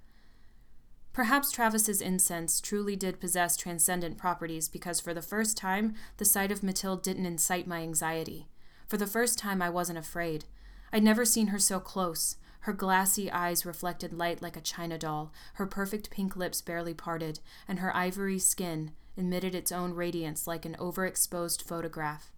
Perhaps 1.12 1.52
Travis's 1.52 2.02
incense 2.02 2.60
truly 2.60 2.96
did 2.96 3.20
possess 3.20 3.56
transcendent 3.56 4.18
properties 4.18 4.68
because 4.68 5.00
for 5.00 5.14
the 5.14 5.22
first 5.22 5.58
time, 5.58 5.94
the 6.18 6.26
sight 6.26 6.52
of 6.52 6.64
Mathilde 6.64 7.04
didn't 7.04 7.26
incite 7.26 7.68
my 7.68 7.82
anxiety. 7.82 8.48
For 8.88 8.98
the 8.98 9.06
first 9.06 9.38
time, 9.38 9.62
I 9.62 9.70
wasn't 9.70 10.00
afraid. 10.00 10.46
I'd 10.92 11.04
never 11.04 11.24
seen 11.24 11.48
her 11.48 11.60
so 11.60 11.80
close. 11.80 12.38
Her 12.64 12.72
glassy 12.72 13.30
eyes 13.30 13.66
reflected 13.66 14.14
light 14.14 14.42
like 14.42 14.56
a 14.56 14.62
china 14.62 14.98
doll, 14.98 15.34
her 15.56 15.66
perfect 15.66 16.10
pink 16.10 16.38
lips 16.38 16.62
barely 16.62 16.94
parted, 16.94 17.42
and 17.68 17.80
her 17.80 17.94
ivory 17.94 18.40
skin 18.40 18.92
emitted 19.18 19.54
its 19.54 19.70
own 19.70 19.94
radiance 19.94 20.48
like 20.48 20.66
an 20.66 20.78
overexposed 20.80 21.62
photograph. 21.62 22.32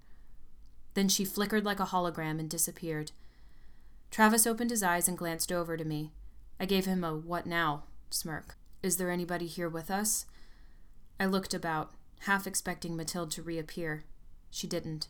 Then 0.95 1.09
she 1.09 1.25
flickered 1.25 1.63
like 1.63 1.79
a 1.79 1.85
hologram 1.85 2.39
and 2.39 2.49
disappeared. 2.49 3.11
Travis 4.09 4.47
opened 4.47 4.71
his 4.71 4.81
eyes 4.81 5.07
and 5.07 5.15
glanced 5.15 5.51
over 5.51 5.77
to 5.77 5.85
me. 5.85 6.11
I 6.59 6.65
gave 6.65 6.85
him 6.85 7.03
a 7.03 7.15
what 7.15 7.45
now 7.45 7.83
smirk. 8.09 8.57
Is 8.81 8.97
there 8.97 9.11
anybody 9.11 9.45
here 9.45 9.69
with 9.69 9.91
us? 9.91 10.25
I 11.19 11.27
looked 11.27 11.53
about, 11.53 11.93
half 12.21 12.47
expecting 12.47 12.95
Mathilde 12.95 13.29
to 13.31 13.43
reappear. 13.43 14.05
She 14.49 14.65
didn't. 14.65 15.07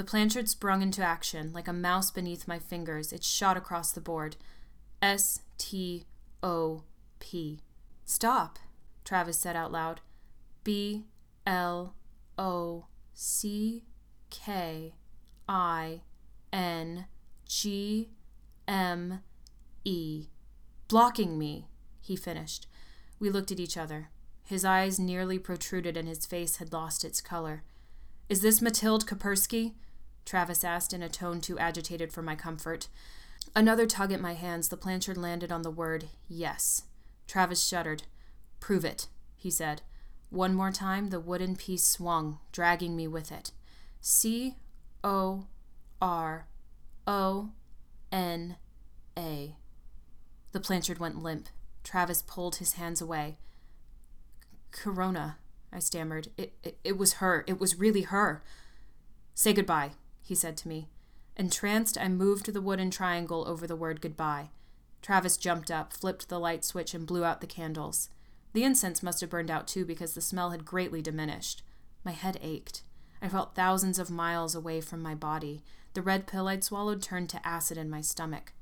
The 0.00 0.06
planchard 0.06 0.48
sprung 0.48 0.80
into 0.80 1.02
action, 1.02 1.52
like 1.52 1.68
a 1.68 1.74
mouse 1.74 2.10
beneath 2.10 2.48
my 2.48 2.58
fingers. 2.58 3.12
It 3.12 3.22
shot 3.22 3.58
across 3.58 3.92
the 3.92 4.00
board. 4.00 4.36
S 5.02 5.40
T 5.58 6.06
O 6.42 6.84
P. 7.18 7.60
Stop, 8.06 8.58
Travis 9.04 9.36
said 9.36 9.56
out 9.56 9.70
loud. 9.70 10.00
B 10.64 11.04
L 11.46 11.94
O 12.38 12.86
C 13.12 13.84
K 14.30 14.94
I 15.46 16.00
N 16.50 17.04
G 17.46 18.08
M 18.66 19.20
E. 19.84 20.28
Blocking 20.88 21.38
me, 21.38 21.68
he 22.00 22.16
finished. 22.16 22.66
We 23.18 23.28
looked 23.28 23.52
at 23.52 23.60
each 23.60 23.76
other. 23.76 24.08
His 24.44 24.64
eyes 24.64 24.98
nearly 24.98 25.38
protruded 25.38 25.98
and 25.98 26.08
his 26.08 26.24
face 26.24 26.56
had 26.56 26.72
lost 26.72 27.04
its 27.04 27.20
color. 27.20 27.64
Is 28.30 28.40
this 28.40 28.62
Mathilde 28.62 29.04
Kapersky? 29.04 29.74
Travis 30.24 30.64
asked 30.64 30.92
in 30.92 31.02
a 31.02 31.08
tone 31.08 31.40
too 31.40 31.58
agitated 31.58 32.12
for 32.12 32.22
my 32.22 32.34
comfort. 32.36 32.88
Another 33.54 33.86
tug 33.86 34.12
at 34.12 34.20
my 34.20 34.34
hands, 34.34 34.68
the 34.68 34.76
planchard 34.76 35.16
landed 35.16 35.50
on 35.50 35.62
the 35.62 35.70
word 35.70 36.06
yes. 36.28 36.82
Travis 37.26 37.66
shuddered. 37.66 38.04
Prove 38.60 38.84
it, 38.84 39.08
he 39.36 39.50
said. 39.50 39.82
One 40.28 40.54
more 40.54 40.70
time, 40.70 41.10
the 41.10 41.18
wooden 41.18 41.56
piece 41.56 41.84
swung, 41.84 42.38
dragging 42.52 42.94
me 42.94 43.08
with 43.08 43.32
it. 43.32 43.50
C 44.00 44.56
O 45.02 45.46
R 46.00 46.46
O 47.06 47.50
N 48.12 48.56
A. 49.18 49.56
The 50.52 50.60
planchard 50.60 50.98
went 50.98 51.22
limp. 51.22 51.48
Travis 51.82 52.22
pulled 52.22 52.56
his 52.56 52.74
hands 52.74 53.00
away. 53.00 53.38
Corona, 54.70 55.38
I 55.72 55.80
stammered. 55.80 56.28
It, 56.36 56.54
it, 56.62 56.78
it 56.84 56.98
was 56.98 57.14
her. 57.14 57.44
It 57.46 57.58
was 57.58 57.78
really 57.78 58.02
her. 58.02 58.42
Say 59.34 59.52
goodbye, 59.52 59.92
he 60.30 60.36
said 60.36 60.56
to 60.56 60.68
me. 60.68 60.86
Entranced, 61.34 61.98
I 61.98 62.06
moved 62.06 62.52
the 62.52 62.60
wooden 62.60 62.88
triangle 62.88 63.44
over 63.48 63.66
the 63.66 63.74
word 63.74 64.00
goodbye. 64.00 64.50
Travis 65.02 65.36
jumped 65.36 65.72
up, 65.72 65.92
flipped 65.92 66.28
the 66.28 66.38
light 66.38 66.64
switch, 66.64 66.94
and 66.94 67.04
blew 67.04 67.24
out 67.24 67.40
the 67.40 67.48
candles. 67.48 68.10
The 68.52 68.62
incense 68.62 69.02
must 69.02 69.20
have 69.22 69.30
burned 69.30 69.50
out 69.50 69.66
too 69.66 69.84
because 69.84 70.14
the 70.14 70.20
smell 70.20 70.50
had 70.50 70.64
greatly 70.64 71.02
diminished. 71.02 71.64
My 72.04 72.12
head 72.12 72.38
ached. 72.40 72.82
I 73.20 73.28
felt 73.28 73.56
thousands 73.56 73.98
of 73.98 74.08
miles 74.08 74.54
away 74.54 74.80
from 74.80 75.02
my 75.02 75.16
body. 75.16 75.64
The 75.94 76.02
red 76.02 76.28
pill 76.28 76.46
I'd 76.46 76.62
swallowed 76.62 77.02
turned 77.02 77.28
to 77.30 77.44
acid 77.44 77.76
in 77.76 77.90
my 77.90 78.00
stomach. 78.00 78.52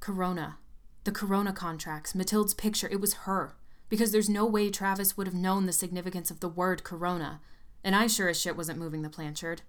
Corona, 0.00 0.56
the 1.04 1.12
Corona 1.12 1.52
contracts, 1.52 2.14
Mathilde's 2.14 2.54
picture, 2.54 2.88
it 2.90 3.02
was 3.02 3.12
her. 3.28 3.56
Because 3.90 4.10
there's 4.10 4.30
no 4.30 4.46
way 4.46 4.70
Travis 4.70 5.18
would 5.18 5.26
have 5.26 5.36
known 5.36 5.66
the 5.66 5.72
significance 5.74 6.30
of 6.30 6.40
the 6.40 6.48
word 6.48 6.82
Corona. 6.82 7.42
And 7.84 7.94
I 7.94 8.06
sure 8.06 8.30
as 8.30 8.40
shit 8.40 8.56
wasn't 8.56 8.78
moving 8.78 9.02
the 9.02 9.10
planchard. 9.10 9.60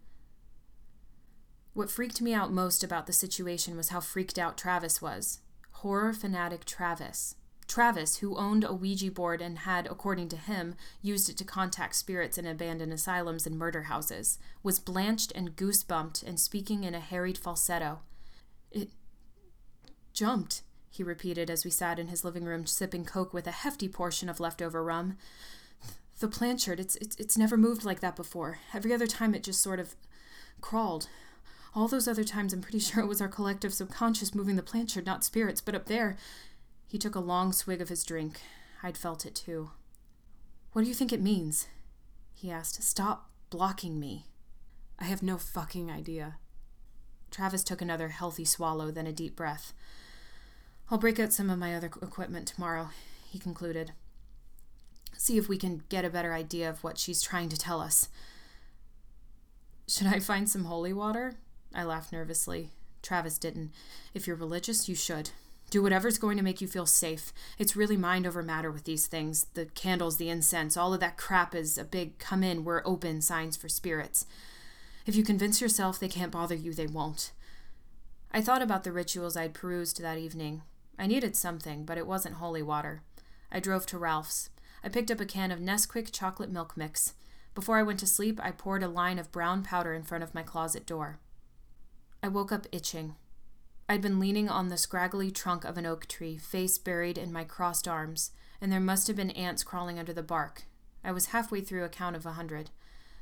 What 1.77 1.91
freaked 1.91 2.21
me 2.23 2.33
out 2.33 2.51
most 2.51 2.83
about 2.83 3.05
the 3.05 3.13
situation 3.13 3.77
was 3.77 3.89
how 3.89 3.99
freaked 3.99 4.39
out 4.39 4.57
Travis 4.57 4.99
was. 4.99 5.41
Horror 5.73 6.11
fanatic 6.11 6.65
Travis. 6.65 7.35
Travis, 7.67 8.17
who 8.17 8.35
owned 8.35 8.63
a 8.63 8.73
Ouija 8.73 9.11
board 9.11 9.43
and 9.43 9.59
had, 9.59 9.85
according 9.85 10.29
to 10.29 10.37
him, 10.37 10.73
used 11.03 11.29
it 11.29 11.37
to 11.37 11.43
contact 11.43 11.93
spirits 11.93 12.39
in 12.39 12.47
abandoned 12.47 12.91
asylums 12.93 13.45
and 13.45 13.59
murder 13.59 13.83
houses, 13.83 14.39
was 14.63 14.79
blanched 14.79 15.31
and 15.35 15.55
goosebumped 15.55 16.23
and 16.25 16.39
speaking 16.39 16.83
in 16.83 16.95
a 16.95 16.99
harried 16.99 17.37
falsetto. 17.37 17.99
It 18.71 18.89
jumped 20.13 20.63
he 20.89 21.03
repeated 21.03 21.51
as 21.51 21.63
we 21.63 21.69
sat 21.69 21.99
in 21.99 22.07
his 22.07 22.25
living 22.25 22.45
room 22.45 22.65
sipping 22.65 23.05
coke 23.05 23.35
with 23.35 23.45
a 23.45 23.51
hefty 23.51 23.87
portion 23.87 24.29
of 24.29 24.39
leftover 24.39 24.83
rum. 24.83 25.15
The 26.21 26.27
planchard, 26.27 26.79
it's, 26.79 26.95
it's, 26.95 27.15
it's 27.17 27.37
never 27.37 27.55
moved 27.55 27.85
like 27.85 27.99
that 27.99 28.15
before. 28.15 28.61
Every 28.73 28.95
other 28.95 29.05
time 29.05 29.35
it 29.35 29.43
just 29.43 29.61
sort 29.61 29.79
of 29.79 29.93
crawled. 30.59 31.07
All 31.75 31.87
those 31.87 32.07
other 32.07 32.23
times, 32.23 32.53
I'm 32.53 32.61
pretty 32.61 32.79
sure 32.79 33.03
it 33.03 33.07
was 33.07 33.21
our 33.21 33.27
collective 33.27 33.73
subconscious 33.73 34.35
moving 34.35 34.55
the 34.55 34.63
planchard, 34.63 35.05
not 35.05 35.23
spirits, 35.23 35.61
but 35.61 35.75
up 35.75 35.85
there. 35.85 36.17
He 36.87 36.97
took 36.97 37.15
a 37.15 37.19
long 37.19 37.51
swig 37.51 37.81
of 37.81 37.89
his 37.89 38.03
drink. 38.03 38.39
I'd 38.81 38.97
felt 38.97 39.25
it 39.25 39.35
too. 39.35 39.71
What 40.73 40.83
do 40.83 40.87
you 40.87 40.93
think 40.93 41.11
it 41.11 41.21
means? 41.21 41.67
He 42.33 42.51
asked. 42.51 42.81
Stop 42.83 43.29
blocking 43.49 43.99
me. 43.99 44.25
I 44.99 45.05
have 45.05 45.23
no 45.23 45.37
fucking 45.37 45.91
idea. 45.91 46.37
Travis 47.31 47.63
took 47.63 47.81
another 47.81 48.09
healthy 48.09 48.45
swallow, 48.45 48.91
then 48.91 49.07
a 49.07 49.11
deep 49.11 49.35
breath. 49.35 49.73
I'll 50.89 50.97
break 50.97 51.19
out 51.19 51.33
some 51.33 51.49
of 51.49 51.59
my 51.59 51.75
other 51.75 51.87
equipment 51.87 52.47
tomorrow, 52.47 52.89
he 53.29 53.39
concluded. 53.39 53.91
See 55.17 55.37
if 55.37 55.49
we 55.49 55.57
can 55.57 55.83
get 55.89 56.05
a 56.05 56.09
better 56.09 56.33
idea 56.33 56.69
of 56.69 56.83
what 56.83 56.97
she's 56.97 57.21
trying 57.21 57.49
to 57.49 57.57
tell 57.57 57.81
us. 57.81 58.07
Should 59.87 60.07
I 60.07 60.19
find 60.19 60.49
some 60.49 60.65
holy 60.65 60.93
water? 60.93 61.35
I 61.73 61.83
laughed 61.83 62.11
nervously. 62.11 62.71
Travis 63.01 63.37
didn't. 63.37 63.71
If 64.13 64.27
you're 64.27 64.35
religious, 64.35 64.89
you 64.89 64.95
should. 64.95 65.31
Do 65.69 65.83
whatever's 65.83 66.17
going 66.17 66.37
to 66.37 66.43
make 66.43 66.61
you 66.61 66.67
feel 66.67 66.85
safe. 66.85 67.33
It's 67.57 67.75
really 67.75 67.97
mind 67.97 68.25
over 68.25 68.41
matter 68.41 68.71
with 68.71 68.85
these 68.85 69.07
things. 69.07 69.47
The 69.53 69.65
candles, 69.65 70.17
the 70.17 70.29
incense, 70.29 70.77
all 70.77 70.93
of 70.93 71.01
that 71.01 71.17
crap 71.17 71.53
is 71.53 71.77
a 71.77 71.83
big 71.83 72.19
come 72.19 72.41
in, 72.41 72.63
we're 72.63 72.81
open 72.85 73.21
signs 73.21 73.57
for 73.57 73.67
spirits. 73.67 74.25
If 75.05 75.15
you 75.15 75.23
convince 75.23 75.61
yourself 75.61 75.99
they 75.99 76.07
can't 76.07 76.31
bother 76.31 76.55
you, 76.55 76.73
they 76.73 76.87
won't. 76.87 77.31
I 78.31 78.41
thought 78.41 78.61
about 78.61 78.83
the 78.83 78.91
rituals 78.91 79.35
I'd 79.35 79.53
perused 79.53 80.01
that 80.01 80.17
evening. 80.17 80.61
I 80.97 81.05
needed 81.05 81.35
something, 81.35 81.85
but 81.85 81.97
it 81.97 82.07
wasn't 82.07 82.35
holy 82.35 82.61
water. 82.61 83.01
I 83.51 83.59
drove 83.59 83.85
to 83.87 83.97
Ralph's. 83.97 84.49
I 84.83 84.89
picked 84.89 85.11
up 85.11 85.19
a 85.19 85.25
can 85.25 85.51
of 85.51 85.59
Nesquik 85.59 86.11
chocolate 86.11 86.51
milk 86.51 86.77
mix. 86.77 87.13
Before 87.55 87.77
I 87.77 87.83
went 87.83 87.99
to 87.99 88.07
sleep, 88.07 88.39
I 88.41 88.51
poured 88.51 88.83
a 88.83 88.87
line 88.87 89.19
of 89.19 89.31
brown 89.31 89.63
powder 89.63 89.93
in 89.93 90.03
front 90.03 90.23
of 90.23 90.35
my 90.35 90.43
closet 90.43 90.85
door. 90.85 91.19
I 92.21 92.27
woke 92.27 92.51
up 92.51 92.67
itching. 92.71 93.15
I'd 93.89 94.01
been 94.01 94.19
leaning 94.19 94.49
on 94.49 94.67
the 94.67 94.77
scraggly 94.77 95.31
trunk 95.31 95.63
of 95.63 95.77
an 95.77 95.85
oak 95.85 96.07
tree, 96.07 96.37
face 96.37 96.77
buried 96.77 97.17
in 97.17 97.31
my 97.31 97.43
crossed 97.43 97.87
arms, 97.87 98.31
and 98.59 98.71
there 98.71 98.79
must 98.79 99.07
have 99.07 99.15
been 99.15 99.31
ants 99.31 99.63
crawling 99.63 99.97
under 99.97 100.13
the 100.13 100.23
bark. 100.23 100.63
I 101.03 101.11
was 101.11 101.27
halfway 101.27 101.61
through 101.61 101.85
a 101.85 101.89
count 101.89 102.15
of 102.15 102.25
a 102.25 102.31
hundred. 102.31 102.71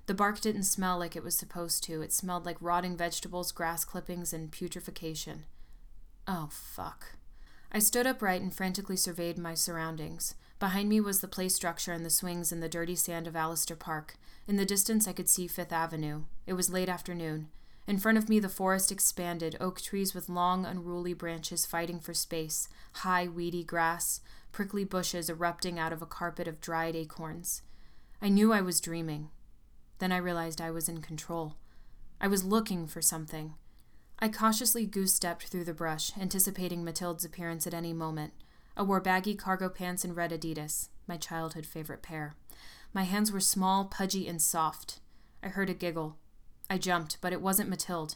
The 0.07 0.13
bark 0.13 0.39
didn't 0.39 0.63
smell 0.63 0.97
like 0.97 1.15
it 1.15 1.23
was 1.23 1.35
supposed 1.35 1.83
to. 1.83 2.01
It 2.01 2.13
smelled 2.13 2.45
like 2.45 2.57
rotting 2.59 2.95
vegetables, 2.95 3.51
grass 3.51 3.85
clippings, 3.85 4.33
and 4.33 4.51
putrefaction. 4.51 5.43
Oh, 6.27 6.49
fuck. 6.51 7.15
I 7.71 7.79
stood 7.79 8.07
upright 8.07 8.41
and 8.41 8.53
frantically 8.53 8.97
surveyed 8.97 9.37
my 9.37 9.53
surroundings. 9.53 10.35
Behind 10.59 10.89
me 10.89 11.01
was 11.01 11.19
the 11.19 11.27
play 11.27 11.49
structure 11.49 11.91
and 11.91 12.05
the 12.05 12.09
swings 12.09 12.51
and 12.51 12.63
the 12.63 12.69
dirty 12.69 12.95
sand 12.95 13.27
of 13.27 13.35
Allister 13.35 13.75
Park. 13.75 14.15
In 14.47 14.55
the 14.55 14.65
distance, 14.65 15.07
I 15.07 15.13
could 15.13 15.29
see 15.29 15.47
Fifth 15.47 15.73
Avenue. 15.73 16.23
It 16.47 16.53
was 16.53 16.71
late 16.71 16.89
afternoon. 16.89 17.49
In 17.87 17.99
front 17.99 18.17
of 18.17 18.27
me, 18.27 18.39
the 18.39 18.49
forest 18.49 18.91
expanded, 18.91 19.57
oak 19.59 19.79
trees 19.79 20.15
with 20.15 20.27
long, 20.27 20.65
unruly 20.65 21.13
branches 21.13 21.65
fighting 21.65 21.99
for 21.99 22.13
space, 22.13 22.67
high, 22.93 23.27
weedy 23.27 23.63
grass, 23.63 24.21
prickly 24.51 24.83
bushes 24.83 25.29
erupting 25.29 25.77
out 25.77 25.93
of 25.93 26.01
a 26.01 26.07
carpet 26.07 26.47
of 26.47 26.61
dried 26.61 26.95
acorns. 26.95 27.61
I 28.21 28.29
knew 28.29 28.51
I 28.51 28.61
was 28.61 28.81
dreaming. 28.81 29.29
Then 29.99 30.11
I 30.11 30.17
realized 30.17 30.59
I 30.59 30.71
was 30.71 30.89
in 30.89 31.01
control. 31.01 31.57
I 32.19 32.27
was 32.27 32.43
looking 32.43 32.87
for 32.87 33.01
something. 33.01 33.53
I 34.17 34.29
cautiously 34.29 34.85
goose 34.85 35.13
stepped 35.13 35.47
through 35.47 35.65
the 35.65 35.73
brush, 35.73 36.11
anticipating 36.17 36.83
Mathilde's 36.83 37.25
appearance 37.25 37.67
at 37.67 37.73
any 37.73 37.93
moment. 37.93 38.33
I 38.75 38.81
wore 38.81 39.01
baggy 39.01 39.35
cargo 39.35 39.69
pants 39.69 40.03
and 40.03 40.15
red 40.15 40.31
Adidas, 40.31 40.89
my 41.07 41.17
childhood 41.17 41.65
favorite 41.65 42.01
pair. 42.01 42.35
My 42.93 43.03
hands 43.03 43.31
were 43.31 43.41
small, 43.41 43.85
pudgy, 43.85 44.27
and 44.27 44.41
soft. 44.41 45.01
I 45.43 45.49
heard 45.49 45.69
a 45.69 45.73
giggle. 45.73 46.17
I 46.69 46.77
jumped, 46.77 47.19
but 47.21 47.33
it 47.33 47.41
wasn't 47.41 47.69
Mathilde. 47.69 48.15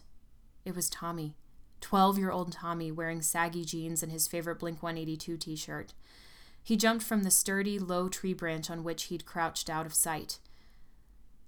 It 0.65 0.75
was 0.75 0.89
Tommy. 0.89 1.35
12 1.81 2.17
year 2.17 2.31
old 2.31 2.51
Tommy 2.51 2.91
wearing 2.91 3.21
saggy 3.21 3.63
jeans 3.63 4.03
and 4.03 4.11
his 4.11 4.27
favorite 4.27 4.59
Blink 4.59 4.83
182 4.83 5.37
t 5.37 5.55
shirt. 5.55 5.93
He 6.61 6.75
jumped 6.75 7.03
from 7.03 7.23
the 7.23 7.31
sturdy, 7.31 7.79
low 7.79 8.09
tree 8.09 8.33
branch 8.33 8.69
on 8.69 8.83
which 8.83 9.03
he'd 9.05 9.25
crouched 9.25 9.69
out 9.69 9.85
of 9.85 9.93
sight. 9.93 10.39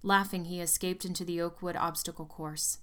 Laughing, 0.03 0.45
he 0.45 0.61
escaped 0.61 1.06
into 1.06 1.23
the 1.26 1.41
oakwood 1.41 1.76
obstacle 1.76 2.26
course. 2.26 2.80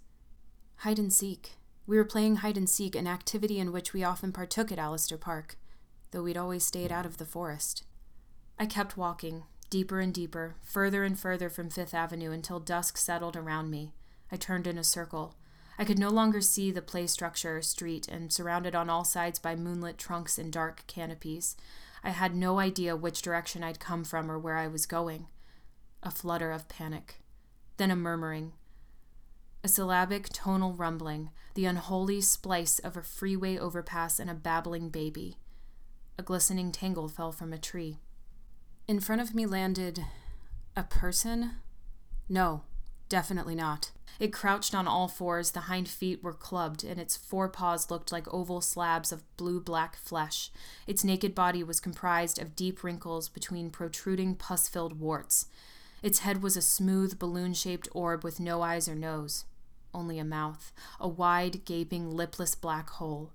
Hide 0.76 0.98
and 0.98 1.12
seek. 1.12 1.56
We 1.86 1.96
were 1.96 2.04
playing 2.04 2.36
hide 2.36 2.56
and 2.56 2.68
seek, 2.68 2.94
an 2.94 3.08
activity 3.08 3.58
in 3.58 3.72
which 3.72 3.92
we 3.92 4.04
often 4.04 4.30
partook 4.30 4.70
at 4.70 4.78
Allister 4.78 5.16
Park, 5.16 5.56
though 6.10 6.22
we'd 6.22 6.36
always 6.36 6.64
stayed 6.64 6.92
out 6.92 7.06
of 7.06 7.16
the 7.16 7.24
forest. 7.24 7.84
I 8.58 8.66
kept 8.66 8.96
walking, 8.96 9.44
deeper 9.70 9.98
and 9.98 10.12
deeper, 10.12 10.56
further 10.62 11.02
and 11.02 11.18
further 11.18 11.48
from 11.48 11.70
Fifth 11.70 11.94
Avenue 11.94 12.30
until 12.30 12.60
dusk 12.60 12.98
settled 12.98 13.36
around 13.36 13.70
me. 13.70 13.92
I 14.30 14.36
turned 14.36 14.66
in 14.66 14.78
a 14.78 14.84
circle. 14.84 15.36
I 15.78 15.84
could 15.84 15.98
no 15.98 16.08
longer 16.08 16.40
see 16.40 16.70
the 16.70 16.82
play 16.82 17.06
structure 17.06 17.58
or 17.58 17.62
street, 17.62 18.08
and 18.08 18.32
surrounded 18.32 18.74
on 18.74 18.90
all 18.90 19.04
sides 19.04 19.38
by 19.38 19.54
moonlit 19.54 19.96
trunks 19.96 20.38
and 20.38 20.52
dark 20.52 20.84
canopies. 20.86 21.56
I 22.02 22.10
had 22.10 22.34
no 22.34 22.58
idea 22.58 22.96
which 22.96 23.22
direction 23.22 23.62
I'd 23.62 23.80
come 23.80 24.04
from 24.04 24.30
or 24.30 24.38
where 24.38 24.56
I 24.56 24.66
was 24.66 24.86
going. 24.86 25.26
A 26.02 26.10
flutter 26.10 26.50
of 26.50 26.68
panic. 26.68 27.20
Then 27.76 27.90
a 27.90 27.96
murmuring. 27.96 28.52
A 29.64 29.68
syllabic 29.68 30.28
tonal 30.30 30.72
rumbling, 30.72 31.30
the 31.54 31.66
unholy 31.66 32.20
splice 32.20 32.78
of 32.78 32.96
a 32.96 33.02
freeway 33.02 33.58
overpass 33.58 34.18
and 34.20 34.30
a 34.30 34.34
babbling 34.34 34.90
baby. 34.90 35.38
A 36.16 36.22
glistening 36.22 36.72
tangle 36.72 37.08
fell 37.08 37.32
from 37.32 37.52
a 37.52 37.58
tree. 37.58 37.98
In 38.86 39.00
front 39.00 39.20
of 39.20 39.34
me 39.34 39.46
landed 39.46 40.04
a 40.76 40.84
person? 40.84 41.56
No, 42.28 42.62
definitely 43.08 43.54
not. 43.54 43.90
It 44.18 44.32
crouched 44.32 44.74
on 44.74 44.88
all 44.88 45.06
fours, 45.06 45.52
the 45.52 45.60
hind 45.60 45.88
feet 45.88 46.24
were 46.24 46.32
clubbed, 46.32 46.82
and 46.82 46.98
its 46.98 47.16
forepaws 47.16 47.90
looked 47.90 48.10
like 48.10 48.32
oval 48.34 48.60
slabs 48.60 49.12
of 49.12 49.22
blue 49.36 49.60
black 49.60 49.96
flesh. 49.96 50.50
Its 50.86 51.04
naked 51.04 51.34
body 51.34 51.62
was 51.62 51.78
comprised 51.78 52.40
of 52.40 52.56
deep 52.56 52.82
wrinkles 52.82 53.28
between 53.28 53.70
protruding 53.70 54.34
pus 54.34 54.68
filled 54.68 54.98
warts. 54.98 55.46
Its 56.02 56.20
head 56.20 56.42
was 56.42 56.56
a 56.56 56.62
smooth, 56.62 57.18
balloon 57.18 57.54
shaped 57.54 57.88
orb 57.92 58.24
with 58.24 58.40
no 58.40 58.62
eyes 58.62 58.88
or 58.88 58.94
nose, 58.96 59.44
only 59.94 60.18
a 60.18 60.24
mouth, 60.24 60.72
a 60.98 61.08
wide, 61.08 61.64
gaping, 61.64 62.10
lipless 62.10 62.54
black 62.54 62.90
hole. 62.90 63.30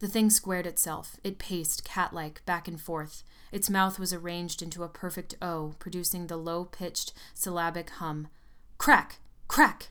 The 0.00 0.08
thing 0.08 0.30
squared 0.30 0.66
itself. 0.66 1.16
It 1.24 1.38
paced, 1.38 1.84
cat 1.84 2.12
like, 2.12 2.44
back 2.46 2.68
and 2.68 2.80
forth. 2.80 3.24
Its 3.50 3.68
mouth 3.68 3.98
was 3.98 4.12
arranged 4.12 4.62
into 4.62 4.84
a 4.84 4.88
perfect 4.88 5.34
O, 5.42 5.74
producing 5.78 6.26
the 6.26 6.36
low 6.36 6.64
pitched, 6.64 7.12
syllabic 7.34 7.90
hum. 7.90 8.28
Crack! 8.78 9.18
Crack! 9.48 9.88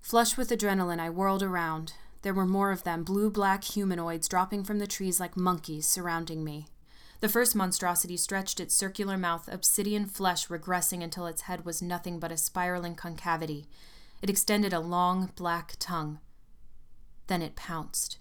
Flush 0.00 0.36
with 0.36 0.50
adrenaline, 0.50 1.00
I 1.00 1.10
whirled 1.10 1.42
around. 1.42 1.94
There 2.22 2.34
were 2.34 2.44
more 2.44 2.72
of 2.72 2.82
them, 2.82 3.04
blue 3.04 3.30
black 3.30 3.62
humanoids 3.62 4.28
dropping 4.28 4.64
from 4.64 4.80
the 4.80 4.86
trees 4.86 5.20
like 5.20 5.36
monkeys 5.36 5.86
surrounding 5.86 6.42
me. 6.42 6.66
The 7.20 7.28
first 7.28 7.54
monstrosity 7.54 8.16
stretched 8.16 8.60
its 8.60 8.74
circular 8.74 9.16
mouth, 9.16 9.48
obsidian 9.50 10.06
flesh 10.06 10.48
regressing 10.48 11.02
until 11.02 11.26
its 11.26 11.42
head 11.42 11.64
was 11.64 11.80
nothing 11.80 12.18
but 12.18 12.32
a 12.32 12.36
spiraling 12.36 12.94
concavity. 12.94 13.66
It 14.20 14.28
extended 14.28 14.72
a 14.72 14.80
long, 14.80 15.30
black 15.36 15.76
tongue. 15.78 16.18
Then 17.28 17.42
it 17.42 17.56
pounced. 17.56 18.18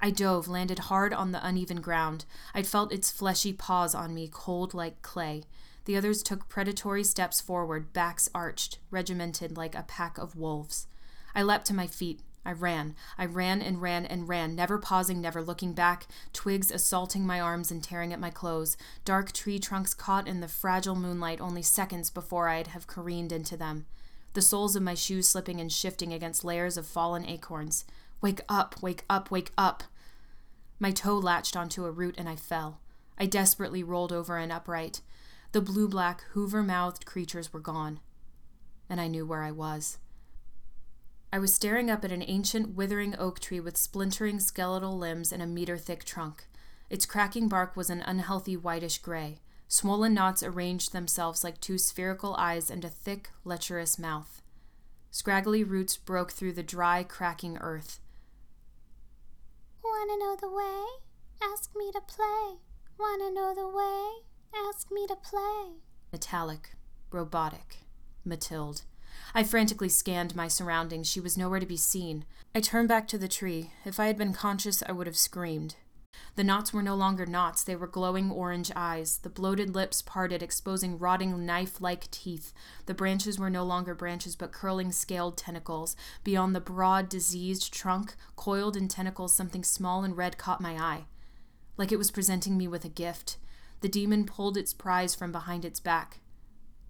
I 0.00 0.10
dove, 0.10 0.48
landed 0.48 0.80
hard 0.80 1.12
on 1.12 1.32
the 1.32 1.46
uneven 1.46 1.80
ground. 1.80 2.24
I'd 2.54 2.66
felt 2.66 2.92
its 2.92 3.10
fleshy 3.10 3.52
paws 3.52 3.94
on 3.94 4.14
me, 4.14 4.28
cold 4.32 4.74
like 4.74 5.02
clay. 5.02 5.44
The 5.84 5.96
others 5.96 6.22
took 6.22 6.48
predatory 6.48 7.04
steps 7.04 7.40
forward, 7.40 7.92
backs 7.92 8.28
arched, 8.34 8.78
regimented 8.90 9.56
like 9.56 9.74
a 9.74 9.82
pack 9.82 10.18
of 10.18 10.36
wolves. 10.36 10.86
I 11.34 11.42
leapt 11.42 11.66
to 11.66 11.74
my 11.74 11.86
feet. 11.86 12.20
I 12.46 12.52
ran. 12.52 12.94
I 13.16 13.24
ran 13.24 13.62
and 13.62 13.80
ran 13.80 14.04
and 14.04 14.28
ran, 14.28 14.54
never 14.54 14.78
pausing, 14.78 15.20
never 15.20 15.42
looking 15.42 15.72
back, 15.72 16.06
twigs 16.32 16.70
assaulting 16.70 17.26
my 17.26 17.40
arms 17.40 17.70
and 17.70 17.82
tearing 17.82 18.12
at 18.12 18.20
my 18.20 18.30
clothes, 18.30 18.76
dark 19.04 19.32
tree 19.32 19.58
trunks 19.58 19.94
caught 19.94 20.28
in 20.28 20.40
the 20.40 20.48
fragile 20.48 20.94
moonlight 20.94 21.40
only 21.40 21.62
seconds 21.62 22.10
before 22.10 22.48
I'd 22.48 22.68
have 22.68 22.86
careened 22.86 23.32
into 23.32 23.56
them, 23.56 23.86
the 24.34 24.42
soles 24.42 24.76
of 24.76 24.82
my 24.82 24.94
shoes 24.94 25.28
slipping 25.28 25.58
and 25.58 25.72
shifting 25.72 26.12
against 26.12 26.44
layers 26.44 26.76
of 26.76 26.86
fallen 26.86 27.24
acorns. 27.24 27.86
Wake 28.20 28.42
up, 28.48 28.82
wake 28.82 29.04
up, 29.08 29.30
wake 29.30 29.52
up! 29.56 29.84
My 30.78 30.90
toe 30.90 31.16
latched 31.16 31.56
onto 31.56 31.86
a 31.86 31.90
root 31.90 32.16
and 32.18 32.28
I 32.28 32.36
fell. 32.36 32.80
I 33.16 33.26
desperately 33.26 33.82
rolled 33.82 34.12
over 34.12 34.36
and 34.36 34.52
upright. 34.52 35.00
The 35.54 35.60
blue 35.60 35.86
black, 35.86 36.24
hoover 36.32 36.64
mouthed 36.64 37.06
creatures 37.06 37.52
were 37.52 37.60
gone. 37.60 38.00
And 38.90 39.00
I 39.00 39.06
knew 39.06 39.24
where 39.24 39.44
I 39.44 39.52
was. 39.52 39.98
I 41.32 41.38
was 41.38 41.54
staring 41.54 41.88
up 41.88 42.04
at 42.04 42.10
an 42.10 42.24
ancient, 42.26 42.74
withering 42.74 43.14
oak 43.16 43.38
tree 43.38 43.60
with 43.60 43.76
splintering 43.76 44.40
skeletal 44.40 44.98
limbs 44.98 45.30
and 45.30 45.40
a 45.40 45.46
meter 45.46 45.78
thick 45.78 46.02
trunk. 46.02 46.48
Its 46.90 47.06
cracking 47.06 47.46
bark 47.46 47.76
was 47.76 47.88
an 47.88 48.00
unhealthy 48.00 48.56
whitish 48.56 48.98
gray. 48.98 49.38
Swollen 49.68 50.12
knots 50.12 50.42
arranged 50.42 50.92
themselves 50.92 51.44
like 51.44 51.60
two 51.60 51.78
spherical 51.78 52.34
eyes 52.34 52.68
and 52.68 52.84
a 52.84 52.88
thick, 52.88 53.30
lecherous 53.44 53.96
mouth. 53.96 54.42
Scraggly 55.12 55.62
roots 55.62 55.96
broke 55.96 56.32
through 56.32 56.54
the 56.54 56.64
dry, 56.64 57.04
cracking 57.04 57.58
earth. 57.58 58.00
Wanna 59.84 60.16
know 60.18 60.34
the 60.34 60.50
way? 60.50 60.84
Ask 61.40 61.76
me 61.76 61.92
to 61.92 62.00
play. 62.00 62.56
Wanna 62.98 63.30
know 63.30 63.54
the 63.54 63.68
way? 63.68 64.33
Ask 64.56 64.90
me 64.92 65.06
to 65.06 65.16
play. 65.16 65.72
Metallic, 66.12 66.76
robotic, 67.10 67.78
Mathilde. 68.24 68.82
I 69.34 69.42
frantically 69.42 69.88
scanned 69.88 70.36
my 70.36 70.48
surroundings. 70.48 71.08
She 71.08 71.20
was 71.20 71.36
nowhere 71.36 71.60
to 71.60 71.66
be 71.66 71.76
seen. 71.76 72.24
I 72.54 72.60
turned 72.60 72.88
back 72.88 73.08
to 73.08 73.18
the 73.18 73.28
tree. 73.28 73.72
If 73.84 73.98
I 73.98 74.06
had 74.06 74.16
been 74.16 74.32
conscious, 74.32 74.82
I 74.86 74.92
would 74.92 75.06
have 75.06 75.16
screamed. 75.16 75.76
The 76.36 76.44
knots 76.44 76.72
were 76.72 76.82
no 76.82 76.94
longer 76.94 77.26
knots, 77.26 77.64
they 77.64 77.74
were 77.74 77.88
glowing 77.88 78.30
orange 78.30 78.70
eyes. 78.74 79.18
The 79.18 79.28
bloated 79.28 79.74
lips 79.74 80.02
parted, 80.02 80.42
exposing 80.42 80.98
rotting 80.98 81.44
knife 81.44 81.80
like 81.80 82.10
teeth. 82.10 82.52
The 82.86 82.94
branches 82.94 83.38
were 83.38 83.50
no 83.50 83.64
longer 83.64 83.94
branches, 83.94 84.36
but 84.36 84.52
curling 84.52 84.92
scaled 84.92 85.36
tentacles. 85.36 85.96
Beyond 86.22 86.54
the 86.54 86.60
broad, 86.60 87.08
diseased 87.08 87.72
trunk, 87.72 88.14
coiled 88.36 88.76
in 88.76 88.88
tentacles, 88.88 89.34
something 89.34 89.64
small 89.64 90.04
and 90.04 90.16
red 90.16 90.38
caught 90.38 90.60
my 90.60 90.76
eye. 90.76 91.04
Like 91.76 91.90
it 91.90 91.98
was 91.98 92.10
presenting 92.12 92.56
me 92.56 92.68
with 92.68 92.84
a 92.84 92.88
gift. 92.88 93.38
The 93.84 93.90
demon 93.90 94.24
pulled 94.24 94.56
its 94.56 94.72
prize 94.72 95.14
from 95.14 95.30
behind 95.30 95.62
its 95.62 95.78
back. 95.78 96.20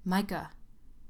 Micah. 0.05 0.53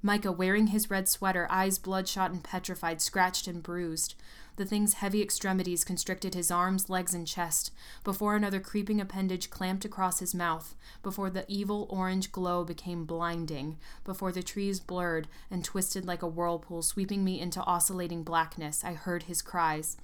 Micah, 0.01 0.32
wearing 0.32 0.69
his 0.69 0.89
red 0.89 1.11
sweater, 1.11 1.47
eyes 1.51 1.78
bloodshot 1.78 2.31
and 2.31 2.43
petrified, 2.43 3.02
scratched 3.02 3.47
and 3.47 3.62
bruised. 3.62 4.15
The 4.56 4.65
thing's 4.65 4.94
heavy 4.94 5.20
extremities 5.20 5.85
constricted 5.85 6.32
his 6.32 6.51
arms, 6.51 6.89
legs, 6.89 7.12
and 7.12 7.27
chest, 7.27 7.70
before 8.02 8.35
another 8.35 8.61
creeping 8.61 8.98
appendage 8.98 9.51
clamped 9.51 9.85
across 9.85 10.20
his 10.20 10.35
mouth, 10.35 10.74
before 11.02 11.28
the 11.28 11.44
evil 11.48 11.86
orange 11.90 12.32
glow 12.32 12.65
became 12.65 13.05
blinding, 13.05 13.77
before 14.05 14.32
the 14.32 14.43
trees 14.43 14.81
blurred 14.81 15.28
and 15.51 15.66
twisted 15.66 16.06
like 16.06 16.23
a 16.23 16.27
whirlpool, 16.27 16.81
sweeping 16.81 17.23
me 17.23 17.39
into 17.39 17.61
oscillating 17.61 18.23
blackness. 18.23 18.82
I 18.85 18.94
heard 18.94 19.24
his 19.24 19.43
cries. 19.43 19.98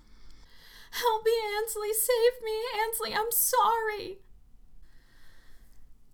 Help 0.90 1.24
me, 1.24 1.32
Ansley! 1.56 1.94
Save 1.94 2.44
me, 2.44 2.64
Ansley! 2.84 3.14
I'm 3.14 3.32
sorry! 3.32 4.18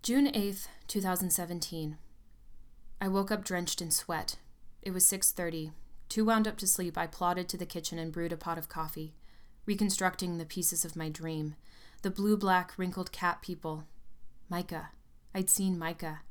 June 0.07 0.27
8th, 0.27 0.69
2017. 0.87 1.97
I 3.01 3.09
woke 3.09 3.29
up 3.29 3.43
drenched 3.43 3.81
in 3.81 3.91
sweat. 3.91 4.37
It 4.81 4.91
was 4.91 5.05
6:30. 5.05 5.73
Too 6.07 6.23
wound 6.23 6.47
up 6.47 6.55
to 6.59 6.65
sleep, 6.65 6.97
I 6.97 7.07
plodded 7.07 7.49
to 7.49 7.57
the 7.57 7.65
kitchen 7.65 7.99
and 7.99 8.09
brewed 8.09 8.31
a 8.31 8.37
pot 8.37 8.57
of 8.57 8.69
coffee, 8.69 9.15
reconstructing 9.65 10.37
the 10.37 10.45
pieces 10.45 10.85
of 10.85 10.95
my 10.95 11.09
dream. 11.09 11.57
The 12.03 12.09
blue-black 12.09 12.77
wrinkled 12.77 13.11
cat 13.11 13.41
people. 13.41 13.83
Micah. 14.47 14.91
I'd 15.35 15.49
seen 15.49 15.77
Micah. 15.77 16.21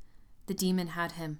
The 0.47 0.55
demon 0.55 0.87
had 0.87 1.11
him. 1.11 1.39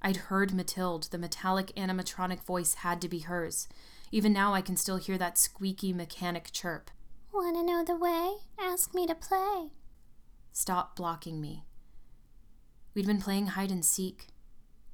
I'd 0.00 0.28
heard 0.28 0.54
Mathilde. 0.54 1.08
The 1.10 1.18
metallic 1.18 1.72
animatronic 1.76 2.44
voice 2.44 2.74
had 2.74 3.00
to 3.00 3.08
be 3.08 3.26
hers. 3.26 3.66
Even 4.12 4.32
now 4.32 4.54
I 4.54 4.62
can 4.62 4.76
still 4.76 4.98
hear 4.98 5.18
that 5.18 5.36
squeaky 5.36 5.92
mechanic 5.92 6.52
chirp. 6.52 6.92
Wanna 7.32 7.64
know 7.64 7.82
the 7.82 7.96
way? 7.96 8.36
Ask 8.56 8.94
me 8.94 9.04
to 9.08 9.16
play. 9.16 9.72
Stop 10.58 10.96
blocking 10.96 11.38
me. 11.38 11.66
We'd 12.94 13.06
been 13.06 13.20
playing 13.20 13.48
hide 13.48 13.70
and 13.70 13.84
seek. 13.84 14.28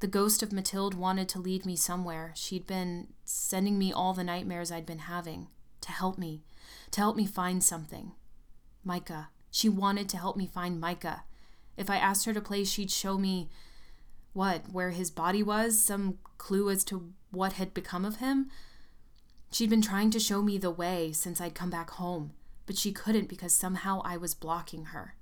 The 0.01 0.09
ghost 0.09 0.43
of 0.43 0.53
Mathilde 0.53 0.95
wanted 0.95 1.29
to 1.29 1.39
lead 1.39 1.65
me 1.65 1.77
somewhere. 1.77 2.33
She'd 2.35 2.67
been 2.67 3.13
sending 3.25 3.79
me 3.79 3.93
all 3.93 4.13
the 4.13 4.25
nightmares 4.25 4.73
I'd 4.73 4.85
been 4.85 4.99
having 4.99 5.47
to 5.83 5.93
help 5.93 6.19
me, 6.19 6.43
to 6.91 7.01
help 7.01 7.15
me 7.15 7.27
find 7.27 7.63
something. 7.63 8.11
Micah. 8.83 9.29
She 9.53 9.69
wanted 9.69 10.09
to 10.09 10.17
help 10.17 10.37
me 10.37 10.47
find 10.49 10.81
Micah. 10.81 11.23
If 11.77 11.89
I 11.89 11.97
asked 11.97 12.25
her 12.25 12.35
to 12.35 12.41
play, 12.41 12.65
she'd 12.65 12.91
show 12.91 13.17
me 13.17 13.49
what, 14.33 14.73
where 14.73 14.91
his 14.91 15.13
body 15.13 15.45
was, 15.45 15.81
some 15.81 16.19
clue 16.39 16.71
as 16.71 16.83
to 16.87 17.13
what 17.31 17.53
had 17.53 17.73
become 17.73 18.05
of 18.05 18.17
him. 18.17 18.51
She'd 19.53 19.71
been 19.71 19.81
trying 19.81 20.11
to 20.11 20.19
show 20.19 20.43
me 20.43 20.59
the 20.59 20.73
way 20.73 21.13
since 21.13 21.41
I'd 21.41 21.55
come 21.55 21.71
back 21.71 21.91
home, 21.91 22.33
but 22.67 22.77
she 22.77 22.91
couldn't 22.91 23.29
because 23.29 23.53
somehow 23.53 24.03
I 24.05 24.17
was 24.17 24.35
blocking 24.35 24.87
her. 24.87 25.15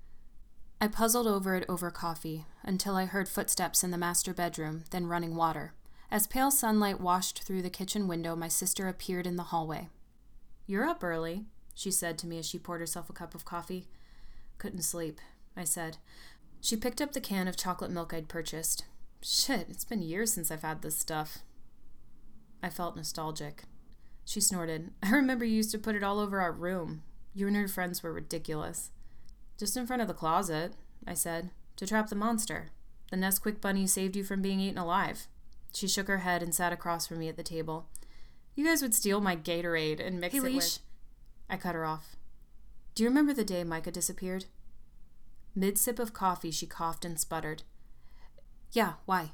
I 0.82 0.89
puzzled 0.89 1.27
over 1.27 1.55
it 1.57 1.66
over 1.69 1.90
coffee 1.90 2.47
until 2.62 2.97
I 2.97 3.05
heard 3.05 3.28
footsteps 3.28 3.85
in 3.85 3.90
the 3.90 3.98
master 3.98 4.32
bedroom, 4.32 4.85
then 4.90 5.07
running 5.07 5.36
water. 5.36 5.74
As 6.11 6.27
pale 6.27 6.51
sunlight 6.51 7.01
washed 7.01 7.43
through 7.43 7.61
the 7.61 7.69
kitchen 7.69 8.09
window, 8.09 8.35
my 8.35 8.48
sister 8.48 8.89
appeared 8.89 9.27
in 9.27 9.36
the 9.36 9.44
hallway. 9.44 9.90
You're 10.66 10.86
up 10.86 11.05
early, 11.05 11.44
she 11.74 11.90
said 11.90 12.16
to 12.19 12.27
me 12.27 12.39
as 12.39 12.47
she 12.47 12.59
poured 12.59 12.81
herself 12.81 13.11
a 13.11 13.12
cup 13.12 13.35
of 13.35 13.44
coffee. 13.44 13.89
Couldn't 14.57 14.82
sleep, 14.82 15.20
I 15.55 15.65
said. 15.65 15.98
She 16.62 16.77
picked 16.77 17.02
up 17.02 17.12
the 17.12 17.20
can 17.20 17.47
of 17.47 17.57
chocolate 17.57 17.90
milk 17.90 18.15
I'd 18.15 18.28
purchased. 18.28 18.85
Shit, 19.20 19.66
it's 19.69 19.85
been 19.85 20.01
years 20.01 20.32
since 20.32 20.51
I've 20.51 20.62
had 20.62 20.81
this 20.81 20.97
stuff. 20.97 21.39
I 22.62 22.70
felt 22.70 22.97
nostalgic. 22.97 23.65
She 24.24 24.40
snorted. 24.40 24.93
I 25.02 25.11
remember 25.11 25.44
you 25.44 25.57
used 25.57 25.73
to 25.73 25.78
put 25.78 25.94
it 25.94 26.02
all 26.02 26.19
over 26.19 26.40
our 26.40 26.52
room. 26.52 27.02
You 27.35 27.47
and 27.47 27.57
your 27.57 27.69
friends 27.69 28.02
were 28.02 28.12
ridiculous. 28.12 28.90
Just 29.61 29.77
in 29.77 29.87
front 29.87 30.01
of 30.01 30.09
the 30.09 30.15
closet, 30.15 30.73
I 31.07 31.12
said, 31.12 31.51
to 31.77 31.87
trap 31.87 32.09
the 32.09 32.16
monster. 32.16 32.70
The 33.11 33.19
Nesquik 33.19 33.61
bunny 33.61 33.87
saved 33.87 34.16
you 34.16 34.24
from 34.24 34.41
being 34.41 34.59
eaten 34.59 34.78
alive. 34.78 35.27
She 35.74 35.87
shook 35.87 36.09
her 36.09 36.20
head 36.20 36.43
and 36.43 36.55
sat 36.55 36.73
across 36.73 37.07
from 37.07 37.19
me 37.19 37.28
at 37.28 37.37
the 37.37 37.43
table. 37.43 37.87
You 38.55 38.65
guys 38.65 38.81
would 38.81 38.95
steal 38.95 39.20
my 39.20 39.37
Gatorade 39.37 40.01
and 40.05 40.19
mix 40.19 40.32
hey, 40.32 40.39
it 40.39 40.45
Leash. 40.45 40.55
with. 40.55 40.78
I 41.51 41.59
cut 41.59 41.74
her 41.74 41.85
off. 41.85 42.16
Do 42.95 43.03
you 43.03 43.11
remember 43.11 43.35
the 43.35 43.45
day 43.45 43.62
Micah 43.62 43.91
disappeared? 43.91 44.47
Mid 45.55 45.77
sip 45.77 45.99
of 45.99 46.15
coffee, 46.15 46.51
she 46.51 46.66
coughed 46.66 47.05
and 47.05 47.20
sputtered. 47.20 47.65
Yeah, 48.73 48.95
why? 49.05 49.32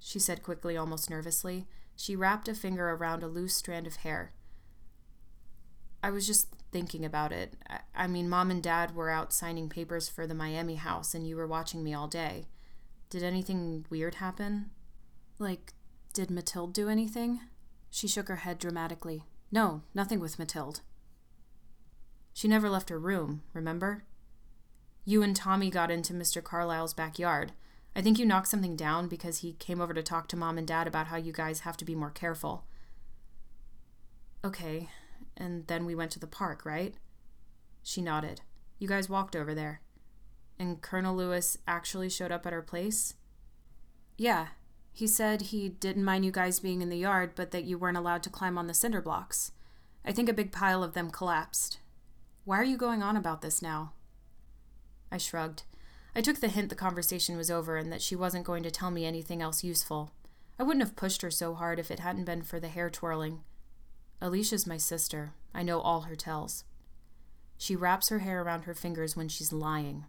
She 0.00 0.18
said 0.18 0.42
quickly, 0.42 0.76
almost 0.76 1.08
nervously. 1.08 1.68
She 1.94 2.16
wrapped 2.16 2.48
a 2.48 2.54
finger 2.54 2.90
around 2.90 3.22
a 3.22 3.28
loose 3.28 3.54
strand 3.54 3.86
of 3.86 3.96
hair. 3.96 4.32
I 6.02 6.10
was 6.10 6.26
just 6.26 6.48
thinking 6.72 7.04
about 7.04 7.32
it. 7.32 7.54
I, 7.94 8.06
mean, 8.06 8.28
mom 8.28 8.50
and 8.50 8.62
dad 8.62 8.96
were 8.96 9.10
out 9.10 9.32
signing 9.32 9.68
papers 9.68 10.08
for 10.08 10.26
the 10.26 10.34
Miami 10.34 10.76
house, 10.76 11.14
and 11.14 11.26
you 11.26 11.36
were 11.36 11.46
watching 11.46 11.84
me 11.84 11.94
all 11.94 12.08
day. 12.08 12.48
Did 13.10 13.22
anything 13.22 13.84
weird 13.90 14.16
happen? 14.16 14.70
Like, 15.38 15.74
did 16.14 16.30
Mathilde 16.30 16.72
do 16.72 16.88
anything? 16.88 17.40
She 17.90 18.08
shook 18.08 18.28
her 18.28 18.36
head 18.36 18.58
dramatically. 18.58 19.24
No, 19.52 19.82
nothing 19.94 20.18
with 20.18 20.38
Mathilde. 20.38 20.80
She 22.32 22.48
never 22.48 22.70
left 22.70 22.88
her 22.88 22.98
room, 22.98 23.42
remember? 23.52 24.04
You 25.04 25.22
and 25.22 25.36
Tommy 25.36 25.70
got 25.70 25.90
into 25.90 26.14
Mr. 26.14 26.42
Carlyle's 26.42 26.94
backyard. 26.94 27.52
I 27.94 28.00
think 28.00 28.18
you 28.18 28.24
knocked 28.24 28.48
something 28.48 28.76
down 28.76 29.08
because 29.08 29.38
he 29.38 29.52
came 29.54 29.80
over 29.80 29.92
to 29.92 30.02
talk 30.02 30.28
to 30.28 30.36
mom 30.36 30.56
and 30.56 30.66
dad 30.66 30.86
about 30.86 31.08
how 31.08 31.16
you 31.16 31.32
guys 31.32 31.60
have 31.60 31.76
to 31.76 31.84
be 31.84 31.94
more 31.94 32.10
careful. 32.10 32.64
Okay, 34.42 34.88
and 35.36 35.66
then 35.66 35.84
we 35.84 35.94
went 35.94 36.10
to 36.12 36.20
the 36.20 36.26
park, 36.26 36.64
right? 36.64 36.94
She 37.82 38.00
nodded. 38.00 38.42
You 38.78 38.88
guys 38.88 39.08
walked 39.08 39.36
over 39.36 39.54
there. 39.54 39.80
And 40.58 40.80
Colonel 40.80 41.16
Lewis 41.16 41.58
actually 41.66 42.08
showed 42.08 42.32
up 42.32 42.46
at 42.46 42.52
our 42.52 42.62
place? 42.62 43.14
Yeah. 44.16 44.48
He 44.92 45.06
said 45.06 45.42
he 45.42 45.68
didn't 45.68 46.04
mind 46.04 46.24
you 46.24 46.30
guys 46.30 46.60
being 46.60 46.82
in 46.82 46.90
the 46.90 46.98
yard, 46.98 47.32
but 47.34 47.50
that 47.50 47.64
you 47.64 47.78
weren't 47.78 47.96
allowed 47.96 48.22
to 48.24 48.30
climb 48.30 48.58
on 48.58 48.66
the 48.66 48.74
cinder 48.74 49.00
blocks. 49.00 49.52
I 50.04 50.12
think 50.12 50.28
a 50.28 50.34
big 50.34 50.52
pile 50.52 50.82
of 50.82 50.94
them 50.94 51.10
collapsed. 51.10 51.78
Why 52.44 52.58
are 52.58 52.64
you 52.64 52.76
going 52.76 53.02
on 53.02 53.16
about 53.16 53.40
this 53.40 53.62
now? 53.62 53.92
I 55.10 55.18
shrugged. 55.18 55.62
I 56.14 56.20
took 56.20 56.40
the 56.40 56.48
hint 56.48 56.68
the 56.68 56.74
conversation 56.74 57.36
was 57.36 57.50
over 57.50 57.76
and 57.76 57.90
that 57.92 58.02
she 58.02 58.14
wasn't 58.14 58.44
going 58.44 58.62
to 58.64 58.70
tell 58.70 58.90
me 58.90 59.06
anything 59.06 59.40
else 59.40 59.64
useful. 59.64 60.12
I 60.58 60.62
wouldn't 60.62 60.84
have 60.84 60.96
pushed 60.96 61.22
her 61.22 61.30
so 61.30 61.54
hard 61.54 61.78
if 61.78 61.90
it 61.90 62.00
hadn't 62.00 62.24
been 62.24 62.42
for 62.42 62.60
the 62.60 62.68
hair 62.68 62.90
twirling. 62.90 63.40
Alicia's 64.22 64.68
my 64.68 64.76
sister. 64.76 65.32
I 65.52 65.64
know 65.64 65.80
all 65.80 66.02
her 66.02 66.14
tells. 66.14 66.62
She 67.58 67.74
wraps 67.74 68.08
her 68.08 68.20
hair 68.20 68.40
around 68.40 68.62
her 68.62 68.74
fingers 68.74 69.16
when 69.16 69.26
she's 69.26 69.52
lying, 69.52 70.04